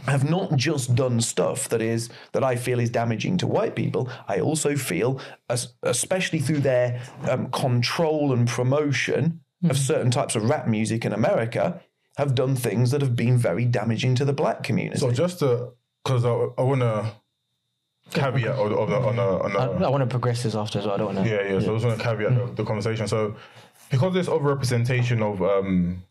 have 0.06 0.30
not 0.30 0.56
just 0.56 0.96
done 0.96 1.22
stuff 1.22 1.70
that 1.70 1.82
is 1.82 2.10
that 2.34 2.44
I 2.44 2.56
feel 2.56 2.80
is 2.80 2.90
damaging 2.90 3.38
to 3.38 3.48
white 3.48 3.76
people. 3.76 4.10
I 4.28 4.40
also 4.40 4.76
feel, 4.76 5.22
as, 5.50 5.74
especially 5.84 6.40
through 6.40 6.60
their 6.60 7.02
um, 7.30 7.50
control 7.52 8.34
and 8.34 8.48
promotion 8.48 9.42
of 9.70 9.78
certain 9.78 10.12
types 10.12 10.36
of 10.36 10.50
rap 10.50 10.68
music 10.68 11.06
in 11.06 11.14
America, 11.14 11.82
have 12.18 12.36
done 12.36 12.56
things 12.56 12.92
that 12.92 13.02
have 13.02 13.16
been 13.16 13.38
very 13.38 13.66
damaging 13.66 14.16
to 14.16 14.26
the 14.26 14.34
black 14.34 14.64
community. 14.64 15.00
So 15.00 15.12
just 15.12 15.40
to, 15.40 15.74
because 16.04 16.26
I, 16.26 16.32
I 16.32 16.64
want 16.64 16.82
to 16.82 17.12
caveat 18.12 18.56
of, 18.56 18.72
of 18.72 18.90
the, 18.90 18.96
on 18.96 19.20
a, 19.20 19.40
on 19.40 19.52
a, 19.56 19.84
I, 19.84 19.88
I 19.88 19.90
want 19.90 20.02
to 20.02 20.08
progress 20.08 20.44
this 20.44 20.56
after 20.56 20.80
as 20.80 20.86
well. 20.86 20.96
I 20.96 20.98
don't 20.98 21.16
want 21.16 21.28
to. 21.28 21.30
Yeah, 21.30 21.54
yeah. 21.54 21.60
So 21.60 21.70
I 21.70 21.74
was 21.74 21.84
going 21.84 21.98
to 21.98 22.04
caveat 22.04 22.36
the, 22.36 22.54
the 22.54 22.64
conversation. 22.64 23.08
So 23.08 23.36
because 23.90 24.14
there's 24.14 24.28
overrepresentation 24.28 25.22
of, 25.22 25.42
um, 25.42 26.04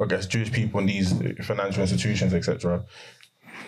I 0.00 0.04
guess, 0.06 0.26
Jewish 0.26 0.52
people 0.52 0.80
in 0.80 0.86
these 0.86 1.12
financial 1.44 1.82
institutions, 1.82 2.34
etc. 2.34 2.84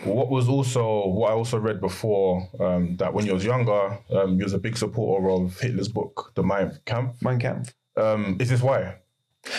What 0.05 0.31
was 0.31 0.49
also 0.49 1.09
what 1.09 1.31
I 1.31 1.35
also 1.35 1.59
read 1.59 1.81
before 1.81 2.49
um, 2.61 2.97
that 2.99 3.12
when 3.12 3.26
you 3.26 3.35
was 3.35 3.45
younger, 3.45 3.99
um, 4.11 4.39
you 4.39 4.45
was 4.45 4.53
a 4.53 4.59
big 4.59 4.76
supporter 4.76 5.31
of 5.31 5.59
Hitler's 5.59 5.89
book, 5.89 6.33
The 6.35 6.43
Mein 6.43 6.79
Kampf. 6.85 7.20
Mein 7.22 7.41
Kampf. 7.41 7.74
Um, 7.97 8.37
is 8.39 8.49
this 8.49 8.62
why? 8.62 8.97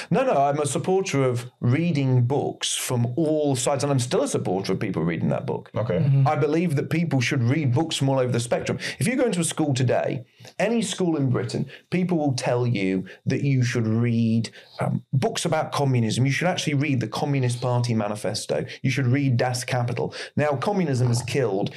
No, 0.09 0.23
no, 0.23 0.33
I'm 0.33 0.59
a 0.59 0.65
supporter 0.65 1.23
of 1.23 1.51
reading 1.59 2.25
books 2.25 2.75
from 2.75 3.13
all 3.15 3.55
sides, 3.55 3.83
and 3.83 3.91
I'm 3.91 3.99
still 3.99 4.23
a 4.23 4.27
supporter 4.27 4.73
of 4.73 4.79
people 4.79 5.03
reading 5.03 5.29
that 5.29 5.45
book. 5.45 5.71
Okay. 5.75 6.23
I 6.25 6.35
believe 6.35 6.75
that 6.75 6.89
people 6.89 7.21
should 7.21 7.43
read 7.43 7.73
books 7.73 7.95
from 7.95 8.09
all 8.09 8.19
over 8.19 8.31
the 8.31 8.39
spectrum. 8.39 8.79
If 8.99 9.07
you 9.07 9.15
go 9.15 9.25
into 9.25 9.39
a 9.39 9.43
school 9.45 9.73
today, 9.73 10.25
any 10.57 10.81
school 10.81 11.17
in 11.17 11.29
Britain, 11.29 11.65
people 11.89 12.17
will 12.17 12.33
tell 12.33 12.65
you 12.65 13.05
that 13.25 13.43
you 13.43 13.63
should 13.63 13.87
read 13.87 14.49
um, 14.79 15.03
books 15.13 15.45
about 15.45 15.71
communism. 15.71 16.25
You 16.25 16.31
should 16.31 16.47
actually 16.47 16.75
read 16.75 16.99
the 16.99 17.07
Communist 17.07 17.61
Party 17.61 17.93
manifesto. 17.93 18.65
You 18.81 18.89
should 18.89 19.07
read 19.07 19.37
Das 19.37 19.63
Kapital. 19.63 20.13
Now, 20.35 20.55
communism 20.55 21.07
has 21.07 21.21
killed 21.23 21.73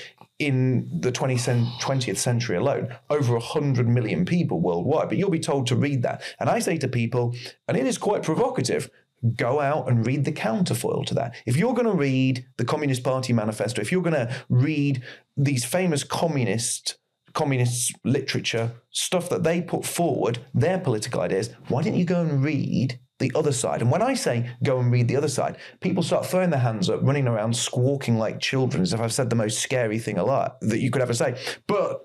in 0.47 0.89
the 1.01 1.13
20 1.13 1.37
20th 1.37 2.17
century 2.17 2.57
alone 2.57 2.95
over 3.11 3.35
100 3.35 3.89
million 3.89 4.25
people 4.25 4.61
worldwide. 4.61 5.09
But 5.09 5.19
you'll 5.19 5.31
be 5.31 5.39
told 5.41 5.67
to 5.69 5.77
read 5.77 6.03
that. 6.03 6.23
And 6.39 6.49
I 6.49 6.59
say 6.59 6.79
to 6.79 6.89
people, 6.89 7.35
and 7.69 7.77
it 7.77 7.87
is 7.87 7.99
quite 7.99 8.23
provocative, 8.23 8.91
go 9.37 9.61
out 9.61 9.89
and 9.89 10.07
read 10.07 10.25
the 10.25 10.33
counterfoil 10.33 11.05
to 11.05 11.15
that. 11.15 11.35
If 11.47 11.57
you're 11.57 11.75
going 11.75 11.87
to 11.87 11.97
read 11.97 12.47
the 12.57 12.65
Communist 12.65 13.05
Party 13.05 13.33
manifesto, 13.33 13.81
if 13.81 13.93
you're 13.93 14.03
going 14.03 14.15
to 14.15 14.35
read 14.49 15.03
these 15.37 15.65
famous 15.65 16.05
communist 16.05 16.97
communist 17.33 17.95
literature, 18.05 18.73
stuff 18.91 19.31
that 19.31 19.43
they 19.43 19.63
put 19.63 19.87
forward, 19.87 20.39
their 20.53 20.79
political 20.79 21.21
ideas, 21.23 21.49
why 21.69 21.83
didn't 21.83 21.99
you 21.99 22.05
go 22.05 22.21
and 22.21 22.45
read 22.45 22.99
the 23.23 23.33
other 23.35 23.53
side? 23.53 23.81
And 23.81 23.91
when 23.91 24.03
I 24.03 24.13
say 24.13 24.51
go 24.63 24.79
and 24.79 24.93
read 24.93 25.09
the 25.09 25.17
other 25.17 25.29
side, 25.29 25.57
people 25.81 26.03
start 26.03 26.27
throwing 26.27 26.51
their 26.51 26.61
hands 26.61 26.91
up, 26.91 27.01
running 27.03 27.27
around, 27.27 27.57
squawking 27.57 28.19
like 28.19 28.41
children, 28.41 28.83
as 28.83 28.93
if 28.93 29.01
I've 29.01 29.15
said 29.15 29.31
the 29.31 29.37
most 29.37 29.61
scary 29.61 29.99
thing 29.99 30.19
a 30.19 30.25
lot 30.25 30.61
that 30.61 30.81
you 30.81 30.91
could 30.91 31.01
ever 31.01 31.15
say. 31.15 31.41
But 31.67 32.01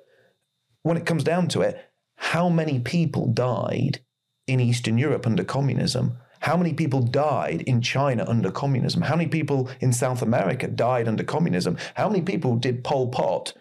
when 0.84 0.96
it 0.96 1.06
comes 1.06 1.26
down 1.26 1.50
to 1.50 1.62
it, 1.62 1.84
how 2.16 2.48
many 2.48 2.80
people 2.80 3.28
died 3.28 4.00
in 4.48 4.60
Eastern 4.60 4.98
Europe 4.98 5.28
under 5.28 5.44
communism? 5.44 6.18
How 6.40 6.56
many 6.56 6.74
people 6.74 7.02
died 7.02 7.62
in 7.64 7.82
China 7.82 8.24
under 8.28 8.52
communism? 8.52 9.02
How 9.02 9.16
many 9.16 9.28
people 9.28 9.70
in 9.82 9.92
South 9.92 10.22
America 10.22 10.68
died 10.68 11.08
under 11.08 11.24
communism? 11.24 11.78
How 11.96 12.08
many 12.08 12.22
people 12.22 12.56
did 12.56 12.84
Pol 12.84 13.10
Pot 13.10 13.54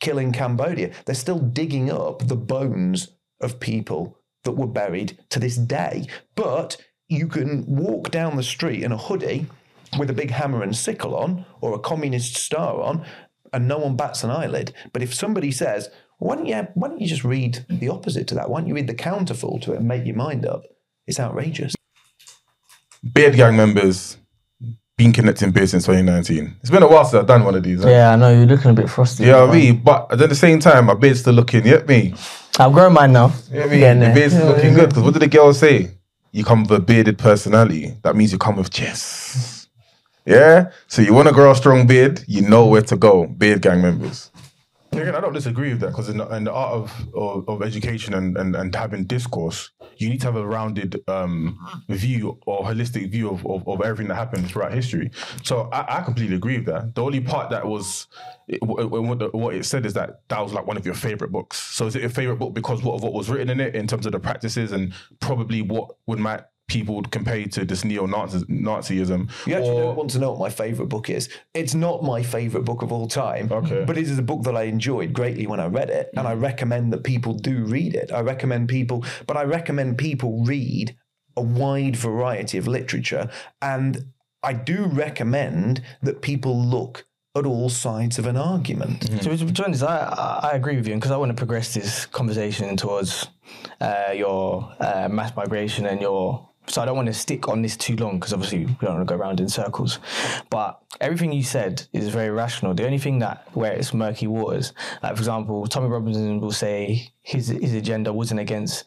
kill 0.00 0.18
in 0.18 0.32
Cambodia? 0.32 0.92
They're 1.04 1.14
still 1.14 1.38
digging 1.38 1.90
up 1.90 2.26
the 2.26 2.36
bones 2.36 3.08
of 3.40 3.60
people 3.60 4.18
that 4.44 4.52
were 4.52 4.66
buried 4.66 5.18
to 5.30 5.38
this 5.38 5.56
day. 5.56 6.06
But 6.34 6.76
you 7.12 7.28
can 7.28 7.64
walk 7.66 8.10
down 8.10 8.36
the 8.36 8.42
street 8.42 8.82
in 8.82 8.92
a 8.92 8.96
hoodie 8.96 9.46
with 9.98 10.08
a 10.10 10.14
big 10.14 10.30
hammer 10.30 10.62
and 10.62 10.74
sickle 10.76 11.14
on 11.14 11.44
or 11.60 11.74
a 11.74 11.78
communist 11.78 12.36
star 12.36 12.80
on 12.80 13.04
and 13.52 13.68
no 13.68 13.78
one 13.78 13.96
bats 13.96 14.24
an 14.24 14.30
eyelid. 14.30 14.72
But 14.92 15.02
if 15.02 15.12
somebody 15.14 15.50
says, 15.52 15.90
why 16.18 16.36
don't 16.36 16.46
you 16.46 16.66
why 16.74 16.88
don't 16.88 17.00
you 17.00 17.06
just 17.06 17.24
read 17.24 17.66
the 17.68 17.88
opposite 17.90 18.26
to 18.28 18.34
that? 18.36 18.48
Why 18.48 18.60
don't 18.60 18.68
you 18.68 18.74
read 18.74 18.86
the 18.86 18.94
counterful 18.94 19.58
to 19.60 19.72
it 19.72 19.78
and 19.80 19.88
make 19.88 20.06
your 20.06 20.16
mind 20.16 20.46
up? 20.46 20.62
It's 21.06 21.20
outrageous. 21.20 21.74
Beard 23.14 23.34
gang 23.34 23.56
members 23.56 24.16
been 24.96 25.12
connecting 25.12 25.50
beard 25.50 25.68
since 25.68 25.84
2019. 25.84 26.56
It's 26.60 26.70
been 26.70 26.82
a 26.82 26.86
while 26.88 27.04
since 27.04 27.20
I've 27.20 27.26
done 27.26 27.44
one 27.44 27.54
of 27.56 27.62
these. 27.62 27.82
huh? 27.82 27.88
Yeah, 27.90 28.12
I 28.12 28.16
know 28.16 28.30
you're 28.32 28.46
looking 28.46 28.70
a 28.70 28.74
bit 28.74 28.88
frosty. 28.88 29.24
You 29.24 29.32
know 29.32 29.48
I 29.48 29.52
mean? 29.52 29.82
But 29.82 30.12
at 30.12 30.28
the 30.28 30.34
same 30.34 30.60
time, 30.60 30.86
my 30.86 30.94
beard's 30.94 31.20
still 31.20 31.32
looking, 31.34 31.64
you 31.66 31.72
get 31.72 31.88
me? 31.88 32.14
I've 32.58 32.72
grown 32.72 32.92
mine 32.92 33.12
now. 33.12 33.32
You 33.50 33.54
know 33.60 33.66
what 33.66 33.72
I 33.72 33.94
mean? 33.94 34.00
The 34.00 34.12
beard's 34.14 34.34
still 34.34 34.46
looking 34.48 34.74
good. 34.74 34.88
Because 34.90 35.02
what 35.02 35.12
did 35.14 35.22
the 35.22 35.28
girls 35.28 35.58
say? 35.58 35.90
You 36.32 36.44
come 36.44 36.62
with 36.62 36.72
a 36.72 36.80
bearded 36.80 37.18
personality. 37.18 37.94
That 38.02 38.16
means 38.16 38.32
you 38.32 38.38
come 38.38 38.56
with 38.56 38.70
chest. 38.70 39.68
Yeah? 40.24 40.70
So 40.88 41.02
you 41.02 41.14
want 41.14 41.28
to 41.28 41.34
grow 41.34 41.52
a 41.52 41.54
strong 41.54 41.86
beard, 41.86 42.24
you 42.26 42.42
know 42.42 42.66
where 42.66 42.82
to 42.82 42.96
go. 42.96 43.26
Beard 43.26 43.62
gang 43.62 43.82
members. 43.82 44.31
Again, 44.92 45.14
I 45.14 45.20
don't 45.20 45.32
disagree 45.32 45.70
with 45.70 45.80
that 45.80 45.88
because 45.88 46.10
in, 46.10 46.18
the- 46.18 46.28
in 46.36 46.44
the 46.44 46.52
art 46.52 46.74
of, 46.74 47.08
of, 47.14 47.48
of 47.48 47.62
education 47.62 48.12
and, 48.12 48.36
and, 48.36 48.54
and 48.54 48.74
having 48.74 49.04
discourse, 49.04 49.70
you 49.96 50.10
need 50.10 50.20
to 50.20 50.26
have 50.26 50.36
a 50.36 50.46
rounded 50.46 51.02
um, 51.08 51.58
view 51.88 52.38
or 52.46 52.62
holistic 52.64 53.10
view 53.10 53.30
of, 53.30 53.44
of, 53.46 53.66
of 53.66 53.80
everything 53.80 54.08
that 54.08 54.16
happened 54.16 54.48
throughout 54.48 54.72
history. 54.72 55.10
So 55.44 55.70
I, 55.72 55.98
I 55.98 56.02
completely 56.02 56.36
agree 56.36 56.58
with 56.58 56.66
that. 56.66 56.94
The 56.94 57.02
only 57.02 57.20
part 57.20 57.50
that 57.50 57.66
was 57.66 58.06
it, 58.48 58.62
what, 58.62 59.34
what 59.34 59.54
it 59.54 59.64
said 59.64 59.86
is 59.86 59.94
that 59.94 60.20
that 60.28 60.40
was 60.40 60.52
like 60.52 60.66
one 60.66 60.76
of 60.76 60.84
your 60.84 60.94
favorite 60.94 61.32
books. 61.32 61.56
So 61.58 61.86
is 61.86 61.96
it 61.96 62.02
your 62.02 62.10
favorite 62.10 62.36
book 62.36 62.52
because 62.52 62.82
what, 62.82 62.94
of 62.94 63.02
what 63.02 63.14
was 63.14 63.30
written 63.30 63.48
in 63.48 63.60
it 63.60 63.74
in 63.74 63.86
terms 63.86 64.04
of 64.04 64.12
the 64.12 64.20
practices 64.20 64.72
and 64.72 64.92
probably 65.20 65.62
what 65.62 65.96
would 66.06 66.18
make 66.18 66.40
people 66.68 66.94
would 66.94 67.10
compare 67.10 67.44
to 67.44 67.64
this 67.64 67.84
neo-Nazism? 67.84 69.30
You 69.46 69.54
actually 69.54 69.70
or- 69.70 69.82
don't 69.82 69.96
want 69.96 70.10
to 70.10 70.18
know 70.18 70.30
what 70.30 70.40
my 70.40 70.50
favourite 70.50 70.88
book 70.88 71.10
is. 71.10 71.28
It's 71.54 71.74
not 71.74 72.02
my 72.02 72.22
favourite 72.22 72.64
book 72.64 72.82
of 72.82 72.92
all 72.92 73.08
time. 73.08 73.50
Okay. 73.52 73.84
But 73.84 73.98
it 73.98 74.04
is 74.04 74.18
a 74.18 74.22
book 74.22 74.42
that 74.44 74.56
I 74.56 74.64
enjoyed 74.64 75.12
greatly 75.12 75.46
when 75.46 75.60
I 75.60 75.66
read 75.66 75.90
it. 75.90 76.10
And 76.16 76.26
I 76.26 76.34
recommend 76.34 76.92
that 76.92 77.04
people 77.04 77.34
do 77.34 77.64
read 77.64 77.94
it. 77.94 78.12
I 78.12 78.20
recommend 78.20 78.68
people, 78.68 79.04
but 79.26 79.36
I 79.36 79.44
recommend 79.44 79.98
people 79.98 80.44
read 80.44 80.96
a 81.36 81.42
wide 81.42 81.96
variety 81.96 82.58
of 82.58 82.66
literature. 82.66 83.30
And 83.60 84.06
I 84.42 84.52
do 84.54 84.86
recommend 84.86 85.82
that 86.02 86.22
people 86.22 86.58
look 86.58 87.06
at 87.34 87.46
all 87.46 87.70
sides 87.70 88.18
of 88.18 88.26
an 88.26 88.36
argument. 88.36 89.02
To, 89.22 89.36
to 89.36 89.44
be 89.46 89.62
honest, 89.64 89.82
I, 89.82 89.96
I 89.96 90.48
I 90.48 90.56
agree 90.56 90.76
with 90.76 90.86
you 90.86 90.94
because 90.94 91.10
I 91.10 91.16
want 91.16 91.30
to 91.30 91.34
progress 91.34 91.72
this 91.72 92.04
conversation 92.04 92.76
towards 92.76 93.28
uh, 93.80 94.12
your 94.14 94.70
uh, 94.80 95.08
mass 95.10 95.34
migration 95.36 95.86
and 95.86 96.00
your. 96.00 96.48
So 96.68 96.80
I 96.80 96.84
don't 96.84 96.96
want 96.96 97.08
to 97.08 97.14
stick 97.14 97.48
on 97.48 97.60
this 97.60 97.76
too 97.76 97.96
long 97.96 98.18
because 98.18 98.32
obviously 98.32 98.66
we 98.66 98.76
don't 98.80 98.94
want 98.94 99.08
to 99.08 99.14
go 99.14 99.20
around 99.20 99.40
in 99.40 99.48
circles. 99.48 99.98
But 100.48 100.80
everything 101.00 101.32
you 101.32 101.42
said 101.42 101.86
is 101.92 102.08
very 102.08 102.30
rational. 102.30 102.72
The 102.72 102.84
only 102.84 102.98
thing 102.98 103.18
that 103.18 103.48
where 103.54 103.72
it's 103.72 103.92
murky 103.92 104.26
waters, 104.26 104.72
like 105.02 105.14
for 105.16 105.20
example, 105.20 105.66
Tommy 105.66 105.88
Robinson 105.88 106.40
will 106.40 106.52
say 106.52 107.12
his 107.22 107.48
his 107.48 107.74
agenda 107.74 108.12
wasn't 108.12 108.40
against 108.40 108.84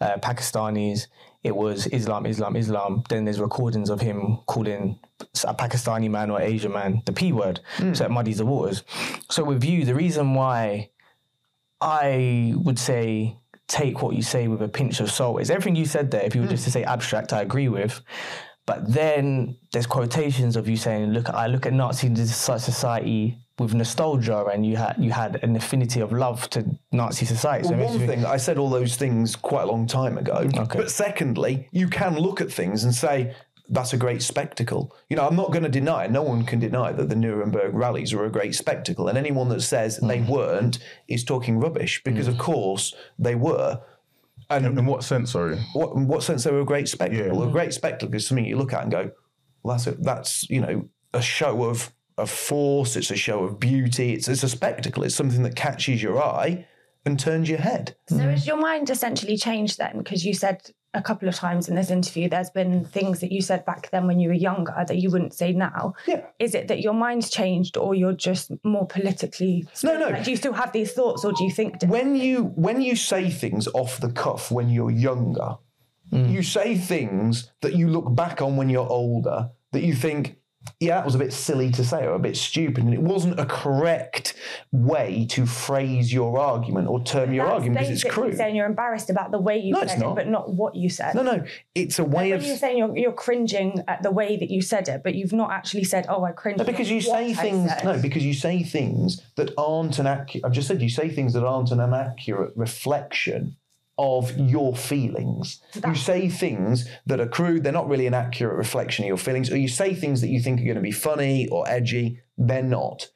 uh, 0.00 0.16
Pakistanis. 0.18 1.06
It 1.44 1.54
was 1.54 1.86
Islam, 1.88 2.26
Islam, 2.26 2.56
Islam. 2.56 3.04
Then 3.08 3.24
there's 3.24 3.40
recordings 3.40 3.90
of 3.90 4.00
him 4.00 4.38
calling 4.46 4.98
a 5.44 5.54
Pakistani 5.54 6.10
man 6.10 6.30
or 6.30 6.40
Asian 6.40 6.72
man 6.72 7.02
the 7.06 7.12
P 7.12 7.32
word. 7.32 7.60
So 7.94 8.04
it 8.04 8.10
muddies 8.10 8.38
the 8.38 8.46
waters. 8.46 8.82
So 9.30 9.44
with 9.44 9.62
you, 9.64 9.84
the 9.84 9.94
reason 9.94 10.34
why 10.34 10.90
I 11.80 12.54
would 12.56 12.78
say 12.78 13.36
take 13.68 14.02
what 14.02 14.16
you 14.16 14.22
say 14.22 14.48
with 14.48 14.62
a 14.62 14.68
pinch 14.68 14.98
of 15.00 15.10
salt 15.10 15.40
is 15.40 15.50
everything 15.50 15.76
you 15.76 15.84
said 15.84 16.10
there. 16.10 16.22
If 16.22 16.34
you 16.34 16.42
were 16.42 16.48
just 16.48 16.64
to 16.64 16.70
hmm. 16.70 16.74
say 16.74 16.84
abstract, 16.84 17.32
I 17.32 17.42
agree 17.42 17.68
with. 17.68 18.00
But 18.66 18.92
then 18.92 19.56
there's 19.72 19.86
quotations 19.86 20.54
of 20.54 20.68
you 20.68 20.76
saying, 20.76 21.12
"Look, 21.12 21.30
I 21.30 21.46
look 21.46 21.64
at 21.64 21.72
Nazi 21.72 22.14
society 22.14 23.38
with 23.58 23.72
nostalgia, 23.72 24.44
and 24.44 24.66
you 24.66 24.76
had 24.76 24.96
you 24.98 25.10
had 25.10 25.42
an 25.42 25.56
affinity 25.56 26.00
of 26.00 26.12
love 26.12 26.50
to 26.50 26.66
Nazi 26.92 27.24
society." 27.24 27.66
So 27.66 27.74
Well, 27.74 27.86
one 27.86 28.06
thing, 28.06 28.26
I 28.26 28.36
said 28.36 28.58
all 28.58 28.68
those 28.68 28.96
things 28.96 29.36
quite 29.36 29.62
a 29.62 29.66
long 29.66 29.86
time 29.86 30.18
ago. 30.18 30.46
Okay. 30.54 30.78
But 30.78 30.90
secondly, 30.90 31.66
you 31.72 31.88
can 31.88 32.18
look 32.18 32.42
at 32.42 32.52
things 32.52 32.84
and 32.84 32.94
say, 32.94 33.34
that's 33.68 33.92
a 33.92 33.96
great 33.96 34.22
spectacle. 34.22 34.94
You 35.10 35.16
know, 35.16 35.26
I'm 35.26 35.36
not 35.36 35.52
going 35.52 35.62
to 35.64 35.68
deny, 35.68 36.06
no 36.06 36.22
one 36.22 36.44
can 36.44 36.58
deny 36.58 36.92
that 36.92 37.08
the 37.08 37.16
Nuremberg 37.16 37.74
rallies 37.74 38.12
are 38.14 38.24
a 38.24 38.30
great 38.30 38.54
spectacle. 38.54 39.08
And 39.08 39.18
anyone 39.18 39.48
that 39.50 39.60
says 39.62 39.98
they 39.98 40.18
Mm. 40.20 40.28
weren't 40.28 40.78
is 41.06 41.22
talking 41.24 41.58
rubbish 41.60 42.02
because, 42.04 42.28
of 42.28 42.38
course, 42.38 42.94
they 43.18 43.34
were. 43.34 43.80
In, 44.50 44.64
in 44.64 44.86
what 44.86 45.04
sense, 45.04 45.32
sorry? 45.32 45.58
What, 45.74 45.94
in 45.96 46.08
what 46.08 46.22
sense 46.22 46.44
they 46.44 46.50
were 46.50 46.60
a 46.60 46.64
great 46.64 46.88
spectacle? 46.88 47.42
Yeah. 47.42 47.48
A 47.48 47.52
great 47.52 47.74
spectacle 47.74 48.14
is 48.14 48.26
something 48.26 48.46
you 48.46 48.56
look 48.56 48.72
at 48.72 48.82
and 48.82 48.90
go, 48.90 49.10
well, 49.62 49.76
that's, 49.76 49.86
a, 49.86 49.92
that's 49.92 50.48
you 50.48 50.60
know, 50.62 50.88
a 51.12 51.20
show 51.20 51.64
of, 51.64 51.92
of 52.16 52.30
force, 52.30 52.96
it's 52.96 53.10
a 53.10 53.16
show 53.16 53.44
of 53.44 53.60
beauty, 53.60 54.14
it's, 54.14 54.28
it's 54.28 54.42
a 54.42 54.48
spectacle, 54.48 55.02
it's 55.02 55.14
something 55.14 55.42
that 55.42 55.56
catches 55.56 56.02
your 56.02 56.22
eye 56.22 56.66
and 57.04 57.20
turns 57.20 57.48
your 57.50 57.58
head. 57.58 57.96
So 58.08 58.16
has 58.16 58.46
your 58.46 58.56
mind 58.56 58.88
essentially 58.88 59.36
changed 59.36 59.76
then? 59.78 59.98
Because 59.98 60.24
you 60.24 60.32
said 60.32 60.70
a 60.94 61.02
couple 61.02 61.28
of 61.28 61.34
times 61.34 61.68
in 61.68 61.74
this 61.74 61.90
interview 61.90 62.28
there's 62.28 62.50
been 62.50 62.84
things 62.84 63.20
that 63.20 63.30
you 63.30 63.42
said 63.42 63.64
back 63.66 63.90
then 63.90 64.06
when 64.06 64.18
you 64.18 64.28
were 64.28 64.34
younger 64.34 64.74
that 64.86 64.96
you 64.96 65.10
wouldn't 65.10 65.34
say 65.34 65.52
now. 65.52 65.94
Yeah. 66.06 66.24
Is 66.38 66.54
it 66.54 66.68
that 66.68 66.80
your 66.80 66.94
mind's 66.94 67.30
changed 67.30 67.76
or 67.76 67.94
you're 67.94 68.14
just 68.14 68.50
more 68.64 68.86
politically 68.86 69.66
No, 69.82 69.98
no. 69.98 70.08
Like, 70.08 70.24
do 70.24 70.30
you 70.30 70.36
still 70.36 70.54
have 70.54 70.72
these 70.72 70.92
thoughts 70.92 71.24
or 71.24 71.32
do 71.32 71.44
you 71.44 71.50
think 71.50 71.82
when 71.86 72.16
you 72.16 72.44
when 72.56 72.80
you 72.80 72.96
say 72.96 73.30
things 73.30 73.68
off 73.74 74.00
the 74.00 74.10
cuff 74.10 74.50
when 74.50 74.70
you're 74.70 74.90
younger, 74.90 75.56
mm. 76.10 76.30
you 76.30 76.42
say 76.42 76.76
things 76.76 77.52
that 77.60 77.74
you 77.74 77.88
look 77.88 78.14
back 78.14 78.40
on 78.40 78.56
when 78.56 78.70
you're 78.70 78.88
older 78.88 79.50
that 79.72 79.82
you 79.82 79.94
think, 79.94 80.37
yeah, 80.80 80.96
that 80.96 81.04
was 81.04 81.14
a 81.14 81.18
bit 81.18 81.32
silly 81.32 81.70
to 81.72 81.84
say 81.84 82.04
or 82.04 82.12
a 82.12 82.18
bit 82.18 82.36
stupid, 82.36 82.84
and 82.84 82.94
it 82.94 83.02
wasn't 83.02 83.38
a 83.38 83.46
correct 83.46 84.34
way 84.72 85.26
to 85.30 85.46
phrase 85.46 86.12
your 86.12 86.38
argument 86.38 86.88
or 86.88 87.02
term 87.02 87.32
your 87.32 87.44
That's 87.46 87.54
argument 87.54 87.80
because 87.80 88.02
it's 88.02 88.14
crude. 88.14 88.36
saying 88.36 88.56
you're 88.56 88.66
embarrassed 88.66 89.10
about 89.10 89.30
the 89.30 89.40
way 89.40 89.58
you 89.58 89.74
No, 89.74 89.84
said 89.86 90.00
it, 90.00 90.14
but 90.14 90.28
not 90.28 90.52
what 90.52 90.74
you 90.74 90.88
said. 90.88 91.14
No, 91.14 91.22
no, 91.22 91.44
it's 91.74 91.98
a 91.98 92.04
way 92.04 92.32
of 92.32 92.42
you're 92.44 92.56
saying 92.56 92.78
you're, 92.78 92.96
you're 92.96 93.12
cringing 93.12 93.82
at 93.86 94.02
the 94.02 94.10
way 94.10 94.36
that 94.36 94.50
you 94.50 94.62
said 94.62 94.88
it, 94.88 95.02
but 95.04 95.14
you've 95.14 95.32
not 95.32 95.50
actually 95.50 95.84
said, 95.84 96.06
"Oh, 96.08 96.24
I 96.24 96.32
cringe." 96.32 96.58
No, 96.58 96.64
because 96.64 96.90
you 96.90 97.00
say 97.00 97.34
things. 97.34 97.70
No, 97.84 98.00
because 98.00 98.24
you 98.24 98.34
say 98.34 98.62
things 98.62 99.22
that 99.36 99.52
aren't 99.58 99.98
an 99.98 100.06
accurate. 100.06 100.44
I've 100.44 100.52
just 100.52 100.68
said 100.68 100.80
you 100.80 100.88
say 100.88 101.08
things 101.08 101.34
that 101.34 101.44
aren't 101.44 101.70
an 101.70 101.80
accurate 101.80 102.52
reflection 102.56 103.56
of 103.98 104.36
your 104.38 104.74
feelings. 104.76 105.60
You 105.84 105.94
say 105.94 106.28
things 106.28 106.88
that 107.06 107.20
are 107.20 107.26
crude. 107.26 107.64
They're 107.64 107.72
not 107.72 107.88
really 107.88 108.06
an 108.06 108.14
accurate 108.14 108.56
reflection 108.56 109.04
of 109.04 109.08
your 109.08 109.16
feelings. 109.16 109.50
Or 109.50 109.56
you 109.56 109.68
say 109.68 109.94
things 109.94 110.20
that 110.20 110.28
you 110.28 110.40
think 110.40 110.60
are 110.60 110.64
going 110.64 110.76
to 110.76 110.80
be 110.80 110.92
funny 110.92 111.48
or 111.48 111.68
edgy. 111.68 112.20
They're 112.36 112.62
not. 112.62 113.08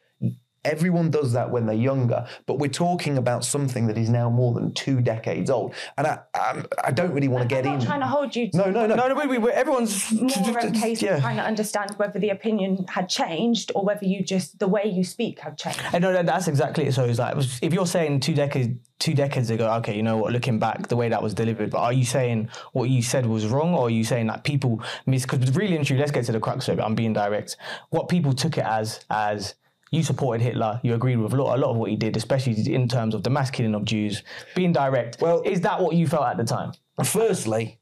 Everyone 0.64 1.10
does 1.10 1.32
that 1.32 1.50
when 1.50 1.66
they're 1.66 1.74
younger, 1.74 2.26
but 2.46 2.58
we're 2.58 2.70
talking 2.70 3.18
about 3.18 3.44
something 3.44 3.86
that 3.88 3.98
is 3.98 4.08
now 4.08 4.30
more 4.30 4.54
than 4.54 4.72
two 4.72 5.00
decades 5.00 5.50
old, 5.50 5.74
and 5.98 6.06
I, 6.06 6.20
I, 6.34 6.64
I 6.84 6.90
don't 6.92 7.12
really 7.12 7.28
want 7.28 7.48
to 7.48 7.54
get 7.54 7.64
in. 7.64 7.72
I'm 7.72 7.74
not 7.74 7.82
in. 7.82 7.86
trying 7.86 8.00
to 8.00 8.06
hold 8.06 8.36
you. 8.36 8.50
To 8.50 8.56
No, 8.56 8.70
no, 8.70 8.86
no. 8.86 8.94
No, 8.94 9.08
no, 9.08 9.14
wait, 9.14 9.28
wait, 9.28 9.38
wait. 9.38 9.54
Everyone's 9.54 10.12
More 10.12 10.58
a 10.58 10.70
case 10.70 11.02
yeah. 11.02 11.16
of 11.16 11.20
trying 11.22 11.36
to 11.36 11.42
understand 11.42 11.92
whether 11.96 12.18
the 12.18 12.30
opinion 12.30 12.86
had 12.88 13.08
changed 13.08 13.72
or 13.74 13.84
whether 13.84 14.04
you 14.04 14.22
just 14.22 14.58
the 14.58 14.68
way 14.68 14.84
you 14.86 15.04
speak 15.04 15.40
had 15.40 15.58
changed. 15.58 15.80
I 15.92 15.98
know 15.98 16.12
that 16.12 16.26
that's 16.26 16.48
exactly 16.48 16.86
it. 16.86 16.94
So 16.94 17.04
it's 17.04 17.18
like 17.18 17.36
if 17.60 17.72
you're 17.72 17.86
saying 17.86 18.20
two 18.20 18.34
decades 18.34 18.78
two 19.02 19.14
decades 19.14 19.50
ago, 19.50 19.68
okay, 19.78 19.96
you 19.96 20.02
know 20.02 20.16
what, 20.16 20.32
looking 20.32 20.60
back, 20.60 20.86
the 20.86 20.94
way 20.94 21.08
that 21.08 21.20
was 21.20 21.34
delivered, 21.34 21.70
but 21.70 21.78
are 21.78 21.92
you 21.92 22.04
saying 22.04 22.48
what 22.72 22.88
you 22.88 23.02
said 23.02 23.26
was 23.26 23.48
wrong, 23.48 23.74
or 23.74 23.88
are 23.88 23.90
you 23.90 24.04
saying 24.04 24.28
that 24.28 24.44
people 24.44 24.80
miss? 25.06 25.22
Because 25.22 25.54
really 25.56 25.74
and 25.74 25.84
truly, 25.84 25.98
let's 25.98 26.12
get 26.12 26.24
to 26.26 26.32
the 26.32 26.38
crux 26.38 26.68
of 26.68 26.78
it. 26.78 26.82
I'm 26.82 26.94
being 26.94 27.12
direct. 27.12 27.56
What 27.90 28.08
people 28.08 28.32
took 28.32 28.58
it 28.58 28.64
as 28.64 29.04
as 29.10 29.54
you 29.92 30.02
supported 30.02 30.42
Hitler, 30.42 30.80
you 30.82 30.94
agreed 30.94 31.16
with 31.16 31.32
a 31.34 31.36
lot, 31.36 31.56
a 31.56 31.60
lot 31.60 31.70
of 31.70 31.76
what 31.76 31.90
he 31.90 31.96
did, 31.96 32.16
especially 32.16 32.74
in 32.74 32.88
terms 32.88 33.14
of 33.14 33.22
the 33.22 33.30
mass 33.30 33.50
killing 33.50 33.74
of 33.74 33.84
Jews. 33.84 34.22
Being 34.56 34.72
direct, 34.72 35.20
Well- 35.20 35.42
is 35.42 35.60
that 35.60 35.80
what 35.80 35.94
you 35.94 36.08
felt 36.08 36.26
at 36.26 36.38
the 36.38 36.44
time? 36.44 36.72
Firstly, 37.04 37.78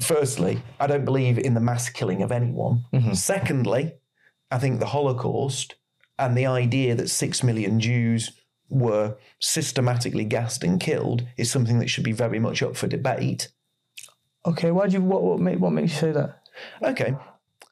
firstly, 0.00 0.62
I 0.78 0.86
don't 0.86 1.04
believe 1.06 1.38
in 1.38 1.54
the 1.54 1.60
mass 1.60 1.88
killing 1.88 2.22
of 2.22 2.30
anyone. 2.30 2.84
Mm-hmm. 2.92 3.14
Secondly, 3.14 3.94
I 4.50 4.58
think 4.58 4.78
the 4.78 4.86
Holocaust 4.86 5.74
and 6.18 6.36
the 6.36 6.46
idea 6.46 6.94
that 6.94 7.08
six 7.08 7.42
million 7.42 7.80
Jews 7.80 8.32
were 8.68 9.16
systematically 9.40 10.24
gassed 10.24 10.62
and 10.64 10.78
killed 10.78 11.26
is 11.36 11.50
something 11.50 11.78
that 11.78 11.88
should 11.88 12.04
be 12.04 12.12
very 12.12 12.38
much 12.38 12.62
up 12.62 12.76
for 12.76 12.86
debate. 12.86 13.48
Okay, 14.46 14.70
why 14.70 14.86
do 14.86 14.94
you 14.94 15.02
what 15.02 15.22
what, 15.22 15.40
make, 15.40 15.58
what 15.58 15.72
makes 15.72 15.92
you 15.92 15.98
say 15.98 16.12
that? 16.12 16.42
Okay. 16.82 17.14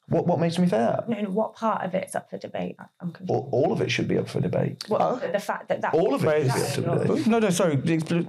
What 0.08 0.26
what 0.26 0.40
makes 0.40 0.58
me 0.58 0.66
say 0.66 0.78
that? 0.78 1.08
No, 1.08 1.20
no, 1.20 1.30
what 1.30 1.54
part 1.54 1.84
of 1.84 1.94
it's 1.94 2.14
up 2.16 2.28
for 2.28 2.36
debate? 2.36 2.76
I'm 3.00 3.12
confused. 3.12 3.30
All, 3.30 3.48
all 3.52 3.72
of 3.72 3.80
it 3.80 3.90
should 3.90 4.08
be 4.08 4.18
up 4.18 4.28
for 4.28 4.40
debate. 4.40 4.84
What, 4.88 5.20
the, 5.22 5.28
the 5.28 5.38
fact 5.38 5.68
that 5.68 5.80
that 5.82 5.94
All 5.94 6.12
of 6.14 6.24
it 6.24 6.26
Right. 6.26 6.42
should 6.72 6.84
be 6.84 6.90
up 6.90 7.00
to 7.02 7.06
debate. 7.08 7.26
No, 7.28 7.38
no, 7.38 7.50
sorry. 7.50 7.76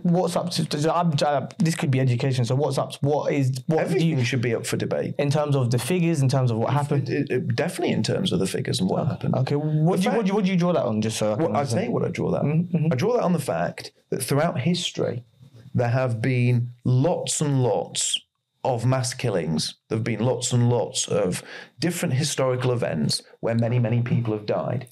What's 0.04 0.36
up 0.36 0.52
to? 0.52 0.94
I'm, 0.96 1.12
uh, 1.26 1.48
this 1.58 1.76
could 1.76 1.90
be 1.92 2.00
education. 2.00 2.46
So 2.46 2.56
what's 2.56 2.78
up? 2.78 2.92
To, 2.92 2.98
what 3.02 3.34
is 3.34 3.52
what 3.66 3.80
Everything 3.80 4.08
you 4.20 4.24
should 4.24 4.42
be 4.42 4.54
up 4.56 4.66
for 4.66 4.78
debate. 4.78 5.16
in 5.18 5.30
terms 5.32 5.56
of 5.56 5.72
the 5.72 5.80
figures? 5.80 6.22
In 6.22 6.30
terms 6.30 6.52
of 6.52 6.58
what 6.58 6.72
happened? 6.72 7.10
It- 7.10 7.30
it- 7.32 7.56
definitely 7.56 7.94
in 7.94 8.04
terms 8.04 8.32
of 8.32 8.40
the 8.40 8.48
figures 8.48 8.80
and 8.80 8.90
what 8.90 9.08
happened. 9.08 9.36
Okay, 9.36 9.56
what 9.56 10.00
do 10.00 10.04
you 10.10 10.12
what 10.16 10.26
do 10.26 10.30
you, 10.30 10.36
what 10.36 10.46
do 10.46 10.52
you 10.52 10.58
draw 10.58 10.74
that 10.74 10.86
on? 10.86 11.02
Just 11.02 11.18
so 11.18 11.34
I 11.34 11.36
can 11.36 11.46
Well, 11.52 11.58
I 11.58 11.66
tell 11.66 11.84
you 11.84 11.92
what 11.92 12.06
I 12.06 12.10
draw 12.10 12.32
that. 12.32 12.44
I 12.92 12.96
draw 12.96 13.14
that 13.14 13.24
on 13.24 13.34
the 13.34 13.40
fact 13.40 13.92
that 14.12 14.22
throughout 14.24 14.60
history, 14.60 15.24
there 15.76 15.90
have 15.90 16.22
been 16.22 16.70
lots 16.84 17.42
and 17.42 17.64
lots 17.64 18.20
of 18.64 18.86
mass 18.86 19.14
killings. 19.14 19.76
There 19.90 19.98
have 19.98 20.04
been 20.04 20.22
lots 20.22 20.54
and 20.54 20.70
lots 20.70 21.08
of 21.08 21.44
different 21.80 22.16
historical 22.16 22.72
events 22.72 23.22
where 23.42 23.56
many, 23.56 23.80
many 23.80 24.02
people 24.02 24.34
have 24.34 24.46
died. 24.46 24.88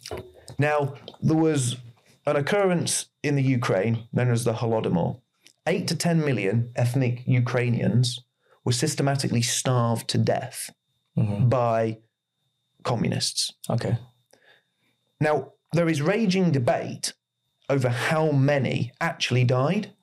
Now, 0.59 0.95
there 1.21 1.37
was 1.37 1.77
an 2.25 2.35
occurrence 2.35 3.07
in 3.23 3.35
the 3.35 3.43
Ukraine 3.43 4.07
known 4.13 4.31
as 4.31 4.43
the 4.43 4.53
Holodomor. 4.53 5.19
Eight 5.67 5.87
to 5.87 5.95
10 5.95 6.19
million 6.19 6.71
ethnic 6.75 7.23
Ukrainians 7.25 8.23
were 8.65 8.71
systematically 8.71 9.41
starved 9.41 10.07
to 10.09 10.17
death 10.17 10.69
mm-hmm. 11.17 11.49
by 11.49 11.99
communists. 12.83 13.53
Okay. 13.69 13.97
Now, 15.19 15.53
there 15.73 15.87
is 15.87 16.01
raging 16.01 16.51
debate 16.51 17.13
over 17.69 17.89
how 17.89 18.31
many 18.31 18.91
actually 18.99 19.45
died, 19.45 19.93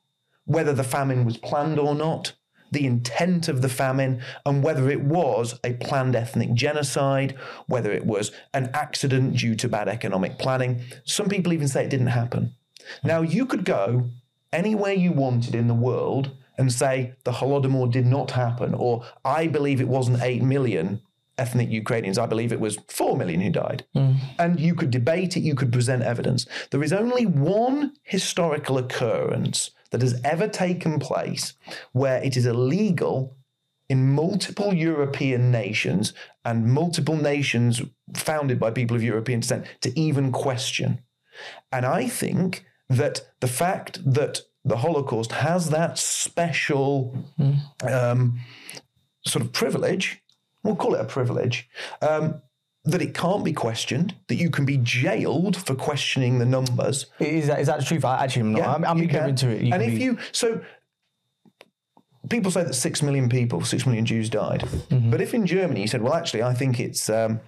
whether 0.44 0.72
the 0.72 0.84
famine 0.84 1.24
was 1.24 1.36
planned 1.36 1.78
or 1.78 1.94
not, 1.94 2.34
the 2.70 2.86
intent 2.86 3.48
of 3.48 3.62
the 3.62 3.68
famine, 3.68 4.22
and 4.44 4.62
whether 4.62 4.90
it 4.90 5.02
was 5.02 5.58
a 5.64 5.74
planned 5.74 6.16
ethnic 6.16 6.54
genocide, 6.54 7.36
whether 7.66 7.92
it 7.92 8.06
was 8.06 8.32
an 8.54 8.70
accident 8.74 9.36
due 9.36 9.54
to 9.56 9.68
bad 9.68 9.88
economic 9.88 10.38
planning. 10.38 10.82
Some 11.04 11.28
people 11.28 11.52
even 11.52 11.68
say 11.68 11.84
it 11.84 11.90
didn't 11.90 12.08
happen. 12.08 12.54
Now, 13.04 13.22
you 13.22 13.46
could 13.46 13.64
go 13.64 14.10
anywhere 14.52 14.92
you 14.92 15.12
wanted 15.12 15.54
in 15.54 15.68
the 15.68 15.74
world 15.74 16.36
and 16.56 16.72
say 16.72 17.14
the 17.24 17.32
Holodomor 17.32 17.90
did 17.90 18.06
not 18.06 18.32
happen, 18.32 18.74
or 18.74 19.04
I 19.24 19.46
believe 19.46 19.80
it 19.80 19.88
wasn't 19.88 20.22
8 20.22 20.42
million 20.42 21.00
ethnic 21.38 21.70
Ukrainians. 21.70 22.18
I 22.18 22.26
believe 22.26 22.52
it 22.52 22.60
was 22.60 22.78
4 22.88 23.16
million 23.16 23.40
who 23.40 23.50
died. 23.50 23.84
Hmm. 23.94 24.14
And 24.38 24.58
you 24.58 24.74
could 24.74 24.90
debate 24.90 25.36
it, 25.36 25.40
you 25.40 25.54
could 25.54 25.72
present 25.72 26.02
evidence. 26.02 26.46
There 26.70 26.82
is 26.82 26.92
only 26.92 27.26
one 27.26 27.92
historical 28.02 28.76
occurrence 28.76 29.70
that 29.90 30.02
has 30.02 30.20
ever 30.24 30.48
taken 30.48 30.98
place 30.98 31.54
where 31.92 32.22
it 32.22 32.36
is 32.36 32.46
illegal 32.46 33.36
in 33.88 34.12
multiple 34.12 34.74
European 34.74 35.50
nations 35.50 36.12
and 36.44 36.66
multiple 36.66 37.16
nations 37.16 37.80
founded 38.14 38.60
by 38.60 38.70
people 38.70 38.96
of 38.96 39.02
European 39.02 39.40
descent 39.40 39.66
to 39.80 39.98
even 39.98 40.30
question. 40.30 41.00
And 41.72 41.86
I 41.86 42.06
think 42.06 42.66
that 42.88 43.22
the 43.40 43.48
fact 43.48 44.00
that 44.04 44.42
the 44.64 44.78
Holocaust 44.78 45.32
has 45.32 45.70
that 45.70 45.98
special 45.98 47.16
um, 47.82 48.40
sort 49.26 49.44
of 49.44 49.52
privilege, 49.52 50.22
we'll 50.62 50.76
call 50.76 50.94
it 50.94 51.00
a 51.00 51.04
privilege, 51.04 51.68
um, 52.02 52.42
that 52.90 53.02
it 53.02 53.14
can't 53.14 53.44
be 53.44 53.52
questioned, 53.52 54.14
that 54.28 54.36
you 54.36 54.50
can 54.50 54.64
be 54.64 54.78
jailed 54.78 55.56
for 55.66 55.74
questioning 55.74 56.38
the 56.38 56.46
numbers. 56.46 57.06
Is 57.20 57.46
that 57.48 57.60
is 57.60 57.66
that 57.66 57.78
the 57.80 57.84
truth? 57.84 58.04
I 58.04 58.24
actually 58.24 58.42
am 58.42 58.52
not. 58.52 58.66
I'm, 58.66 58.84
I'm 58.84 58.98
ignorant 59.02 59.38
can. 59.38 59.48
to 59.50 59.56
it. 59.56 59.62
You 59.62 59.72
and 59.74 59.82
if 59.82 59.94
be- 59.96 60.04
you 60.04 60.18
so 60.32 60.60
people 62.28 62.50
say 62.50 62.62
that 62.64 62.74
six 62.74 63.02
million 63.02 63.28
people, 63.28 63.62
six 63.64 63.86
million 63.86 64.04
Jews 64.04 64.28
died. 64.28 64.60
Mm-hmm. 64.62 65.10
But 65.10 65.20
if 65.20 65.34
in 65.34 65.46
Germany 65.46 65.80
you 65.82 65.88
said, 65.88 66.02
well, 66.02 66.14
actually, 66.14 66.42
I 66.42 66.54
think 66.54 66.80
it's 66.80 67.08
um, 67.08 67.40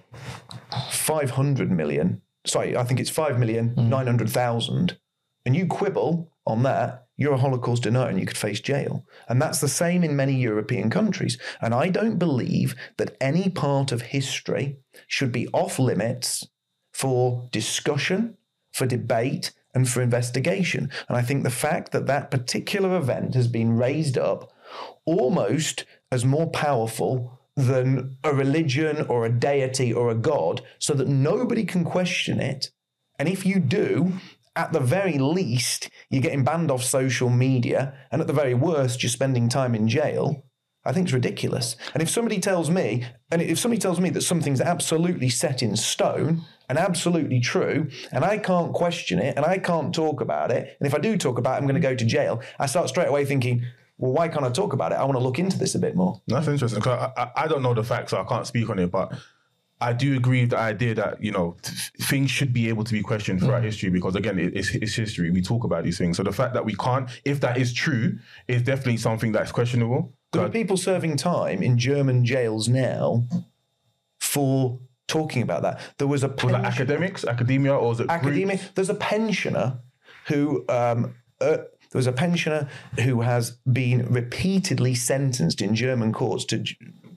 five 0.91 1.31
hundred 1.31 1.71
million. 1.71 2.21
Sorry, 2.45 2.75
I 2.75 2.83
think 2.83 2.99
it's 2.99 3.09
five 3.09 3.37
million 3.39 3.75
Mm. 3.75 3.87
nine 3.89 4.07
hundred 4.07 4.29
thousand, 4.29 4.97
and 5.45 5.55
you 5.55 5.65
quibble 5.67 6.31
on 6.47 6.63
that, 6.63 7.05
you're 7.21 7.33
a 7.33 7.37
Holocaust 7.37 7.83
denier 7.83 8.09
and 8.09 8.19
you 8.19 8.25
could 8.25 8.37
face 8.37 8.59
jail. 8.59 9.05
And 9.29 9.41
that's 9.41 9.61
the 9.61 9.67
same 9.67 10.03
in 10.03 10.15
many 10.15 10.33
European 10.33 10.89
countries. 10.89 11.37
And 11.61 11.73
I 11.73 11.89
don't 11.89 12.17
believe 12.17 12.75
that 12.97 13.15
any 13.21 13.49
part 13.49 13.91
of 13.91 14.01
history 14.01 14.77
should 15.07 15.31
be 15.31 15.47
off 15.49 15.79
limits 15.79 16.47
for 16.93 17.47
discussion, 17.51 18.37
for 18.73 18.85
debate, 18.85 19.51
and 19.73 19.87
for 19.87 20.01
investigation. 20.01 20.89
And 21.07 21.17
I 21.17 21.21
think 21.21 21.43
the 21.43 21.49
fact 21.49 21.91
that 21.91 22.07
that 22.07 22.31
particular 22.31 22.97
event 22.97 23.35
has 23.35 23.47
been 23.47 23.77
raised 23.77 24.17
up 24.17 24.51
almost 25.05 25.85
as 26.11 26.25
more 26.25 26.49
powerful 26.49 27.39
than 27.55 28.17
a 28.23 28.33
religion 28.33 29.05
or 29.07 29.25
a 29.25 29.31
deity 29.31 29.93
or 29.93 30.09
a 30.09 30.15
god, 30.15 30.61
so 30.79 30.93
that 30.93 31.07
nobody 31.07 31.65
can 31.65 31.83
question 31.83 32.39
it. 32.39 32.71
And 33.19 33.29
if 33.29 33.45
you 33.45 33.59
do, 33.59 34.13
at 34.55 34.73
the 34.73 34.79
very 34.79 35.17
least, 35.17 35.89
you're 36.09 36.21
getting 36.21 36.43
banned 36.43 36.71
off 36.71 36.83
social 36.83 37.29
media, 37.29 37.93
and 38.11 38.21
at 38.21 38.27
the 38.27 38.33
very 38.33 38.53
worst, 38.53 39.01
you're 39.03 39.09
spending 39.09 39.49
time 39.49 39.75
in 39.75 39.87
jail. 39.87 40.43
I 40.83 40.93
think 40.93 41.05
it's 41.05 41.13
ridiculous. 41.13 41.75
And 41.93 42.01
if 42.01 42.09
somebody 42.09 42.39
tells 42.39 42.69
me, 42.71 43.05
and 43.31 43.41
if 43.41 43.59
somebody 43.59 43.79
tells 43.79 43.99
me 43.99 44.09
that 44.11 44.21
something's 44.21 44.59
absolutely 44.59 45.29
set 45.29 45.61
in 45.61 45.75
stone 45.75 46.41
and 46.69 46.77
absolutely 46.79 47.39
true, 47.39 47.89
and 48.11 48.25
I 48.25 48.39
can't 48.39 48.73
question 48.73 49.19
it, 49.19 49.37
and 49.37 49.45
I 49.45 49.59
can't 49.59 49.93
talk 49.93 50.21
about 50.21 50.49
it, 50.51 50.75
and 50.79 50.87
if 50.87 50.95
I 50.95 50.97
do 50.97 51.17
talk 51.17 51.37
about 51.37 51.53
it, 51.53 51.57
I'm 51.57 51.67
going 51.67 51.79
to 51.81 51.87
go 51.87 51.95
to 51.95 52.05
jail, 52.05 52.41
I 52.59 52.65
start 52.65 52.89
straight 52.89 53.07
away 53.09 53.25
thinking, 53.25 53.63
well, 53.99 54.11
why 54.13 54.27
can't 54.27 54.43
I 54.43 54.49
talk 54.49 54.73
about 54.73 54.91
it? 54.91 54.95
I 54.95 55.03
want 55.03 55.17
to 55.19 55.23
look 55.23 55.37
into 55.37 55.59
this 55.59 55.75
a 55.75 55.79
bit 55.79 55.95
more. 55.95 56.19
That's 56.27 56.47
interesting. 56.47 56.81
'cause 56.81 57.11
I, 57.15 57.21
I, 57.21 57.43
I 57.43 57.47
don't 57.47 57.61
know 57.61 57.75
the 57.75 57.83
facts, 57.83 58.09
so 58.09 58.19
I 58.19 58.23
can't 58.23 58.47
speak 58.47 58.67
on 58.69 58.79
it. 58.79 58.89
But 58.89 59.13
I 59.81 59.93
do 59.93 60.15
agree 60.15 60.41
with 60.41 60.51
the 60.51 60.59
idea 60.59 60.93
that 60.95 61.23
you 61.23 61.31
know 61.31 61.57
t- 61.61 61.73
things 62.03 62.29
should 62.31 62.53
be 62.53 62.69
able 62.69 62.83
to 62.83 62.93
be 62.93 63.01
questioned 63.01 63.39
throughout 63.39 63.63
history 63.63 63.89
because 63.89 64.15
again, 64.15 64.37
it, 64.39 64.55
it's, 64.55 64.69
it's 64.75 64.93
history. 64.95 65.31
We 65.31 65.41
talk 65.41 65.63
about 65.63 65.83
these 65.83 65.97
things. 65.97 66.17
So 66.17 66.23
the 66.23 66.31
fact 66.31 66.53
that 66.53 66.63
we 66.65 66.75
can't, 66.75 67.09
if 67.25 67.39
that 67.41 67.57
is 67.57 67.73
true, 67.73 68.17
is 68.47 68.61
definitely 68.61 68.97
something 68.97 69.31
that's 69.31 69.51
questionable. 69.51 70.13
There 70.33 70.43
are 70.45 70.49
people 70.49 70.77
serving 70.77 71.17
time 71.17 71.61
in 71.61 71.77
German 71.77 72.23
jails 72.25 72.69
now 72.69 73.25
for 74.19 74.79
talking 75.07 75.41
about 75.41 75.61
that. 75.63 75.81
There 75.97 76.07
was 76.07 76.23
a 76.23 76.27
Was 76.27 76.35
that 76.37 76.45
pensioner- 76.63 76.65
academics, 76.67 77.25
academia, 77.25 77.73
or 77.75 77.89
was 77.89 77.99
it 77.99 78.09
academia. 78.09 78.57
groups? 78.57 78.71
There's 78.75 78.89
a 78.89 78.95
pensioner 78.95 79.79
who 80.27 80.63
um, 80.69 81.15
uh, 81.41 81.57
there 81.91 81.99
was 81.99 82.07
a 82.07 82.13
pensioner 82.13 82.69
who 83.03 83.21
has 83.21 83.57
been 83.71 84.05
repeatedly 84.13 84.95
sentenced 84.95 85.61
in 85.61 85.75
German 85.75 86.13
courts 86.13 86.45
to 86.45 86.63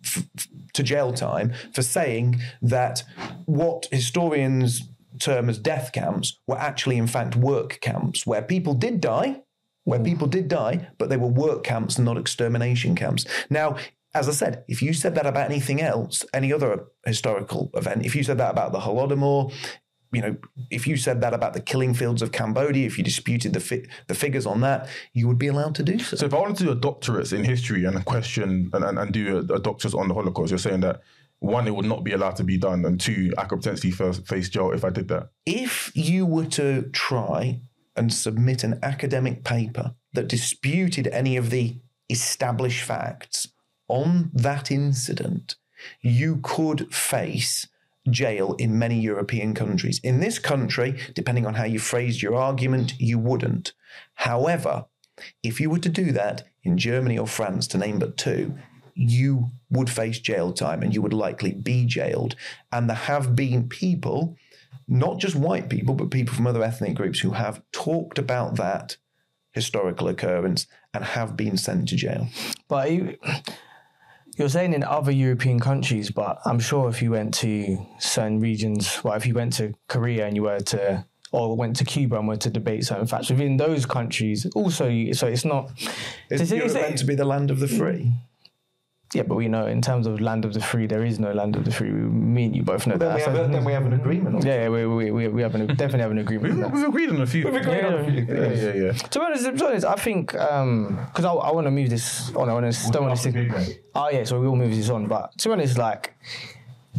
f- 0.04 0.26
to 0.72 0.82
jail 0.82 1.12
time 1.12 1.52
for 1.72 1.82
saying 1.82 2.40
that 2.62 3.02
what 3.46 3.86
historians 3.90 4.88
term 5.18 5.48
as 5.48 5.58
death 5.58 5.92
camps 5.92 6.38
were 6.46 6.58
actually 6.58 6.96
in 6.96 7.06
fact 7.06 7.36
work 7.36 7.78
camps 7.80 8.26
where 8.26 8.42
people 8.42 8.74
did 8.74 9.00
die 9.00 9.40
where 9.84 9.98
hmm. 9.98 10.04
people 10.04 10.26
did 10.26 10.48
die, 10.48 10.88
but 10.98 11.08
they 11.08 11.16
were 11.16 11.28
work 11.28 11.62
camps 11.62 11.96
and 11.96 12.04
not 12.04 12.18
extermination 12.18 12.96
camps. 12.96 13.24
Now, 13.48 13.76
as 14.14 14.28
I 14.28 14.32
said, 14.32 14.64
if 14.68 14.80
you 14.80 14.92
said 14.92 15.14
that 15.16 15.26
about 15.26 15.50
anything 15.50 15.80
else, 15.80 16.24
any 16.32 16.52
other 16.52 16.86
historical 17.04 17.70
event, 17.74 18.06
if 18.06 18.14
you 18.14 18.22
said 18.22 18.38
that 18.38 18.52
about 18.52 18.72
the 18.72 18.80
Holodomor, 18.80 19.52
you 20.12 20.22
know, 20.22 20.36
if 20.70 20.86
you 20.86 20.96
said 20.96 21.20
that 21.20 21.34
about 21.34 21.54
the 21.54 21.60
killing 21.60 21.94
fields 21.94 22.22
of 22.22 22.30
Cambodia, 22.32 22.86
if 22.86 22.98
you 22.98 23.04
disputed 23.04 23.52
the 23.52 23.60
fi- 23.60 23.86
the 24.06 24.14
figures 24.14 24.46
on 24.46 24.60
that, 24.60 24.88
you 25.12 25.26
would 25.28 25.38
be 25.38 25.48
allowed 25.48 25.74
to 25.76 25.82
do 25.82 25.98
so. 25.98 26.16
So 26.16 26.26
if 26.26 26.34
I 26.34 26.38
wanted 26.38 26.56
to 26.58 26.64
do 26.64 26.70
a 26.72 26.76
doctorate 26.76 27.32
in 27.32 27.44
history 27.44 27.84
and 27.84 28.04
question 28.04 28.70
and, 28.72 28.84
and, 28.84 28.98
and 28.98 29.12
do 29.12 29.38
a, 29.38 29.54
a 29.54 29.58
doctorate 29.58 29.94
on 29.94 30.08
the 30.08 30.14
Holocaust, 30.14 30.50
you're 30.50 30.58
saying 30.58 30.80
that 30.80 31.00
one, 31.40 31.66
it 31.66 31.74
would 31.74 31.84
not 31.84 32.04
be 32.04 32.12
allowed 32.12 32.36
to 32.36 32.44
be 32.44 32.56
done, 32.56 32.84
and 32.86 32.98
two, 32.98 33.32
I 33.36 33.44
could 33.44 33.58
potentially 33.58 33.90
first 33.90 34.26
face 34.26 34.48
jail 34.48 34.70
if 34.70 34.84
I 34.84 34.90
did 34.90 35.08
that. 35.08 35.30
if 35.44 35.90
you 35.94 36.24
were 36.24 36.46
to 36.46 36.82
try 36.92 37.60
and 37.96 38.12
submit 38.12 38.64
an 38.64 38.78
academic 38.82 39.44
paper 39.44 39.94
that 40.14 40.28
disputed 40.28 41.06
any 41.08 41.36
of 41.36 41.50
the 41.50 41.76
established 42.08 42.82
facts 42.82 43.48
on 43.88 44.30
that 44.32 44.70
incident, 44.70 45.56
you 46.00 46.38
could 46.42 46.92
face 46.94 47.68
jail 48.10 48.54
in 48.58 48.78
many 48.78 49.00
European 49.00 49.54
countries. 49.54 50.00
In 50.02 50.20
this 50.20 50.38
country, 50.38 50.98
depending 51.14 51.46
on 51.46 51.54
how 51.54 51.64
you 51.64 51.78
phrased 51.78 52.22
your 52.22 52.34
argument, 52.34 52.94
you 52.98 53.18
wouldn't. 53.18 53.72
However, 54.14 54.86
if 55.42 55.60
you 55.60 55.70
were 55.70 55.78
to 55.78 55.88
do 55.88 56.12
that 56.12 56.44
in 56.62 56.76
Germany 56.78 57.18
or 57.18 57.26
France, 57.26 57.66
to 57.68 57.78
name 57.78 57.98
but 57.98 58.16
two, 58.16 58.54
you 58.94 59.50
would 59.70 59.90
face 59.90 60.18
jail 60.18 60.52
time 60.52 60.82
and 60.82 60.94
you 60.94 61.02
would 61.02 61.12
likely 61.12 61.52
be 61.52 61.84
jailed. 61.84 62.36
And 62.70 62.88
there 62.88 62.96
have 62.96 63.34
been 63.34 63.68
people, 63.68 64.36
not 64.86 65.18
just 65.18 65.34
white 65.34 65.68
people, 65.68 65.94
but 65.94 66.10
people 66.10 66.34
from 66.34 66.46
other 66.46 66.62
ethnic 66.62 66.94
groups 66.94 67.20
who 67.20 67.32
have 67.32 67.62
talked 67.72 68.18
about 68.18 68.56
that 68.56 68.96
historical 69.52 70.08
occurrence 70.08 70.66
and 70.92 71.04
have 71.04 71.36
been 71.36 71.56
sent 71.56 71.88
to 71.88 71.96
jail. 71.96 72.28
But 72.68 72.90
you're 74.38 74.48
saying 74.48 74.72
in 74.74 74.82
other 74.82 75.12
European 75.12 75.60
countries, 75.60 76.10
but 76.10 76.38
I'm 76.44 76.58
sure 76.58 76.88
if 76.88 77.00
you 77.02 77.10
went 77.12 77.34
to 77.34 77.78
certain 77.98 78.40
regions, 78.40 79.00
well, 79.04 79.14
if 79.14 79.26
you 79.26 79.34
went 79.34 79.52
to 79.54 79.74
Korea 79.88 80.26
and 80.26 80.36
you 80.36 80.42
were 80.44 80.60
to, 80.60 81.04
or 81.32 81.56
went 81.56 81.76
to 81.76 81.84
Cuba 81.84 82.18
and 82.18 82.28
were 82.28 82.36
to 82.36 82.50
debate 82.50 82.84
certain 82.84 83.06
facts 83.06 83.30
within 83.30 83.56
those 83.56 83.86
countries, 83.86 84.46
also, 84.54 84.84
so 85.12 85.26
it's 85.26 85.44
not. 85.44 85.70
Is 86.30 86.50
Europe 86.50 86.70
it's- 86.70 86.74
meant 86.74 86.98
to 86.98 87.04
be 87.04 87.14
the 87.14 87.24
land 87.24 87.50
of 87.50 87.60
the 87.60 87.68
free? 87.68 88.12
Yeah, 89.14 89.22
but 89.22 89.36
we 89.36 89.46
know 89.48 89.66
in 89.66 89.80
terms 89.80 90.06
of 90.08 90.20
land 90.20 90.44
of 90.44 90.52
the 90.54 90.60
free, 90.60 90.86
there 90.86 91.04
is 91.04 91.20
no 91.20 91.32
land 91.32 91.54
of 91.56 91.64
the 91.64 91.70
free. 91.70 91.90
Me 91.90 92.46
and 92.46 92.56
you 92.56 92.62
both 92.64 92.86
know 92.86 92.96
Then 92.96 93.08
that. 93.10 93.14
we, 93.16 93.22
have, 93.22 93.36
So- 93.36 93.46
then 93.48 93.64
we 93.64 93.72
have 93.72 93.86
an 93.86 93.92
agreement. 93.92 94.44
yeah, 94.44 94.62
yeah, 94.62 94.68
we, 94.68 94.86
we, 94.86 95.10
we, 95.12 95.28
we 95.28 95.42
have 95.42 95.54
an, 95.54 95.66
definitely 95.68 96.00
have 96.00 96.10
an 96.10 96.18
agreement. 96.18 96.54
We've, 96.58 96.72
we've 96.72 96.88
agreed 96.88 97.10
on 97.10 97.20
a 97.20 97.26
few. 97.26 97.44
We've 97.44 97.54
agreed 97.54 97.84
on 97.84 97.94
a 97.94 98.04
few 98.04 98.22
Yeah, 98.24 98.52
yeah, 98.52 98.72
yeah. 98.86 98.92
To 98.92 99.18
be 99.20 99.24
honest, 99.24 99.44
to 99.44 99.52
be 99.52 99.64
honest, 99.64 99.86
I 99.86 99.94
think 99.94 100.32
because 100.32 101.24
I, 101.24 101.32
I 101.32 101.52
want 101.52 101.66
to 101.66 101.70
move 101.70 101.90
this 101.90 102.34
on. 102.34 102.48
I 102.50 102.54
want 102.54 102.72
to 102.72 102.90
don't 102.90 103.04
want 103.04 103.16
to 103.18 103.30
stick. 103.30 103.82
Oh 103.94 104.10
yeah, 104.10 104.24
so 104.24 104.40
we 104.40 104.48
will 104.48 104.56
move 104.56 104.74
this 104.74 104.90
on. 104.90 105.06
But 105.06 105.38
to 105.38 105.48
be 105.48 105.52
honest, 105.52 105.78
like 105.78 106.12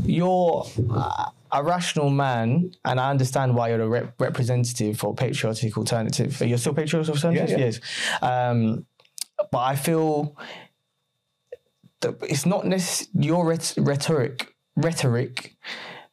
you're 0.03 0.65
uh, 0.89 1.29
a 1.51 1.63
rational 1.63 2.09
man, 2.09 2.71
and 2.85 2.99
I 2.99 3.09
understand 3.09 3.55
why 3.55 3.69
you're 3.69 3.77
the 3.77 3.87
rep- 3.87 4.19
representative 4.21 4.97
for 4.99 5.13
patriotic 5.13 5.77
alternative. 5.77 6.41
You're 6.41 6.57
still 6.57 6.73
patriotic 6.73 7.13
alternative, 7.13 7.49
Yeah, 7.49 7.57
yeah. 7.57 7.65
yes. 7.65 7.79
Um, 8.21 8.85
but 9.51 9.59
I 9.59 9.75
feel 9.75 10.35
it's 12.21 12.45
not 12.45 12.65
necessarily 12.65 13.27
your 13.27 13.45
rhet- 13.45 13.85
rhetoric. 13.85 14.53
Rhetoric 14.75 15.55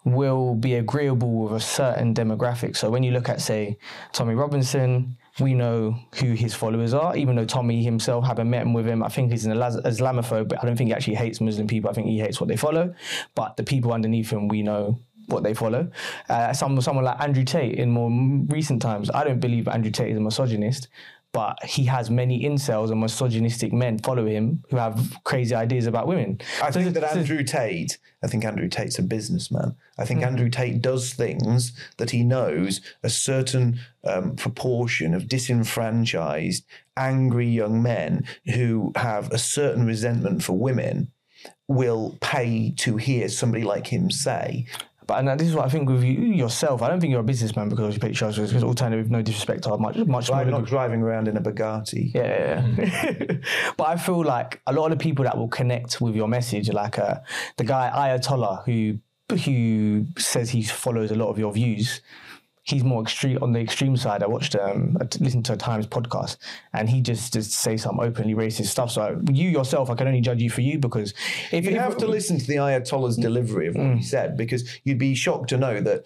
will 0.04 0.54
be 0.54 0.74
agreeable 0.74 1.32
with 1.32 1.52
a 1.52 1.60
certain 1.60 2.14
demographic. 2.14 2.76
So 2.76 2.90
when 2.90 3.02
you 3.02 3.12
look 3.12 3.28
at, 3.28 3.40
say, 3.40 3.78
Tommy 4.12 4.34
Robinson, 4.34 5.16
we 5.40 5.54
know 5.54 5.96
who 6.16 6.32
his 6.32 6.54
followers 6.54 6.92
are, 6.92 7.16
even 7.16 7.36
though 7.36 7.44
Tommy 7.44 7.82
himself 7.82 8.24
haven't 8.24 8.50
met 8.50 8.62
him 8.62 8.72
with 8.72 8.86
him. 8.86 9.02
I 9.02 9.08
think 9.08 9.30
he's 9.30 9.46
an 9.46 9.56
Islamophobe, 9.56 10.48
but 10.48 10.62
I 10.62 10.66
don't 10.66 10.76
think 10.76 10.88
he 10.88 10.94
actually 10.94 11.14
hates 11.14 11.40
Muslim 11.40 11.66
people. 11.66 11.88
I 11.88 11.92
think 11.92 12.08
he 12.08 12.18
hates 12.18 12.40
what 12.40 12.48
they 12.48 12.56
follow. 12.56 12.94
But 13.34 13.56
the 13.56 13.62
people 13.62 13.92
underneath 13.92 14.30
him, 14.30 14.48
we 14.48 14.62
know 14.62 15.00
what 15.26 15.42
they 15.42 15.54
follow. 15.54 15.88
Uh, 16.28 16.52
some, 16.52 16.80
someone 16.80 17.04
like 17.04 17.20
Andrew 17.20 17.44
Tate 17.44 17.76
in 17.76 17.90
more 17.90 18.10
recent 18.48 18.82
times, 18.82 19.08
I 19.10 19.24
don't 19.24 19.40
believe 19.40 19.68
Andrew 19.68 19.90
Tate 19.90 20.10
is 20.10 20.18
a 20.18 20.20
misogynist. 20.20 20.88
But 21.32 21.64
he 21.64 21.86
has 21.86 22.10
many 22.10 22.44
incels 22.44 22.90
and 22.90 23.00
misogynistic 23.00 23.72
men 23.72 23.98
follow 23.98 24.26
him 24.26 24.62
who 24.70 24.76
have 24.76 25.18
crazy 25.24 25.54
ideas 25.54 25.86
about 25.86 26.06
women. 26.06 26.40
I 26.62 26.70
So 26.70 26.82
think 26.82 26.94
that 26.94 27.16
Andrew 27.16 27.42
Tate, 27.42 27.96
I 28.22 28.26
think 28.26 28.44
Andrew 28.44 28.68
Tate's 28.68 28.98
a 28.98 29.02
businessman. 29.02 29.74
I 29.96 30.04
think 30.04 30.22
Andrew 30.22 30.50
Tate 30.50 30.82
does 30.82 31.14
things 31.14 31.72
that 31.96 32.10
he 32.10 32.22
knows 32.22 32.82
a 33.02 33.08
certain 33.08 33.80
um, 34.04 34.36
proportion 34.36 35.14
of 35.14 35.26
disenfranchised, 35.26 36.64
angry 36.98 37.48
young 37.48 37.82
men 37.82 38.26
who 38.54 38.92
have 38.96 39.30
a 39.32 39.38
certain 39.38 39.86
resentment 39.86 40.42
for 40.42 40.52
women 40.52 41.10
will 41.66 42.18
pay 42.20 42.72
to 42.76 42.96
hear 42.96 43.28
somebody 43.28 43.64
like 43.64 43.86
him 43.86 44.10
say. 44.10 44.66
But 45.06 45.18
and 45.18 45.40
this 45.40 45.48
is 45.48 45.54
what 45.54 45.66
I 45.66 45.68
think 45.68 45.88
with 45.88 46.02
you 46.04 46.12
yourself. 46.12 46.82
I 46.82 46.88
don't 46.88 47.00
think 47.00 47.10
you're 47.10 47.20
a 47.20 47.24
businessman 47.24 47.68
because 47.68 47.94
you 47.94 48.00
pay 48.00 48.12
charges. 48.12 48.50
Because 48.50 48.64
alternative, 48.64 49.10
no 49.10 49.22
disrespect, 49.22 49.66
are 49.66 49.78
much 49.78 49.96
much 49.96 50.30
I'm 50.30 50.50
not 50.50 50.64
driving 50.64 51.02
around 51.02 51.28
in 51.28 51.36
a 51.36 51.40
Bugatti. 51.40 52.14
Yeah, 52.14 52.64
yeah, 52.76 52.84
yeah. 52.84 53.36
but 53.76 53.84
I 53.84 53.96
feel 53.96 54.22
like 54.22 54.60
a 54.66 54.72
lot 54.72 54.92
of 54.92 54.98
the 54.98 55.02
people 55.02 55.24
that 55.24 55.36
will 55.36 55.48
connect 55.48 56.00
with 56.00 56.14
your 56.14 56.28
message, 56.28 56.70
like 56.70 56.98
uh, 56.98 57.16
the 57.56 57.64
guy 57.64 57.90
Ayatollah, 57.94 58.64
who 58.64 58.98
who 59.44 60.06
says 60.18 60.50
he 60.50 60.62
follows 60.62 61.10
a 61.10 61.14
lot 61.14 61.28
of 61.28 61.38
your 61.38 61.52
views. 61.52 62.00
He's 62.64 62.84
more 62.84 63.02
extreme 63.02 63.38
on 63.42 63.52
the 63.52 63.58
extreme 63.60 63.96
side. 63.96 64.22
I 64.22 64.28
watched, 64.28 64.54
um, 64.54 64.96
I 65.00 65.08
listened 65.18 65.44
to 65.46 65.54
a 65.54 65.56
Times 65.56 65.86
podcast, 65.88 66.36
and 66.72 66.88
he 66.88 67.00
just 67.00 67.32
just 67.32 67.50
say 67.52 67.76
some 67.76 67.98
openly 67.98 68.34
racist 68.34 68.66
stuff. 68.66 68.92
So 68.92 69.20
you 69.32 69.48
yourself, 69.50 69.90
I 69.90 69.94
can 69.96 70.06
only 70.06 70.20
judge 70.20 70.40
you 70.40 70.48
for 70.50 70.60
you 70.60 70.78
because 70.78 71.12
if 71.50 71.64
You 71.64 71.72
if- 71.72 71.76
have 71.78 71.96
to 71.98 72.06
listen 72.06 72.38
to 72.38 72.46
the 72.46 72.56
Ayatollah's 72.56 73.16
delivery 73.16 73.66
of 73.66 73.74
what 73.74 73.84
Mm. 73.86 73.96
he 73.96 74.02
said 74.04 74.36
because 74.36 74.62
you'd 74.84 74.98
be 74.98 75.14
shocked 75.16 75.48
to 75.48 75.56
know 75.58 75.80
that 75.80 76.04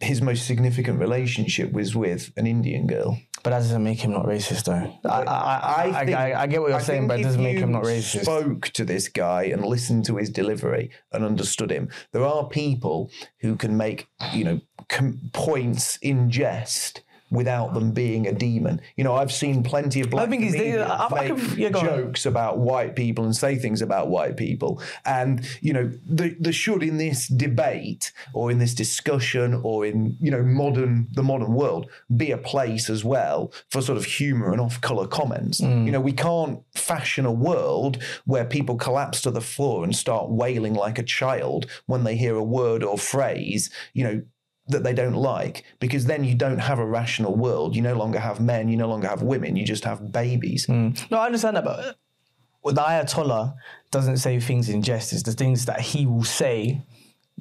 his 0.00 0.20
most 0.20 0.44
significant 0.46 0.98
relationship 0.98 1.70
was 1.72 1.94
with 1.94 2.32
an 2.36 2.46
Indian 2.48 2.88
girl. 2.88 3.18
But 3.42 3.50
that 3.50 3.58
doesn't 3.60 3.82
make 3.82 4.00
him 4.00 4.12
not 4.12 4.26
racist, 4.26 4.64
though. 4.64 5.08
I, 5.08 5.22
I, 5.22 6.00
I, 6.00 6.04
think- 6.04 6.16
I, 6.16 6.42
I 6.42 6.46
get 6.46 6.60
what 6.60 6.68
you're 6.68 6.78
I 6.78 6.82
saying, 6.82 7.08
but 7.08 7.20
it 7.20 7.22
doesn't 7.22 7.42
make 7.42 7.58
him 7.58 7.72
not 7.72 7.84
racist. 7.84 8.22
Spoke 8.22 8.68
to 8.70 8.84
this 8.84 9.08
guy 9.08 9.44
and 9.44 9.64
listened 9.64 10.04
to 10.06 10.16
his 10.16 10.28
delivery 10.30 10.90
and 11.12 11.24
understood 11.24 11.70
him. 11.70 11.88
There 12.12 12.24
are 12.24 12.46
people 12.48 13.10
who 13.38 13.56
can 13.56 13.76
make 13.76 14.08
you 14.34 14.44
know 14.44 14.60
com- 14.88 15.30
points 15.32 15.96
in 16.02 16.30
jest. 16.30 17.02
Without 17.30 17.74
them 17.74 17.92
being 17.92 18.26
a 18.26 18.32
demon, 18.32 18.80
you 18.96 19.04
know, 19.04 19.14
I've 19.14 19.30
seen 19.32 19.62
plenty 19.62 20.00
of 20.00 20.10
black 20.10 20.22
think 20.52 20.74
I- 20.90 21.06
I 21.06 21.28
make 21.28 21.36
can- 21.38 21.58
yeah, 21.58 21.68
go 21.70 21.78
on. 21.78 21.84
jokes 21.86 22.26
about 22.26 22.58
white 22.58 22.96
people 22.96 23.24
and 23.24 23.36
say 23.36 23.54
things 23.56 23.80
about 23.82 24.08
white 24.08 24.36
people, 24.36 24.82
and 25.04 25.46
you 25.60 25.72
know, 25.72 25.90
there, 26.08 26.32
there 26.40 26.52
should 26.52 26.82
in 26.82 26.96
this 26.96 27.28
debate 27.28 28.10
or 28.34 28.50
in 28.50 28.58
this 28.58 28.74
discussion 28.74 29.60
or 29.62 29.86
in 29.86 30.16
you 30.20 30.30
know 30.30 30.42
modern 30.42 31.06
the 31.14 31.22
modern 31.22 31.54
world 31.54 31.88
be 32.16 32.32
a 32.32 32.38
place 32.38 32.90
as 32.90 33.04
well 33.04 33.52
for 33.70 33.80
sort 33.80 33.96
of 33.96 34.04
humor 34.04 34.50
and 34.52 34.60
off-color 34.60 35.06
comments. 35.06 35.60
Mm. 35.60 35.86
You 35.86 35.92
know, 35.92 36.00
we 36.00 36.12
can't 36.12 36.60
fashion 36.74 37.26
a 37.26 37.32
world 37.32 38.02
where 38.26 38.44
people 38.44 38.76
collapse 38.76 39.20
to 39.22 39.30
the 39.30 39.40
floor 39.40 39.84
and 39.84 39.94
start 39.94 40.30
wailing 40.30 40.74
like 40.74 40.98
a 40.98 41.04
child 41.04 41.66
when 41.86 42.02
they 42.04 42.16
hear 42.16 42.34
a 42.34 42.42
word 42.42 42.82
or 42.82 42.98
phrase. 42.98 43.70
You 43.92 44.04
know. 44.04 44.22
That 44.70 44.82
they 44.84 44.94
don't 44.94 45.14
like, 45.14 45.64
because 45.80 46.06
then 46.06 46.24
you 46.24 46.34
don't 46.34 46.58
have 46.58 46.78
a 46.78 46.86
rational 46.86 47.34
world. 47.36 47.74
You 47.76 47.82
no 47.82 47.94
longer 47.94 48.20
have 48.20 48.40
men, 48.40 48.68
you 48.68 48.76
no 48.76 48.88
longer 48.88 49.08
have 49.08 49.22
women, 49.22 49.56
you 49.56 49.64
just 49.64 49.84
have 49.84 50.12
babies. 50.12 50.66
Hmm. 50.66 50.90
No, 51.10 51.18
I 51.18 51.26
understand 51.26 51.56
that, 51.56 51.64
but 51.64 51.78
uh, 51.78 52.72
the 52.72 52.80
Ayatollah 52.80 53.54
doesn't 53.90 54.18
say 54.18 54.38
things 54.40 54.68
in 54.68 54.82
jest. 54.82 55.12
It's 55.12 55.22
the 55.24 55.32
things 55.32 55.64
that 55.66 55.80
he 55.80 56.06
will 56.06 56.24
say. 56.24 56.84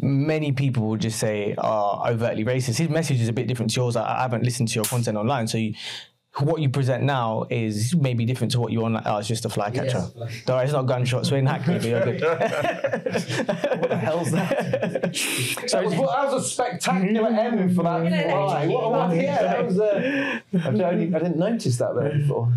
Many 0.02 0.54
people 0.54 0.88
will 0.88 0.98
just 0.98 1.20
say 1.20 1.56
are 1.58 2.10
overtly 2.10 2.46
racist. 2.46 2.78
His 2.78 2.90
message 2.90 3.20
is 3.20 3.28
a 3.28 3.34
bit 3.34 3.48
different 3.48 3.72
to 3.74 3.82
yours. 3.82 3.96
I, 3.96 4.18
I 4.18 4.22
haven't 4.22 4.44
listened 4.44 4.70
to 4.70 4.76
your 4.76 4.86
content 4.86 5.18
online, 5.18 5.48
so 5.48 5.58
you, 5.58 5.74
what 6.38 6.62
you 6.62 6.70
present 6.70 7.04
now 7.04 7.46
is 7.50 7.96
maybe 7.96 8.24
different 8.24 8.52
to 8.54 8.60
what 8.60 8.72
you 8.72 8.86
on. 8.86 9.02
Oh, 9.06 9.18
it's 9.18 9.28
just 9.28 9.46
a 9.46 9.50
fly 9.50 9.72
catcher. 9.72 10.06
Don't 10.46 10.56
worry, 10.56 10.64
it's 10.64 10.74
not 10.74 10.84
gunshots. 10.84 11.32
We're 11.32 11.38
in 11.40 11.46
Hackney, 11.48 11.76
but 11.80 11.86
you're 11.86 12.06
good. 12.06 12.22
What 12.24 13.90
the 13.90 13.98
hell's 13.98 14.32
that? 14.32 15.16
So 15.68 15.82
that, 15.82 15.86
was, 15.86 15.94
that 15.94 16.32
was 16.34 16.46
a 16.46 16.48
spectacular 16.50 17.30
end 17.30 17.76
for 17.76 17.84
that 17.84 18.26
fly. 18.30 18.68
What, 18.68 18.92
what, 18.92 19.16
yeah, 19.16 19.42
that 19.42 19.66
was. 19.66 19.80
Uh, 19.80 20.40
I, 20.54 20.58
don't, 20.72 20.84
I 21.16 21.20
didn't 21.20 21.38
notice 21.38 21.78
that 21.78 21.96
there 21.96 22.18
before. 22.20 22.54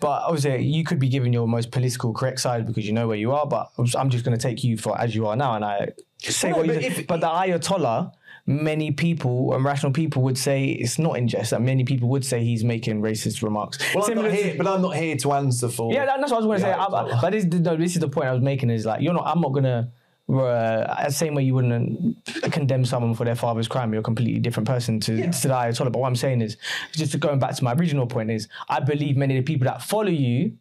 But 0.00 0.22
obviously, 0.24 0.64
you 0.64 0.84
could 0.84 0.98
be 0.98 1.08
given 1.08 1.32
your 1.32 1.48
most 1.48 1.70
political 1.70 2.12
correct 2.12 2.40
side 2.40 2.66
because 2.66 2.86
you 2.86 2.92
know 2.92 3.08
where 3.08 3.16
you 3.16 3.32
are. 3.32 3.46
But 3.46 3.70
I'm 3.96 4.10
just 4.10 4.24
going 4.24 4.36
to 4.36 4.42
take 4.42 4.62
you 4.62 4.76
for 4.76 4.98
as 5.00 5.14
you 5.14 5.26
are 5.26 5.36
now, 5.36 5.54
and 5.56 5.64
I 5.64 5.88
say 6.18 6.52
Well, 6.52 6.58
what 6.60 6.66
no, 6.66 6.74
you. 6.74 6.80
but 6.80 6.88
But, 6.90 6.98
if- 7.00 7.06
but 7.06 7.20
the 7.20 7.28
Ayatollah, 7.28 8.12
many 8.46 8.90
people 8.90 9.54
and 9.54 9.64
rational 9.64 9.92
people 9.92 10.22
would 10.22 10.38
say 10.38 10.64
it's 10.66 10.98
not 10.98 11.16
in 11.18 11.28
jest. 11.28 11.50
That 11.50 11.62
many 11.62 11.84
people 11.84 12.08
would 12.08 12.24
say 12.24 12.42
he's 12.44 12.64
making 12.64 13.00
racist 13.02 13.42
remarks. 13.42 13.78
Well, 13.94 14.04
I'm 14.10 14.14
not 14.16 14.30
here, 14.32 14.54
but 14.56 14.66
I'm 14.66 14.82
not 14.82 14.96
here 14.96 15.16
to 15.16 15.32
answer 15.32 15.68
for. 15.68 15.92
yeah, 15.92 16.06
that's 16.06 16.30
what 16.30 16.42
I 16.42 16.46
was 16.46 16.46
going 16.46 16.58
to 16.58 16.64
say. 16.64 16.72
I- 16.72 16.84
I- 16.84 17.20
but 17.20 17.30
this, 17.32 17.44
no, 17.44 17.76
this 17.76 17.94
is 17.94 18.00
the 18.00 18.08
point 18.08 18.26
I 18.28 18.32
was 18.32 18.42
making. 18.42 18.70
Is 18.70 18.86
like 18.86 19.02
you're 19.02 19.14
not. 19.14 19.26
I'm 19.26 19.40
not 19.40 19.52
going 19.52 19.64
to. 19.64 19.88
Uh, 20.32 21.06
the 21.06 21.10
same 21.12 21.34
way 21.34 21.42
you 21.42 21.54
wouldn't 21.54 22.24
condemn 22.52 22.84
someone 22.84 23.14
for 23.14 23.24
their 23.24 23.34
father's 23.34 23.66
crime, 23.66 23.92
you're 23.92 23.98
a 23.98 24.02
completely 24.04 24.38
different 24.38 24.64
person 24.68 25.00
to, 25.00 25.16
to 25.16 25.48
the 25.48 25.54
Ayatollah. 25.54 25.90
But 25.90 25.98
what 25.98 26.06
I'm 26.06 26.14
saying 26.14 26.40
is, 26.40 26.56
just 26.92 27.18
going 27.18 27.40
back 27.40 27.56
to 27.56 27.64
my 27.64 27.72
original 27.72 28.06
point, 28.06 28.30
is 28.30 28.46
I 28.68 28.78
believe 28.78 29.16
many 29.16 29.36
of 29.36 29.44
the 29.44 29.52
people 29.52 29.64
that 29.64 29.82
follow 29.82 30.06
you 30.08 30.52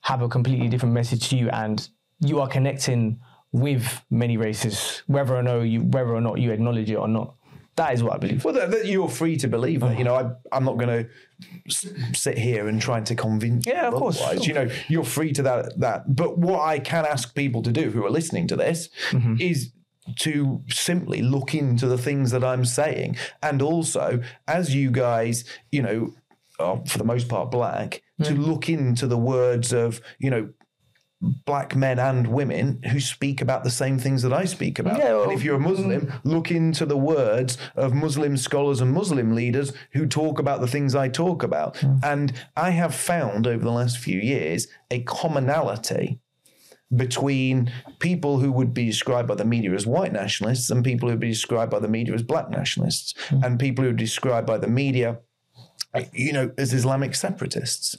have 0.00 0.22
a 0.22 0.28
completely 0.28 0.68
different 0.68 0.92
message 0.92 1.28
to 1.28 1.36
you, 1.36 1.48
and 1.50 1.88
you 2.18 2.40
are 2.40 2.48
connecting 2.48 3.20
with 3.52 4.02
many 4.10 4.36
races, 4.36 5.02
whether 5.06 5.34
or 5.34 5.42
no 5.42 5.60
you 5.60 5.82
whether 5.82 6.14
or 6.14 6.20
not 6.20 6.38
you 6.38 6.52
acknowledge 6.52 6.90
it 6.90 6.96
or 6.96 7.08
not. 7.08 7.34
That 7.76 7.94
is 7.94 8.02
what 8.02 8.14
I 8.14 8.18
believe. 8.18 8.44
Well, 8.44 8.52
that, 8.54 8.70
that 8.72 8.86
you're 8.86 9.08
free 9.08 9.36
to 9.38 9.48
believe 9.48 9.80
that. 9.80 9.96
You 9.96 10.04
know, 10.04 10.14
I, 10.14 10.30
I'm 10.54 10.64
not 10.64 10.76
going 10.76 10.88
to 11.06 11.08
sit 12.14 12.36
here 12.36 12.68
and 12.68 12.80
try 12.82 13.00
to 13.00 13.14
convince 13.14 13.66
Yeah, 13.66 13.88
of 13.88 13.94
course, 13.94 14.20
otherwise. 14.20 14.46
You 14.46 14.54
know, 14.54 14.68
you're 14.88 15.04
free 15.04 15.32
to 15.32 15.42
that. 15.44 15.78
That. 15.80 16.14
But 16.14 16.36
what 16.36 16.60
I 16.60 16.78
can 16.78 17.06
ask 17.06 17.34
people 17.34 17.62
to 17.62 17.72
do 17.72 17.90
who 17.90 18.04
are 18.04 18.10
listening 18.10 18.48
to 18.48 18.56
this 18.56 18.88
Mm-hmm. 19.10 19.36
is 19.40 19.72
to 20.18 20.62
simply 20.68 21.22
look 21.22 21.54
into 21.54 21.86
the 21.86 21.96
things 21.98 22.32
that 22.32 22.42
I'm 22.44 22.64
saying, 22.64 23.16
and 23.42 23.62
also 23.62 24.20
as 24.48 24.74
you 24.74 24.90
guys, 24.90 25.44
you 25.70 25.82
know, 25.82 26.14
are 26.58 26.82
for 26.86 26.98
the 26.98 27.04
most 27.04 27.28
part 27.28 27.50
black, 27.50 28.02
to 28.24 28.32
Mm. 28.34 28.46
look 28.46 28.68
into 28.68 29.06
the 29.06 29.16
words 29.16 29.72
of 29.72 30.00
you 30.18 30.28
know 30.30 30.50
black 31.20 31.76
men 31.76 31.98
and 31.98 32.26
women 32.28 32.82
who 32.90 32.98
speak 32.98 33.42
about 33.42 33.62
the 33.62 33.70
same 33.70 33.98
things 33.98 34.22
that 34.22 34.32
I 34.32 34.44
speak 34.46 34.78
about. 34.78 34.98
Yeah, 34.98 35.12
well- 35.12 35.24
and 35.24 35.32
if 35.32 35.44
you're 35.44 35.56
a 35.56 35.60
Muslim, 35.60 36.12
look 36.24 36.50
into 36.50 36.86
the 36.86 36.96
words 36.96 37.58
of 37.76 37.92
Muslim 37.92 38.36
scholars 38.36 38.80
and 38.80 38.92
Muslim 38.92 39.34
leaders 39.34 39.72
who 39.92 40.06
talk 40.06 40.38
about 40.38 40.60
the 40.60 40.66
things 40.66 40.94
I 40.94 41.08
talk 41.08 41.42
about. 41.42 41.76
Hmm. 41.78 41.96
And 42.02 42.32
I 42.56 42.70
have 42.70 42.94
found 42.94 43.46
over 43.46 43.62
the 43.62 43.72
last 43.72 43.98
few 43.98 44.18
years 44.18 44.68
a 44.90 45.00
commonality 45.00 46.20
between 46.94 47.70
people 48.00 48.38
who 48.38 48.50
would 48.50 48.74
be 48.74 48.86
described 48.86 49.28
by 49.28 49.36
the 49.36 49.44
media 49.44 49.72
as 49.72 49.86
white 49.86 50.12
nationalists 50.12 50.70
and 50.70 50.82
people 50.82 51.08
who 51.08 51.12
would 51.12 51.20
be 51.20 51.28
described 51.28 51.70
by 51.70 51.78
the 51.78 51.86
media 51.86 52.14
as 52.14 52.22
black 52.22 52.50
nationalists 52.50 53.14
hmm. 53.28 53.44
and 53.44 53.60
people 53.60 53.84
who 53.84 53.90
are 53.90 53.94
described 53.94 54.46
by 54.46 54.58
the 54.58 54.66
media 54.66 55.20
you 56.12 56.32
know, 56.32 56.52
as 56.56 56.72
Islamic 56.72 57.14
separatists. 57.14 57.98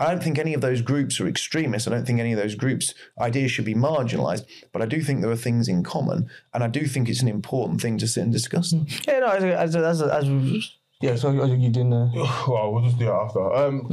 I 0.00 0.10
don't 0.10 0.22
think 0.22 0.38
any 0.38 0.54
of 0.54 0.60
those 0.60 0.82
groups 0.82 1.20
are 1.20 1.28
extremists. 1.28 1.88
I 1.88 1.92
don't 1.92 2.06
think 2.06 2.20
any 2.20 2.32
of 2.32 2.38
those 2.38 2.54
groups' 2.54 2.94
ideas 3.20 3.50
should 3.50 3.64
be 3.64 3.74
marginalized. 3.74 4.44
But 4.72 4.82
I 4.82 4.86
do 4.86 5.00
think 5.00 5.20
there 5.20 5.30
are 5.30 5.36
things 5.36 5.68
in 5.68 5.82
common, 5.82 6.28
and 6.52 6.62
I 6.62 6.68
do 6.68 6.86
think 6.86 7.08
it's 7.08 7.22
an 7.22 7.28
important 7.28 7.80
thing 7.80 7.98
to 7.98 8.06
sit 8.06 8.22
and 8.22 8.32
discuss. 8.32 8.70
them. 8.70 8.86
Yeah, 9.06 9.20
no, 9.20 9.28
as 9.28 9.44
as 9.44 9.76
as, 9.76 10.02
as, 10.02 10.28
as 10.28 10.70
yeah. 11.00 11.16
So 11.16 11.30
you 11.30 11.68
didn't. 11.70 11.92
Uh, 11.92 12.10
Well, 12.48 12.72
we'll 12.72 12.84
just 12.84 12.98
do 12.98 13.08
it 13.08 13.12
after. 13.12 13.54
Um, 13.54 13.88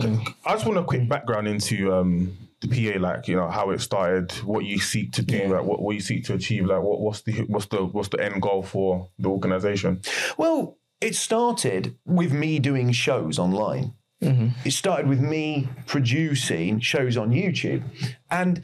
I 0.46 0.54
just 0.54 0.66
want 0.66 0.78
a 0.78 0.84
quick 0.84 1.08
background 1.08 1.48
into 1.48 1.94
um, 1.94 2.38
the 2.62 2.68
PA 2.68 3.00
like? 3.00 3.28
You 3.28 3.36
know 3.36 3.50
how 3.50 3.70
it 3.72 3.80
started, 3.82 4.32
what 4.44 4.66
you 4.66 4.80
seek 4.80 5.14
to 5.14 5.22
do, 5.22 5.48
like 5.48 5.64
what, 5.64 5.82
what 5.82 5.96
you 5.96 6.02
seek 6.02 6.26
to 6.26 6.34
achieve, 6.34 6.66
like 6.66 6.82
what, 6.82 7.00
what's 7.00 7.22
the 7.22 7.34
what's 7.48 7.68
the 7.68 7.86
what's 7.86 8.10
the 8.10 8.24
end 8.24 8.42
goal 8.42 8.64
for 8.64 9.10
the 9.18 9.30
organisation? 9.30 10.02
Well, 10.38 10.78
it 11.02 11.16
started 11.16 11.96
with 12.06 12.34
me 12.34 12.60
doing 12.60 12.92
shows 12.92 13.40
online. 13.40 13.94
Mm-hmm. 14.22 14.50
It 14.66 14.72
started 14.72 15.08
with 15.08 15.22
me 15.22 15.70
producing 15.86 16.80
shows 16.80 17.18
on 17.18 17.32
YouTube. 17.32 17.84
And 18.30 18.64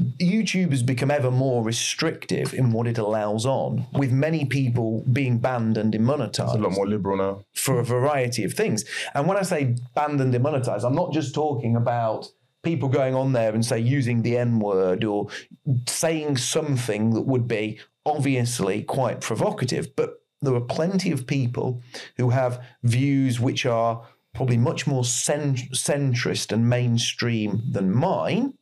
YouTube 0.00 0.70
has 0.70 0.82
become 0.82 1.10
ever 1.10 1.30
more 1.30 1.64
restrictive 1.64 2.54
in 2.54 2.70
what 2.70 2.86
it 2.86 2.98
allows 2.98 3.44
on, 3.44 3.86
with 3.92 4.12
many 4.12 4.44
people 4.44 5.04
being 5.12 5.38
banned 5.38 5.76
and 5.76 5.90
demonetized 5.90 6.54
A 6.54 6.58
lot 6.58 6.72
more 6.72 6.86
liberal 6.86 7.16
now. 7.16 7.44
for 7.52 7.80
a 7.80 7.84
variety 7.84 8.44
of 8.44 8.52
things. 8.54 8.84
And 9.14 9.26
when 9.26 9.36
I 9.36 9.42
say 9.42 9.76
banned 9.94 10.20
and 10.20 10.32
demonetized, 10.32 10.84
I'm 10.84 10.94
not 10.94 11.12
just 11.12 11.34
talking 11.34 11.74
about 11.74 12.28
people 12.62 12.88
going 12.88 13.14
on 13.14 13.32
there 13.32 13.52
and 13.54 13.64
say 13.64 13.78
using 13.78 14.22
the 14.22 14.36
N 14.36 14.60
word 14.60 15.04
or 15.04 15.28
saying 15.86 16.36
something 16.36 17.14
that 17.14 17.22
would 17.22 17.48
be 17.48 17.80
obviously 18.06 18.82
quite 18.82 19.20
provocative, 19.20 19.94
but 19.96 20.22
there 20.42 20.54
are 20.54 20.60
plenty 20.60 21.10
of 21.10 21.26
people 21.26 21.82
who 22.16 22.30
have 22.30 22.62
views 22.84 23.40
which 23.40 23.66
are 23.66 24.02
probably 24.34 24.56
much 24.56 24.86
more 24.86 25.04
cent- 25.04 25.72
centrist 25.72 26.52
and 26.52 26.68
mainstream 26.68 27.62
than 27.70 27.92
mine 27.92 28.54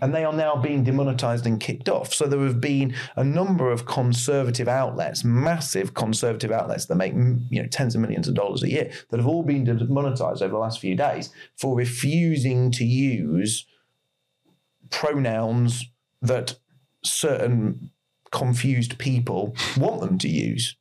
and 0.00 0.14
they 0.14 0.24
are 0.24 0.32
now 0.32 0.54
being 0.54 0.84
demonetized 0.84 1.44
and 1.44 1.58
kicked 1.58 1.88
off. 1.88 2.14
So 2.14 2.26
there 2.26 2.40
have 2.40 2.60
been 2.60 2.94
a 3.16 3.24
number 3.24 3.70
of 3.72 3.84
conservative 3.84 4.68
outlets, 4.68 5.24
massive 5.24 5.92
conservative 5.94 6.52
outlets 6.52 6.86
that 6.86 6.94
make 6.94 7.14
mm, 7.14 7.44
you 7.50 7.60
know 7.60 7.68
tens 7.68 7.94
of 7.94 8.00
millions 8.00 8.28
of 8.28 8.34
dollars 8.34 8.62
a 8.62 8.70
year, 8.70 8.92
that 9.10 9.18
have 9.18 9.26
all 9.26 9.42
been 9.42 9.64
demonetized 9.64 10.42
over 10.42 10.52
the 10.52 10.58
last 10.58 10.78
few 10.78 10.94
days 10.94 11.30
for 11.56 11.76
refusing 11.76 12.70
to 12.72 12.84
use 12.84 13.66
pronouns 14.90 15.84
that 16.22 16.56
certain 17.04 17.90
confused 18.30 18.98
people 18.98 19.56
want 19.76 20.00
them 20.00 20.16
to 20.18 20.28
use. 20.28 20.76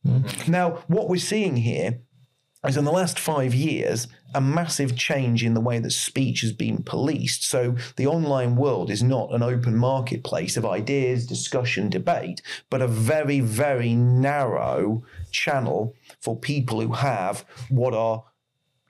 Now, 0.48 0.84
what 0.88 1.10
we're 1.10 1.18
seeing 1.18 1.58
here 1.58 2.02
is 2.68 2.78
in 2.78 2.84
the 2.84 2.92
last 2.92 3.18
five 3.18 3.54
years 3.54 4.08
a 4.36 4.42
massive 4.42 4.96
change 4.98 5.44
in 5.44 5.54
the 5.54 5.62
way 5.62 5.80
that 5.80 5.92
speech 5.92 6.42
has 6.42 6.52
been 6.52 6.84
policed. 6.84 7.44
So 7.44 7.76
the 7.96 8.06
online 8.06 8.56
world 8.56 8.92
is 8.92 9.02
not 9.02 9.34
an 9.34 9.42
open 9.42 9.76
marketplace 9.76 10.58
of 10.58 10.66
ideas, 10.66 11.26
discussion, 11.26 11.90
debate, 11.90 12.42
but 12.70 12.82
a 12.82 12.88
very, 12.88 13.40
very 13.40 13.96
narrow 13.96 15.04
channel 15.32 15.96
for 16.20 16.38
people 16.38 16.82
who 16.82 16.94
have 16.94 17.46
what 17.70 17.94
are 17.94 18.26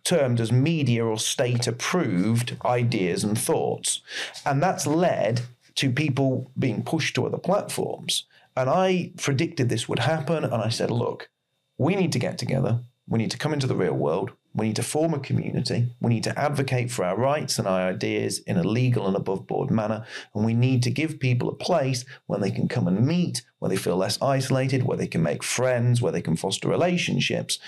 termed 0.04 0.40
as 0.40 0.52
media 0.52 1.06
or 1.06 1.20
state 1.20 1.68
approved 1.68 2.58
ideas 2.66 3.24
and 3.24 3.38
thoughts. 3.38 4.02
And 4.46 4.64
that's 4.64 4.88
led 4.88 5.42
to 5.76 5.92
people 5.92 6.52
being 6.58 6.84
pushed 6.84 7.16
to 7.16 7.26
other 7.28 7.38
platforms. 7.38 8.26
And 8.58 8.70
I 8.70 9.12
predicted 9.18 9.70
this 9.70 9.88
would 9.88 10.00
happen. 10.00 10.44
And 10.44 10.56
I 10.56 10.70
said, 10.70 10.90
look, 10.90 11.30
we 11.78 11.96
need 11.96 12.12
to 12.14 12.20
get 12.20 12.38
together. 12.38 12.82
We 13.10 13.18
need 13.18 13.32
to 13.32 13.38
come 13.38 13.54
into 13.54 13.68
the 13.68 13.76
real 13.76 13.94
world. 13.94 14.32
We 14.54 14.68
need 14.68 14.76
to 14.78 14.84
form 14.84 15.14
a 15.14 15.20
community. 15.20 15.92
We 16.00 16.10
need 16.10 16.24
to 16.26 16.40
advocate 16.40 16.92
for 16.92 17.04
our 17.06 17.18
rights 17.18 17.60
and 17.60 17.68
our 17.68 17.90
ideas 17.90 18.40
in 18.40 18.58
a 18.58 18.64
legal 18.64 19.08
and 19.08 19.16
above 19.16 19.48
board 19.48 19.72
manner. 19.72 20.06
And 20.34 20.46
we 20.46 20.54
need 20.54 20.84
to 20.84 20.92
give 20.92 21.20
people 21.20 21.50
a 21.50 21.56
place 21.56 22.06
where 22.28 22.40
they 22.40 22.52
can 22.52 22.68
come 22.68 22.88
and 22.88 23.06
meet, 23.06 23.44
where 23.60 23.70
they 23.70 23.78
feel 23.78 23.98
less 23.98 24.22
isolated, 24.22 24.84
where 24.84 24.98
they 24.98 25.08
can 25.08 25.24
make 25.24 25.44
friends, 25.44 26.02
where 26.02 26.12
they 26.12 26.22
can 26.22 26.36
foster 26.36 26.68
relationships, 26.68 27.60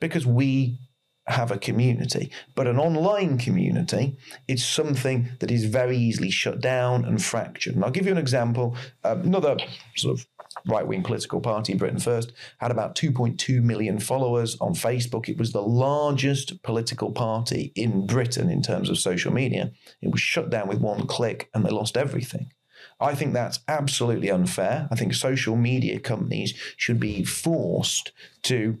because 0.00 0.26
we 0.26 0.78
have 1.26 1.50
a 1.50 1.58
community. 1.58 2.30
But 2.54 2.66
an 2.66 2.78
online 2.78 3.38
community 3.38 4.16
is 4.48 4.64
something 4.64 5.30
that 5.40 5.50
is 5.50 5.64
very 5.64 5.96
easily 5.96 6.30
shut 6.30 6.60
down 6.60 7.04
and 7.04 7.22
fractured. 7.22 7.74
And 7.74 7.84
I'll 7.84 7.90
give 7.90 8.06
you 8.06 8.12
an 8.12 8.18
example. 8.18 8.76
Um, 9.04 9.20
another 9.20 9.56
sort 9.96 10.18
of 10.18 10.26
right 10.66 10.86
wing 10.86 11.02
political 11.02 11.40
party, 11.40 11.72
in 11.72 11.78
Britain 11.78 12.00
First, 12.00 12.32
had 12.58 12.70
about 12.70 12.94
2.2 12.94 13.62
million 13.62 13.98
followers 13.98 14.56
on 14.60 14.74
Facebook. 14.74 15.28
It 15.28 15.38
was 15.38 15.52
the 15.52 15.62
largest 15.62 16.62
political 16.62 17.12
party 17.12 17.72
in 17.74 18.06
Britain 18.06 18.50
in 18.50 18.62
terms 18.62 18.90
of 18.90 18.98
social 18.98 19.32
media. 19.32 19.72
It 20.02 20.10
was 20.10 20.20
shut 20.20 20.50
down 20.50 20.68
with 20.68 20.80
one 20.80 21.06
click 21.06 21.48
and 21.54 21.64
they 21.64 21.70
lost 21.70 21.96
everything. 21.96 22.52
I 22.98 23.14
think 23.14 23.32
that's 23.32 23.60
absolutely 23.68 24.30
unfair. 24.30 24.88
I 24.90 24.96
think 24.96 25.14
social 25.14 25.56
media 25.56 25.98
companies 26.00 26.54
should 26.76 27.00
be 27.00 27.24
forced 27.24 28.12
to 28.42 28.78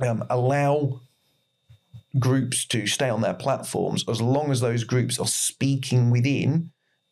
um, 0.00 0.24
allow 0.28 1.00
groups 2.18 2.66
to 2.66 2.86
stay 2.86 3.08
on 3.08 3.20
their 3.20 3.34
platforms 3.34 4.04
as 4.08 4.20
long 4.20 4.50
as 4.50 4.60
those 4.60 4.84
groups 4.84 5.18
are 5.18 5.26
speaking 5.26 6.10
within 6.10 6.70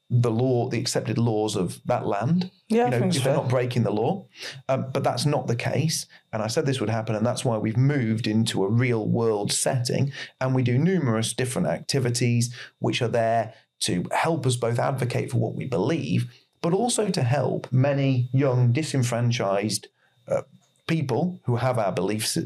the 0.08 0.30
law, 0.30 0.68
the 0.68 0.78
accepted 0.78 1.18
laws 1.18 1.56
of 1.56 1.80
that 1.84 2.06
land. 2.06 2.50
Yeah, 2.68 2.84
you 2.84 2.90
know, 2.90 3.06
if 3.06 3.24
they're 3.24 3.34
not 3.34 3.48
breaking 3.48 3.82
the 3.82 3.90
law. 3.92 4.26
Um, 4.68 4.86
but 4.92 5.02
that's 5.02 5.26
not 5.26 5.46
the 5.46 5.56
case. 5.56 6.06
And 6.32 6.42
I 6.42 6.46
said 6.46 6.64
this 6.64 6.80
would 6.80 6.90
happen, 6.90 7.16
and 7.16 7.26
that's 7.26 7.44
why 7.44 7.58
we've 7.58 7.76
moved 7.76 8.26
into 8.26 8.64
a 8.64 8.68
real 8.68 9.08
world 9.08 9.52
setting. 9.52 10.12
And 10.40 10.54
we 10.54 10.62
do 10.62 10.78
numerous 10.78 11.32
different 11.32 11.68
activities 11.68 12.54
which 12.78 13.02
are 13.02 13.08
there 13.08 13.54
to 13.80 14.06
help 14.12 14.46
us 14.46 14.56
both 14.56 14.78
advocate 14.78 15.30
for 15.30 15.38
what 15.38 15.54
we 15.54 15.66
believe, 15.66 16.32
but 16.62 16.72
also 16.72 17.08
to 17.08 17.22
help 17.22 17.70
many 17.72 18.30
young 18.32 18.72
disenfranchised 18.72 19.88
uh, 20.28 20.42
people 20.86 21.40
who 21.44 21.56
have 21.56 21.78
our 21.78 21.92
beliefs, 21.92 22.38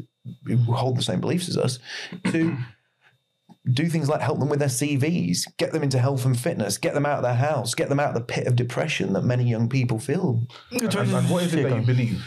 who 0.45 0.57
hold 0.73 0.97
the 0.97 1.03
same 1.03 1.21
beliefs 1.21 1.47
as 1.47 1.57
us, 1.57 1.79
to 2.31 2.57
do 3.69 3.87
things 3.87 4.09
like 4.09 4.21
help 4.21 4.39
them 4.39 4.49
with 4.49 4.59
their 4.59 4.67
CVs, 4.67 5.41
get 5.57 5.71
them 5.71 5.83
into 5.83 5.99
health 5.99 6.25
and 6.25 6.39
fitness, 6.39 6.77
get 6.77 6.93
them 6.93 7.05
out 7.05 7.17
of 7.17 7.23
their 7.23 7.35
house, 7.35 7.75
get 7.75 7.89
them 7.89 7.99
out 7.99 8.09
of 8.09 8.15
the 8.15 8.21
pit 8.21 8.47
of 8.47 8.55
depression 8.55 9.13
that 9.13 9.23
many 9.23 9.43
young 9.43 9.69
people 9.69 9.99
feel. 9.99 10.47
And, 10.71 10.81
and 11.15 11.29
what 11.29 11.43
is 11.43 11.53
it 11.53 11.63
that 11.63 11.75
you 11.79 11.85
believe? 11.85 12.23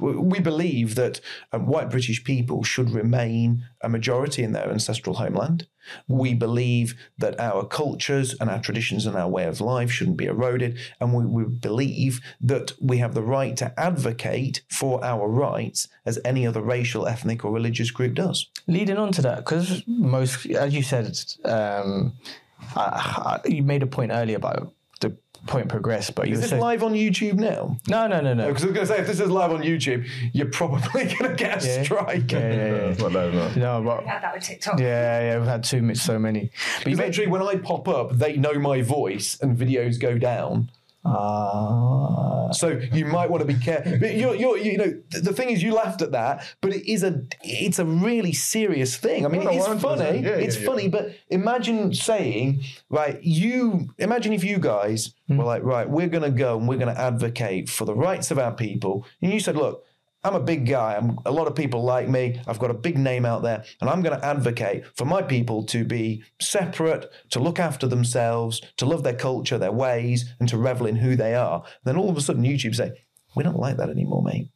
We 0.00 0.40
believe 0.40 0.94
that 0.94 1.20
um, 1.52 1.66
white 1.66 1.90
British 1.90 2.24
people 2.24 2.62
should 2.62 2.90
remain 2.90 3.64
a 3.80 3.88
majority 3.88 4.42
in 4.42 4.52
their 4.52 4.70
ancestral 4.70 5.16
homeland. 5.16 5.66
We 6.08 6.34
believe 6.34 6.94
that 7.18 7.38
our 7.38 7.66
cultures 7.66 8.34
and 8.40 8.48
our 8.48 8.60
traditions 8.60 9.06
and 9.06 9.16
our 9.16 9.28
way 9.28 9.44
of 9.44 9.60
life 9.60 9.90
shouldn't 9.90 10.16
be 10.16 10.26
eroded. 10.26 10.78
And 11.00 11.12
we, 11.12 11.26
we 11.26 11.44
believe 11.44 12.20
that 12.40 12.72
we 12.80 12.98
have 12.98 13.14
the 13.14 13.22
right 13.22 13.56
to 13.58 13.78
advocate 13.78 14.62
for 14.70 15.04
our 15.04 15.28
rights 15.28 15.88
as 16.06 16.18
any 16.24 16.46
other 16.46 16.62
racial, 16.62 17.06
ethnic, 17.06 17.44
or 17.44 17.52
religious 17.52 17.90
group 17.90 18.14
does. 18.14 18.48
Leading 18.66 18.96
on 18.96 19.12
to 19.12 19.22
that, 19.22 19.38
because 19.38 19.82
most, 19.86 20.46
as 20.46 20.74
you 20.74 20.82
said, 20.82 21.18
um, 21.44 22.14
I, 22.74 23.40
I, 23.44 23.48
you 23.48 23.62
made 23.62 23.82
a 23.82 23.86
point 23.86 24.12
earlier 24.12 24.36
about 24.36 24.72
point 25.46 25.68
progress, 25.68 26.10
but 26.10 26.26
you 26.28 26.32
Is 26.34 26.38
were 26.38 26.40
this 26.42 26.50
saying, 26.50 26.62
live 26.62 26.82
on 26.82 26.92
YouTube 26.92 27.34
now? 27.34 27.76
no, 27.88 28.06
no, 28.06 28.20
no, 28.20 28.34
no. 28.34 28.48
Because 28.48 28.64
I 28.64 28.66
was 28.66 28.74
going 28.74 28.86
to 28.86 28.92
say, 28.94 29.00
if 29.00 29.06
this 29.06 29.20
is 29.20 29.30
live 29.30 29.52
on 29.52 29.62
YouTube, 29.62 30.06
you're 30.32 30.46
probably 30.50 31.04
going 31.18 31.30
to 31.30 31.34
get 31.36 31.62
a 31.64 31.66
Yeah. 31.66 31.82
strike. 31.82 32.32
Yeah, 32.32 32.38
yeah, 32.38 32.48
No, 32.56 32.66
yeah. 32.76 32.82
it's 32.90 33.00
not 33.00 33.12
live 33.12 33.34
now. 33.34 33.78
No, 33.80 33.82
but 33.84 34.02
We 34.02 34.08
had 34.08 34.22
that 34.22 34.34
with 34.34 34.42
TikTok. 34.44 34.78
yeah, 34.80 35.20
yeah, 35.32 35.38
we've 35.38 35.46
had 35.48 35.64
too 35.64 35.82
much, 35.82 35.98
so 35.98 36.18
many. 36.18 36.50
But 36.78 36.86
you 36.90 36.96
Because 36.96 36.98
made, 36.98 37.06
literally, 37.06 37.30
when 37.30 37.42
I 37.42 37.56
pop 37.56 37.88
up, 37.88 38.12
they 38.18 38.36
know 38.36 38.54
my 38.54 38.82
voice 38.82 39.38
and 39.40 39.56
videos 39.56 40.00
go 40.00 40.18
down. 40.18 40.70
Ah. 41.04 42.50
So 42.52 42.68
you 42.92 43.06
might 43.06 43.30
want 43.30 43.40
to 43.40 43.46
be 43.46 43.58
careful. 43.60 43.98
But 43.98 44.14
you're, 44.14 44.34
you're, 44.34 44.56
you 44.56 44.78
know, 44.78 45.00
the 45.10 45.32
thing 45.32 45.50
is, 45.50 45.62
you 45.62 45.74
laughed 45.74 46.02
at 46.02 46.12
that, 46.12 46.46
but 46.60 46.72
it 46.72 46.90
is 46.90 47.02
a, 47.02 47.22
it's 47.42 47.78
a 47.78 47.84
really 47.84 48.32
serious 48.32 48.96
thing. 48.96 49.24
I 49.24 49.28
mean, 49.28 49.44
No, 49.44 49.50
it's 49.50 49.82
funny. 49.82 50.20
Yeah, 50.20 50.30
it's 50.30 50.56
yeah, 50.56 50.62
yeah. 50.62 50.66
funny, 50.66 50.88
but 50.88 51.14
imagine 51.28 51.92
saying, 51.94 52.62
right, 52.90 53.22
you, 53.22 53.90
imagine 53.98 54.32
if 54.32 54.44
you 54.44 54.58
guys 54.58 55.14
were 55.28 55.44
like, 55.44 55.62
right, 55.62 55.88
we're 55.88 56.08
going 56.08 56.22
to 56.24 56.30
go 56.30 56.56
and 56.56 56.68
we're 56.68 56.78
going 56.78 56.94
to 56.94 57.00
advocate 57.00 57.68
for 57.68 57.84
the 57.84 57.94
rights 57.94 58.30
of 58.30 58.38
our 58.38 58.52
people, 58.52 59.06
and 59.20 59.32
you 59.32 59.40
said, 59.40 59.56
look. 59.56 59.84
I'm 60.24 60.34
a 60.34 60.40
big 60.40 60.66
guy. 60.66 60.96
I'm, 60.96 61.18
a 61.26 61.30
lot 61.30 61.46
of 61.46 61.54
people 61.54 61.84
like 61.84 62.08
me. 62.08 62.40
I've 62.46 62.58
got 62.58 62.70
a 62.70 62.74
big 62.74 62.96
name 62.96 63.26
out 63.26 63.42
there, 63.42 63.62
and 63.80 63.90
I'm 63.90 64.00
going 64.02 64.18
to 64.18 64.24
advocate 64.24 64.84
for 64.96 65.04
my 65.04 65.20
people 65.22 65.64
to 65.66 65.84
be 65.84 66.24
separate, 66.40 67.10
to 67.30 67.38
look 67.40 67.58
after 67.60 67.86
themselves, 67.86 68.62
to 68.78 68.86
love 68.86 69.02
their 69.02 69.14
culture, 69.14 69.58
their 69.58 69.72
ways, 69.72 70.24
and 70.40 70.48
to 70.48 70.56
revel 70.56 70.86
in 70.86 70.96
who 70.96 71.14
they 71.14 71.34
are. 71.34 71.62
then 71.84 71.96
all 71.96 72.08
of 72.08 72.16
a 72.16 72.20
sudden, 72.22 72.42
YouTube 72.42 72.74
say, 72.74 72.92
"We 73.36 73.44
don't 73.44 73.58
like 73.58 73.76
that 73.76 73.90
anymore, 73.90 74.22
mate. 74.22 74.48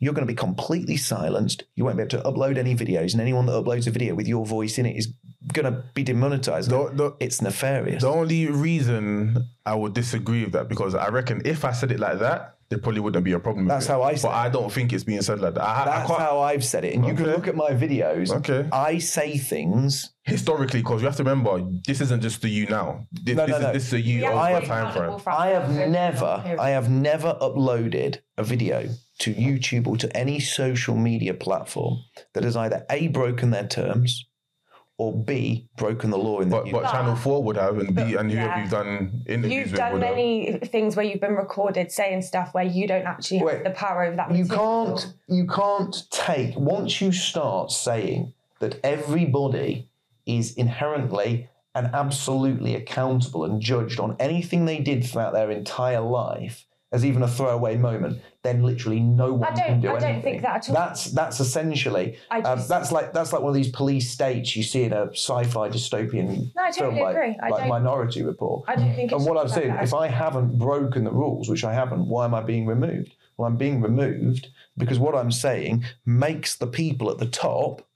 You're 0.00 0.12
going 0.14 0.26
to 0.26 0.32
be 0.32 0.36
completely 0.36 0.96
silenced. 0.96 1.64
You 1.74 1.84
won't 1.84 1.96
be 1.96 2.04
able 2.04 2.10
to 2.10 2.22
upload 2.30 2.56
any 2.56 2.76
videos, 2.76 3.12
and 3.12 3.20
anyone 3.20 3.46
that 3.46 3.52
uploads 3.52 3.88
a 3.88 3.90
video 3.90 4.14
with 4.14 4.28
your 4.28 4.46
voice 4.46 4.78
in 4.78 4.86
it 4.86 4.96
is 4.96 5.12
going 5.52 5.72
to 5.72 5.82
be 5.94 6.04
demonetized. 6.04 6.70
The- 6.70 6.90
the- 6.92 7.16
it's 7.18 7.42
nefarious. 7.42 8.02
The 8.02 8.08
only 8.08 8.46
reason 8.46 9.48
I 9.66 9.74
would 9.74 9.94
disagree 9.94 10.44
with 10.44 10.52
that 10.52 10.68
because 10.68 10.94
I 10.94 11.08
reckon 11.08 11.42
if 11.44 11.64
I 11.64 11.72
said 11.72 11.90
it 11.90 11.98
like 11.98 12.20
that, 12.20 12.57
there 12.70 12.78
probably 12.78 13.00
wouldn't 13.00 13.24
be 13.24 13.32
a 13.32 13.38
problem. 13.38 13.64
with 13.64 13.70
That's 13.72 13.86
it. 13.86 13.92
how 13.92 14.02
I 14.02 14.14
said 14.14 14.28
But 14.28 14.34
I 14.34 14.48
don't 14.50 14.70
think 14.70 14.92
it's 14.92 15.04
being 15.04 15.22
said 15.22 15.40
like 15.40 15.54
that. 15.54 15.62
I, 15.62 15.82
I 15.82 15.84
That's 15.86 16.06
can't, 16.08 16.20
how 16.20 16.40
I've 16.40 16.64
said 16.64 16.84
it, 16.84 16.94
and 16.94 17.06
you 17.06 17.14
can 17.14 17.26
look 17.26 17.48
at 17.48 17.56
my 17.56 17.70
videos. 17.70 18.30
Okay. 18.30 18.68
I 18.72 18.98
say 18.98 19.38
things. 19.38 20.12
historically, 20.24 20.80
because 20.80 21.00
you 21.00 21.06
have 21.06 21.16
to 21.16 21.24
remember, 21.24 21.66
this 21.86 22.00
isn't 22.02 22.20
just 22.20 22.42
the 22.42 22.48
you 22.50 22.66
now. 22.66 23.06
This, 23.10 23.36
No, 23.36 23.46
this, 23.46 23.50
no, 23.50 23.56
is, 23.56 23.62
no. 23.62 23.72
this 23.72 23.86
is 23.86 23.92
a 23.94 24.00
you 24.00 24.20
Yeah, 24.20 24.32
over 24.32 24.60
have- 24.60 24.64
time 24.66 24.92
frame. 24.92 25.20
I 25.26 25.46
have 25.48 25.70
never, 25.70 26.42
I 26.60 26.70
have 26.70 26.90
never 26.90 27.36
uploaded 27.40 28.18
a 28.36 28.44
video 28.44 28.88
to 29.20 29.34
YouTube 29.34 29.86
or 29.86 29.96
to 29.96 30.14
any 30.16 30.38
social 30.38 30.94
media 30.94 31.34
platform 31.34 31.98
that 32.34 32.44
has 32.44 32.54
either 32.56 32.84
a 32.90 33.08
broken 33.08 33.50
their 33.50 33.66
terms 33.66 34.27
or 34.98 35.12
B, 35.16 35.68
broken 35.76 36.10
the 36.10 36.18
law 36.18 36.40
in 36.40 36.48
the 36.48 36.56
But, 36.56 36.66
UK. 36.66 36.72
but 36.72 36.90
Channel 36.90 37.14
4 37.14 37.42
would 37.44 37.56
have, 37.56 37.78
and 37.78 37.94
B, 37.94 38.16
and 38.16 38.30
you, 38.30 38.36
yeah. 38.38 38.60
you've 38.60 38.70
done 38.70 39.22
interviews 39.26 39.52
You've 39.54 39.70
with 39.70 39.76
done 39.76 39.92
would 39.92 40.02
have. 40.02 40.10
many 40.16 40.58
things 40.64 40.96
where 40.96 41.04
you've 41.06 41.20
been 41.20 41.36
recorded 41.36 41.92
saying 41.92 42.22
stuff 42.22 42.52
where 42.52 42.64
you 42.64 42.88
don't 42.88 43.06
actually 43.06 43.42
Wait, 43.44 43.54
have 43.54 43.64
the 43.64 43.70
power 43.70 44.02
over 44.04 44.16
that. 44.16 44.32
you 44.32 44.42
material. 44.44 44.86
can't 44.96 45.14
you 45.28 45.46
can't 45.46 46.10
take 46.10 46.56
once 46.56 47.00
you 47.00 47.12
start 47.12 47.70
saying 47.70 48.32
that 48.58 48.80
everybody 48.84 49.88
is 50.26 50.52
inherently 50.56 51.48
and 51.76 51.86
absolutely 51.94 52.74
accountable 52.74 53.44
and 53.44 53.60
judged 53.62 54.00
on 54.00 54.16
anything 54.18 54.64
they 54.64 54.80
did 54.80 55.04
throughout 55.04 55.32
their 55.32 55.50
entire 55.52 56.00
life 56.00 56.66
as 56.90 57.04
even 57.04 57.22
a 57.22 57.28
throwaway 57.28 57.76
moment, 57.76 58.20
then 58.42 58.62
literally 58.62 59.00
no 59.00 59.34
one 59.34 59.48
can 59.48 59.56
don't- 59.56 59.66
can 59.66 59.80
do 59.80 59.90
I 59.90 59.98
don't 59.98 60.22
think 60.22 60.42
that 60.42 60.56
at 60.56 60.68
all. 60.68 60.74
That's 60.74 61.04
that's 61.12 61.38
essentially 61.40 62.16
I 62.30 62.40
um, 62.40 62.58
just- 62.58 62.68
that's 62.68 62.90
like 62.92 63.12
that's 63.12 63.32
like 63.32 63.42
one 63.42 63.50
of 63.50 63.54
these 63.54 63.70
police 63.70 64.10
states 64.10 64.56
you 64.56 64.62
see 64.62 64.84
in 64.84 64.92
a 64.92 65.10
sci-fi 65.12 65.68
dystopian 65.68 66.50
No, 66.56 66.62
I 66.62 66.72
film 66.72 66.94
totally 66.94 67.02
like, 67.02 67.16
agree. 67.16 67.38
I 67.42 67.48
like 67.50 67.68
Minority 67.68 68.22
Report. 68.22 68.64
I 68.68 68.76
don't 68.76 68.94
think. 68.94 69.12
It 69.12 69.16
And 69.16 69.26
what 69.26 69.36
I'm 69.36 69.48
like 69.48 69.54
saying, 69.54 69.76
if 69.82 69.92
I 69.92 70.06
haven't 70.08 70.58
broken 70.58 71.04
the 71.04 71.12
rules, 71.12 71.48
which 71.48 71.64
I 71.64 71.74
haven't, 71.74 72.06
why 72.06 72.24
am 72.24 72.34
I 72.34 72.40
being 72.40 72.64
removed? 72.66 73.14
Well, 73.36 73.48
I'm 73.48 73.56
being 73.56 73.80
removed 73.82 74.48
because 74.78 74.98
what 74.98 75.14
I'm 75.14 75.30
saying 75.30 75.84
makes 76.06 76.56
the 76.56 76.66
people 76.66 77.10
at 77.10 77.18
the 77.18 77.26
top, 77.26 77.86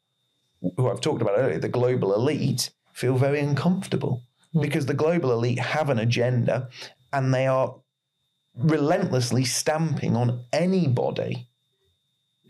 who 0.77 0.89
I've 0.91 1.01
talked 1.01 1.23
about 1.23 1.39
earlier, 1.39 1.59
the 1.59 1.69
global 1.69 2.15
elite, 2.15 2.71
feel 2.93 3.17
very 3.17 3.41
uncomfortable 3.41 4.23
because 4.61 4.85
the 4.87 4.95
global 4.95 5.33
elite 5.33 5.59
have 5.59 5.89
an 5.89 5.99
agenda 5.99 6.69
and 7.13 7.33
they 7.33 7.47
are 7.47 7.75
relentlessly 8.57 9.45
stamping 9.45 10.17
on 10.17 10.45
anybody 10.53 11.49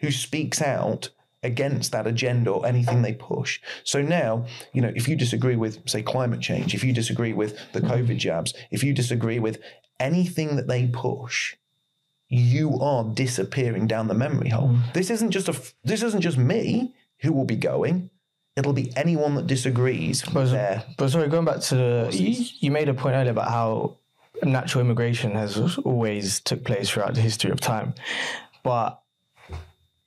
who 0.01 0.11
speaks 0.11 0.61
out 0.61 1.11
against 1.45 1.93
that 1.93 2.07
agenda 2.07 2.51
or 2.51 2.67
anything 2.67 3.03
they 3.03 3.15
push. 3.15 3.61
So 3.85 4.01
now, 4.01 4.47
you 4.73 4.81
know, 4.81 4.93
if 4.95 5.09
you 5.09 5.17
disagree 5.17 5.57
with, 5.57 5.89
say, 5.89 6.03
climate 6.03 6.41
change, 6.41 6.75
if 6.75 6.85
you 6.85 6.93
disagree 6.93 7.33
with 7.33 7.59
the 7.73 7.81
COVID 7.81 8.17
jabs, 8.17 8.55
if 8.71 8.85
you 8.85 8.93
disagree 8.93 9.39
with 9.39 9.61
anything 9.99 10.57
that 10.57 10.69
they 10.69 10.87
push, 10.87 11.57
you 12.29 12.79
are 12.81 13.05
disappearing 13.05 13.87
down 13.87 14.09
the 14.09 14.15
memory 14.15 14.49
hole. 14.51 14.69
Mm. 14.69 14.93
This 14.95 15.11
isn't 15.11 15.33
just 15.33 15.49
a. 15.49 15.61
This 15.85 16.03
isn't 16.03 16.23
just 16.23 16.39
me 16.39 16.95
who 17.19 17.33
will 17.33 17.45
be 17.45 17.57
going. 17.57 18.09
It'll 18.57 18.73
be 18.73 18.93
anyone 18.97 19.35
that 19.37 19.47
disagrees 19.47 20.23
But, 20.23 20.47
there. 20.51 20.85
but 20.99 21.11
sorry, 21.11 21.29
going 21.29 21.45
back 21.47 21.61
to 21.61 21.75
the, 21.75 22.11
you, 22.13 22.45
you 22.61 22.71
made 22.71 22.89
a 22.89 22.95
point 22.95 23.15
earlier 23.17 23.31
about 23.31 23.49
how 23.51 23.97
natural 24.43 24.84
immigration 24.84 25.32
has 25.32 25.78
always 25.78 26.40
took 26.40 26.64
place 26.64 26.90
throughout 26.90 27.14
the 27.14 27.20
history 27.20 27.51
of 27.51 27.61
time, 27.61 27.95
but 28.62 29.01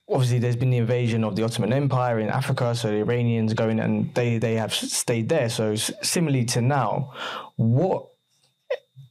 obviously 0.09 0.39
there's 0.39 0.55
been 0.55 0.69
the 0.69 0.77
invasion 0.77 1.23
of 1.23 1.35
the 1.35 1.43
Ottoman 1.43 1.73
Empire 1.73 2.19
in 2.19 2.29
Africa, 2.29 2.75
so 2.75 2.89
the 2.89 2.97
Iranians 2.97 3.53
going 3.53 3.79
and 3.79 4.13
they 4.15 4.37
they 4.37 4.55
have 4.55 4.73
stayed 4.73 5.29
there. 5.29 5.49
So 5.49 5.75
similarly 5.75 6.45
to 6.45 6.61
now, 6.61 7.13
what 7.55 8.07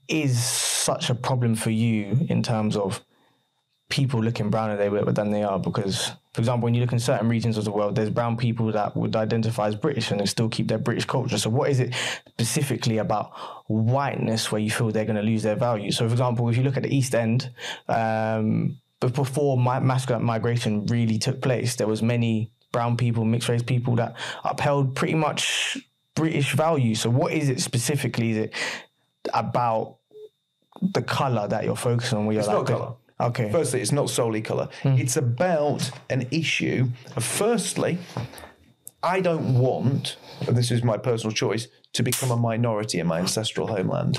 is 0.08 0.42
such 0.42 1.10
a 1.10 1.14
problem 1.14 1.54
for 1.54 1.70
you 1.70 2.26
in 2.28 2.42
terms 2.42 2.76
of 2.76 3.00
people 3.88 4.22
looking 4.22 4.50
browner 4.50 4.76
they 4.76 4.88
were 4.88 5.04
than 5.12 5.30
they 5.30 5.42
are? 5.42 5.58
Because 5.58 6.12
for 6.32 6.40
example 6.40 6.64
when 6.64 6.74
you 6.74 6.80
look 6.80 6.92
in 6.92 6.98
certain 6.98 7.28
regions 7.28 7.56
of 7.56 7.64
the 7.64 7.70
world 7.70 7.94
there's 7.94 8.10
brown 8.10 8.36
people 8.36 8.70
that 8.72 8.96
would 8.96 9.14
identify 9.14 9.68
as 9.68 9.76
british 9.76 10.10
and 10.10 10.20
they 10.20 10.26
still 10.26 10.48
keep 10.48 10.66
their 10.68 10.78
british 10.78 11.04
culture. 11.04 11.38
So 11.38 11.48
what 11.48 11.70
is 11.70 11.80
it 11.80 11.94
specifically 12.26 12.98
about 12.98 13.32
whiteness 13.68 14.50
where 14.50 14.60
you 14.60 14.70
feel 14.70 14.90
they're 14.90 15.04
going 15.04 15.16
to 15.16 15.22
lose 15.22 15.44
their 15.44 15.56
value? 15.56 15.92
So 15.92 16.06
for 16.08 16.12
example 16.12 16.48
if 16.48 16.56
you 16.56 16.64
look 16.64 16.76
at 16.76 16.82
the 16.82 16.94
east 16.94 17.14
end 17.14 17.50
um, 17.88 18.78
before 19.00 19.56
my, 19.56 19.78
mass 19.78 20.08
migration 20.08 20.86
really 20.86 21.18
took 21.18 21.40
place 21.40 21.76
there 21.76 21.86
was 21.86 22.02
many 22.02 22.50
brown 22.72 22.96
people 22.96 23.24
mixed 23.24 23.48
race 23.48 23.62
people 23.62 23.94
that 23.96 24.16
upheld 24.42 24.96
pretty 24.96 25.14
much 25.14 25.78
british 26.14 26.52
values. 26.54 27.00
So 27.00 27.10
what 27.10 27.32
is 27.32 27.48
it 27.48 27.60
specifically 27.60 28.32
is 28.32 28.36
it 28.38 28.54
about 29.32 29.98
the 30.82 31.02
color 31.02 31.46
that 31.46 31.64
you're 31.64 31.76
focusing 31.76 32.18
on 32.18 32.26
where 32.26 32.34
you're 32.34 32.40
It's 32.40 32.48
like 32.48 32.58
not 32.58 32.66
colour. 32.66 32.94
Okay. 33.20 33.50
Firstly, 33.52 33.80
it's 33.80 33.92
not 33.92 34.10
solely 34.10 34.40
colour. 34.42 34.68
Hmm. 34.82 34.98
It's 34.98 35.16
about 35.16 35.90
an 36.10 36.26
issue 36.30 36.88
firstly, 37.18 37.98
I 39.02 39.20
don't 39.20 39.58
want, 39.58 40.16
and 40.46 40.56
this 40.56 40.70
is 40.70 40.82
my 40.82 40.96
personal 40.96 41.32
choice, 41.32 41.68
to 41.92 42.02
become 42.02 42.30
a 42.30 42.36
minority 42.36 42.98
in 42.98 43.06
my 43.06 43.20
ancestral 43.20 43.66
homeland. 43.68 44.16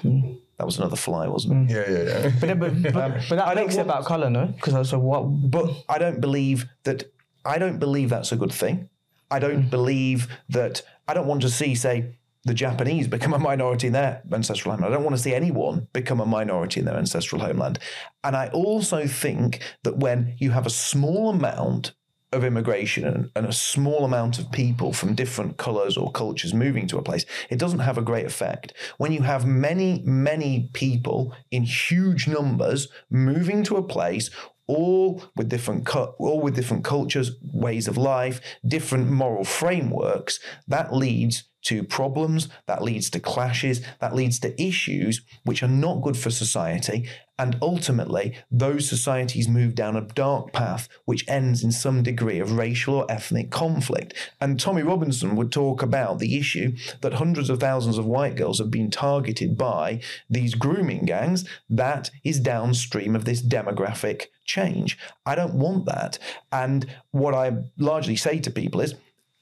Hmm. 0.00 0.20
That 0.56 0.66
was 0.66 0.78
another 0.78 0.96
fly, 0.96 1.26
wasn't 1.26 1.70
it? 1.70 1.74
Hmm. 1.84 1.92
Yeah, 1.92 1.98
yeah, 1.98 2.20
yeah. 2.22 2.30
But, 2.40 2.46
then- 2.48 2.58
but, 2.60 2.82
but, 2.94 2.96
um, 2.96 3.12
but 3.28 3.36
that 3.36 3.46
I 3.48 3.54
don't 3.54 3.66
makes 3.66 3.76
it 3.76 3.80
about 3.80 4.04
color, 4.04 4.30
no? 4.30 4.46
Because 4.46 4.88
so 4.88 4.98
what? 4.98 5.22
But 5.50 5.70
I 5.88 5.98
don't 5.98 6.20
believe 6.20 6.66
that. 6.84 7.04
I 7.44 7.58
don't 7.58 7.78
believe 7.78 8.08
that's 8.08 8.32
a 8.32 8.36
good 8.36 8.52
thing. 8.52 8.88
I 9.30 9.38
don't 9.38 9.68
believe 9.68 10.28
that. 10.48 10.80
I 11.06 11.12
don't 11.12 11.26
want 11.26 11.42
to 11.42 11.50
see, 11.50 11.74
say, 11.74 12.16
the 12.44 12.54
Japanese 12.54 13.08
become 13.08 13.32
a 13.32 13.38
minority 13.38 13.86
in 13.86 13.92
their 13.92 14.22
ancestral 14.32 14.72
homeland. 14.72 14.92
I 14.92 14.96
don't 14.96 15.04
want 15.04 15.16
to 15.16 15.22
see 15.22 15.34
anyone 15.34 15.88
become 15.92 16.20
a 16.20 16.26
minority 16.26 16.80
in 16.80 16.86
their 16.86 16.96
ancestral 16.96 17.40
homeland. 17.40 17.78
And 18.22 18.36
I 18.36 18.48
also 18.48 19.06
think 19.06 19.60
that 19.82 19.96
when 19.96 20.34
you 20.38 20.50
have 20.50 20.66
a 20.66 20.70
small 20.70 21.30
amount 21.30 21.92
of 22.34 22.44
immigration 22.44 23.30
and, 23.34 23.46
a 23.46 23.52
small 23.52 24.04
amount 24.04 24.38
of 24.38 24.50
people 24.50 24.92
from 24.92 25.14
different 25.14 25.56
colours 25.56 25.96
or 25.96 26.10
cultures 26.10 26.52
moving 26.52 26.86
to 26.88 26.98
a 26.98 27.02
place, 27.02 27.24
it 27.48 27.58
doesn't 27.58 27.78
have 27.78 27.96
a 27.96 28.02
great 28.02 28.26
effect. 28.26 28.72
When 28.98 29.12
you 29.12 29.22
have 29.22 29.46
many, 29.46 30.02
many 30.04 30.70
people 30.72 31.34
in 31.50 31.62
huge 31.62 32.26
numbers 32.26 32.88
moving 33.10 33.62
to 33.64 33.76
a 33.76 33.82
place, 33.82 34.30
all 34.66 35.22
with 35.36 35.48
different 35.48 35.86
cu- 35.86 36.14
all 36.18 36.40
with 36.40 36.54
different 36.54 36.84
cultures, 36.84 37.32
ways 37.42 37.88
of 37.88 37.96
life, 37.96 38.40
different 38.66 39.10
moral 39.10 39.44
frameworks, 39.44 40.40
that 40.68 40.92
leads 40.92 41.44
to 41.62 41.82
problems, 41.82 42.48
that 42.66 42.82
leads 42.82 43.08
to 43.10 43.20
clashes, 43.20 43.80
that 44.00 44.14
leads 44.14 44.38
to 44.40 44.62
issues 44.62 45.22
which 45.44 45.62
are 45.62 45.68
not 45.68 46.02
good 46.02 46.16
for 46.16 46.30
society. 46.30 47.08
And 47.36 47.58
ultimately, 47.60 48.38
those 48.48 48.88
societies 48.88 49.48
move 49.48 49.74
down 49.74 49.96
a 49.96 50.02
dark 50.02 50.52
path 50.52 50.88
which 51.04 51.28
ends 51.28 51.64
in 51.64 51.72
some 51.72 52.02
degree 52.02 52.38
of 52.38 52.52
racial 52.52 52.94
or 52.94 53.10
ethnic 53.10 53.50
conflict. 53.50 54.14
And 54.40 54.60
Tommy 54.60 54.82
Robinson 54.82 55.34
would 55.34 55.50
talk 55.50 55.82
about 55.82 56.20
the 56.20 56.38
issue 56.38 56.76
that 57.00 57.14
hundreds 57.14 57.50
of 57.50 57.58
thousands 57.58 57.98
of 57.98 58.06
white 58.06 58.36
girls 58.36 58.60
have 58.60 58.70
been 58.70 58.90
targeted 58.90 59.58
by 59.58 60.00
these 60.30 60.54
grooming 60.54 61.06
gangs. 61.06 61.44
That 61.68 62.10
is 62.22 62.38
downstream 62.38 63.16
of 63.16 63.24
this 63.24 63.42
demographic 63.42 64.26
change. 64.44 64.96
I 65.26 65.34
don't 65.34 65.54
want 65.54 65.86
that. 65.86 66.20
And 66.52 66.86
what 67.10 67.34
I 67.34 67.64
largely 67.76 68.16
say 68.16 68.38
to 68.40 68.50
people 68.50 68.80
is 68.80 68.94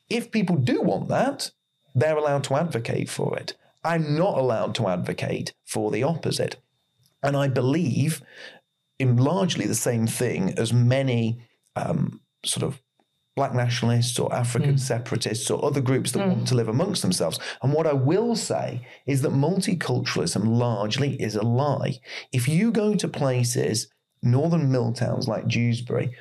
if 0.08 0.30
people 0.30 0.56
do 0.56 0.80
want 0.80 1.08
that, 1.08 1.50
they're 1.94 2.16
allowed 2.16 2.44
to 2.44 2.54
advocate 2.54 3.10
for 3.10 3.36
it. 3.36 3.54
I'm 3.84 4.16
not 4.16 4.38
allowed 4.38 4.74
to 4.76 4.88
advocate 4.88 5.52
for 5.64 5.90
the 5.90 6.04
opposite. 6.04 6.56
And 7.22 7.36
I 7.36 7.48
believe 7.48 8.22
in 8.98 9.16
largely 9.16 9.66
the 9.66 9.74
same 9.74 10.06
thing 10.06 10.54
as 10.58 10.72
many 10.72 11.40
um, 11.76 12.20
sort 12.44 12.62
of 12.62 12.80
black 13.34 13.54
nationalists 13.54 14.18
or 14.18 14.32
African 14.32 14.76
separatists 14.76 15.50
or 15.50 15.64
other 15.64 15.80
groups 15.80 16.12
that 16.12 16.28
want 16.28 16.46
to 16.48 16.54
live 16.54 16.68
amongst 16.68 17.02
themselves. 17.02 17.38
And 17.62 17.72
what 17.72 17.86
I 17.86 17.94
will 17.94 18.36
say 18.36 18.86
is 19.06 19.22
that 19.22 19.32
multiculturalism 19.32 20.46
largely 20.46 21.14
is 21.20 21.34
a 21.34 21.42
lie. 21.42 21.98
If 22.30 22.46
you 22.46 22.70
go 22.70 22.94
to 22.94 23.08
places, 23.08 23.88
northern 24.22 24.70
mill 24.70 24.92
towns 24.92 25.28
like 25.28 25.48
Dewsbury, 25.48 26.14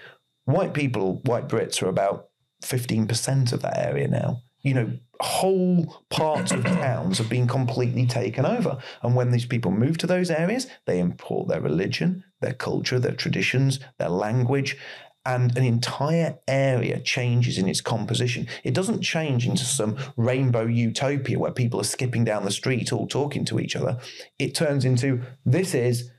white 0.45 0.74
people, 0.74 1.22
white 1.26 1.49
Brits 1.49 1.84
are 1.84 1.89
about 1.89 2.30
15% 2.64 3.52
of 3.52 3.62
that 3.62 3.78
area 3.78 4.08
now. 4.08 4.41
You 4.62 4.74
know, 4.74 4.91
whole 5.22 6.03
parts 6.09 6.51
of 6.51 6.63
towns 6.63 7.17
have 7.17 7.30
been 7.30 7.47
completely 7.47 8.05
taken 8.05 8.45
over. 8.45 8.78
And 9.01 9.15
when 9.15 9.32
these 9.32 9.45
people 9.45 9.72
move 9.72 9.97
to 9.99 10.07
those 10.07 10.32
areas, 10.32 10.67
they 10.86 10.99
import 10.99 11.47
their 11.47 11.61
religion, 11.61 12.24
their 12.39 12.53
culture, 12.53 12.99
their 12.99 13.13
traditions, 13.13 13.80
their 13.97 14.09
language, 14.09 14.78
and 15.26 15.55
an 15.55 15.63
entire 15.63 16.39
area 16.47 16.99
changes 16.99 17.57
in 17.57 17.67
its 17.67 17.82
composition. 17.82 18.47
It 18.63 18.74
doesn't 18.74 19.01
change 19.01 19.45
into 19.45 19.63
some 19.63 19.97
rainbow 20.17 20.65
utopia 20.65 21.38
where 21.38 21.51
people 21.51 21.80
are 21.80 21.86
skipping 21.86 22.24
down 22.24 22.43
the 22.43 22.51
street 22.51 22.91
all 22.91 23.07
talking 23.07 23.45
to 23.45 23.59
each 23.59 23.76
other. 23.76 23.99
It 24.39 24.55
turns 24.55 24.84
into 24.84 25.22
this 25.45 25.76
is 25.76 26.09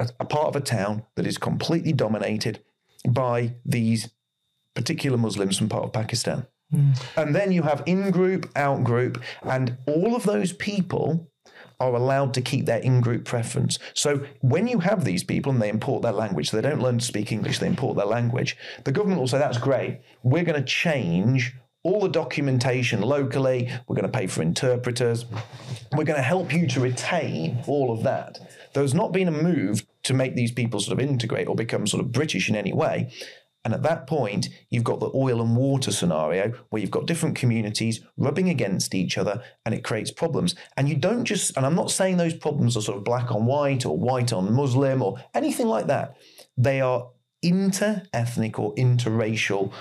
a, 0.00 0.08
a 0.18 0.24
part 0.24 0.48
of 0.48 0.56
a 0.56 0.60
town 0.60 1.04
that 1.14 1.26
is 1.26 1.38
completely 1.38 1.92
dominated 1.92 2.64
by 3.08 3.54
these 3.64 4.10
particular 4.74 5.16
Muslims 5.16 5.58
from 5.58 5.68
part 5.68 5.84
of 5.84 5.92
Pakistan. 5.92 6.46
Mm. 6.74 7.00
And 7.16 7.34
then 7.34 7.52
you 7.52 7.62
have 7.62 7.82
in 7.86 8.10
group, 8.10 8.50
out 8.56 8.84
group, 8.84 9.22
and 9.42 9.76
all 9.86 10.14
of 10.14 10.24
those 10.24 10.52
people 10.52 11.30
are 11.80 11.94
allowed 11.94 12.34
to 12.34 12.42
keep 12.42 12.66
their 12.66 12.78
in 12.78 13.00
group 13.00 13.24
preference. 13.24 13.78
So 13.94 14.24
when 14.40 14.68
you 14.68 14.80
have 14.80 15.04
these 15.04 15.24
people 15.24 15.50
and 15.50 15.62
they 15.62 15.70
import 15.70 16.02
their 16.02 16.12
language, 16.12 16.50
they 16.50 16.60
don't 16.60 16.82
learn 16.82 16.98
to 16.98 17.04
speak 17.04 17.32
English, 17.32 17.58
they 17.58 17.66
import 17.66 17.96
their 17.96 18.06
language, 18.06 18.56
the 18.84 18.92
government 18.92 19.20
will 19.20 19.28
say, 19.28 19.38
that's 19.38 19.58
great. 19.58 20.00
We're 20.22 20.44
going 20.44 20.60
to 20.60 20.66
change 20.66 21.54
all 21.82 22.00
the 22.00 22.08
documentation 22.08 23.00
locally. 23.00 23.70
We're 23.86 23.96
going 23.96 24.10
to 24.10 24.18
pay 24.18 24.26
for 24.26 24.42
interpreters. 24.42 25.24
We're 25.96 26.04
going 26.04 26.18
to 26.18 26.22
help 26.22 26.52
you 26.52 26.66
to 26.68 26.80
retain 26.80 27.62
all 27.66 27.90
of 27.90 28.02
that. 28.02 28.38
There's 28.74 28.92
not 28.92 29.12
been 29.12 29.28
a 29.28 29.32
move 29.32 29.86
to 30.02 30.14
make 30.14 30.34
these 30.34 30.52
people 30.52 30.80
sort 30.80 31.00
of 31.00 31.08
integrate 31.08 31.48
or 31.48 31.54
become 31.54 31.86
sort 31.86 32.02
of 32.02 32.12
British 32.12 32.50
in 32.50 32.56
any 32.56 32.72
way. 32.72 33.12
And 33.64 33.74
at 33.74 33.82
that 33.82 34.06
point, 34.06 34.48
you've 34.70 34.84
got 34.84 35.00
the 35.00 35.10
oil 35.14 35.40
and 35.42 35.54
water 35.54 35.92
scenario 35.92 36.52
where 36.70 36.80
you've 36.80 36.90
got 36.90 37.06
different 37.06 37.36
communities 37.36 38.00
rubbing 38.16 38.48
against 38.48 38.94
each 38.94 39.18
other 39.18 39.42
and 39.66 39.74
it 39.74 39.84
creates 39.84 40.10
problems. 40.10 40.54
And 40.76 40.88
you 40.88 40.96
don't 40.96 41.24
just, 41.24 41.56
and 41.56 41.66
I'm 41.66 41.74
not 41.74 41.90
saying 41.90 42.16
those 42.16 42.34
problems 42.34 42.76
are 42.76 42.80
sort 42.80 42.98
of 42.98 43.04
black 43.04 43.30
on 43.30 43.44
white 43.44 43.84
or 43.84 43.96
white 43.96 44.32
on 44.32 44.52
Muslim 44.52 45.02
or 45.02 45.18
anything 45.34 45.66
like 45.66 45.88
that. 45.88 46.16
They 46.56 46.80
are 46.80 47.08
inter 47.42 48.02
ethnic 48.12 48.58
or 48.58 48.74
interracial 48.74 49.72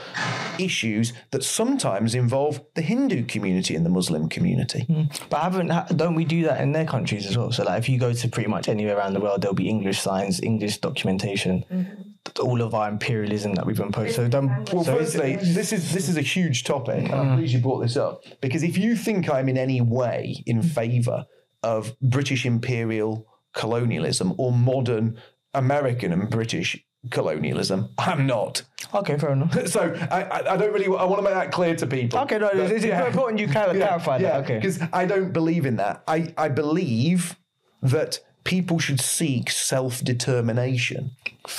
issues 0.58 1.14
that 1.32 1.44
sometimes 1.44 2.16
involve 2.16 2.62
the 2.76 2.82
Hindu 2.82 3.26
community 3.26 3.76
and 3.76 3.86
the 3.86 3.90
Muslim 3.90 4.30
community. 4.30 4.84
Hmm. 4.84 5.04
But 5.30 5.42
haven't 5.42 5.98
don't 5.98 6.16
we 6.16 6.26
do 6.26 6.44
that 6.44 6.62
in 6.62 6.72
their 6.72 6.86
countries 6.86 7.26
as 7.26 7.38
well? 7.38 7.52
So 7.52 7.64
like 7.64 7.80
if 7.80 7.90
you 7.90 8.00
go 8.00 8.14
to 8.14 8.28
pretty 8.30 8.50
much 8.50 8.70
anywhere 8.70 8.98
around 8.98 9.14
the 9.14 9.20
world, 9.20 9.42
there'll 9.42 9.56
be 9.56 9.68
English 9.68 10.00
signs, 10.00 10.42
English 10.42 10.78
documentation, 10.78 11.66
mm-hmm. 11.72 12.09
All 12.40 12.62
of 12.62 12.74
our 12.74 12.90
imperialism 12.90 13.54
that 13.56 13.66
we've 13.66 13.80
imposed. 13.80 14.16
So 14.16 14.28
don't. 14.28 14.72
Well, 14.74 14.84
so 14.84 14.98
firstly, 14.98 15.36
this 15.38 15.74
is 15.74 15.94
this 15.94 16.10
is 16.10 16.18
a 16.18 16.22
huge 16.22 16.64
topic, 16.64 17.06
and 17.06 17.14
I'm 17.14 17.26
mm-hmm. 17.28 17.38
pleased 17.38 17.54
you 17.54 17.60
brought 17.60 17.80
this 17.80 17.98
up 17.98 18.24
because 18.42 18.64
if 18.64 18.78
you 18.78 18.96
think 18.96 19.30
I'm 19.30 19.50
in 19.50 19.58
any 19.58 19.82
way 19.82 20.44
in 20.46 20.62
favour 20.62 21.26
of 21.64 21.96
British 22.02 22.46
imperial 22.46 23.28
colonialism 23.54 24.34
or 24.38 24.52
modern 24.52 25.20
American 25.54 26.14
and 26.14 26.30
British 26.30 26.84
colonialism, 27.12 27.90
I'm 27.98 28.28
not. 28.28 28.64
okay, 28.94 29.18
fair 29.18 29.32
enough. 29.32 29.56
So 29.68 29.96
I, 30.12 30.24
I, 30.24 30.54
I 30.54 30.58
don't 30.58 30.74
really. 30.74 30.86
I 30.86 31.06
want 31.06 31.18
to 31.18 31.22
make 31.24 31.34
that 31.34 31.52
clear 31.52 31.76
to 31.76 31.88
people. 31.88 32.20
Okay, 32.20 32.38
no, 32.38 32.48
it's, 32.48 32.72
it's 32.72 32.86
Yeah. 32.86 33.08
important 33.08 33.40
you 33.40 33.48
clar- 33.48 33.74
clarify 33.74 34.20
that. 34.20 34.44
Okay. 34.44 34.56
Because 34.56 34.82
I 34.94 35.06
don't 35.06 35.32
believe 35.32 35.66
in 35.66 35.78
that. 35.78 36.04
I, 36.08 36.34
I 36.38 36.50
believe 36.50 37.38
that 37.82 38.20
people 38.50 38.80
should 38.80 39.00
seek 39.00 39.50
self 39.52 40.04
determination. 40.04 41.12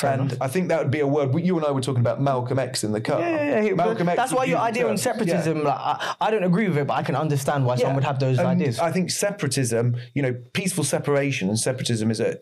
and 0.03 0.37
I 0.41 0.49
think 0.49 0.69
that 0.71 0.79
would 0.83 0.91
be 0.91 1.01
a 1.01 1.07
word. 1.07 1.29
You 1.51 1.57
and 1.57 1.65
I 1.65 1.71
were 1.71 1.81
talking 1.89 2.01
about 2.01 2.21
Malcolm 2.21 2.59
X 2.59 2.83
in 2.85 2.91
the 2.93 3.01
car. 3.01 3.21
Yeah, 3.21 3.29
yeah, 3.31 3.61
yeah. 3.69 3.75
Malcolm 3.75 4.09
X 4.09 4.17
That's 4.17 4.33
why 4.33 4.45
your 4.45 4.59
idea 4.59 4.89
on 4.89 4.99
separatism, 4.99 5.59
Yeah. 5.59 5.69
like, 5.71 5.79
I, 5.79 6.15
I 6.27 6.31
don't 6.33 6.43
agree 6.53 6.69
with 6.69 6.79
it, 6.79 6.87
but 6.89 6.95
I 6.95 7.05
can 7.05 7.15
understand 7.25 7.65
why 7.65 7.77
someone 7.77 7.95
would 7.95 8.05
have 8.05 8.19
those 8.19 8.39
And 8.39 8.49
ideas. 8.49 8.79
I 8.81 8.91
think 8.91 9.11
separatism, 9.11 9.85
you 10.15 10.23
know, 10.23 10.35
peaceful 10.53 10.85
separation 10.85 11.49
and 11.49 11.59
separatism 11.59 12.11
is 12.11 12.21
a 12.21 12.39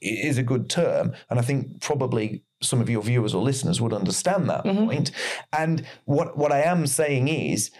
is 0.00 0.36
a 0.36 0.42
good 0.42 0.68
term, 0.68 1.12
and 1.30 1.38
I 1.38 1.42
think 1.42 1.80
probably 1.80 2.42
some 2.60 2.80
of 2.80 2.90
your 2.90 3.02
viewers 3.02 3.34
or 3.36 3.42
listeners 3.50 3.80
would 3.80 3.92
understand 3.92 4.50
that 4.50 4.64
Mm-hmm. 4.64 4.86
point. 4.86 5.08
And 5.52 5.76
what 6.06 6.36
what 6.36 6.50
I 6.58 6.62
am 6.62 6.86
saying 6.88 7.28
is, 7.28 7.70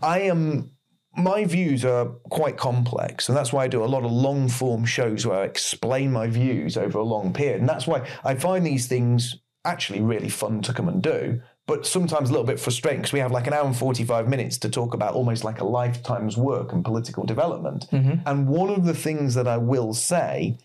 I 0.00 0.20
am. 0.32 0.70
My 1.16 1.44
views 1.44 1.84
are 1.84 2.06
quite 2.30 2.56
complex, 2.56 3.28
and 3.28 3.36
that's 3.36 3.52
why 3.52 3.64
I 3.64 3.68
do 3.68 3.84
a 3.84 3.86
lot 3.86 4.04
of 4.04 4.10
long 4.10 4.48
form 4.48 4.84
shows 4.84 5.26
where 5.26 5.40
I 5.40 5.44
explain 5.44 6.10
my 6.10 6.26
views 6.26 6.76
over 6.76 6.98
a 6.98 7.04
long 7.04 7.32
period. 7.32 7.60
And 7.60 7.68
that's 7.68 7.86
why 7.86 8.06
I 8.24 8.34
find 8.34 8.64
these 8.64 8.86
things 8.86 9.36
actually 9.64 10.00
really 10.00 10.28
fun 10.28 10.62
to 10.62 10.72
come 10.72 10.88
and 10.88 11.02
do, 11.02 11.40
but 11.66 11.86
sometimes 11.86 12.28
a 12.28 12.32
little 12.32 12.46
bit 12.46 12.58
frustrating 12.58 13.00
because 13.00 13.12
we 13.12 13.20
have 13.20 13.30
like 13.30 13.46
an 13.46 13.52
hour 13.52 13.64
and 13.64 13.76
45 13.76 14.28
minutes 14.28 14.58
to 14.58 14.68
talk 14.68 14.94
about 14.94 15.14
almost 15.14 15.44
like 15.44 15.60
a 15.60 15.64
lifetime's 15.64 16.36
work 16.36 16.72
and 16.72 16.84
political 16.84 17.24
development. 17.24 17.86
Mm-hmm. 17.92 18.26
And 18.26 18.48
one 18.48 18.70
of 18.70 18.84
the 18.84 18.94
things 18.94 19.34
that 19.34 19.46
I 19.46 19.58
will 19.58 19.94
say 19.94 20.58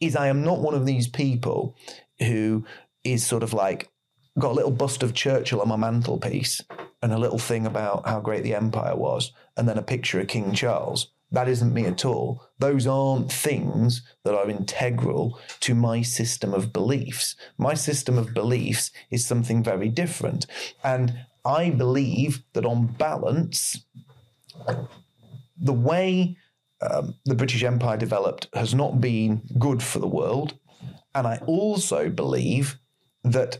is 0.00 0.16
I 0.16 0.28
am 0.28 0.42
not 0.42 0.60
one 0.60 0.74
of 0.74 0.86
these 0.86 1.06
people 1.06 1.76
who 2.18 2.64
is 3.04 3.24
sort 3.24 3.42
of 3.42 3.52
like 3.52 3.89
got 4.38 4.52
a 4.52 4.54
little 4.54 4.70
bust 4.70 5.02
of 5.02 5.14
Churchill 5.14 5.60
on 5.60 5.68
my 5.68 5.76
mantelpiece 5.76 6.60
and 7.02 7.12
a 7.12 7.18
little 7.18 7.38
thing 7.38 7.66
about 7.66 8.06
how 8.06 8.20
great 8.20 8.42
the 8.42 8.54
empire 8.54 8.94
was, 8.94 9.32
and 9.56 9.68
then 9.68 9.78
a 9.78 9.82
picture 9.82 10.20
of 10.20 10.28
King 10.28 10.52
Charles. 10.52 11.08
That 11.32 11.48
isn't 11.48 11.72
me 11.72 11.86
at 11.86 12.04
all. 12.04 12.42
Those 12.58 12.86
aren't 12.86 13.30
things 13.30 14.02
that 14.24 14.34
are 14.34 14.50
integral 14.50 15.38
to 15.60 15.74
my 15.74 16.02
system 16.02 16.52
of 16.52 16.72
beliefs. 16.72 17.36
My 17.56 17.74
system 17.74 18.18
of 18.18 18.34
beliefs 18.34 18.90
is 19.10 19.24
something 19.24 19.62
very 19.62 19.88
different. 19.88 20.46
And 20.82 21.24
I 21.44 21.70
believe 21.70 22.42
that 22.52 22.66
on 22.66 22.88
balance, 22.88 23.84
the 25.56 25.72
way 25.72 26.36
um, 26.80 27.14
the 27.24 27.36
British 27.36 27.62
Empire 27.62 27.96
developed 27.96 28.48
has 28.54 28.74
not 28.74 29.00
been 29.00 29.42
good 29.58 29.82
for 29.82 30.00
the 30.00 30.08
world. 30.08 30.58
And 31.14 31.26
I 31.26 31.40
also 31.46 32.08
believe 32.10 32.78
that 33.22 33.58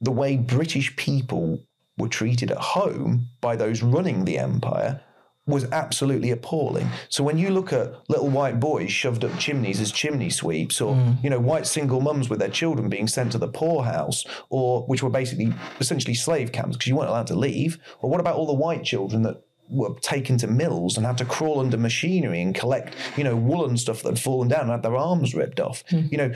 the 0.00 0.10
way 0.10 0.36
British 0.36 0.94
people 0.96 1.60
were 1.98 2.08
treated 2.08 2.50
at 2.50 2.58
home 2.58 3.28
by 3.40 3.56
those 3.56 3.82
running 3.82 4.24
the 4.24 4.38
empire 4.38 5.02
was 5.46 5.70
absolutely 5.72 6.30
appalling. 6.30 6.88
So 7.08 7.24
when 7.24 7.36
you 7.36 7.50
look 7.50 7.72
at 7.72 7.92
little 8.08 8.28
white 8.28 8.60
boys 8.60 8.92
shoved 8.92 9.24
up 9.24 9.36
chimneys 9.38 9.80
as 9.80 9.90
chimney 9.90 10.30
sweeps, 10.30 10.80
or 10.80 10.94
mm. 10.94 11.22
you 11.22 11.30
know 11.30 11.40
white 11.40 11.66
single 11.66 12.00
mums 12.00 12.28
with 12.28 12.38
their 12.38 12.48
children 12.48 12.88
being 12.88 13.08
sent 13.08 13.32
to 13.32 13.38
the 13.38 13.48
poorhouse, 13.48 14.24
or 14.48 14.82
which 14.86 15.02
were 15.02 15.10
basically 15.10 15.52
essentially 15.80 16.14
slave 16.14 16.52
camps 16.52 16.76
because 16.76 16.88
you 16.88 16.96
weren't 16.96 17.10
allowed 17.10 17.26
to 17.26 17.34
leave, 17.34 17.78
or 18.00 18.08
what 18.08 18.20
about 18.20 18.36
all 18.36 18.46
the 18.46 18.52
white 18.52 18.84
children 18.84 19.22
that 19.22 19.42
were 19.68 19.94
taken 20.00 20.36
to 20.36 20.46
mills 20.46 20.96
and 20.96 21.06
had 21.06 21.18
to 21.18 21.24
crawl 21.24 21.60
under 21.60 21.76
machinery 21.76 22.42
and 22.42 22.54
collect, 22.54 22.94
you 23.16 23.22
know, 23.22 23.36
woolen 23.36 23.76
stuff 23.76 24.02
that 24.02 24.10
had 24.10 24.18
fallen 24.18 24.48
down 24.48 24.62
and 24.62 24.70
had 24.70 24.82
their 24.82 24.96
arms 24.96 25.32
ripped 25.32 25.60
off. 25.60 25.84
Hmm. 25.88 26.06
You 26.10 26.18
know, 26.18 26.32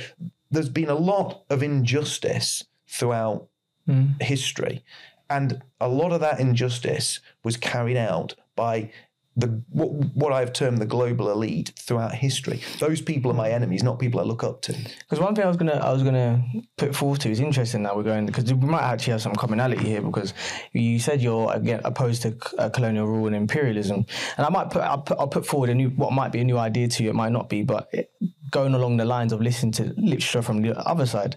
there's 0.51 0.69
been 0.69 0.89
a 0.89 0.95
lot 0.95 1.45
of 1.51 1.63
injustice 1.63 2.65
throughout 2.87 3.49
Mm. 3.89 4.21
history. 4.23 4.83
And 5.29 5.63
a 5.81 5.89
lot 5.89 6.13
of 6.13 6.21
that 6.21 6.41
injustice 6.41 7.21
was 7.43 7.57
carried 7.57 7.97
out 7.97 8.35
by 8.57 8.91
the 9.37 9.63
what, 9.71 9.91
what 10.15 10.33
I've 10.33 10.53
termed 10.53 10.79
the 10.79 10.87
global 10.87 11.31
elite 11.31 11.73
throughout 11.79 12.15
history. 12.15 12.63
Those 12.79 13.01
people 13.01 13.31
are 13.31 13.35
my 13.35 13.51
enemies, 13.51 13.83
not 13.83 13.99
people 13.99 14.21
I 14.21 14.23
look 14.23 14.45
up 14.45 14.63
to. 14.63 14.73
Because 14.73 15.19
one 15.19 15.35
thing 15.35 15.45
I 15.45 15.49
was 15.49 15.57
gonna 15.57 15.73
I 15.73 15.93
was 15.93 16.03
gonna 16.03 16.45
put 16.77 16.95
forth 16.95 17.21
to 17.21 17.31
is 17.31 17.41
interesting 17.41 17.83
that 17.83 17.97
we're 17.97 18.05
going 18.05 18.27
because 18.27 18.53
we 18.53 18.69
might 18.69 18.83
actually 18.83 19.13
have 19.13 19.23
some 19.23 19.35
commonality 19.35 19.85
here 19.85 20.03
because 20.03 20.35
you 20.73 20.99
said 20.99 21.21
you're 21.21 21.53
again 21.53 21.81
opposed 21.85 22.23
to 22.23 22.37
uh, 22.59 22.69
colonial 22.71 23.07
rule 23.07 23.27
and 23.27 23.35
imperialism, 23.35 24.07
and 24.37 24.47
I 24.47 24.51
might 24.51 24.71
put 24.71 24.83
I'll 24.83 25.03
put, 25.03 25.19
I'll 25.19 25.29
put 25.29 25.47
forward 25.47 25.71
a 25.71 25.75
new 25.75 25.91
what 25.91 26.13
might 26.13 26.31
be 26.31 26.41
a 26.41 26.45
new 26.45 26.59
idea 26.59 26.89
to 26.89 27.03
you, 27.03 27.11
it 27.11 27.15
might 27.15 27.33
not 27.33 27.49
be, 27.49 27.63
but 27.63 27.89
it, 27.93 28.11
going 28.51 28.75
along 28.75 28.99
the 28.99 29.05
lines 29.05 29.33
of 29.33 29.41
listening 29.41 29.73
to 29.73 29.93
literature 29.97 30.43
from 30.43 30.63
the 30.63 30.79
other 30.89 31.07
side, 31.07 31.37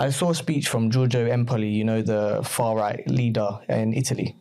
I 0.00 0.10
saw 0.10 0.30
a 0.30 0.34
speech 0.34 0.68
from 0.68 0.90
Giorgia 0.90 1.28
Meloni, 1.28 1.72
you 1.72 1.84
know 1.84 2.02
the 2.02 2.40
far 2.42 2.74
right 2.76 3.06
leader 3.08 3.60
in 3.68 3.94
Italy 3.94 4.36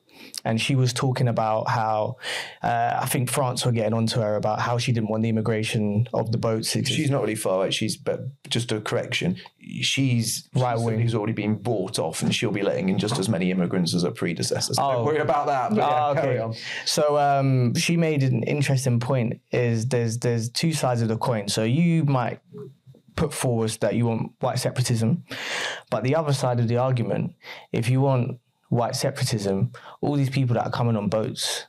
and 0.45 0.61
she 0.61 0.76
was 0.76 0.94
talking 0.94 1.27
about 1.27 1.69
how 1.69 2.18
uh, 2.64 2.99
I 3.02 3.06
think 3.06 3.30
France 3.30 3.65
were 3.65 3.72
getting 3.72 3.94
onto 3.94 4.19
her 4.22 4.35
about 4.35 4.60
how 4.60 4.77
she 4.77 4.91
didn't 4.91 5.10
want 5.10 5.23
the 5.23 5.30
immigration 5.30 6.07
of 6.14 6.31
the 6.31 6.38
boats. 6.38 6.69
She's 6.72 7.10
not 7.10 7.22
really 7.22 7.35
far 7.35 7.60
right. 7.60 7.73
She's, 7.73 7.98
but 7.98 8.22
just 8.49 8.72
a 8.72 8.80
correction, 8.80 9.38
she's 9.81 10.48
right 10.56 10.80
wing 10.80 10.99
who's 10.99 11.15
already 11.15 11.34
been 11.34 11.56
bought 11.56 11.99
off, 11.99 12.22
and 12.22 12.34
she'll 12.34 12.52
be 12.52 12.61
letting 12.61 12.89
in 12.89 12.98
just 12.98 13.19
as 13.19 13.27
many 13.30 13.52
immigrants 13.52 13.94
as 13.94 14.03
her 14.03 14.11
predecessors. 14.11 14.77
Oh. 14.80 14.94
Don't 14.94 15.06
worry 15.06 15.19
about 15.19 15.48
that. 15.48 15.72
But 15.72 15.80
Ah, 15.81 16.14
yeah, 16.14 16.22
carry 16.22 16.35
okay. 16.35 16.44
on. 16.44 16.53
So 16.85 17.18
um, 17.18 17.76
she 17.76 17.98
made 17.98 18.23
an 18.23 18.44
interesting 18.44 18.99
point. 18.99 19.41
Is 19.52 19.88
there's 19.88 20.18
there's 20.19 20.49
two 20.49 20.73
sides 20.73 21.02
of 21.02 21.07
the 21.07 21.18
coin. 21.18 21.48
So 21.48 21.64
you 21.64 22.06
might 22.06 22.39
put 23.15 23.34
forward 23.34 23.72
that 23.81 23.95
you 23.95 24.06
want 24.06 24.31
white 24.39 24.60
separatism, 24.60 25.23
but 25.89 26.03
the 26.03 26.15
other 26.15 26.34
side 26.34 26.60
of 26.60 26.68
the 26.68 26.77
argument, 26.77 27.34
if 27.72 27.89
you 27.89 27.99
want 27.99 28.39
white 28.69 28.95
separatism, 28.95 29.72
all 30.02 30.15
these 30.15 30.30
people 30.30 30.56
that 30.56 30.65
are 30.65 30.72
coming 30.72 30.98
on 30.98 31.10
boats, 31.10 31.65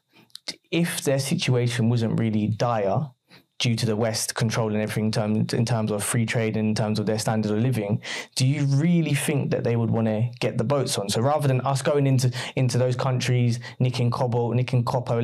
if 0.70 1.02
their 1.02 1.18
situation 1.18 1.88
wasn't 1.88 2.18
really 2.18 2.46
dire 2.46 3.10
due 3.58 3.74
to 3.74 3.86
the 3.86 3.96
West 3.96 4.34
controlling 4.36 4.80
everything 4.80 5.06
in 5.06 5.12
terms, 5.12 5.52
in 5.52 5.64
terms 5.64 5.90
of 5.90 6.02
free 6.02 6.24
trade 6.24 6.56
and 6.56 6.68
in 6.68 6.74
terms 6.74 6.98
of 6.98 7.06
their 7.06 7.18
standard 7.18 7.50
of 7.50 7.58
living, 7.58 8.00
do 8.36 8.46
you 8.46 8.64
really 8.66 9.14
think 9.14 9.50
that 9.50 9.64
they 9.64 9.74
would 9.74 9.90
want 9.90 10.06
to 10.06 10.30
get 10.38 10.58
the 10.58 10.64
boats 10.64 10.96
on? 10.96 11.08
So 11.08 11.20
rather 11.20 11.48
than 11.48 11.60
us 11.62 11.82
going 11.82 12.06
into 12.06 12.32
into 12.54 12.78
those 12.78 12.94
countries, 12.94 13.58
nicking 13.80 14.10
cobalt, 14.10 14.54
nicking 14.54 14.84
copper, 14.84 15.20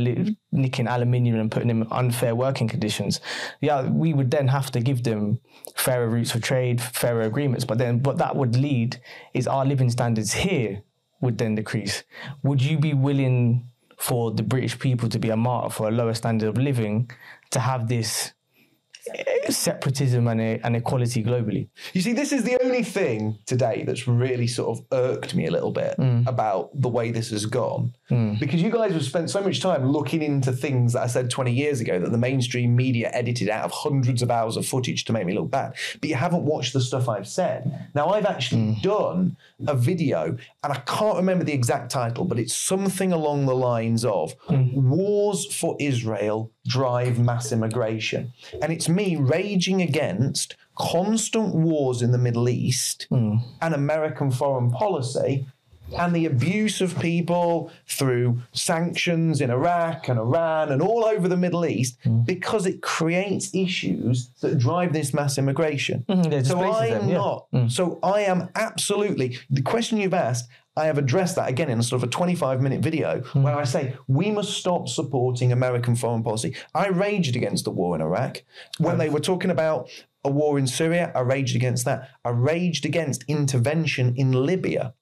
nicking 0.50 0.88
aluminium 0.88 1.38
and 1.38 1.50
putting 1.50 1.68
them 1.68 1.82
in 1.82 1.88
unfair 1.92 2.34
working 2.34 2.68
conditions, 2.68 3.20
yeah, 3.60 3.88
we 3.88 4.12
would 4.12 4.30
then 4.30 4.48
have 4.48 4.70
to 4.72 4.80
give 4.80 5.04
them 5.04 5.38
fairer 5.76 6.08
routes 6.08 6.34
of 6.34 6.42
trade, 6.42 6.80
fairer 6.80 7.22
agreements. 7.22 7.64
But 7.64 7.78
then 7.78 8.02
what 8.02 8.18
that 8.18 8.34
would 8.34 8.56
lead 8.56 9.00
is 9.32 9.46
our 9.46 9.64
living 9.64 9.90
standards 9.90 10.32
here 10.32 10.82
would 11.24 11.38
then 11.38 11.54
decrease. 11.56 12.04
Would 12.42 12.62
you 12.62 12.78
be 12.78 12.94
willing 12.94 13.68
for 13.98 14.30
the 14.30 14.42
British 14.42 14.78
people 14.78 15.08
to 15.08 15.18
be 15.18 15.30
a 15.30 15.36
martyr 15.36 15.70
for 15.70 15.88
a 15.88 15.90
lower 15.90 16.14
standard 16.14 16.48
of 16.48 16.58
living 16.58 17.10
to 17.50 17.60
have 17.60 17.88
this 17.88 18.32
separatism 19.48 20.28
and, 20.28 20.40
and 20.40 20.76
equality 20.76 21.22
globally? 21.22 21.68
You 21.92 22.00
see, 22.00 22.12
this 22.12 22.32
is 22.32 22.44
the 22.44 22.58
only 22.62 22.82
thing 22.82 23.38
today 23.46 23.84
that's 23.86 24.06
really 24.06 24.46
sort 24.46 24.78
of 24.78 24.84
irked 24.92 25.34
me 25.34 25.46
a 25.46 25.50
little 25.50 25.72
bit 25.72 25.96
mm. 25.98 26.26
about 26.26 26.70
the 26.74 26.88
way 26.88 27.10
this 27.10 27.30
has 27.30 27.46
gone. 27.46 27.94
Mm. 28.10 28.38
Because 28.38 28.62
you 28.62 28.70
guys 28.70 28.92
have 28.92 29.04
spent 29.04 29.30
so 29.30 29.40
much 29.42 29.60
time 29.60 29.86
looking 29.86 30.22
into 30.22 30.52
things 30.52 30.92
that 30.92 31.02
I 31.02 31.06
said 31.06 31.30
20 31.30 31.52
years 31.52 31.80
ago 31.80 31.98
that 31.98 32.10
the 32.10 32.18
mainstream 32.18 32.76
media 32.76 33.10
edited 33.12 33.48
out 33.48 33.64
of 33.64 33.70
hundreds 33.70 34.22
of 34.22 34.30
hours 34.30 34.56
of 34.56 34.66
footage 34.66 35.04
to 35.06 35.12
make 35.12 35.26
me 35.26 35.34
look 35.34 35.50
bad. 35.50 35.74
But 36.00 36.08
you 36.08 36.16
haven't 36.16 36.44
watched 36.44 36.72
the 36.72 36.80
stuff 36.80 37.08
I've 37.08 37.28
said. 37.28 37.88
Now, 37.94 38.10
I've 38.10 38.26
actually 38.26 38.62
mm. 38.62 38.82
done 38.82 39.36
a 39.66 39.74
video, 39.74 40.36
and 40.62 40.72
I 40.72 40.76
can't 40.86 41.16
remember 41.16 41.44
the 41.44 41.52
exact 41.52 41.90
title, 41.90 42.24
but 42.24 42.38
it's 42.38 42.54
something 42.54 43.12
along 43.12 43.46
the 43.46 43.54
lines 43.54 44.04
of 44.04 44.34
Wars 44.48 45.52
for 45.54 45.76
Israel 45.80 46.50
Drive 46.66 47.18
Mass 47.18 47.52
Immigration. 47.52 48.32
And 48.60 48.72
it's 48.72 48.88
me 48.88 49.16
raging 49.16 49.82
against 49.82 50.56
constant 50.76 51.54
wars 51.54 52.02
in 52.02 52.12
the 52.12 52.18
Middle 52.18 52.48
East 52.48 53.06
hmm. 53.10 53.36
and 53.60 53.74
American 53.74 54.30
foreign 54.30 54.70
policy 54.70 55.46
and 55.98 56.14
the 56.14 56.26
abuse 56.26 56.80
of 56.80 56.98
people 56.98 57.70
through 57.86 58.40
sanctions 58.52 59.40
in 59.40 59.50
Iraq 59.50 60.08
and 60.08 60.18
Iran 60.18 60.72
and 60.72 60.80
all 60.80 61.04
over 61.04 61.28
the 61.28 61.36
Middle 61.36 61.66
East 61.66 61.96
hmm. 62.02 62.22
because 62.22 62.66
it 62.66 62.82
creates 62.82 63.54
issues 63.54 64.30
that 64.40 64.58
drive 64.58 64.92
this 64.92 65.12
mass 65.12 65.38
immigration. 65.38 66.04
Mhm, 66.08 66.24
so 66.24 66.30
displaces 66.30 66.76
I 66.76 66.90
them, 66.90 67.02
am 67.02 67.08
yeah. 67.08 67.16
not. 67.16 67.46
Hmm. 67.52 67.68
So 67.68 67.98
I 68.02 68.22
am 68.22 68.48
absolutely 68.54 69.38
the 69.50 69.62
question 69.62 69.98
you've 69.98 70.14
asked. 70.14 70.48
I 70.76 70.86
have 70.86 70.98
addressed 70.98 71.36
that 71.36 71.48
again 71.48 71.70
in 71.70 71.78
a 71.78 71.82
sort 71.82 72.02
of 72.02 72.08
a 72.08 72.10
25 72.10 72.60
minute 72.60 72.80
video 72.80 73.20
where 73.32 73.56
I 73.56 73.64
say 73.64 73.96
we 74.08 74.30
must 74.30 74.54
stop 74.54 74.88
supporting 74.88 75.52
American 75.52 75.94
foreign 75.94 76.22
policy. 76.22 76.56
I 76.74 76.88
raged 76.88 77.36
against 77.36 77.64
the 77.64 77.70
war 77.70 77.94
in 77.94 78.02
Iraq. 78.02 78.42
When 78.78 78.98
they 78.98 79.08
were 79.08 79.20
talking 79.20 79.50
about 79.50 79.88
a 80.24 80.30
war 80.30 80.58
in 80.58 80.66
Syria, 80.66 81.12
I 81.14 81.20
raged 81.20 81.54
against 81.54 81.84
that. 81.84 82.10
I 82.24 82.30
raged 82.30 82.84
against 82.84 83.24
intervention 83.28 84.14
in 84.16 84.32
Libya. 84.32 84.94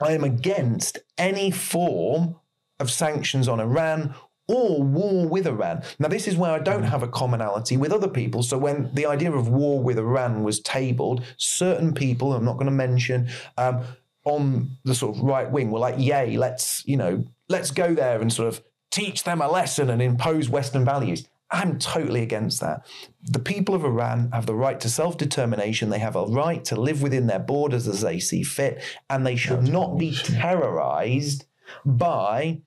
I 0.00 0.12
am 0.12 0.24
against 0.24 0.98
any 1.18 1.50
form 1.50 2.36
of 2.80 2.90
sanctions 2.90 3.48
on 3.48 3.60
Iran 3.60 4.14
or 4.48 4.82
war 4.82 5.28
with 5.28 5.46
Iran. 5.46 5.82
Now, 5.98 6.08
this 6.08 6.26
is 6.26 6.36
where 6.36 6.50
I 6.50 6.58
don't 6.58 6.82
have 6.82 7.02
a 7.02 7.08
commonality 7.08 7.76
with 7.76 7.92
other 7.92 8.08
people. 8.08 8.42
So, 8.42 8.58
when 8.58 8.92
the 8.92 9.06
idea 9.06 9.32
of 9.32 9.48
war 9.48 9.80
with 9.80 9.98
Iran 9.98 10.42
was 10.42 10.60
tabled, 10.60 11.24
certain 11.36 11.94
people, 11.94 12.32
I'm 12.32 12.44
not 12.44 12.54
going 12.54 12.66
to 12.66 12.72
mention, 12.72 13.28
um, 13.56 13.82
on 14.24 14.76
the 14.84 14.94
sort 14.94 15.16
of 15.16 15.22
right 15.22 15.50
wing 15.50 15.70
were 15.70 15.78
like, 15.78 15.96
yay, 15.98 16.36
let's, 16.36 16.82
you 16.86 16.96
know, 16.96 17.24
let's 17.48 17.70
go 17.70 17.94
there 17.94 18.20
and 18.20 18.32
sort 18.32 18.48
of 18.48 18.62
teach 18.90 19.24
them 19.24 19.40
a 19.40 19.48
lesson 19.50 19.90
and 19.90 20.00
impose 20.00 20.48
Western 20.48 20.84
values. 20.84 21.26
I'm 21.50 21.78
totally 21.78 22.22
against 22.22 22.60
that. 22.60 22.86
The 23.24 23.38
people 23.38 23.74
of 23.74 23.84
Iran 23.84 24.30
have 24.32 24.46
the 24.46 24.54
right 24.54 24.80
to 24.80 24.88
self 24.88 25.18
determination. 25.18 25.90
They 25.90 25.98
have 25.98 26.16
a 26.16 26.24
right 26.24 26.64
to 26.66 26.80
live 26.80 27.02
within 27.02 27.26
their 27.26 27.38
borders 27.38 27.86
as 27.86 28.00
they 28.00 28.18
see 28.20 28.42
fit, 28.42 28.82
and 29.10 29.26
they 29.26 29.36
should 29.36 29.68
not 29.68 29.98
be 29.98 30.14
terrorized 30.14 31.44
by 31.84 32.62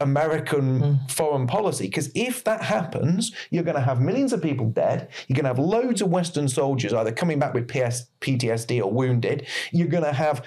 American 0.00 0.80
hmm. 0.80 1.06
foreign 1.08 1.46
policy. 1.46 1.86
Because 1.86 2.10
if 2.14 2.44
that 2.44 2.62
happens, 2.62 3.32
you're 3.50 3.62
going 3.62 3.76
to 3.76 3.82
have 3.82 4.00
millions 4.00 4.32
of 4.32 4.42
people 4.42 4.68
dead. 4.70 5.08
You're 5.28 5.36
going 5.36 5.44
to 5.44 5.50
have 5.50 5.58
loads 5.58 6.02
of 6.02 6.10
Western 6.10 6.48
soldiers 6.48 6.92
either 6.92 7.12
coming 7.12 7.38
back 7.38 7.54
with 7.54 7.68
PS, 7.68 8.10
PTSD 8.20 8.82
or 8.82 8.90
wounded. 8.90 9.46
You're 9.72 9.88
going 9.88 10.04
to 10.04 10.12
have 10.12 10.44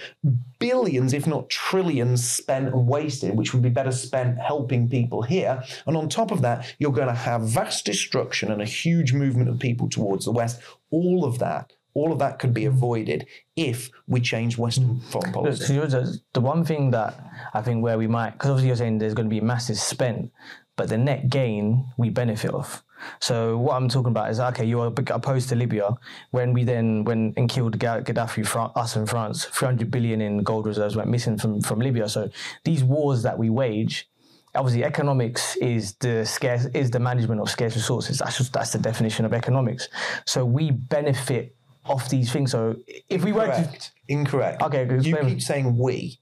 billions, 0.60 1.14
if 1.14 1.28
not 1.28 1.50
trillions, 1.50 2.28
spent 2.28 2.68
and 2.68 2.88
wasted, 2.88 3.38
which 3.38 3.54
would 3.54 3.64
be 3.64 3.70
better 3.70 3.92
spent 3.92 4.38
helping 4.40 4.90
people 4.90 5.22
here. 5.22 5.64
And 5.86 5.96
on 5.96 6.10
top 6.10 6.32
of 6.32 6.42
that, 6.42 6.76
you're 6.80 6.92
going 6.92 7.08
to 7.08 7.14
have 7.14 7.44
vast 7.44 7.86
destruction 7.86 8.52
and 8.52 8.62
a 8.62 8.66
huge 8.66 9.14
movement 9.14 9.50
of 9.50 9.60
people 9.60 9.88
towards 9.90 10.26
the 10.26 10.32
West. 10.32 10.60
All 10.92 11.24
of 11.24 11.40
that. 11.40 11.74
All 11.98 12.12
of 12.12 12.20
that 12.20 12.38
could 12.38 12.54
be 12.54 12.66
avoided 12.66 13.26
if 13.56 13.90
we 14.08 14.20
change 14.22 14.58
Western 14.58 14.96
mm. 14.96 15.04
foreign 15.12 15.34
policy. 15.34 15.66
so 15.66 15.82
uh, 15.82 16.06
the 16.34 16.42
one 16.42 16.64
thing 16.64 16.92
that 16.92 17.12
I 17.54 17.62
think 17.62 17.84
where 17.84 17.98
we 17.98 18.08
might, 18.08 18.32
because 18.32 18.52
obviously 18.52 18.68
you're 18.68 18.82
saying 18.84 19.00
there's 19.00 19.16
going 19.16 19.30
to 19.30 19.36
be 19.38 19.42
masses 19.42 19.82
spent, 19.82 20.32
but 20.76 20.90
the 20.90 20.98
net 20.98 21.30
gain 21.30 21.88
we 21.98 22.10
benefit 22.10 22.54
off. 22.54 22.84
So 23.20 23.58
what 23.58 23.76
I'm 23.76 23.90
talking 23.90 24.12
about 24.12 24.30
is 24.30 24.40
okay, 24.40 24.66
you're 24.66 24.88
opposed 24.88 25.50
to 25.50 25.56
Libya. 25.56 25.90
When 26.32 26.54
we 26.54 26.64
then 26.64 27.04
when 27.04 27.34
and 27.38 27.50
killed 27.50 27.78
Ga- 27.80 28.02
Gaddafi, 28.02 28.46
Fran- 28.46 28.72
us 28.76 28.96
in 28.96 29.06
France, 29.06 29.46
300 29.46 29.92
billion 29.92 30.22
in 30.22 30.44
gold 30.44 30.66
reserves 30.66 30.96
went 30.96 31.10
missing 31.10 31.38
from 31.38 31.62
from 31.62 31.80
Libya. 31.80 32.08
So 32.10 32.30
these 32.64 32.84
wars 32.84 33.24
that 33.24 33.38
we 33.38 33.50
wage. 33.50 34.10
Obviously, 34.56 34.84
economics 34.84 35.56
is 35.58 35.96
the 35.96 36.26
scarce 36.26 36.66
is 36.74 36.90
the 36.90 37.00
management 37.00 37.42
of 37.42 37.50
scarce 37.50 37.76
resources. 37.76 38.20
That's 38.20 38.38
just 38.38 38.54
that's 38.54 38.72
the 38.72 38.80
definition 38.80 39.26
of 39.26 39.34
economics. 39.34 39.88
So 40.26 40.46
we 40.46 40.72
benefit 40.72 41.57
off 41.90 42.10
these 42.10 42.32
things. 42.32 42.52
So 42.52 42.76
if 43.10 43.24
we 43.24 43.32
were 43.32 43.46
to 43.48 43.52
Incorrect. 43.58 43.92
Incorrect. 44.08 44.62
Okay, 44.64 44.86
You 44.86 44.96
explain. 44.96 45.30
keep 45.30 45.42
saying 45.42 45.78
we. 45.78 46.20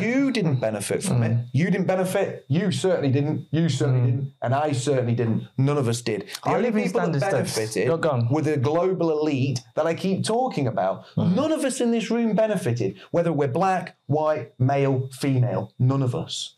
you 0.00 0.30
didn't 0.30 0.56
benefit 0.60 1.02
from 1.02 1.22
it. 1.22 1.32
Mm. 1.32 1.46
You 1.52 1.70
didn't 1.70 1.86
benefit. 1.86 2.44
You 2.48 2.70
certainly 2.70 3.10
didn't. 3.10 3.46
You 3.50 3.68
certainly 3.68 4.10
didn't. 4.10 4.32
And 4.42 4.54
I 4.54 4.72
certainly 4.72 5.14
didn't. 5.14 5.46
None 5.58 5.76
of 5.76 5.88
us 5.88 6.00
did. 6.00 6.22
The 6.44 6.50
Our 6.50 6.56
only 6.56 6.68
living 6.70 6.84
people 6.84 7.00
that 7.00 7.18
standards, 7.18 7.24
that's- 7.24 7.54
benefited 7.56 7.86
You're 7.88 7.98
gone. 7.98 8.28
were 8.30 8.40
the 8.42 8.56
global 8.56 9.10
elite 9.18 9.60
that 9.76 9.86
I 9.86 9.94
keep 9.94 10.24
talking 10.24 10.66
about. 10.68 11.04
Mm. 11.16 11.34
None 11.34 11.52
of 11.52 11.64
us 11.64 11.80
in 11.82 11.90
this 11.90 12.10
room 12.10 12.34
benefited, 12.34 12.96
whether 13.10 13.32
we're 13.32 13.48
black, 13.48 13.96
white, 14.06 14.52
male, 14.58 15.08
female. 15.12 15.72
None 15.78 16.02
of 16.02 16.14
us. 16.14 16.54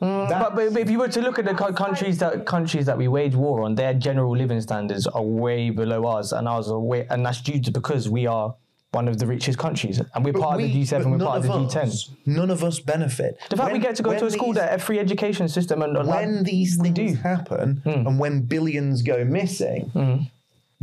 Mm, 0.00 0.28
but, 0.28 0.54
but, 0.54 0.72
but 0.72 0.82
if 0.82 0.90
you 0.90 0.98
were 0.98 1.08
to 1.08 1.20
look 1.20 1.38
at 1.38 1.44
the 1.44 1.54
co- 1.54 1.72
countries 1.72 2.18
that 2.18 2.44
countries 2.44 2.86
that 2.86 2.98
we 2.98 3.08
wage 3.08 3.34
war 3.34 3.62
on, 3.62 3.74
their 3.74 3.94
general 3.94 4.36
living 4.36 4.60
standards 4.60 5.06
are 5.06 5.22
way 5.22 5.70
below 5.70 6.06
ours, 6.06 6.32
and 6.32 6.46
ours 6.46 6.68
are 6.70 6.78
way, 6.78 7.06
and 7.08 7.24
that's 7.24 7.40
due 7.40 7.60
to 7.62 7.70
because 7.70 8.08
we 8.08 8.26
are 8.26 8.54
one 8.92 9.08
of 9.08 9.18
the 9.18 9.26
richest 9.26 9.58
countries, 9.58 10.00
and 10.14 10.24
we're 10.24 10.32
But 10.32 10.42
part 10.42 10.60
of 10.60 10.72
the 10.72 10.82
G7, 10.82 11.10
we're 11.10 11.18
part 11.24 11.38
of 11.38 11.42
the 11.44 11.52
of 11.52 11.70
G10. 11.70 12.10
None 12.26 12.50
of 12.50 12.64
us 12.64 12.80
benefit. 12.80 13.38
The 13.50 13.56
fact 13.56 13.72
we 13.72 13.78
get 13.78 13.96
to 13.96 14.02
go 14.02 14.18
to 14.18 14.26
a 14.26 14.30
school 14.30 14.48
these- 14.48 14.56
that 14.56 14.74
a 14.74 14.78
free 14.78 14.98
education 14.98 15.48
system 15.48 15.82
and 15.82 15.96
when 15.96 16.06
like, 16.06 16.44
these 16.44 16.76
things 16.76 16.94
do. 16.94 17.14
Happen 17.14 17.82
mm. 17.84 18.06
and 18.06 18.18
when 18.18 18.42
billions 18.42 19.02
go 19.02 19.24
missing, 19.24 19.90
mm. 19.94 20.30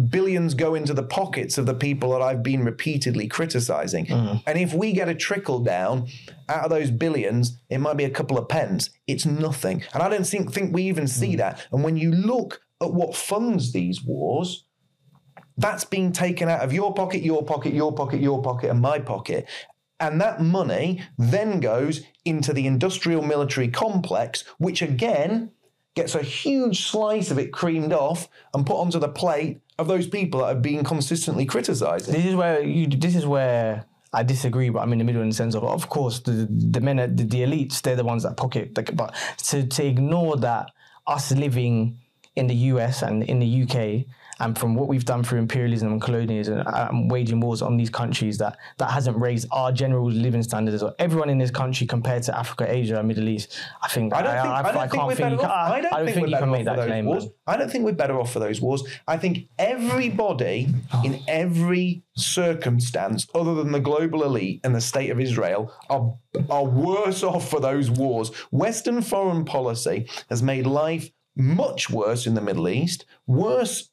Billions 0.10 0.54
go 0.56 0.74
into 0.74 0.94
the 0.94 1.04
pockets 1.04 1.58
of 1.58 1.66
the 1.66 1.74
people 1.74 2.12
that 2.12 2.22
I've 2.22 2.42
been 2.42 2.64
repeatedly 2.64 3.28
criticizing. 3.28 4.08
Hmm. 4.08 4.38
And 4.48 4.58
if 4.58 4.74
we 4.74 4.92
get 4.92 5.08
a 5.08 5.16
trickle 5.16 5.60
down 5.60 6.08
out 6.50 6.66
of 6.66 6.70
those 6.70 6.90
billions, 6.90 7.60
it 7.70 7.78
might 7.78 7.98
be 7.98 8.04
a 8.04 8.10
couple 8.10 8.38
of 8.38 8.50
pence. 8.50 8.90
It's 9.08 9.26
nothing. 9.26 9.84
And 9.94 10.02
I 10.02 10.10
don't 10.10 10.26
think, 10.26 10.52
think 10.52 10.74
we 10.74 10.84
even 10.84 11.08
see 11.08 11.36
that. 11.36 11.66
And 11.72 11.84
when 11.84 11.98
you 11.98 12.12
look 12.12 12.62
at 12.82 12.94
what 12.94 13.16
funds 13.16 13.72
these 13.72 14.04
wars, 14.04 14.66
that's 15.58 15.86
being 15.86 16.12
taken 16.12 16.50
out 16.50 16.62
of 16.62 16.74
your 16.74 16.94
pocket, 16.94 17.22
your 17.22 17.44
pocket, 17.44 17.74
your 17.74 17.94
pocket, 17.94 18.20
your 18.20 18.42
pocket, 18.42 18.72
and 18.72 18.82
my 18.82 18.98
pocket. 19.00 19.48
And 20.00 20.20
that 20.20 20.42
money 20.42 21.04
then 21.18 21.60
goes 21.60 22.02
into 22.26 22.52
the 22.52 22.66
industrial 22.66 23.22
military 23.22 23.68
complex, 23.68 24.44
which 24.58 24.82
again 24.82 25.52
gets 25.96 26.16
a 26.16 26.24
huge 26.24 26.88
slice 26.88 27.30
of 27.30 27.38
it 27.38 27.54
creamed 27.54 27.94
off 27.94 28.28
and 28.54 28.66
put 28.66 28.78
onto 28.78 29.00
the 29.00 29.08
plate 29.08 29.62
of 29.80 29.88
those 29.88 30.08
people 30.08 30.42
that 30.42 30.48
have 30.48 30.62
been 30.62 30.84
consistently 30.84 31.46
criticised. 31.46 32.08
This 32.08 32.26
is 32.26 32.36
where 32.36 32.62
you. 32.62 32.88
This 32.88 33.16
is 33.16 33.26
where 33.26 33.86
I 34.14 34.24
disagree, 34.24 34.70
but 34.70 34.80
I'm 34.80 34.94
in 34.94 35.00
the 35.00 35.04
middle 35.04 35.22
in 35.22 35.30
the 35.30 35.36
sense 35.36 35.56
of, 35.56 35.64
of 35.64 35.90
course, 35.90 36.20
the 36.20 36.48
the 36.50 36.82
men, 36.82 36.98
the, 36.98 37.24
the 37.24 37.42
elites, 37.42 37.82
they're 37.82 37.96
the 37.96 38.04
ones 38.04 38.24
that 38.24 38.38
pocket. 38.38 38.76
The, 38.76 38.84
but 38.84 39.16
to 39.50 39.66
to 39.66 39.86
ignore 39.86 40.38
that 40.38 40.72
us 41.08 41.32
living 41.32 42.00
in 42.36 42.48
the 42.48 42.56
US 42.56 43.02
and 43.02 43.24
in 43.24 43.40
the 43.40 43.64
UK. 43.64 44.06
And 44.44 44.58
from 44.58 44.76
what 44.76 44.90
we've 44.90 45.06
done 45.06 45.24
through 45.24 45.40
imperialism 45.40 45.92
and 45.94 46.02
colonialism, 46.02 46.68
um, 46.68 47.08
waging 47.08 47.40
wars 47.40 47.62
on 47.62 47.78
these 47.78 47.90
countries, 47.90 48.38
that 48.40 48.58
that 48.78 48.92
hasn't 48.92 49.18
raised 49.18 49.48
our 49.52 49.72
general 49.72 50.12
living 50.12 50.44
standards 50.44 50.84
of 50.84 50.94
everyone 51.00 51.30
in 51.30 51.38
this 51.38 51.52
country 51.52 51.88
compared 51.88 52.24
to 52.24 52.38
Africa, 52.38 52.66
Asia, 52.68 53.00
and 53.00 53.08
Middle 53.08 53.30
East. 53.30 53.58
I 53.82 53.88
think 53.88 54.14
I 54.14 54.22
don't 54.22 54.34
think, 54.34 54.46
I, 54.46 54.62
don't 54.62 54.74
can't 54.74 54.92
think 54.92 54.92
think 54.92 55.32
you 55.32 55.38
better 55.38 55.38
can. 55.38 55.50
I 55.50 55.82
don't, 55.82 56.06
think, 56.06 56.28
you 56.28 56.34
better 56.34 56.38
can 56.40 56.50
off 56.50 56.58
make 56.58 56.60
for 56.60 56.66
that 56.66 56.76
those 56.76 56.88
claim. 56.88 57.06
wars. 57.06 57.24
man. 57.24 57.34
I 57.48 57.58
don't 57.58 57.72
think 57.72 57.86
we're 57.86 57.94
better 57.94 58.20
off 58.20 58.34
for 58.34 58.40
those 58.40 58.60
wars. 58.60 58.84
I 59.08 59.18
think 59.18 59.48
everybody 59.58 60.68
in 61.06 61.22
every 61.28 62.04
circumstance, 62.16 63.28
other 63.34 63.56
than 63.56 63.72
the 63.72 63.80
global 63.80 64.24
elite 64.24 64.60
and 64.66 64.76
the 64.76 64.82
state 64.82 65.10
of 65.10 65.22
Israel, 65.22 65.74
are 65.90 66.14
are 66.50 66.66
worse 66.66 67.24
off 67.24 67.50
for 67.50 67.62
those 67.62 67.90
wars. 67.90 68.30
Western 68.52 69.02
foreign 69.02 69.46
policy 69.46 70.08
has 70.30 70.44
made 70.44 70.66
life 70.66 71.12
much 71.36 71.90
worse 71.90 72.28
in 72.28 72.36
the 72.36 72.42
Middle 72.42 72.70
East, 72.70 73.06
worse 73.26 73.90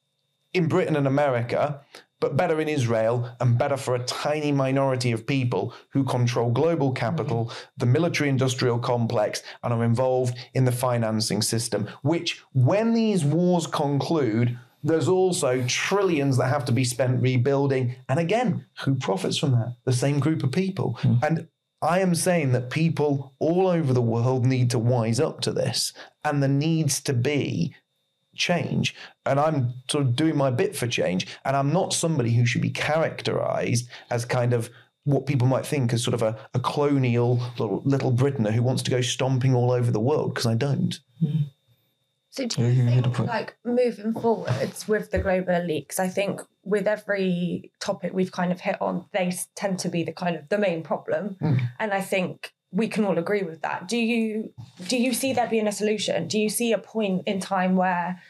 in 0.53 0.69
Britain 0.69 0.97
and 0.97 1.07
America, 1.07 1.81
but 2.21 2.37
better 2.37 2.61
in 2.61 2.69
Israel 2.69 3.35
and 3.41 3.59
better 3.59 3.77
for 3.77 3.95
a 3.95 4.05
tiny 4.05 4.53
minority 4.53 5.11
of 5.11 5.27
people 5.27 5.75
who 5.91 6.05
control 6.05 6.51
global 6.51 6.93
capital, 6.93 7.51
the 7.79 7.87
military 7.87 8.29
industrial 8.29 8.79
complex, 8.79 9.43
and 9.63 9.73
are 9.73 9.85
involved 9.85 10.37
in 10.55 10.67
the 10.67 10.73
financing 10.73 11.41
system, 11.41 11.89
which, 12.03 12.43
when 12.53 12.93
these 12.93 13.25
wars 13.25 13.67
conclude, 13.67 14.59
there's 14.83 15.09
also 15.09 15.65
trillions 15.67 16.37
that 16.37 16.49
have 16.49 16.65
to 16.67 16.73
be 16.73 16.85
spent 16.85 17.23
rebuilding. 17.23 17.97
And 18.09 18.19
again, 18.19 18.67
who 18.85 18.95
profits 18.95 19.39
from 19.39 19.53
that? 19.53 19.77
The 19.85 19.93
same 19.93 20.21
group 20.21 20.43
of 20.43 20.53
people. 20.53 20.99
Hmm. 21.01 21.15
And 21.23 21.49
I 21.83 22.01
am 22.01 22.15
saying 22.15 22.53
that 22.53 22.71
people 22.71 23.35
all 23.39 23.67
over 23.67 23.93
the 23.93 24.03
world 24.03 24.45
need 24.45 24.71
to 24.71 24.79
wise 24.79 25.21
up 25.21 25.41
to 25.43 25.53
this, 25.53 25.95
and 26.25 26.43
there 26.43 26.51
needs 26.51 27.01
to 27.03 27.15
be 27.15 27.75
change. 28.35 28.95
And 29.27 29.39
I'm 29.41 29.75
sort 29.91 30.05
of 30.05 30.17
doing 30.17 30.37
my 30.37 30.51
bit 30.51 30.77
for 30.77 30.87
change. 30.87 31.27
And 31.45 31.57
I'm 31.57 31.73
not 31.73 31.93
somebody 31.93 32.33
who 32.33 32.47
should 32.47 32.63
be 32.63 32.71
characterized 32.71 33.89
as 34.11 34.25
kind 34.25 34.53
of 34.53 34.71
what 35.05 35.27
people 35.27 35.49
might 35.49 35.65
think 35.65 35.93
as 35.93 36.05
sort 36.05 36.15
of 36.15 36.23
a, 36.23 36.39
a 36.55 36.61
colonial 36.61 37.41
little, 37.59 37.83
little 37.85 38.13
Britainer 38.13 38.53
who 38.53 38.63
wants 38.63 38.83
to 38.83 38.91
go 38.91 39.01
stomping 39.01 39.55
all 39.55 39.71
over 39.71 39.91
the 39.91 40.01
world, 40.01 40.35
because 40.35 40.47
I 40.47 40.55
don't. 40.55 40.99
Mm-hmm. 41.23 41.45
So 42.33 42.47
do 42.47 42.63
you 42.63 42.85
think, 42.87 43.19
like, 43.19 43.57
moving 43.65 44.13
forwards 44.13 44.87
with 44.87 45.11
the 45.11 45.19
global 45.19 45.53
elite, 45.53 45.89
because 45.89 45.99
I 45.99 46.07
think 46.07 46.41
with 46.63 46.87
every 46.87 47.73
topic 47.81 48.13
we've 48.15 48.31
kind 48.31 48.53
of 48.53 48.61
hit 48.61 48.81
on, 48.81 49.07
they 49.13 49.33
tend 49.57 49.81
to 49.81 49.89
be 49.89 50.05
the 50.05 50.13
kind 50.13 50.37
of 50.37 50.49
the 50.49 50.59
main 50.59 50.85
problem, 50.85 51.37
mm. 51.43 51.61
and 51.81 51.93
I 51.93 52.01
think 52.01 52.53
we 52.73 52.89
can 52.89 53.05
all 53.05 53.19
agree 53.19 53.43
with 53.43 53.63
that. 53.63 53.89
Do 53.89 53.97
you 53.97 54.53
do 54.87 54.97
you 54.97 55.13
see 55.13 55.33
there 55.33 55.49
being 55.49 55.67
a 55.67 55.73
solution? 55.73 56.29
Do 56.29 56.39
you 56.39 56.49
see 56.49 56.73
a 56.73 56.79
point 56.79 57.23
in 57.27 57.41
time 57.41 57.77
where 57.77 58.21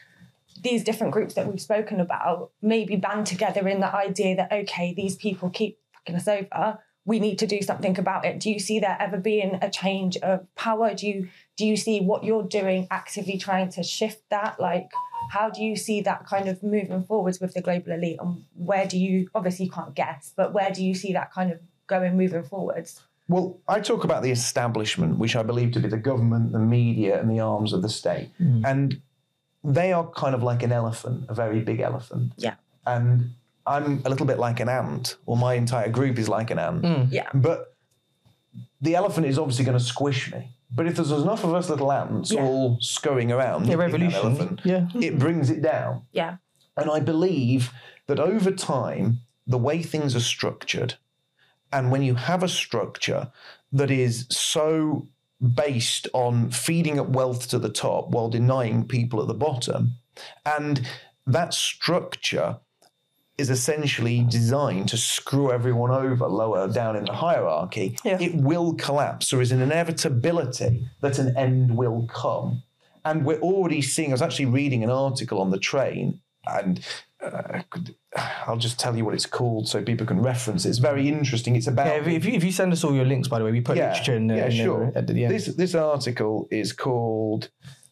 these 0.63 0.83
different 0.83 1.13
groups 1.13 1.33
that 1.35 1.47
we've 1.47 1.61
spoken 1.61 1.99
about 1.99 2.51
maybe 2.61 2.95
band 2.95 3.25
together 3.25 3.67
in 3.67 3.79
the 3.79 3.95
idea 3.95 4.35
that 4.35 4.51
okay, 4.51 4.93
these 4.93 5.15
people 5.15 5.49
keep 5.49 5.79
fucking 5.93 6.15
us 6.15 6.27
over. 6.27 6.79
We 7.03 7.19
need 7.19 7.39
to 7.39 7.47
do 7.47 7.61
something 7.61 7.97
about 7.97 8.25
it. 8.25 8.39
Do 8.39 8.51
you 8.51 8.59
see 8.59 8.79
there 8.79 8.97
ever 8.99 9.17
being 9.17 9.57
a 9.61 9.71
change 9.71 10.17
of 10.17 10.45
power? 10.55 10.93
Do 10.93 11.07
you 11.07 11.29
do 11.57 11.65
you 11.65 11.75
see 11.75 11.99
what 11.99 12.23
you're 12.23 12.43
doing 12.43 12.87
actively 12.91 13.37
trying 13.37 13.69
to 13.71 13.83
shift 13.83 14.23
that? 14.29 14.59
Like, 14.59 14.89
how 15.31 15.49
do 15.49 15.63
you 15.63 15.75
see 15.75 16.01
that 16.01 16.25
kind 16.25 16.47
of 16.47 16.61
moving 16.63 17.03
forwards 17.03 17.39
with 17.39 17.53
the 17.53 17.61
global 17.61 17.91
elite? 17.91 18.17
And 18.19 18.43
where 18.55 18.87
do 18.87 18.97
you 18.97 19.29
obviously 19.33 19.65
you 19.65 19.71
can't 19.71 19.95
guess, 19.95 20.33
but 20.35 20.53
where 20.53 20.71
do 20.71 20.83
you 20.83 20.93
see 20.93 21.13
that 21.13 21.31
kind 21.31 21.51
of 21.51 21.59
going 21.87 22.17
moving 22.17 22.43
forwards? 22.43 23.01
Well, 23.31 23.59
I 23.67 23.79
talk 23.79 24.03
about 24.03 24.23
the 24.23 24.31
establishment, 24.31 25.17
which 25.17 25.35
I 25.35 25.43
believe 25.43 25.71
to 25.73 25.79
be 25.79 25.87
the 25.87 25.97
government, 25.97 26.51
the 26.51 26.59
media, 26.59 27.19
and 27.19 27.29
the 27.31 27.39
arms 27.39 27.71
of 27.73 27.81
the 27.81 27.89
state. 27.89 28.29
Mm. 28.41 28.63
And 28.65 29.01
they 29.63 29.93
are 29.93 30.05
kind 30.11 30.35
of 30.35 30.43
like 30.43 30.63
an 30.63 30.71
elephant, 30.71 31.25
a 31.29 31.33
very 31.33 31.61
big 31.61 31.79
elephant. 31.79 32.33
Yeah. 32.37 32.55
And 32.85 33.31
I'm 33.65 34.01
a 34.05 34.09
little 34.09 34.25
bit 34.25 34.37
like 34.37 34.59
an 34.59 34.67
ant, 34.69 35.15
or 35.25 35.37
my 35.37 35.53
entire 35.53 35.89
group 35.89 36.19
is 36.19 36.27
like 36.27 36.51
an 36.51 36.59
ant. 36.59 36.81
Mm. 36.83 37.07
Yeah. 37.11 37.29
But 37.33 37.73
the 38.81 38.95
elephant 38.95 39.27
is 39.27 39.37
obviously 39.39 39.63
going 39.65 39.77
to 39.77 39.83
squish 39.83 40.31
me. 40.33 40.49
But 40.73 40.87
if 40.87 40.95
there's 40.95 41.11
enough 41.11 41.43
of 41.43 41.53
us 41.53 41.69
little 41.69 41.91
ants 41.91 42.31
Yeah. 42.31 42.41
all 42.43 42.77
scurrying 42.81 43.31
around, 43.31 43.67
Yeah, 43.67 43.75
revolution. 43.75 44.19
elephant, 44.19 44.61
Yeah. 44.65 44.87
it 44.95 45.19
brings 45.19 45.49
it 45.49 45.61
down. 45.61 46.01
Yeah. 46.11 46.37
And 46.75 46.89
I 46.89 46.99
believe 46.99 47.71
that 48.07 48.19
over 48.19 48.51
time, 48.51 49.19
the 49.47 49.57
way 49.57 49.83
things 49.83 50.15
are 50.15 50.21
structured, 50.21 50.95
and 51.71 51.91
when 51.91 52.01
you 52.01 52.15
have 52.15 52.43
a 52.43 52.47
structure 52.49 53.31
that 53.71 53.91
is 53.91 54.27
so 54.29 55.07
based 55.55 56.07
on 56.13 56.51
feeding 56.51 56.99
up 56.99 57.09
wealth 57.09 57.47
to 57.49 57.57
the 57.59 57.69
top 57.69 58.09
while 58.09 58.29
denying 58.29 58.87
people 58.87 59.21
at 59.21 59.27
the 59.27 59.33
bottom, 59.33 59.95
and 60.45 60.87
that 61.25 61.53
structure 61.53 62.59
is 63.37 63.49
essentially 63.49 64.23
designed 64.29 64.87
to 64.89 64.97
screw 64.97 65.51
everyone 65.51 65.89
over 65.89 66.27
lower 66.27 66.67
down 66.67 66.95
in 66.95 67.05
the 67.05 67.13
hierarchy, 67.13 67.97
Yeah. 68.03 68.19
it 68.21 68.35
will 68.35 68.75
collapse. 68.75 69.31
There 69.31 69.41
is 69.41 69.51
an 69.51 69.61
inevitability 69.61 70.85
that 71.01 71.17
an 71.17 71.35
end 71.35 71.75
will 71.75 72.05
come. 72.07 72.61
And 73.03 73.25
we're 73.25 73.39
already 73.39 73.81
seeing, 73.81 74.11
I 74.11 74.13
was 74.13 74.21
actually 74.21 74.45
reading 74.45 74.83
an 74.83 74.91
article 74.91 75.41
on 75.41 75.49
the 75.49 75.57
train, 75.57 76.19
and 76.45 76.85
uh, 77.21 77.61
could- 77.69 77.95
I'll 78.47 78.57
just 78.57 78.79
tell 78.79 78.95
you 78.97 79.05
what 79.05 79.13
it's 79.13 79.25
called 79.25 79.67
so 79.69 79.81
people 79.83 80.05
can 80.05 80.21
reference 80.21 80.65
it. 80.65 80.69
It's 80.69 80.79
very 80.79 81.07
interesting. 81.07 81.55
It's 81.55 81.67
about. 81.67 81.87
Yeah, 81.87 81.93
if, 82.01 82.07
if, 82.07 82.25
you, 82.25 82.33
if 82.33 82.43
you 82.43 82.51
send 82.51 82.73
us 82.73 82.83
all 82.83 82.93
your 82.93 83.05
links, 83.05 83.27
by 83.27 83.39
the 83.39 83.45
way, 83.45 83.51
we 83.51 83.61
put 83.61 83.77
literature 83.89 84.15
in, 84.15 84.27
the- 84.27 84.35
yeah, 84.35 84.43
in 84.45 84.49
the- 84.57 84.63
sure. 84.63 84.91
the 85.07 85.25
end. 85.25 85.33
This 85.33 85.45
this 85.55 85.75
article 85.75 86.47
is 86.51 86.73
called. 86.73 87.49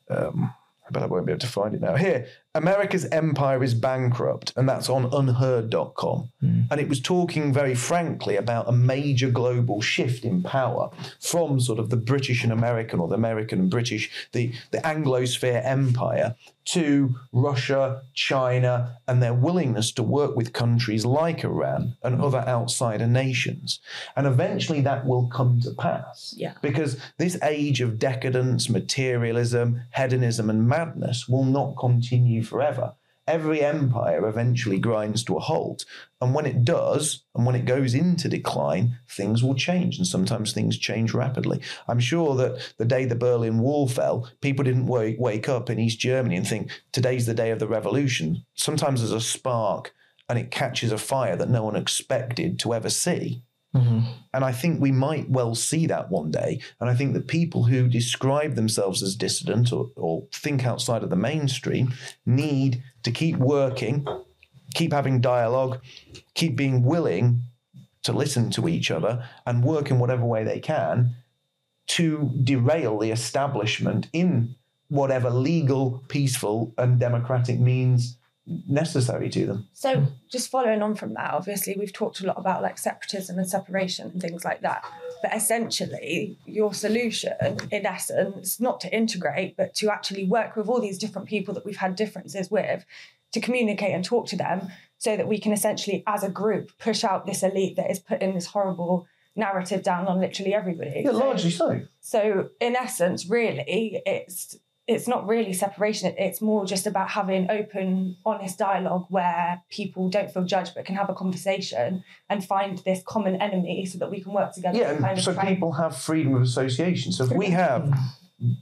Um, 0.10 0.54
but 0.92 1.04
I 1.04 1.06
won't 1.06 1.26
be 1.28 1.32
able 1.32 1.40
to 1.42 1.48
find 1.48 1.76
it 1.76 1.82
now. 1.82 1.96
Here, 1.96 2.26
America's 2.56 3.06
empire 3.06 3.64
is 3.64 3.76
bankrupt, 3.76 4.54
and 4.56 4.68
that's 4.68 4.90
on 4.90 5.06
unherd.com. 5.14 6.32
Hmm. 6.40 6.62
And 6.72 6.82
it 6.82 6.90
was 6.90 7.00
talking 7.00 7.54
very 7.54 7.76
frankly 7.76 8.38
about 8.38 8.68
a 8.68 8.72
major 8.72 9.30
global 9.30 9.82
shift 9.82 10.26
in 10.26 10.42
power 10.42 10.90
from 11.22 11.60
sort 11.60 11.78
of 11.78 11.92
the 11.92 11.98
British 11.98 12.44
and 12.44 12.52
American, 12.52 13.00
or 13.00 13.08
the 13.08 13.16
American 13.16 13.60
and 13.60 13.70
British, 13.70 14.10
the, 14.32 14.52
the 14.72 14.80
Anglosphere 14.80 15.64
empire, 15.64 16.36
to 16.70 17.16
Russia, 17.32 18.04
China, 18.14 18.98
and 19.08 19.24
their 19.24 19.34
willingness 19.34 19.92
to 19.92 20.04
work 20.04 20.36
with 20.36 20.54
countries 20.54 21.04
like 21.04 21.44
Iran 21.44 21.96
and 22.04 22.22
other 22.22 22.40
outsider 22.40 23.08
nations. 23.08 23.80
And 24.16 24.28
eventually 24.28 24.82
that 24.82 25.06
will 25.06 25.28
come 25.28 25.60
to 25.62 25.72
pass. 25.72 26.36
Yeah. 26.38 26.54
Because 26.62 27.00
this 27.18 27.42
age 27.42 27.82
of 27.82 27.98
decadence, 27.98 28.70
materialism, 28.70 29.82
hedonism, 29.96 30.50
and 30.50 30.68
madness 30.68 31.28
will 31.28 31.46
not 31.46 31.76
continue 31.76 32.39
forever. 32.42 32.94
Every 33.28 33.62
empire 33.62 34.28
eventually 34.28 34.80
grinds 34.80 35.24
to 35.26 35.36
a 35.36 35.40
halt. 35.40 35.86
And 36.20 36.34
when 36.34 36.48
it 36.48 36.66
does, 36.66 37.26
and 37.36 37.46
when 37.46 37.54
it 37.54 37.66
goes 37.66 37.94
into 37.94 38.28
decline, 38.28 38.98
things 39.08 39.44
will 39.44 39.54
change. 39.54 40.00
And 40.00 40.08
sometimes 40.08 40.52
things 40.52 40.80
change 40.80 41.14
rapidly. 41.14 41.62
I'm 41.88 42.00
sure 42.00 42.34
that 42.38 42.74
the 42.78 42.86
day 42.86 43.06
the 43.06 43.16
Berlin 43.16 43.60
Wall 43.60 43.88
fell, 43.88 44.28
people 44.42 44.66
didn't 44.66 44.88
wake, 44.88 45.18
wake 45.20 45.48
up 45.48 45.70
in 45.70 45.78
East 45.80 46.00
Germany 46.00 46.38
and 46.38 46.48
think, 46.48 46.72
today's 46.92 47.28
the 47.28 47.36
day 47.36 47.52
of 47.52 47.60
the 47.60 47.68
revolution. 47.68 48.46
Sometimes 48.56 49.02
there's 49.02 49.12
a 49.12 49.22
spark 49.22 49.94
and 50.28 50.40
it 50.40 50.50
catches 50.50 50.92
a 50.92 50.98
fire 50.98 51.36
that 51.36 51.52
no 51.52 51.64
one 51.64 51.76
expected 51.76 52.58
to 52.60 52.74
ever 52.74 52.90
see. 52.90 53.44
Mm-hmm. 53.76 54.00
And 54.34 54.44
I 54.44 54.52
think 54.52 54.82
we 54.82 54.92
might 54.92 55.30
well 55.30 55.54
see 55.54 55.86
that 55.88 56.10
one 56.10 56.32
day. 56.32 56.62
And 56.80 56.90
I 56.90 56.96
think 56.96 57.14
that 57.14 57.28
people 57.28 57.64
who 57.64 57.88
describe 57.88 58.56
themselves 58.56 59.04
as 59.04 59.16
dissident 59.16 59.72
or, 59.72 59.92
or 59.96 60.28
think 60.34 60.66
outside 60.66 61.04
of 61.04 61.10
the 61.10 61.16
mainstream 61.16 61.94
need 62.26 62.84
to 63.04 63.12
keep 63.12 63.38
working, 63.38 64.08
keep 64.74 64.92
having 64.92 65.22
dialogue, 65.22 65.82
keep 66.34 66.56
being 66.56 66.84
willing 66.84 67.44
to 68.04 68.14
listen 68.14 68.50
to 68.52 68.68
each 68.68 68.90
other 68.90 69.28
and 69.46 69.64
work 69.64 69.92
in 69.92 70.00
whatever 70.00 70.26
way 70.26 70.44
they 70.44 70.60
can 70.60 71.16
to 71.88 72.32
derail 72.44 73.00
the 73.00 73.12
establishment 73.12 74.08
in 74.14 74.56
whatever 74.88 75.30
legal, 75.30 76.04
peaceful, 76.08 76.74
and 76.78 77.00
democratic 77.00 77.60
means 77.60 78.18
necessary 78.68 79.30
to 79.30 79.46
them. 79.46 79.68
So 79.74 80.08
just 80.30 80.50
following 80.50 80.82
on 80.82 80.96
from 80.96 81.14
that, 81.14 81.34
obviously 81.34 81.76
we've 81.78 81.94
talked 81.94 82.22
a 82.22 82.26
lot 82.28 82.38
about 82.40 82.62
like 82.62 82.78
separatism 82.78 83.38
and 83.38 83.48
separation 83.48 84.10
and 84.12 84.22
things 84.22 84.44
like 84.44 84.62
that. 84.62 84.84
But 85.22 85.36
essentially, 85.36 86.38
your 86.46 86.74
solution, 86.74 87.34
in 87.72 87.86
essence, 87.86 88.60
not 88.60 88.80
to 88.82 88.96
integrate, 88.96 89.58
but 89.58 89.74
to 89.76 89.92
actually 89.92 90.26
work 90.26 90.56
with 90.56 90.68
all 90.68 90.80
these 90.82 90.98
different 90.98 91.28
people 91.28 91.54
that 91.56 91.66
we've 91.66 91.78
had 91.78 91.96
differences 91.96 92.50
with, 92.50 92.86
to 93.34 93.40
communicate 93.42 93.94
and 93.94 94.04
talk 94.04 94.28
to 94.28 94.36
them, 94.38 94.70
so 94.98 95.16
that 95.18 95.28
we 95.28 95.38
can 95.40 95.52
essentially, 95.52 96.04
as 96.08 96.24
a 96.24 96.30
group, 96.30 96.72
push 96.80 97.04
out 97.04 97.26
this 97.26 97.44
elite 97.44 97.76
that 97.76 97.92
is 97.92 98.00
putting 98.00 98.34
this 98.34 98.48
horrible 98.48 99.08
narrative 99.36 99.84
down 99.84 100.08
on 100.08 100.20
literally 100.20 100.54
everybody. 100.54 101.02
Yeah, 101.06 101.12
So- 101.12 101.18
largely 101.18 101.52
so. 101.52 101.82
so 102.00 102.50
in 102.60 102.76
essence, 102.76 103.30
really, 103.30 104.02
it's 104.06 104.58
it's 104.90 105.08
not 105.08 105.28
really 105.28 105.54
separation. 105.54 106.16
It's 106.18 106.42
more 106.42 106.66
just 106.66 106.88
about 106.88 107.10
having 107.10 107.50
open, 107.52 108.18
honest 108.26 108.58
dialogue 108.58 109.06
where 109.10 109.62
people 109.70 110.10
don't 110.10 110.32
feel 110.32 110.44
judged 110.44 110.74
but 110.74 110.86
can 110.86 110.96
have 110.96 111.10
a 111.10 111.14
conversation 111.14 112.04
and 112.28 112.44
find 112.44 112.80
this 112.80 113.04
common 113.06 113.36
enemy 113.36 113.86
so 113.86 114.00
that 114.00 114.10
we 114.10 114.20
can 114.20 114.34
work 114.34 114.52
together. 114.52 114.78
Yeah, 114.78 114.94
to 114.94 115.00
kind 115.00 115.06
and 115.12 115.20
of 115.20 115.24
so 115.24 115.34
try 115.34 115.46
people 115.46 115.74
have 115.74 115.96
freedom 115.96 116.34
of 116.34 116.42
association. 116.42 117.12
So 117.12 117.26
if 117.26 117.32
we 117.32 117.52
have, 117.52 117.94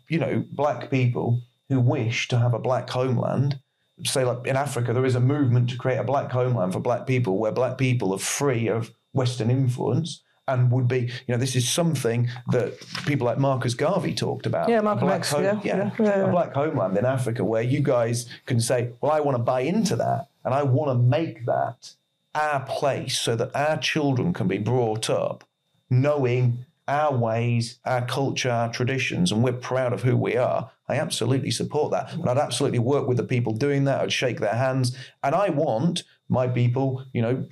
you 0.10 0.20
know, 0.20 0.44
black 0.52 0.92
people 0.92 1.42
who 1.70 1.80
wish 1.80 2.28
to 2.28 2.38
have 2.38 2.54
a 2.54 2.60
black 2.60 2.90
homeland, 2.90 3.62
say 4.04 4.26
like 4.26 4.46
in 4.46 4.58
Africa, 4.58 4.92
there 4.92 5.06
is 5.06 5.16
a 5.16 5.22
movement 5.22 5.70
to 5.70 5.78
create 5.78 5.98
a 5.98 6.04
black 6.04 6.30
homeland 6.30 6.74
for 6.74 6.82
black 6.82 7.08
people 7.08 7.38
where 7.38 7.54
black 7.54 7.78
people 7.78 8.14
are 8.14 8.20
free 8.20 8.68
of 8.68 8.92
Western 9.14 9.50
influence 9.50 10.22
and 10.48 10.72
would 10.72 10.88
be, 10.88 11.00
you 11.00 11.30
know, 11.30 11.38
this 11.38 11.56
is 11.56 11.70
something 11.70 12.30
that 12.52 12.80
people 13.06 13.26
like 13.26 13.38
Marcus 13.38 13.74
Garvey 13.74 14.14
talked 14.14 14.46
about. 14.46 14.70
Yeah, 14.70 14.80
A 14.80 14.84
Malcolm 14.84 15.08
black 15.08 15.20
X, 15.22 15.34
yeah, 15.34 15.60
yeah, 15.64 15.92
yeah, 16.00 16.26
a 16.26 16.32
black 16.32 16.54
homeland 16.54 16.98
in 16.98 17.06
Africa 17.06 17.44
where 17.44 17.62
you 17.62 17.82
guys 17.82 18.28
can 18.46 18.60
say, 18.60 18.92
well, 19.02 19.12
I 19.12 19.20
want 19.20 19.38
to 19.38 19.44
buy 19.44 19.62
into 19.62 19.96
that 19.98 20.28
and 20.44 20.54
I 20.54 20.64
want 20.64 20.90
to 20.92 21.04
make 21.04 21.46
that 21.46 21.94
our 22.34 22.62
place 22.62 23.20
so 23.20 23.36
that 23.36 23.56
our 23.56 23.78
children 23.78 24.34
can 24.34 24.48
be 24.48 24.58
brought 24.58 25.10
up 25.10 25.44
knowing 25.90 26.66
our 26.88 27.14
ways, 27.16 27.80
our 27.86 28.06
culture, 28.06 28.50
our 28.50 28.72
traditions, 28.72 29.32
and 29.32 29.44
we're 29.44 29.52
proud 29.52 29.92
of 29.92 30.04
who 30.04 30.16
we 30.16 30.38
are. 30.38 30.72
I 30.88 30.96
absolutely 30.96 31.52
support 31.52 31.92
that. 31.92 32.14
And 32.14 32.30
I'd 32.30 32.38
absolutely 32.38 32.80
work 32.80 33.08
with 33.08 33.18
the 33.18 33.24
people 33.24 33.54
doing 33.54 33.84
that. 33.86 34.00
I'd 34.00 34.14
shake 34.14 34.40
their 34.40 34.56
hands. 34.56 34.96
And 35.22 35.36
I 35.36 35.50
want 35.50 36.04
my 36.30 36.48
people, 36.48 37.04
you 37.12 37.22
know, 37.22 37.46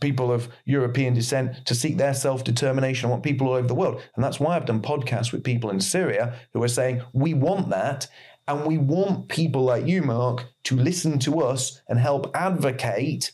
people 0.00 0.32
of 0.32 0.48
European 0.64 1.14
descent 1.14 1.66
to 1.66 1.74
seek 1.74 1.96
their 1.96 2.14
self 2.14 2.44
determination. 2.44 3.08
I 3.08 3.10
want 3.10 3.22
people 3.22 3.48
all 3.48 3.54
over 3.54 3.68
the 3.68 3.74
world. 3.74 4.02
And 4.14 4.24
that's 4.24 4.40
why 4.40 4.56
I've 4.56 4.66
done 4.66 4.82
podcasts 4.82 5.32
with 5.32 5.44
people 5.44 5.70
in 5.70 5.80
Syria 5.80 6.34
who 6.52 6.62
are 6.62 6.68
saying, 6.68 7.02
we 7.12 7.34
want 7.34 7.70
that. 7.70 8.06
And 8.46 8.64
we 8.64 8.78
want 8.78 9.28
people 9.28 9.64
like 9.64 9.86
you, 9.86 10.00
Mark, 10.02 10.46
to 10.64 10.76
listen 10.76 11.18
to 11.20 11.40
us 11.40 11.82
and 11.86 11.98
help 11.98 12.34
advocate 12.34 13.32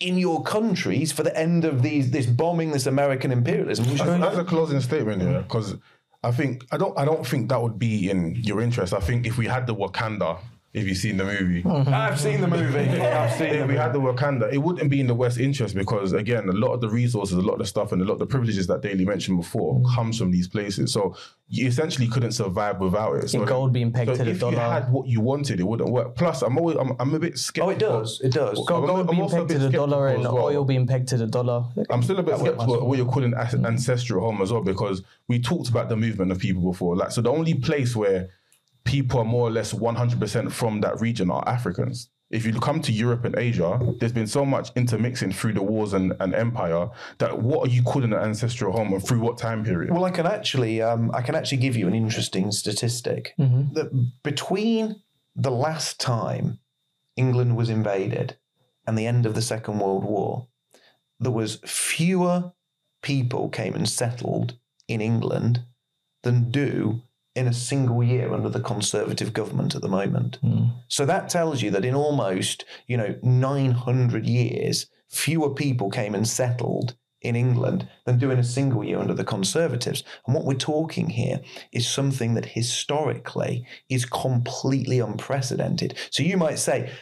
in 0.00 0.18
your 0.18 0.42
countries 0.42 1.12
for 1.12 1.22
the 1.22 1.36
end 1.38 1.64
of 1.64 1.82
these 1.82 2.10
this 2.10 2.26
bombing, 2.26 2.72
this 2.72 2.86
American 2.86 3.30
imperialism. 3.30 3.84
As, 3.86 4.00
as 4.00 4.38
a 4.38 4.44
closing 4.44 4.80
statement 4.80 5.22
here, 5.22 5.42
because 5.42 5.76
I 6.24 6.32
think 6.32 6.64
I 6.72 6.76
don't 6.76 6.98
I 6.98 7.04
don't 7.04 7.26
think 7.26 7.48
that 7.50 7.62
would 7.62 7.78
be 7.78 8.10
in 8.10 8.34
your 8.34 8.60
interest. 8.60 8.92
I 8.92 9.00
think 9.00 9.24
if 9.24 9.38
we 9.38 9.46
had 9.46 9.66
the 9.68 9.74
Wakanda, 9.74 10.40
if 10.74 10.88
you've 10.88 10.96
seen 10.96 11.16
the 11.16 11.24
movie, 11.24 11.64
I've 11.66 12.20
seen 12.20 12.40
the 12.40 12.48
movie. 12.48 12.78
I've 13.00 13.32
seen 13.38 13.54
if 13.54 13.68
we 13.68 13.76
had 13.76 13.92
the 13.92 14.00
Wakanda, 14.00 14.52
it 14.52 14.58
wouldn't 14.58 14.90
be 14.90 15.00
in 15.00 15.06
the 15.06 15.14
West 15.14 15.38
interest 15.38 15.74
because 15.74 16.12
again, 16.12 16.48
a 16.48 16.52
lot 16.52 16.72
of 16.72 16.80
the 16.80 16.88
resources, 16.88 17.36
a 17.36 17.40
lot 17.40 17.54
of 17.54 17.58
the 17.60 17.66
stuff, 17.66 17.92
and 17.92 18.02
a 18.02 18.04
lot 18.04 18.14
of 18.14 18.18
the 18.18 18.26
privileges 18.26 18.66
that 18.66 18.82
Daly 18.82 19.04
mentioned 19.04 19.38
before 19.38 19.78
mm. 19.78 19.94
comes 19.94 20.18
from 20.18 20.32
these 20.32 20.48
places. 20.48 20.92
So 20.92 21.16
you 21.48 21.68
essentially 21.68 22.08
couldn't 22.08 22.32
survive 22.32 22.80
without 22.80 23.14
it. 23.14 23.30
So 23.30 23.44
gold 23.44 23.72
being 23.72 23.92
pegged 23.92 24.10
so 24.10 24.16
to 24.16 24.24
the 24.24 24.30
if 24.32 24.40
dollar. 24.40 24.54
you 24.54 24.58
had 24.58 24.90
what 24.90 25.06
you 25.06 25.20
wanted, 25.20 25.60
it 25.60 25.62
wouldn't 25.62 25.90
work. 25.90 26.16
Plus, 26.16 26.42
I'm 26.42 26.58
always 26.58 26.76
I'm, 26.76 26.96
I'm 26.98 27.14
a 27.14 27.20
bit 27.20 27.40
Oh, 27.60 27.68
it 27.70 27.78
does. 27.78 28.20
It 28.20 28.32
does. 28.32 28.56
Gold, 28.66 28.90
I'm- 28.90 29.06
gold 29.06 29.10
I'm 29.10 29.16
being 29.16 29.30
pegged 29.30 29.50
to 29.50 29.58
the 29.58 29.70
dollar 29.70 30.08
and 30.08 30.22
skeptical 30.22 30.38
as 30.38 30.42
well. 30.42 30.56
oil 30.56 30.64
being 30.64 30.86
pegged 30.88 31.08
to 31.08 31.16
the 31.16 31.26
dollar. 31.28 31.64
I'm 31.88 32.02
still 32.02 32.18
a 32.18 32.22
bit 32.22 32.32
That 32.32 32.40
skeptical 32.40 32.74
at 32.74 32.82
what 32.82 32.98
you're 32.98 33.06
calling 33.06 33.32
as- 33.34 33.54
mm. 33.54 33.64
ancestral 33.64 34.24
home 34.24 34.42
as 34.42 34.52
well 34.52 34.62
because 34.62 35.04
we 35.28 35.38
talked 35.38 35.68
about 35.68 35.88
the 35.88 35.96
movement 35.96 36.32
of 36.32 36.40
people 36.40 36.62
before. 36.62 36.96
Like, 36.96 37.12
so 37.12 37.20
the 37.20 37.30
only 37.30 37.54
place 37.54 37.94
where 37.94 38.30
people 38.84 39.20
are 39.20 39.24
more 39.24 39.48
or 39.48 39.50
less 39.50 39.72
100% 39.72 40.52
from 40.52 40.80
that 40.80 41.00
region 41.00 41.30
are 41.30 41.42
Africans. 41.46 42.10
If 42.30 42.44
you 42.44 42.52
come 42.54 42.80
to 42.82 42.92
Europe 42.92 43.24
and 43.24 43.36
Asia, 43.38 43.78
there's 44.00 44.12
been 44.12 44.26
so 44.26 44.44
much 44.44 44.70
intermixing 44.74 45.32
through 45.32 45.52
the 45.52 45.62
wars 45.62 45.92
and, 45.92 46.14
and 46.20 46.34
empire 46.34 46.88
that 47.18 47.40
what 47.40 47.68
are 47.68 47.70
you 47.70 47.82
calling 47.82 48.12
an 48.12 48.18
ancestral 48.18 48.72
home 48.72 48.92
and 48.92 49.06
through 49.06 49.20
what 49.20 49.38
time 49.38 49.64
period? 49.64 49.92
Well, 49.92 50.04
I 50.04 50.10
can 50.10 50.26
actually, 50.26 50.82
um, 50.82 51.10
I 51.14 51.22
can 51.22 51.34
actually 51.34 51.58
give 51.58 51.76
you 51.76 51.86
an 51.86 51.94
interesting 51.94 52.50
statistic 52.50 53.34
that 53.74 54.10
between 54.22 55.02
the 55.36 55.50
last 55.50 56.00
time 56.00 56.58
England 57.16 57.56
was 57.56 57.70
invaded 57.70 58.36
and 58.86 58.98
the 58.98 59.06
end 59.06 59.26
of 59.26 59.34
the 59.34 59.42
Second 59.42 59.78
World 59.78 60.04
War, 60.04 60.48
there 61.20 61.30
was 61.30 61.60
fewer 61.64 62.52
people 63.02 63.48
came 63.48 63.74
and 63.74 63.88
settled 63.88 64.58
in 64.88 65.00
England 65.00 65.62
than 66.22 66.50
do 66.50 67.02
in 67.34 67.48
a 67.48 67.52
single 67.52 68.02
year 68.02 68.32
under 68.32 68.48
the 68.48 68.60
Conservative 68.60 69.32
government 69.32 69.74
at 69.74 69.82
the 69.82 69.88
moment. 69.88 70.36
Hmm. 70.36 70.66
So 70.88 71.04
that 71.06 71.28
tells 71.28 71.62
you 71.62 71.70
that 71.72 71.84
in 71.84 71.94
almost, 71.94 72.64
you 72.86 72.96
know, 72.96 73.16
900 73.22 74.26
years, 74.26 74.86
fewer 75.08 75.50
people 75.50 75.90
came 75.90 76.14
and 76.14 76.26
settled 76.26 76.96
in 77.24 77.34
England 77.34 77.88
than 78.04 78.18
do 78.18 78.30
in 78.30 78.38
a 78.38 78.44
single 78.44 78.84
year 78.84 78.98
under 78.98 79.14
the 79.14 79.24
Conservatives. 79.24 80.04
And 80.26 80.34
what 80.34 80.44
we're 80.44 80.54
talking 80.54 81.10
here 81.10 81.40
is 81.72 81.88
something 81.88 82.34
that 82.34 82.44
historically 82.44 83.66
is 83.88 84.04
completely 84.04 85.00
unprecedented. 85.00 85.96
So 86.10 86.22
you 86.22 86.36
might 86.36 86.58
say, 86.58 86.92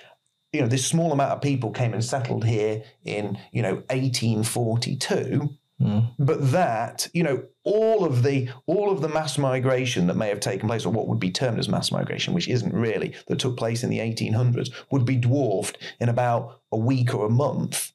you 0.53 0.61
know, 0.61 0.69
this 0.69 0.87
small 0.87 1.13
amount 1.13 1.33
of 1.33 1.43
people 1.43 1.71
came 1.71 1.93
and 1.93 2.05
settled 2.05 2.45
here 2.45 2.85
in, 3.05 3.39
you 3.53 3.63
know, 3.63 3.83
1842. 3.91 5.51
Hmm. 5.79 5.99
But 6.19 6.53
that, 6.53 7.09
you 7.13 7.25
know, 7.25 7.43
all 7.65 8.05
of 8.05 8.23
the 8.23 8.49
all 8.67 8.91
of 8.91 9.01
the 9.01 9.09
mass 9.09 9.39
migration 9.39 10.07
that 10.09 10.17
may 10.17 10.29
have 10.29 10.41
taken 10.41 10.69
place, 10.69 10.85
or 10.85 10.93
what 10.93 11.07
would 11.09 11.21
be 11.21 11.31
termed 11.31 11.59
as 11.59 11.69
mass 11.69 11.93
migration, 11.93 12.35
which 12.35 12.49
isn't 12.49 12.75
really, 12.75 13.15
that 13.29 13.39
took 13.39 13.57
place 13.57 13.85
in 13.85 13.91
the 13.91 13.99
1800s, 13.99 14.71
would 14.91 15.05
be 15.05 15.17
dwarfed 15.17 15.79
in 16.01 16.09
about 16.09 16.61
a 16.73 16.77
week 16.77 17.15
or 17.15 17.27
a 17.27 17.31
month 17.31 17.93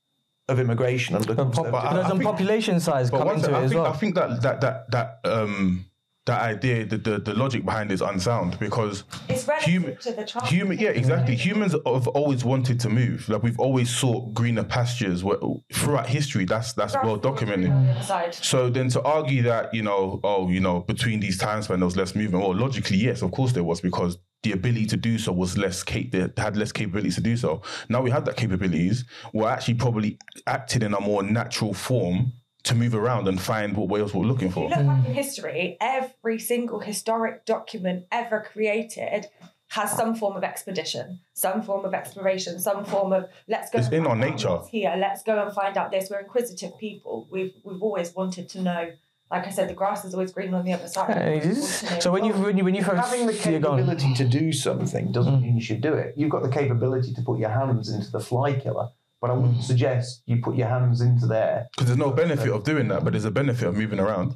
of 0.47 0.59
immigration 0.61 1.13
under 1.15 1.33
But 1.35 1.43
Conservative 1.43 1.71
but 1.73 1.93
does 1.93 2.07
some 2.07 2.17
think- 2.19 2.29
population 2.29 2.79
size 2.79 3.11
But 3.11 3.17
come 3.17 3.27
one 3.27 3.35
into 3.37 3.49
it 3.49 3.53
I 3.53 3.61
as 3.63 3.71
think, 3.71 3.83
well? 3.83 3.91
I 3.91 3.97
think 3.97 4.15
that 4.15 4.41
that 4.43 4.61
that 4.61 4.91
that 4.91 5.19
um 5.25 5.85
that 6.27 6.41
idea, 6.41 6.85
the, 6.85 6.97
the 6.97 7.17
the 7.19 7.33
logic 7.33 7.65
behind 7.65 7.89
it 7.91 7.95
is 7.95 8.01
unsound 8.01 8.59
because 8.59 9.03
It's 9.27 9.47
relative 9.47 9.69
human, 9.69 9.97
to 9.97 10.11
the 10.11 10.23
child. 10.23 10.47
human, 10.47 10.77
yeah, 10.77 10.89
exactly. 10.89 11.35
Humans 11.35 11.73
have 11.85 12.07
always 12.09 12.45
wanted 12.45 12.79
to 12.81 12.89
move. 12.89 13.27
Like 13.27 13.41
we've 13.43 13.59
always 13.59 13.89
sought 13.89 14.33
greener 14.33 14.63
pastures. 14.63 15.23
Where, 15.23 15.37
throughout 15.73 16.07
history, 16.07 16.45
that's 16.45 16.73
that's 16.73 16.93
well 17.03 17.17
documented. 17.17 17.71
The. 17.71 18.31
So 18.31 18.69
then 18.69 18.89
to 18.89 19.01
argue 19.01 19.41
that, 19.43 19.73
you 19.73 19.81
know, 19.81 20.19
oh, 20.23 20.47
you 20.49 20.59
know, 20.59 20.81
between 20.81 21.19
these 21.19 21.37
times 21.37 21.67
when 21.69 21.79
there 21.79 21.87
was 21.87 21.97
less 21.97 22.13
movement, 22.15 22.43
well, 22.43 22.55
logically, 22.55 22.97
yes, 22.97 23.21
of 23.21 23.31
course 23.31 23.51
there 23.53 23.63
was, 23.63 23.81
because 23.81 24.17
the 24.43 24.51
ability 24.51 24.85
to 24.85 24.97
do 24.97 25.17
so 25.17 25.31
was 25.31 25.57
less 25.57 25.81
cap- 25.83 26.11
they 26.11 26.27
had 26.37 26.55
less 26.55 26.71
capabilities 26.71 27.15
to 27.15 27.21
do 27.21 27.35
so. 27.35 27.61
Now 27.89 28.01
we 28.01 28.11
have 28.11 28.23
that 28.25 28.37
capabilities, 28.37 29.03
we're 29.33 29.49
actually 29.49 29.73
probably 29.75 30.19
acting 30.45 30.83
in 30.83 30.93
a 30.93 30.99
more 31.01 31.23
natural 31.23 31.73
form 31.73 32.33
to 32.67 32.75
move 32.75 32.95
around 32.95 33.27
and 33.27 33.39
find 33.39 33.75
what 33.75 33.89
Wales 33.89 34.13
were 34.13 34.25
looking 34.25 34.51
for. 34.51 34.65
If 34.65 34.71
you 34.71 34.83
look 34.83 34.87
back 34.87 35.05
in 35.05 35.13
history, 35.13 35.77
every 35.81 36.39
single 36.39 36.79
historic 36.79 37.45
document 37.45 38.05
ever 38.11 38.45
created 38.51 39.27
has 39.69 39.91
some 39.91 40.15
form 40.15 40.37
of 40.37 40.43
expedition, 40.43 41.19
some 41.33 41.61
form 41.61 41.83
of 41.85 41.93
exploration, 41.93 42.59
some 42.59 42.85
form 42.85 43.11
of 43.11 43.25
let's 43.47 43.69
go. 43.69 43.79
It's 43.79 43.87
and 43.87 43.97
in 43.97 44.03
find 44.05 44.23
our 44.23 44.29
nature. 44.29 44.59
Here, 44.71 44.95
let's 44.97 45.23
go 45.23 45.41
and 45.43 45.53
find 45.53 45.77
out 45.77 45.91
this. 45.91 46.09
We're 46.09 46.19
inquisitive 46.19 46.77
people. 46.79 47.27
We've 47.29 47.53
we've 47.63 47.81
always 47.81 48.13
wanted 48.15 48.49
to 48.49 48.61
know. 48.61 48.91
Like 49.29 49.45
I 49.45 49.49
said, 49.49 49.67
the 49.67 49.73
grass 49.73 50.05
is 50.05 50.13
always 50.13 50.31
green 50.31 50.53
on 50.53 50.63
the 50.63 50.71
other 50.71 50.87
side. 50.87 51.09
Yeah, 51.09 51.19
it 51.19 51.43
We 51.43 51.49
is. 51.51 51.57
want 51.57 51.73
to 51.73 51.93
know 51.95 51.99
So 51.99 52.11
when 52.11 52.23
you 52.23 52.33
more. 52.33 52.45
when 52.45 52.57
you 52.57 52.63
when 52.63 52.75
you 52.75 52.83
first 52.83 53.09
Having 53.09 53.27
the 53.27 53.33
you're 53.33 53.41
capability 53.41 54.13
to 54.13 54.25
do 54.25 54.53
something 54.53 55.11
doesn't 55.11 55.35
mm. 55.35 55.41
mean 55.41 55.55
you 55.55 55.61
should 55.61 55.81
do 55.81 55.93
it. 55.93 56.13
You've 56.15 56.29
got 56.29 56.43
the 56.43 56.49
capability 56.49 57.13
to 57.13 57.21
put 57.21 57.37
your 57.37 57.49
hands 57.49 57.89
into 57.89 58.09
the 58.09 58.21
fly 58.21 58.53
killer, 58.53 58.87
but 59.21 59.29
I 59.31 59.33
wouldn't 59.33 59.59
mm. 59.59 59.63
suggest 59.63 60.21
you 60.25 60.41
put 60.41 60.55
your 60.55 60.67
hands 60.67 61.01
into 61.01 61.25
there. 61.25 61.67
Because 61.71 61.87
there's 61.87 61.97
no 61.97 62.11
benefit 62.11 62.49
of 62.49 62.57
um, 62.57 62.63
doing 62.63 62.87
that, 62.89 63.03
but 63.03 63.13
there's 63.13 63.25
a 63.25 63.31
benefit 63.31 63.67
of 63.67 63.75
moving 63.75 63.99
around 63.99 64.35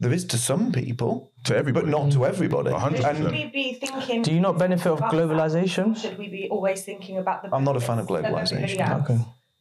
There 0.00 0.12
is 0.12 0.24
to 0.26 0.38
some 0.38 0.72
people, 0.72 1.32
to 1.44 1.56
everybody. 1.56 1.86
but 1.86 1.90
not 1.90 2.12
to 2.12 2.24
everybody. 2.24 2.70
A 2.70 2.78
hundred 2.78 3.02
Should 3.02 3.30
we 3.30 3.46
be 3.46 3.74
thinking? 3.74 4.22
Do 4.22 4.32
you 4.32 4.40
not 4.40 4.58
benefit 4.58 4.86
of 4.86 4.98
about 4.98 5.12
globalization? 5.12 5.94
that? 5.94 6.00
Should 6.00 6.18
we 6.18 6.28
be 6.28 6.48
always 6.50 6.84
thinking 6.84 7.18
about 7.18 7.42
the? 7.42 7.54
I'm 7.54 7.64
not 7.64 7.76
a 7.76 7.80
fan 7.80 7.98
of 7.98 8.06
globalization. 8.06 9.02
Okay. 9.02 9.18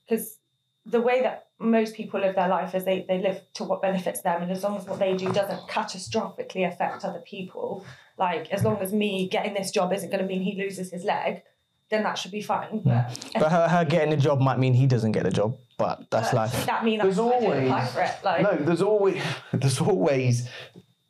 Because 0.07 0.37
the 0.85 1.01
way 1.01 1.21
that 1.21 1.47
most 1.59 1.95
people 1.95 2.19
live 2.19 2.35
their 2.35 2.47
life 2.47 2.75
is 2.75 2.85
they, 2.85 3.05
they 3.07 3.19
live 3.19 3.41
to 3.55 3.63
what 3.63 3.81
benefits 3.81 4.21
them, 4.21 4.41
and 4.41 4.51
as 4.51 4.63
long 4.63 4.77
as 4.77 4.85
what 4.85 4.99
they 4.99 5.15
do 5.15 5.31
doesn't 5.33 5.67
catastrophically 5.67 6.67
affect 6.71 7.03
other 7.03 7.19
people, 7.19 7.83
like 8.17 8.51
as 8.51 8.63
long 8.63 8.77
as 8.77 8.93
me 8.93 9.27
getting 9.27 9.53
this 9.53 9.71
job 9.71 9.91
isn't 9.91 10.09
going 10.09 10.21
to 10.21 10.27
mean 10.27 10.41
he 10.41 10.55
loses 10.55 10.91
his 10.91 11.03
leg, 11.03 11.41
then 11.89 12.03
that 12.03 12.17
should 12.17 12.31
be 12.31 12.41
fine. 12.41 12.81
But 12.83 13.29
But 13.33 13.51
her, 13.51 13.67
her 13.67 13.85
getting 13.85 14.13
a 14.13 14.17
job 14.17 14.39
might 14.39 14.59
mean 14.59 14.73
he 14.73 14.87
doesn't 14.87 15.13
get 15.13 15.25
a 15.25 15.31
job, 15.31 15.57
but 15.77 16.09
that's 16.09 16.33
life. 16.33 16.65
that 16.65 16.83
means 16.83 17.01
There's 17.01 17.19
I 17.19 17.29
didn't 17.29 17.43
always 17.43 17.63
apply 17.63 17.85
for 17.87 18.01
it. 18.01 18.15
Like, 18.23 18.41
no. 18.41 18.55
There's 18.57 18.81
always 18.81 19.21
there's 19.53 19.79
always 19.79 20.49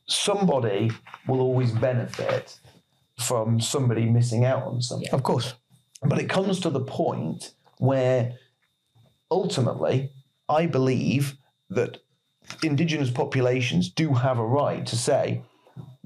somebody 0.07 0.91
will 1.27 1.41
always 1.41 1.71
benefit 1.71 2.59
from 3.19 3.59
somebody 3.59 4.05
missing 4.05 4.45
out 4.45 4.63
on 4.63 4.81
something. 4.81 5.09
Of 5.11 5.23
course. 5.23 5.55
But 6.03 6.19
it 6.19 6.29
comes 6.29 6.59
to 6.61 6.69
the 6.69 6.81
point 6.81 7.53
where 7.79 8.35
ultimately, 9.31 10.11
I 10.47 10.67
believe 10.67 11.37
that 11.69 11.97
indigenous 12.63 13.09
populations 13.09 13.89
do 13.89 14.13
have 14.13 14.37
a 14.37 14.45
right 14.45 14.85
to 14.85 14.95
say, 14.95 15.41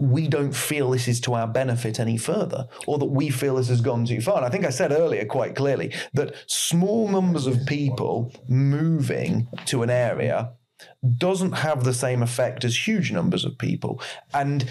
we 0.02 0.28
don't 0.28 0.53
feel 0.53 0.90
this 0.90 1.07
is 1.07 1.22
to 1.22 1.36
our 1.36 1.48
benefit 1.48 1.99
any 1.99 2.18
further, 2.18 2.68
or 2.88 2.98
that 2.98 3.06
we 3.06 3.30
feel 3.30 3.56
this 3.56 3.69
has 3.69 3.82
gone 3.82 4.06
too 4.06 4.19
far. 4.19 4.38
And 4.38 4.45
I 4.45 4.49
think 4.49 4.65
I 4.65 4.72
said 4.72 4.91
earlier 4.91 5.26
quite 5.26 5.56
clearly 5.56 5.94
that 6.14 6.34
small 6.48 7.07
numbers 7.07 7.45
of 7.45 7.65
people 7.68 8.34
moving 8.48 9.48
to 9.65 9.84
an 9.84 9.90
area 9.90 10.53
doesn't 11.18 11.52
have 11.52 11.84
the 11.84 11.94
same 11.94 12.23
effect 12.23 12.65
as 12.65 12.88
huge 12.88 13.11
numbers 13.11 13.45
of 13.45 13.57
people. 13.60 14.02
And 14.34 14.68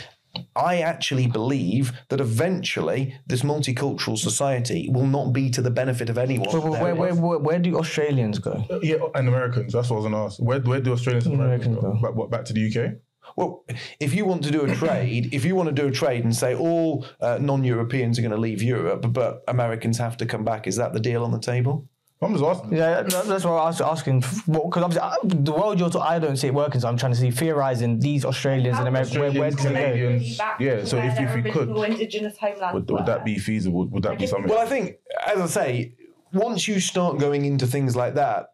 I 0.57 0.81
actually 0.81 1.27
believe 1.28 1.93
that 2.09 2.20
eventually 2.20 3.16
this 3.27 3.43
multicultural 3.43 4.19
society 4.19 4.89
will 4.93 5.07
not 5.07 5.32
be 5.32 5.51
to 5.51 5.62
the 5.62 5.70
benefit 5.70 6.09
of 6.09 6.19
anyone. 6.19 6.48
Where, 6.51 6.70
where, 6.70 6.94
where, 6.94 7.15
where, 7.15 7.39
where 7.39 7.59
do 7.59 7.78
Australians 7.78 8.39
go? 8.39 8.65
Yeah, 8.82 8.97
and 9.15 9.28
Americans. 9.28 9.73
That's 9.73 9.90
what 9.90 9.97
I 9.97 10.01
was 10.01 10.11
going 10.11 10.15
to 10.15 10.27
ask. 10.27 10.39
Where, 10.39 10.61
where 10.61 10.81
do 10.81 10.93
Australians 10.93 11.27
and 11.27 11.35
Americans, 11.35 11.78
Americans 11.78 12.01
go? 12.01 12.09
Back, 12.09 12.16
what, 12.16 12.31
back 12.31 12.44
to 12.47 12.52
the 12.52 12.66
UK? 12.66 12.94
Well, 13.36 13.65
if 13.98 14.15
you 14.15 14.24
want 14.24 14.43
to 14.44 14.51
do 14.51 14.62
a 14.65 14.74
trade, 14.74 15.32
if 15.32 15.44
you 15.44 15.55
want 15.57 15.69
to 15.69 15.74
do 15.74 15.89
a 15.89 15.90
trade 15.90 16.24
and 16.24 16.35
say 16.35 16.55
all 16.55 17.07
uh, 17.20 17.39
non-Europeans 17.40 18.19
are 18.19 18.23
going 18.23 18.32
to 18.32 18.36
leave 18.40 18.62
Europe, 18.62 19.07
but 19.12 19.43
Americans 19.48 19.98
have 19.98 20.16
to 20.19 20.27
come 20.27 20.44
back, 20.44 20.66
is 20.66 20.77
that 20.77 20.93
the 20.93 21.01
deal 21.01 21.24
on 21.24 21.31
the 21.31 21.39
table? 21.40 21.86
I'm 22.23 22.32
just 22.35 22.44
asking. 22.44 22.77
Yeah, 22.77 23.01
that's 23.02 23.44
what 23.44 23.52
I 23.52 23.65
was 23.66 23.81
asking. 23.81 24.20
Because 24.20 24.82
obviously, 24.82 25.01
I- 25.01 25.16
the 25.24 25.52
world 25.52 25.81
you're 25.81 25.89
talking, 25.89 26.07
I 26.07 26.19
don't 26.19 26.36
see 26.36 26.48
it 26.48 26.55
working, 26.55 26.78
so 26.82 26.89
I'm 26.89 26.98
trying 26.98 27.12
to 27.12 27.19
see 27.19 27.31
theorizing 27.31 27.98
these 27.98 28.27
Australians 28.27 28.78
and 28.78 28.86
Americans. 28.89 29.16
Where, 29.19 29.32
where 29.32 29.51
do 29.51 29.69
they 29.70 29.98
go? 30.36 30.44
Yeah, 30.62 30.85
so 30.85 30.98
if- 30.98 31.19
if 31.19 31.35
we 31.35 31.51
could, 31.51 31.70
indigenous 31.70 32.36
homeland 32.36 32.74
Would, 32.74 32.90
would 32.90 33.07
that 33.07 33.24
be 33.24 33.39
feasible? 33.39 33.86
Would 33.86 34.02
that 34.02 34.19
be 34.19 34.27
something? 34.27 34.51
Well, 34.51 34.59
I 34.59 34.66
think, 34.66 34.97
as 35.27 35.40
I 35.40 35.47
say, 35.47 35.94
once 36.35 36.69
you 36.69 36.78
start 36.78 37.19
going 37.19 37.47
into 37.47 37.66
things 37.66 37.97
like 37.97 38.15
that, 38.16 38.48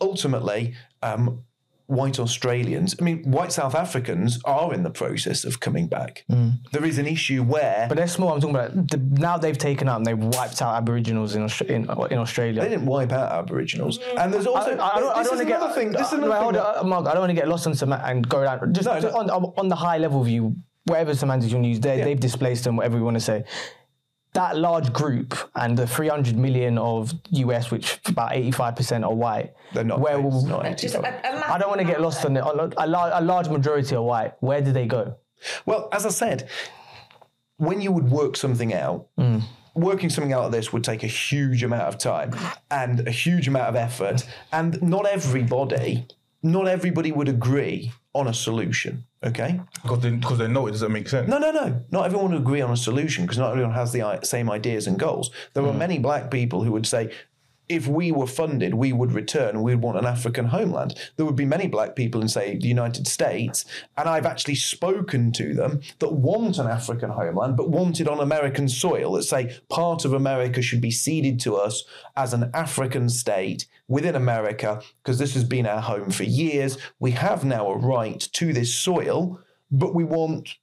ultimately, 0.00 0.74
um, 1.02 1.42
white 1.88 2.18
Australians, 2.20 2.94
I 3.00 3.02
mean, 3.02 3.22
white 3.24 3.50
South 3.50 3.74
Africans 3.74 4.38
are 4.44 4.72
in 4.74 4.82
the 4.82 4.90
process 4.90 5.44
of 5.44 5.58
coming 5.58 5.88
back. 5.88 6.24
There 6.72 6.84
is 6.84 6.98
an 6.98 7.06
issue 7.06 7.42
where 7.42 7.86
But 7.88 7.96
they're 7.96 8.06
small. 8.06 8.32
I'm 8.34 8.40
talking 8.40 8.54
about 8.54 8.88
the, 8.90 8.98
now 8.98 9.38
they've 9.38 9.56
taken 9.56 9.88
out 9.88 9.96
and 9.96 10.06
they've 10.06 10.18
wiped 10.36 10.60
out 10.60 10.74
Aboriginals 10.76 11.34
in 11.34 11.42
Austra- 11.44 11.68
in, 11.70 11.84
in 12.12 12.18
Australia. 12.18 12.60
they 12.60 12.68
didn't 12.68 12.84
wipe 12.86 13.10
out 13.10 13.32
Aboriginals. 13.32 13.98
And 14.18 14.32
there's 14.32 14.46
also, 14.46 14.76
I, 14.76 14.96
I 14.96 15.00
don't, 15.00 15.16
I 15.16 15.22
this 15.22 15.30
don't 15.30 15.40
is 15.40 15.46
want 15.46 15.48
to 15.48 15.54
another 15.56 15.66
get 15.68 15.74
thing. 15.74 15.92
This 15.92 16.06
is 16.08 16.12
uh, 16.12 16.16
another 16.16 16.30
wait, 16.30 16.36
thing 16.36 16.42
hold 16.42 16.54
that- 16.56 16.76
on, 16.76 16.88
Mark. 16.90 17.06
I 17.06 17.10
don't 17.12 17.20
want 17.20 17.30
to 17.30 17.34
get 17.34 17.48
lost 17.48 17.66
on 17.66 17.74
some 17.74 17.92
and 17.92 18.28
go 18.28 18.44
down 18.44 18.72
just, 18.74 18.86
No, 18.86 19.00
just 19.00 19.14
no. 19.14 19.20
On, 19.20 19.30
on 19.56 19.68
the 19.68 19.76
high 19.76 19.98
level 19.98 20.22
view. 20.22 20.56
Whatever 20.84 21.14
semantics 21.14 21.52
you 21.52 21.56
want 21.58 21.64
to 21.66 21.68
use, 21.68 21.80
they, 21.80 22.00
they've 22.02 22.18
displaced 22.20 22.64
them. 22.64 22.76
Whatever 22.76 22.96
you 22.96 23.04
want 23.04 23.16
to 23.16 23.20
say. 23.20 23.44
That 24.34 24.56
large 24.56 24.92
group 24.92 25.34
and 25.54 25.76
the 25.76 25.86
300 25.86 26.36
million 26.36 26.78
of 26.78 27.12
US, 27.30 27.70
which 27.70 27.98
about 28.06 28.32
85% 28.32 29.04
are 29.04 29.14
white. 29.14 29.54
They're 29.72 29.84
not. 29.84 30.00
Where 30.00 30.20
it's 30.20 30.22
will, 30.22 30.46
not 30.46 30.78
Just 30.78 30.94
a, 30.94 30.98
85. 30.98 31.24
a 31.24 31.52
I 31.52 31.58
don't 31.58 31.68
want 31.68 31.80
to 31.80 31.86
get 31.86 32.00
lost 32.00 32.24
on 32.24 32.36
it. 32.36 32.40
A, 32.40 32.82
a, 32.82 33.20
a 33.20 33.22
large 33.22 33.48
majority 33.48 33.96
are 33.96 34.02
white. 34.02 34.34
Where 34.40 34.60
do 34.60 34.72
they 34.72 34.86
go? 34.86 35.16
Well, 35.66 35.88
as 35.92 36.04
I 36.04 36.10
said, 36.10 36.48
when 37.56 37.80
you 37.80 37.92
would 37.92 38.10
work 38.10 38.36
something 38.36 38.72
out, 38.72 39.08
mm. 39.18 39.42
working 39.74 40.10
something 40.10 40.32
out 40.32 40.44
of 40.44 40.52
this 40.52 40.72
would 40.72 40.84
take 40.84 41.02
a 41.02 41.08
huge 41.08 41.62
amount 41.62 41.82
of 41.82 41.98
time 41.98 42.34
and 42.70 43.06
a 43.06 43.10
huge 43.10 43.48
amount 43.48 43.68
of 43.68 43.76
effort. 43.76 44.26
And 44.52 44.80
not 44.82 45.06
everybody, 45.06 46.06
not 46.42 46.68
everybody 46.68 47.12
would 47.12 47.28
agree 47.28 47.92
on 48.18 48.28
a 48.28 48.34
solution. 48.34 49.04
Okay? 49.24 49.60
Because 49.82 50.00
they, 50.00 50.10
because 50.10 50.38
they 50.38 50.46
know 50.48 50.66
it 50.66 50.72
doesn't 50.72 50.92
make 50.92 51.08
sense. 51.08 51.28
No, 51.28 51.38
no, 51.38 51.50
no. 51.50 51.84
Not 51.90 52.06
everyone 52.06 52.32
would 52.32 52.40
agree 52.40 52.60
on 52.60 52.70
a 52.70 52.76
solution 52.76 53.24
because 53.24 53.38
not 53.38 53.50
everyone 53.50 53.72
has 53.72 53.92
the 53.92 54.20
same 54.22 54.50
ideas 54.50 54.86
and 54.86 54.98
goals. 54.98 55.30
There 55.54 55.64
are 55.64 55.72
mm. 55.72 55.78
many 55.78 55.98
black 55.98 56.30
people 56.30 56.62
who 56.62 56.72
would 56.72 56.86
say, 56.86 57.12
if 57.68 57.86
we 57.86 58.12
were 58.12 58.26
funded, 58.26 58.74
we 58.74 58.92
would 58.92 59.12
return. 59.12 59.62
We'd 59.62 59.76
want 59.76 59.98
an 59.98 60.06
African 60.06 60.46
homeland. 60.46 60.98
There 61.16 61.26
would 61.26 61.36
be 61.36 61.44
many 61.44 61.66
black 61.66 61.96
people 61.96 62.20
in, 62.20 62.28
say, 62.28 62.56
the 62.56 62.68
United 62.68 63.06
States, 63.06 63.64
and 63.96 64.08
I've 64.08 64.26
actually 64.26 64.54
spoken 64.54 65.32
to 65.32 65.54
them 65.54 65.80
that 65.98 66.12
want 66.12 66.58
an 66.58 66.66
African 66.66 67.10
homeland, 67.10 67.56
but 67.56 67.70
want 67.70 68.00
it 68.00 68.08
on 68.08 68.20
American 68.20 68.68
soil. 68.68 69.12
That 69.12 69.24
say 69.24 69.58
part 69.68 70.04
of 70.04 70.12
America 70.12 70.62
should 70.62 70.80
be 70.80 70.90
ceded 70.90 71.40
to 71.40 71.56
us 71.56 71.84
as 72.16 72.32
an 72.32 72.50
African 72.54 73.08
state 73.08 73.66
within 73.88 74.14
America, 74.14 74.82
because 75.02 75.18
this 75.18 75.34
has 75.34 75.44
been 75.44 75.66
our 75.66 75.80
home 75.80 76.10
for 76.10 76.24
years. 76.24 76.78
We 76.98 77.12
have 77.12 77.44
now 77.44 77.70
a 77.70 77.78
right 77.78 78.20
to 78.20 78.52
this 78.52 78.74
soil, 78.74 79.40
but 79.70 79.94
we 79.94 80.04
want 80.04 80.56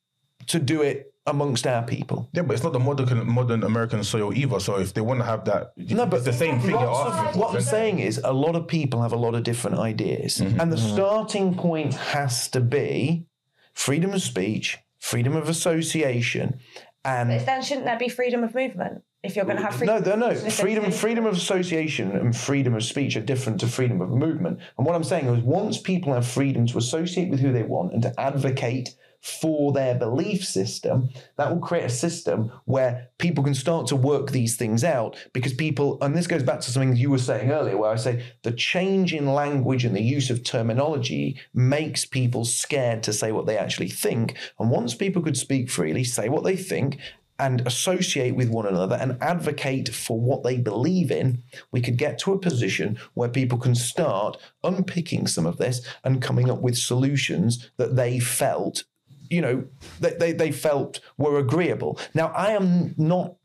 to 0.47 0.59
do 0.59 0.81
it 0.81 1.13
amongst 1.27 1.65
our 1.65 1.83
people. 1.83 2.29
Yeah, 2.33 2.43
but 2.43 2.53
it's 2.53 2.63
not 2.63 2.73
the 2.73 2.79
modern 2.79 3.27
modern 3.27 3.63
American 3.63 4.03
soil 4.03 4.33
either. 4.33 4.59
So 4.59 4.77
if 4.79 4.93
they 4.93 5.01
want 5.01 5.19
to 5.19 5.25
have 5.25 5.45
that, 5.45 5.73
No, 5.77 6.05
but 6.05 6.23
the 6.23 6.33
same 6.33 6.59
thing. 6.59 6.75
of- 6.75 7.35
what. 7.35 7.55
I'm 7.55 7.61
saying 7.61 7.99
is, 7.99 8.19
a 8.23 8.33
lot 8.33 8.55
of 8.55 8.67
people 8.67 9.01
have 9.01 9.13
a 9.13 9.17
lot 9.17 9.35
of 9.35 9.43
different 9.43 9.79
ideas, 9.79 10.37
mm-hmm. 10.37 10.59
and 10.59 10.71
the 10.71 10.77
mm-hmm. 10.77 10.95
starting 10.95 11.55
point 11.55 11.93
has 11.93 12.47
to 12.49 12.61
be 12.61 13.25
freedom 13.73 14.11
of 14.11 14.21
speech, 14.21 14.79
freedom 14.99 15.35
of 15.35 15.49
association, 15.49 16.59
and 17.05 17.29
But 17.29 17.45
then 17.45 17.61
shouldn't 17.61 17.85
there 17.85 17.99
be 17.99 18.09
freedom 18.09 18.43
of 18.43 18.55
movement 18.55 19.03
if 19.21 19.35
you're 19.35 19.45
going 19.45 19.57
to 19.57 19.63
have 19.63 19.75
freedom? 19.75 20.03
no, 20.03 20.15
no, 20.15 20.29
no. 20.29 20.49
Freedom, 20.49 20.91
freedom 20.91 21.25
of 21.27 21.35
association 21.35 22.11
and 22.11 22.35
freedom 22.35 22.73
of 22.73 22.83
speech 22.83 23.15
are 23.15 23.21
different 23.21 23.59
to 23.59 23.67
freedom 23.67 24.01
of 24.01 24.09
movement. 24.09 24.59
And 24.77 24.87
what 24.87 24.95
I'm 24.95 25.03
saying 25.03 25.27
is, 25.27 25.43
once 25.43 25.79
people 25.79 26.13
have 26.13 26.25
freedom 26.25 26.65
to 26.65 26.77
associate 26.79 27.29
with 27.29 27.39
who 27.39 27.53
they 27.53 27.63
want 27.63 27.93
and 27.93 28.01
to 28.01 28.19
advocate 28.19 28.95
for 29.25 29.73
their 29.73 29.95
belief 29.95 30.45
system, 30.45 31.09
that 31.35 31.49
will 31.49 31.59
create 31.59 31.85
a 31.85 31.89
system 31.89 32.51
where 32.65 33.09
people 33.17 33.43
can 33.43 33.55
start 33.55 33.87
to 33.87 33.95
work 33.95 34.29
these 34.29 34.55
things 34.55 34.83
out 34.83 35.17
because 35.33 35.51
people, 35.51 35.97
and 36.03 36.15
this 36.15 36.27
goes 36.27 36.43
back 36.43 36.59
to 36.59 36.69
something 36.69 36.95
you 36.95 37.09
were 37.09 37.17
saying 37.17 37.49
earlier, 37.49 37.75
where 37.75 37.89
I 37.89 37.95
say 37.95 38.23
the 38.43 38.51
change 38.51 39.15
in 39.15 39.33
language 39.33 39.83
and 39.83 39.95
the 39.95 40.01
use 40.01 40.29
of 40.29 40.43
terminology 40.43 41.39
makes 41.55 42.05
people 42.05 42.45
scared 42.45 43.01
to 43.03 43.13
say 43.13 43.31
what 43.31 43.47
they 43.47 43.57
actually 43.57 43.89
think. 43.89 44.37
And 44.59 44.69
once 44.69 44.93
people 44.93 45.23
could 45.23 45.37
speak 45.37 45.71
freely, 45.71 46.03
say 46.03 46.29
what 46.29 46.43
they 46.43 46.55
think, 46.55 46.99
and 47.39 47.65
associate 47.67 48.35
with 48.35 48.49
one 48.49 48.67
another 48.67 48.95
and 48.95 49.17
advocate 49.21 49.89
for 49.89 50.19
what 50.19 50.43
they 50.43 50.57
believe 50.57 51.09
in, 51.09 51.41
we 51.71 51.81
could 51.81 51.97
get 51.97 52.19
to 52.19 52.31
a 52.31 52.39
position 52.39 52.97
where 53.15 53.27
people 53.27 53.57
can 53.57 53.73
start 53.73 54.37
unpicking 54.63 55.25
some 55.25 55.47
of 55.47 55.57
this 55.57 55.81
and 56.03 56.21
coming 56.21 56.49
up 56.49 56.61
with 56.61 56.77
solutions 56.77 57.71
that 57.77 57.95
they 57.95 58.19
felt, 58.19 58.83
you 59.29 59.41
know, 59.41 59.65
that 59.99 60.19
they, 60.19 60.31
they 60.31 60.51
felt 60.51 60.99
were 61.17 61.37
agreeable. 61.37 61.99
Now, 62.13 62.27
I 62.27 62.51
am 62.51 62.93
not 62.97 63.35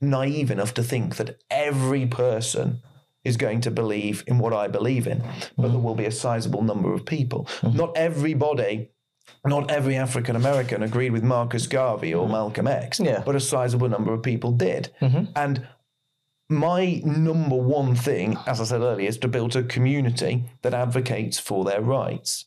naive 0.00 0.50
enough 0.50 0.74
to 0.74 0.82
think 0.82 1.16
that 1.16 1.38
every 1.50 2.06
person 2.06 2.80
is 3.24 3.36
going 3.36 3.60
to 3.62 3.70
believe 3.70 4.22
in 4.26 4.38
what 4.38 4.52
I 4.52 4.68
believe 4.68 5.06
in, 5.06 5.22
but 5.56 5.68
there 5.68 5.80
will 5.80 5.94
be 5.94 6.04
a 6.04 6.12
sizable 6.12 6.62
number 6.62 6.92
of 6.92 7.06
people. 7.06 7.44
Mm-hmm. 7.62 7.76
Not 7.76 7.96
everybody 7.96 8.90
not 9.46 9.70
every 9.70 9.96
African 9.96 10.36
American 10.36 10.82
agreed 10.82 11.12
with 11.12 11.22
Marcus 11.22 11.66
Garvey 11.66 12.14
or 12.14 12.24
mm-hmm. 12.24 12.32
Malcolm 12.32 12.66
X, 12.66 13.00
Yeah. 13.00 13.22
but 13.24 13.36
a 13.36 13.40
sizable 13.40 13.88
number 13.88 14.12
of 14.12 14.22
people 14.22 14.52
did. 14.52 14.90
Mm-hmm. 15.00 15.24
And 15.36 15.66
my 16.48 17.02
number 17.04 17.56
one 17.56 17.94
thing, 17.94 18.36
as 18.46 18.60
I 18.60 18.64
said 18.64 18.82
earlier, 18.82 19.08
is 19.08 19.18
to 19.18 19.28
build 19.28 19.56
a 19.56 19.62
community 19.62 20.44
that 20.62 20.74
advocates 20.74 21.38
for 21.38 21.64
their 21.64 21.80
rights. 21.80 22.46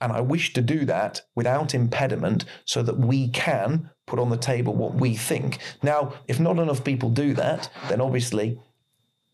And 0.00 0.12
I 0.12 0.20
wish 0.22 0.52
to 0.54 0.62
do 0.62 0.84
that 0.86 1.22
without 1.34 1.74
impediment 1.74 2.44
so 2.64 2.82
that 2.82 2.98
we 2.98 3.28
can 3.28 3.90
put 4.06 4.18
on 4.18 4.30
the 4.30 4.36
table 4.36 4.74
what 4.74 4.94
we 4.94 5.14
think. 5.16 5.58
Now, 5.82 6.14
if 6.28 6.40
not 6.40 6.58
enough 6.58 6.82
people 6.84 7.10
do 7.10 7.34
that, 7.34 7.68
then 7.88 8.00
obviously 8.00 8.58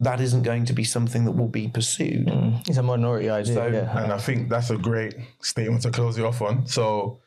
that 0.01 0.21
isn't 0.21 0.43
going 0.43 0.65
to 0.65 0.73
be 0.73 0.83
something 0.83 1.25
that 1.27 1.33
will 1.33 1.49
be 1.49 1.69
pursued. 1.69 2.27
Mm. 2.27 2.69
It's 2.69 2.77
a 2.79 2.83
minority 2.83 3.31
idea. 3.31 3.55
So- 3.55 3.67
yeah. 3.69 4.03
And 4.03 4.13
I 4.13 4.19
think 4.19 4.49
that's 4.49 4.71
a 4.71 4.77
great 4.77 5.15
statement 5.41 5.83
to 5.83 5.91
close 5.93 6.19
you 6.19 6.27
off 6.27 6.43
on. 6.43 6.67
So 6.67 7.21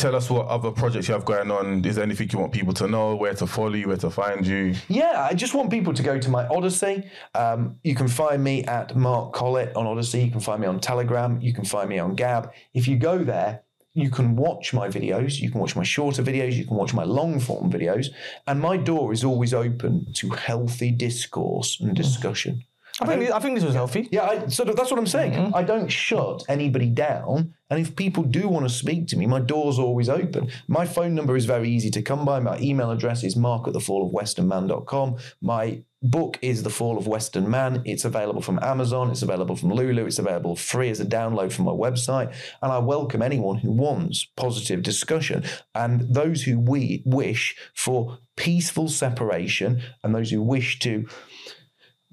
tell 0.00 0.16
us 0.16 0.30
what 0.30 0.46
other 0.46 0.70
projects 0.70 1.08
you 1.08 1.14
have 1.14 1.26
going 1.26 1.50
on. 1.50 1.84
Is 1.84 1.96
there 1.96 2.04
anything 2.04 2.28
you 2.32 2.38
want 2.38 2.52
people 2.52 2.72
to 2.74 2.88
know, 2.88 3.14
where 3.16 3.34
to 3.34 3.46
follow 3.46 3.74
you, 3.74 3.88
where 3.88 3.98
to 3.98 4.10
find 4.10 4.46
you? 4.46 4.74
Yeah, 4.88 5.26
I 5.30 5.34
just 5.34 5.54
want 5.54 5.70
people 5.70 5.92
to 5.92 6.02
go 6.02 6.18
to 6.18 6.30
my 6.30 6.46
Odysee. 6.48 7.04
Um, 7.34 7.76
you 7.84 7.94
can 7.94 8.08
find 8.08 8.42
me 8.42 8.64
at 8.64 8.96
Mark 8.96 9.34
Collett 9.34 9.76
on 9.76 9.86
Odysee. 9.86 10.24
You 10.24 10.30
can 10.30 10.40
find 10.40 10.60
me 10.60 10.66
on 10.66 10.80
Telegram. 10.80 11.40
You 11.40 11.52
can 11.52 11.64
find 11.64 11.88
me 11.88 11.98
on 11.98 12.14
Gab. 12.14 12.50
If 12.72 12.88
you 12.88 12.96
go 12.96 13.22
there, 13.22 13.62
you 13.92 14.08
can 14.08 14.36
watch 14.36 14.72
my 14.72 14.88
videos. 14.88 15.40
You 15.40 15.50
can 15.50 15.60
watch 15.60 15.76
my 15.76 15.82
shorter 15.82 16.22
videos. 16.22 16.54
You 16.54 16.64
can 16.64 16.76
watch 16.76 16.94
my 16.94 17.04
long 17.04 17.38
form 17.38 17.70
videos. 17.70 18.06
And 18.46 18.60
my 18.60 18.78
door 18.78 19.12
is 19.12 19.22
always 19.22 19.52
open 19.52 20.06
to 20.14 20.30
healthy 20.30 20.90
discourse 20.92 21.78
and 21.80 21.94
discussion. 21.94 22.64
I 23.00 23.06
think 23.06 23.30
I 23.30 23.38
think 23.38 23.54
this 23.54 23.64
was 23.64 23.74
healthy. 23.74 24.08
Yeah, 24.10 24.26
I, 24.26 24.46
sort 24.48 24.68
of. 24.68 24.76
That's 24.76 24.90
what 24.90 24.98
I'm 24.98 25.06
saying. 25.06 25.32
Mm-hmm. 25.32 25.54
I 25.54 25.62
don't 25.62 25.88
shut 25.88 26.44
anybody 26.48 26.88
down, 26.88 27.54
and 27.70 27.80
if 27.80 27.96
people 27.96 28.22
do 28.22 28.48
want 28.48 28.68
to 28.68 28.74
speak 28.74 29.06
to 29.08 29.16
me, 29.16 29.26
my 29.26 29.40
door's 29.40 29.78
always 29.78 30.08
open. 30.08 30.50
My 30.68 30.84
phone 30.84 31.14
number 31.14 31.36
is 31.36 31.46
very 31.46 31.70
easy 31.70 31.90
to 31.92 32.02
come 32.02 32.24
by. 32.24 32.40
My 32.40 32.58
email 32.58 32.90
address 32.90 33.24
is 33.24 33.36
mark 33.36 33.66
at 33.68 33.74
thefallofwesternman.com. 33.74 35.16
My 35.40 35.82
book 36.02 36.38
is 36.40 36.62
The 36.62 36.70
Fall 36.70 36.96
of 36.96 37.06
Western 37.06 37.48
Man. 37.50 37.82
It's 37.84 38.04
available 38.04 38.40
from 38.40 38.58
Amazon. 38.62 39.10
It's 39.10 39.22
available 39.22 39.56
from 39.56 39.70
Lulu. 39.70 40.06
It's 40.06 40.18
available 40.18 40.56
free 40.56 40.88
as 40.88 41.00
a 41.00 41.04
download 41.04 41.52
from 41.52 41.66
my 41.66 41.72
website. 41.72 42.34
And 42.62 42.72
I 42.72 42.78
welcome 42.78 43.22
anyone 43.22 43.58
who 43.58 43.70
wants 43.70 44.26
positive 44.36 44.82
discussion 44.82 45.44
and 45.74 46.14
those 46.14 46.42
who 46.42 46.58
we 46.58 47.02
wish 47.04 47.54
for 47.74 48.18
peaceful 48.36 48.88
separation 48.88 49.82
and 50.02 50.14
those 50.14 50.30
who 50.30 50.42
wish 50.42 50.78
to 50.78 51.06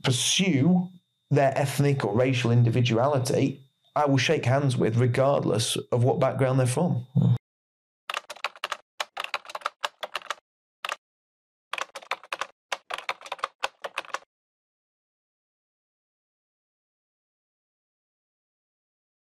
pursue 0.08 0.88
their 1.32 1.52
ethnic 1.58 2.06
or 2.06 2.16
racial 2.16 2.50
individuality, 2.50 3.60
I 3.94 4.06
will 4.06 4.18
shake 4.18 4.46
hands 4.46 4.78
with 4.78 4.96
regardless 4.96 5.76
of 5.92 6.06
what 6.06 6.18
background 6.18 6.60
they're 6.60 6.66
from. 6.66 7.06
Hmm. 7.14 7.36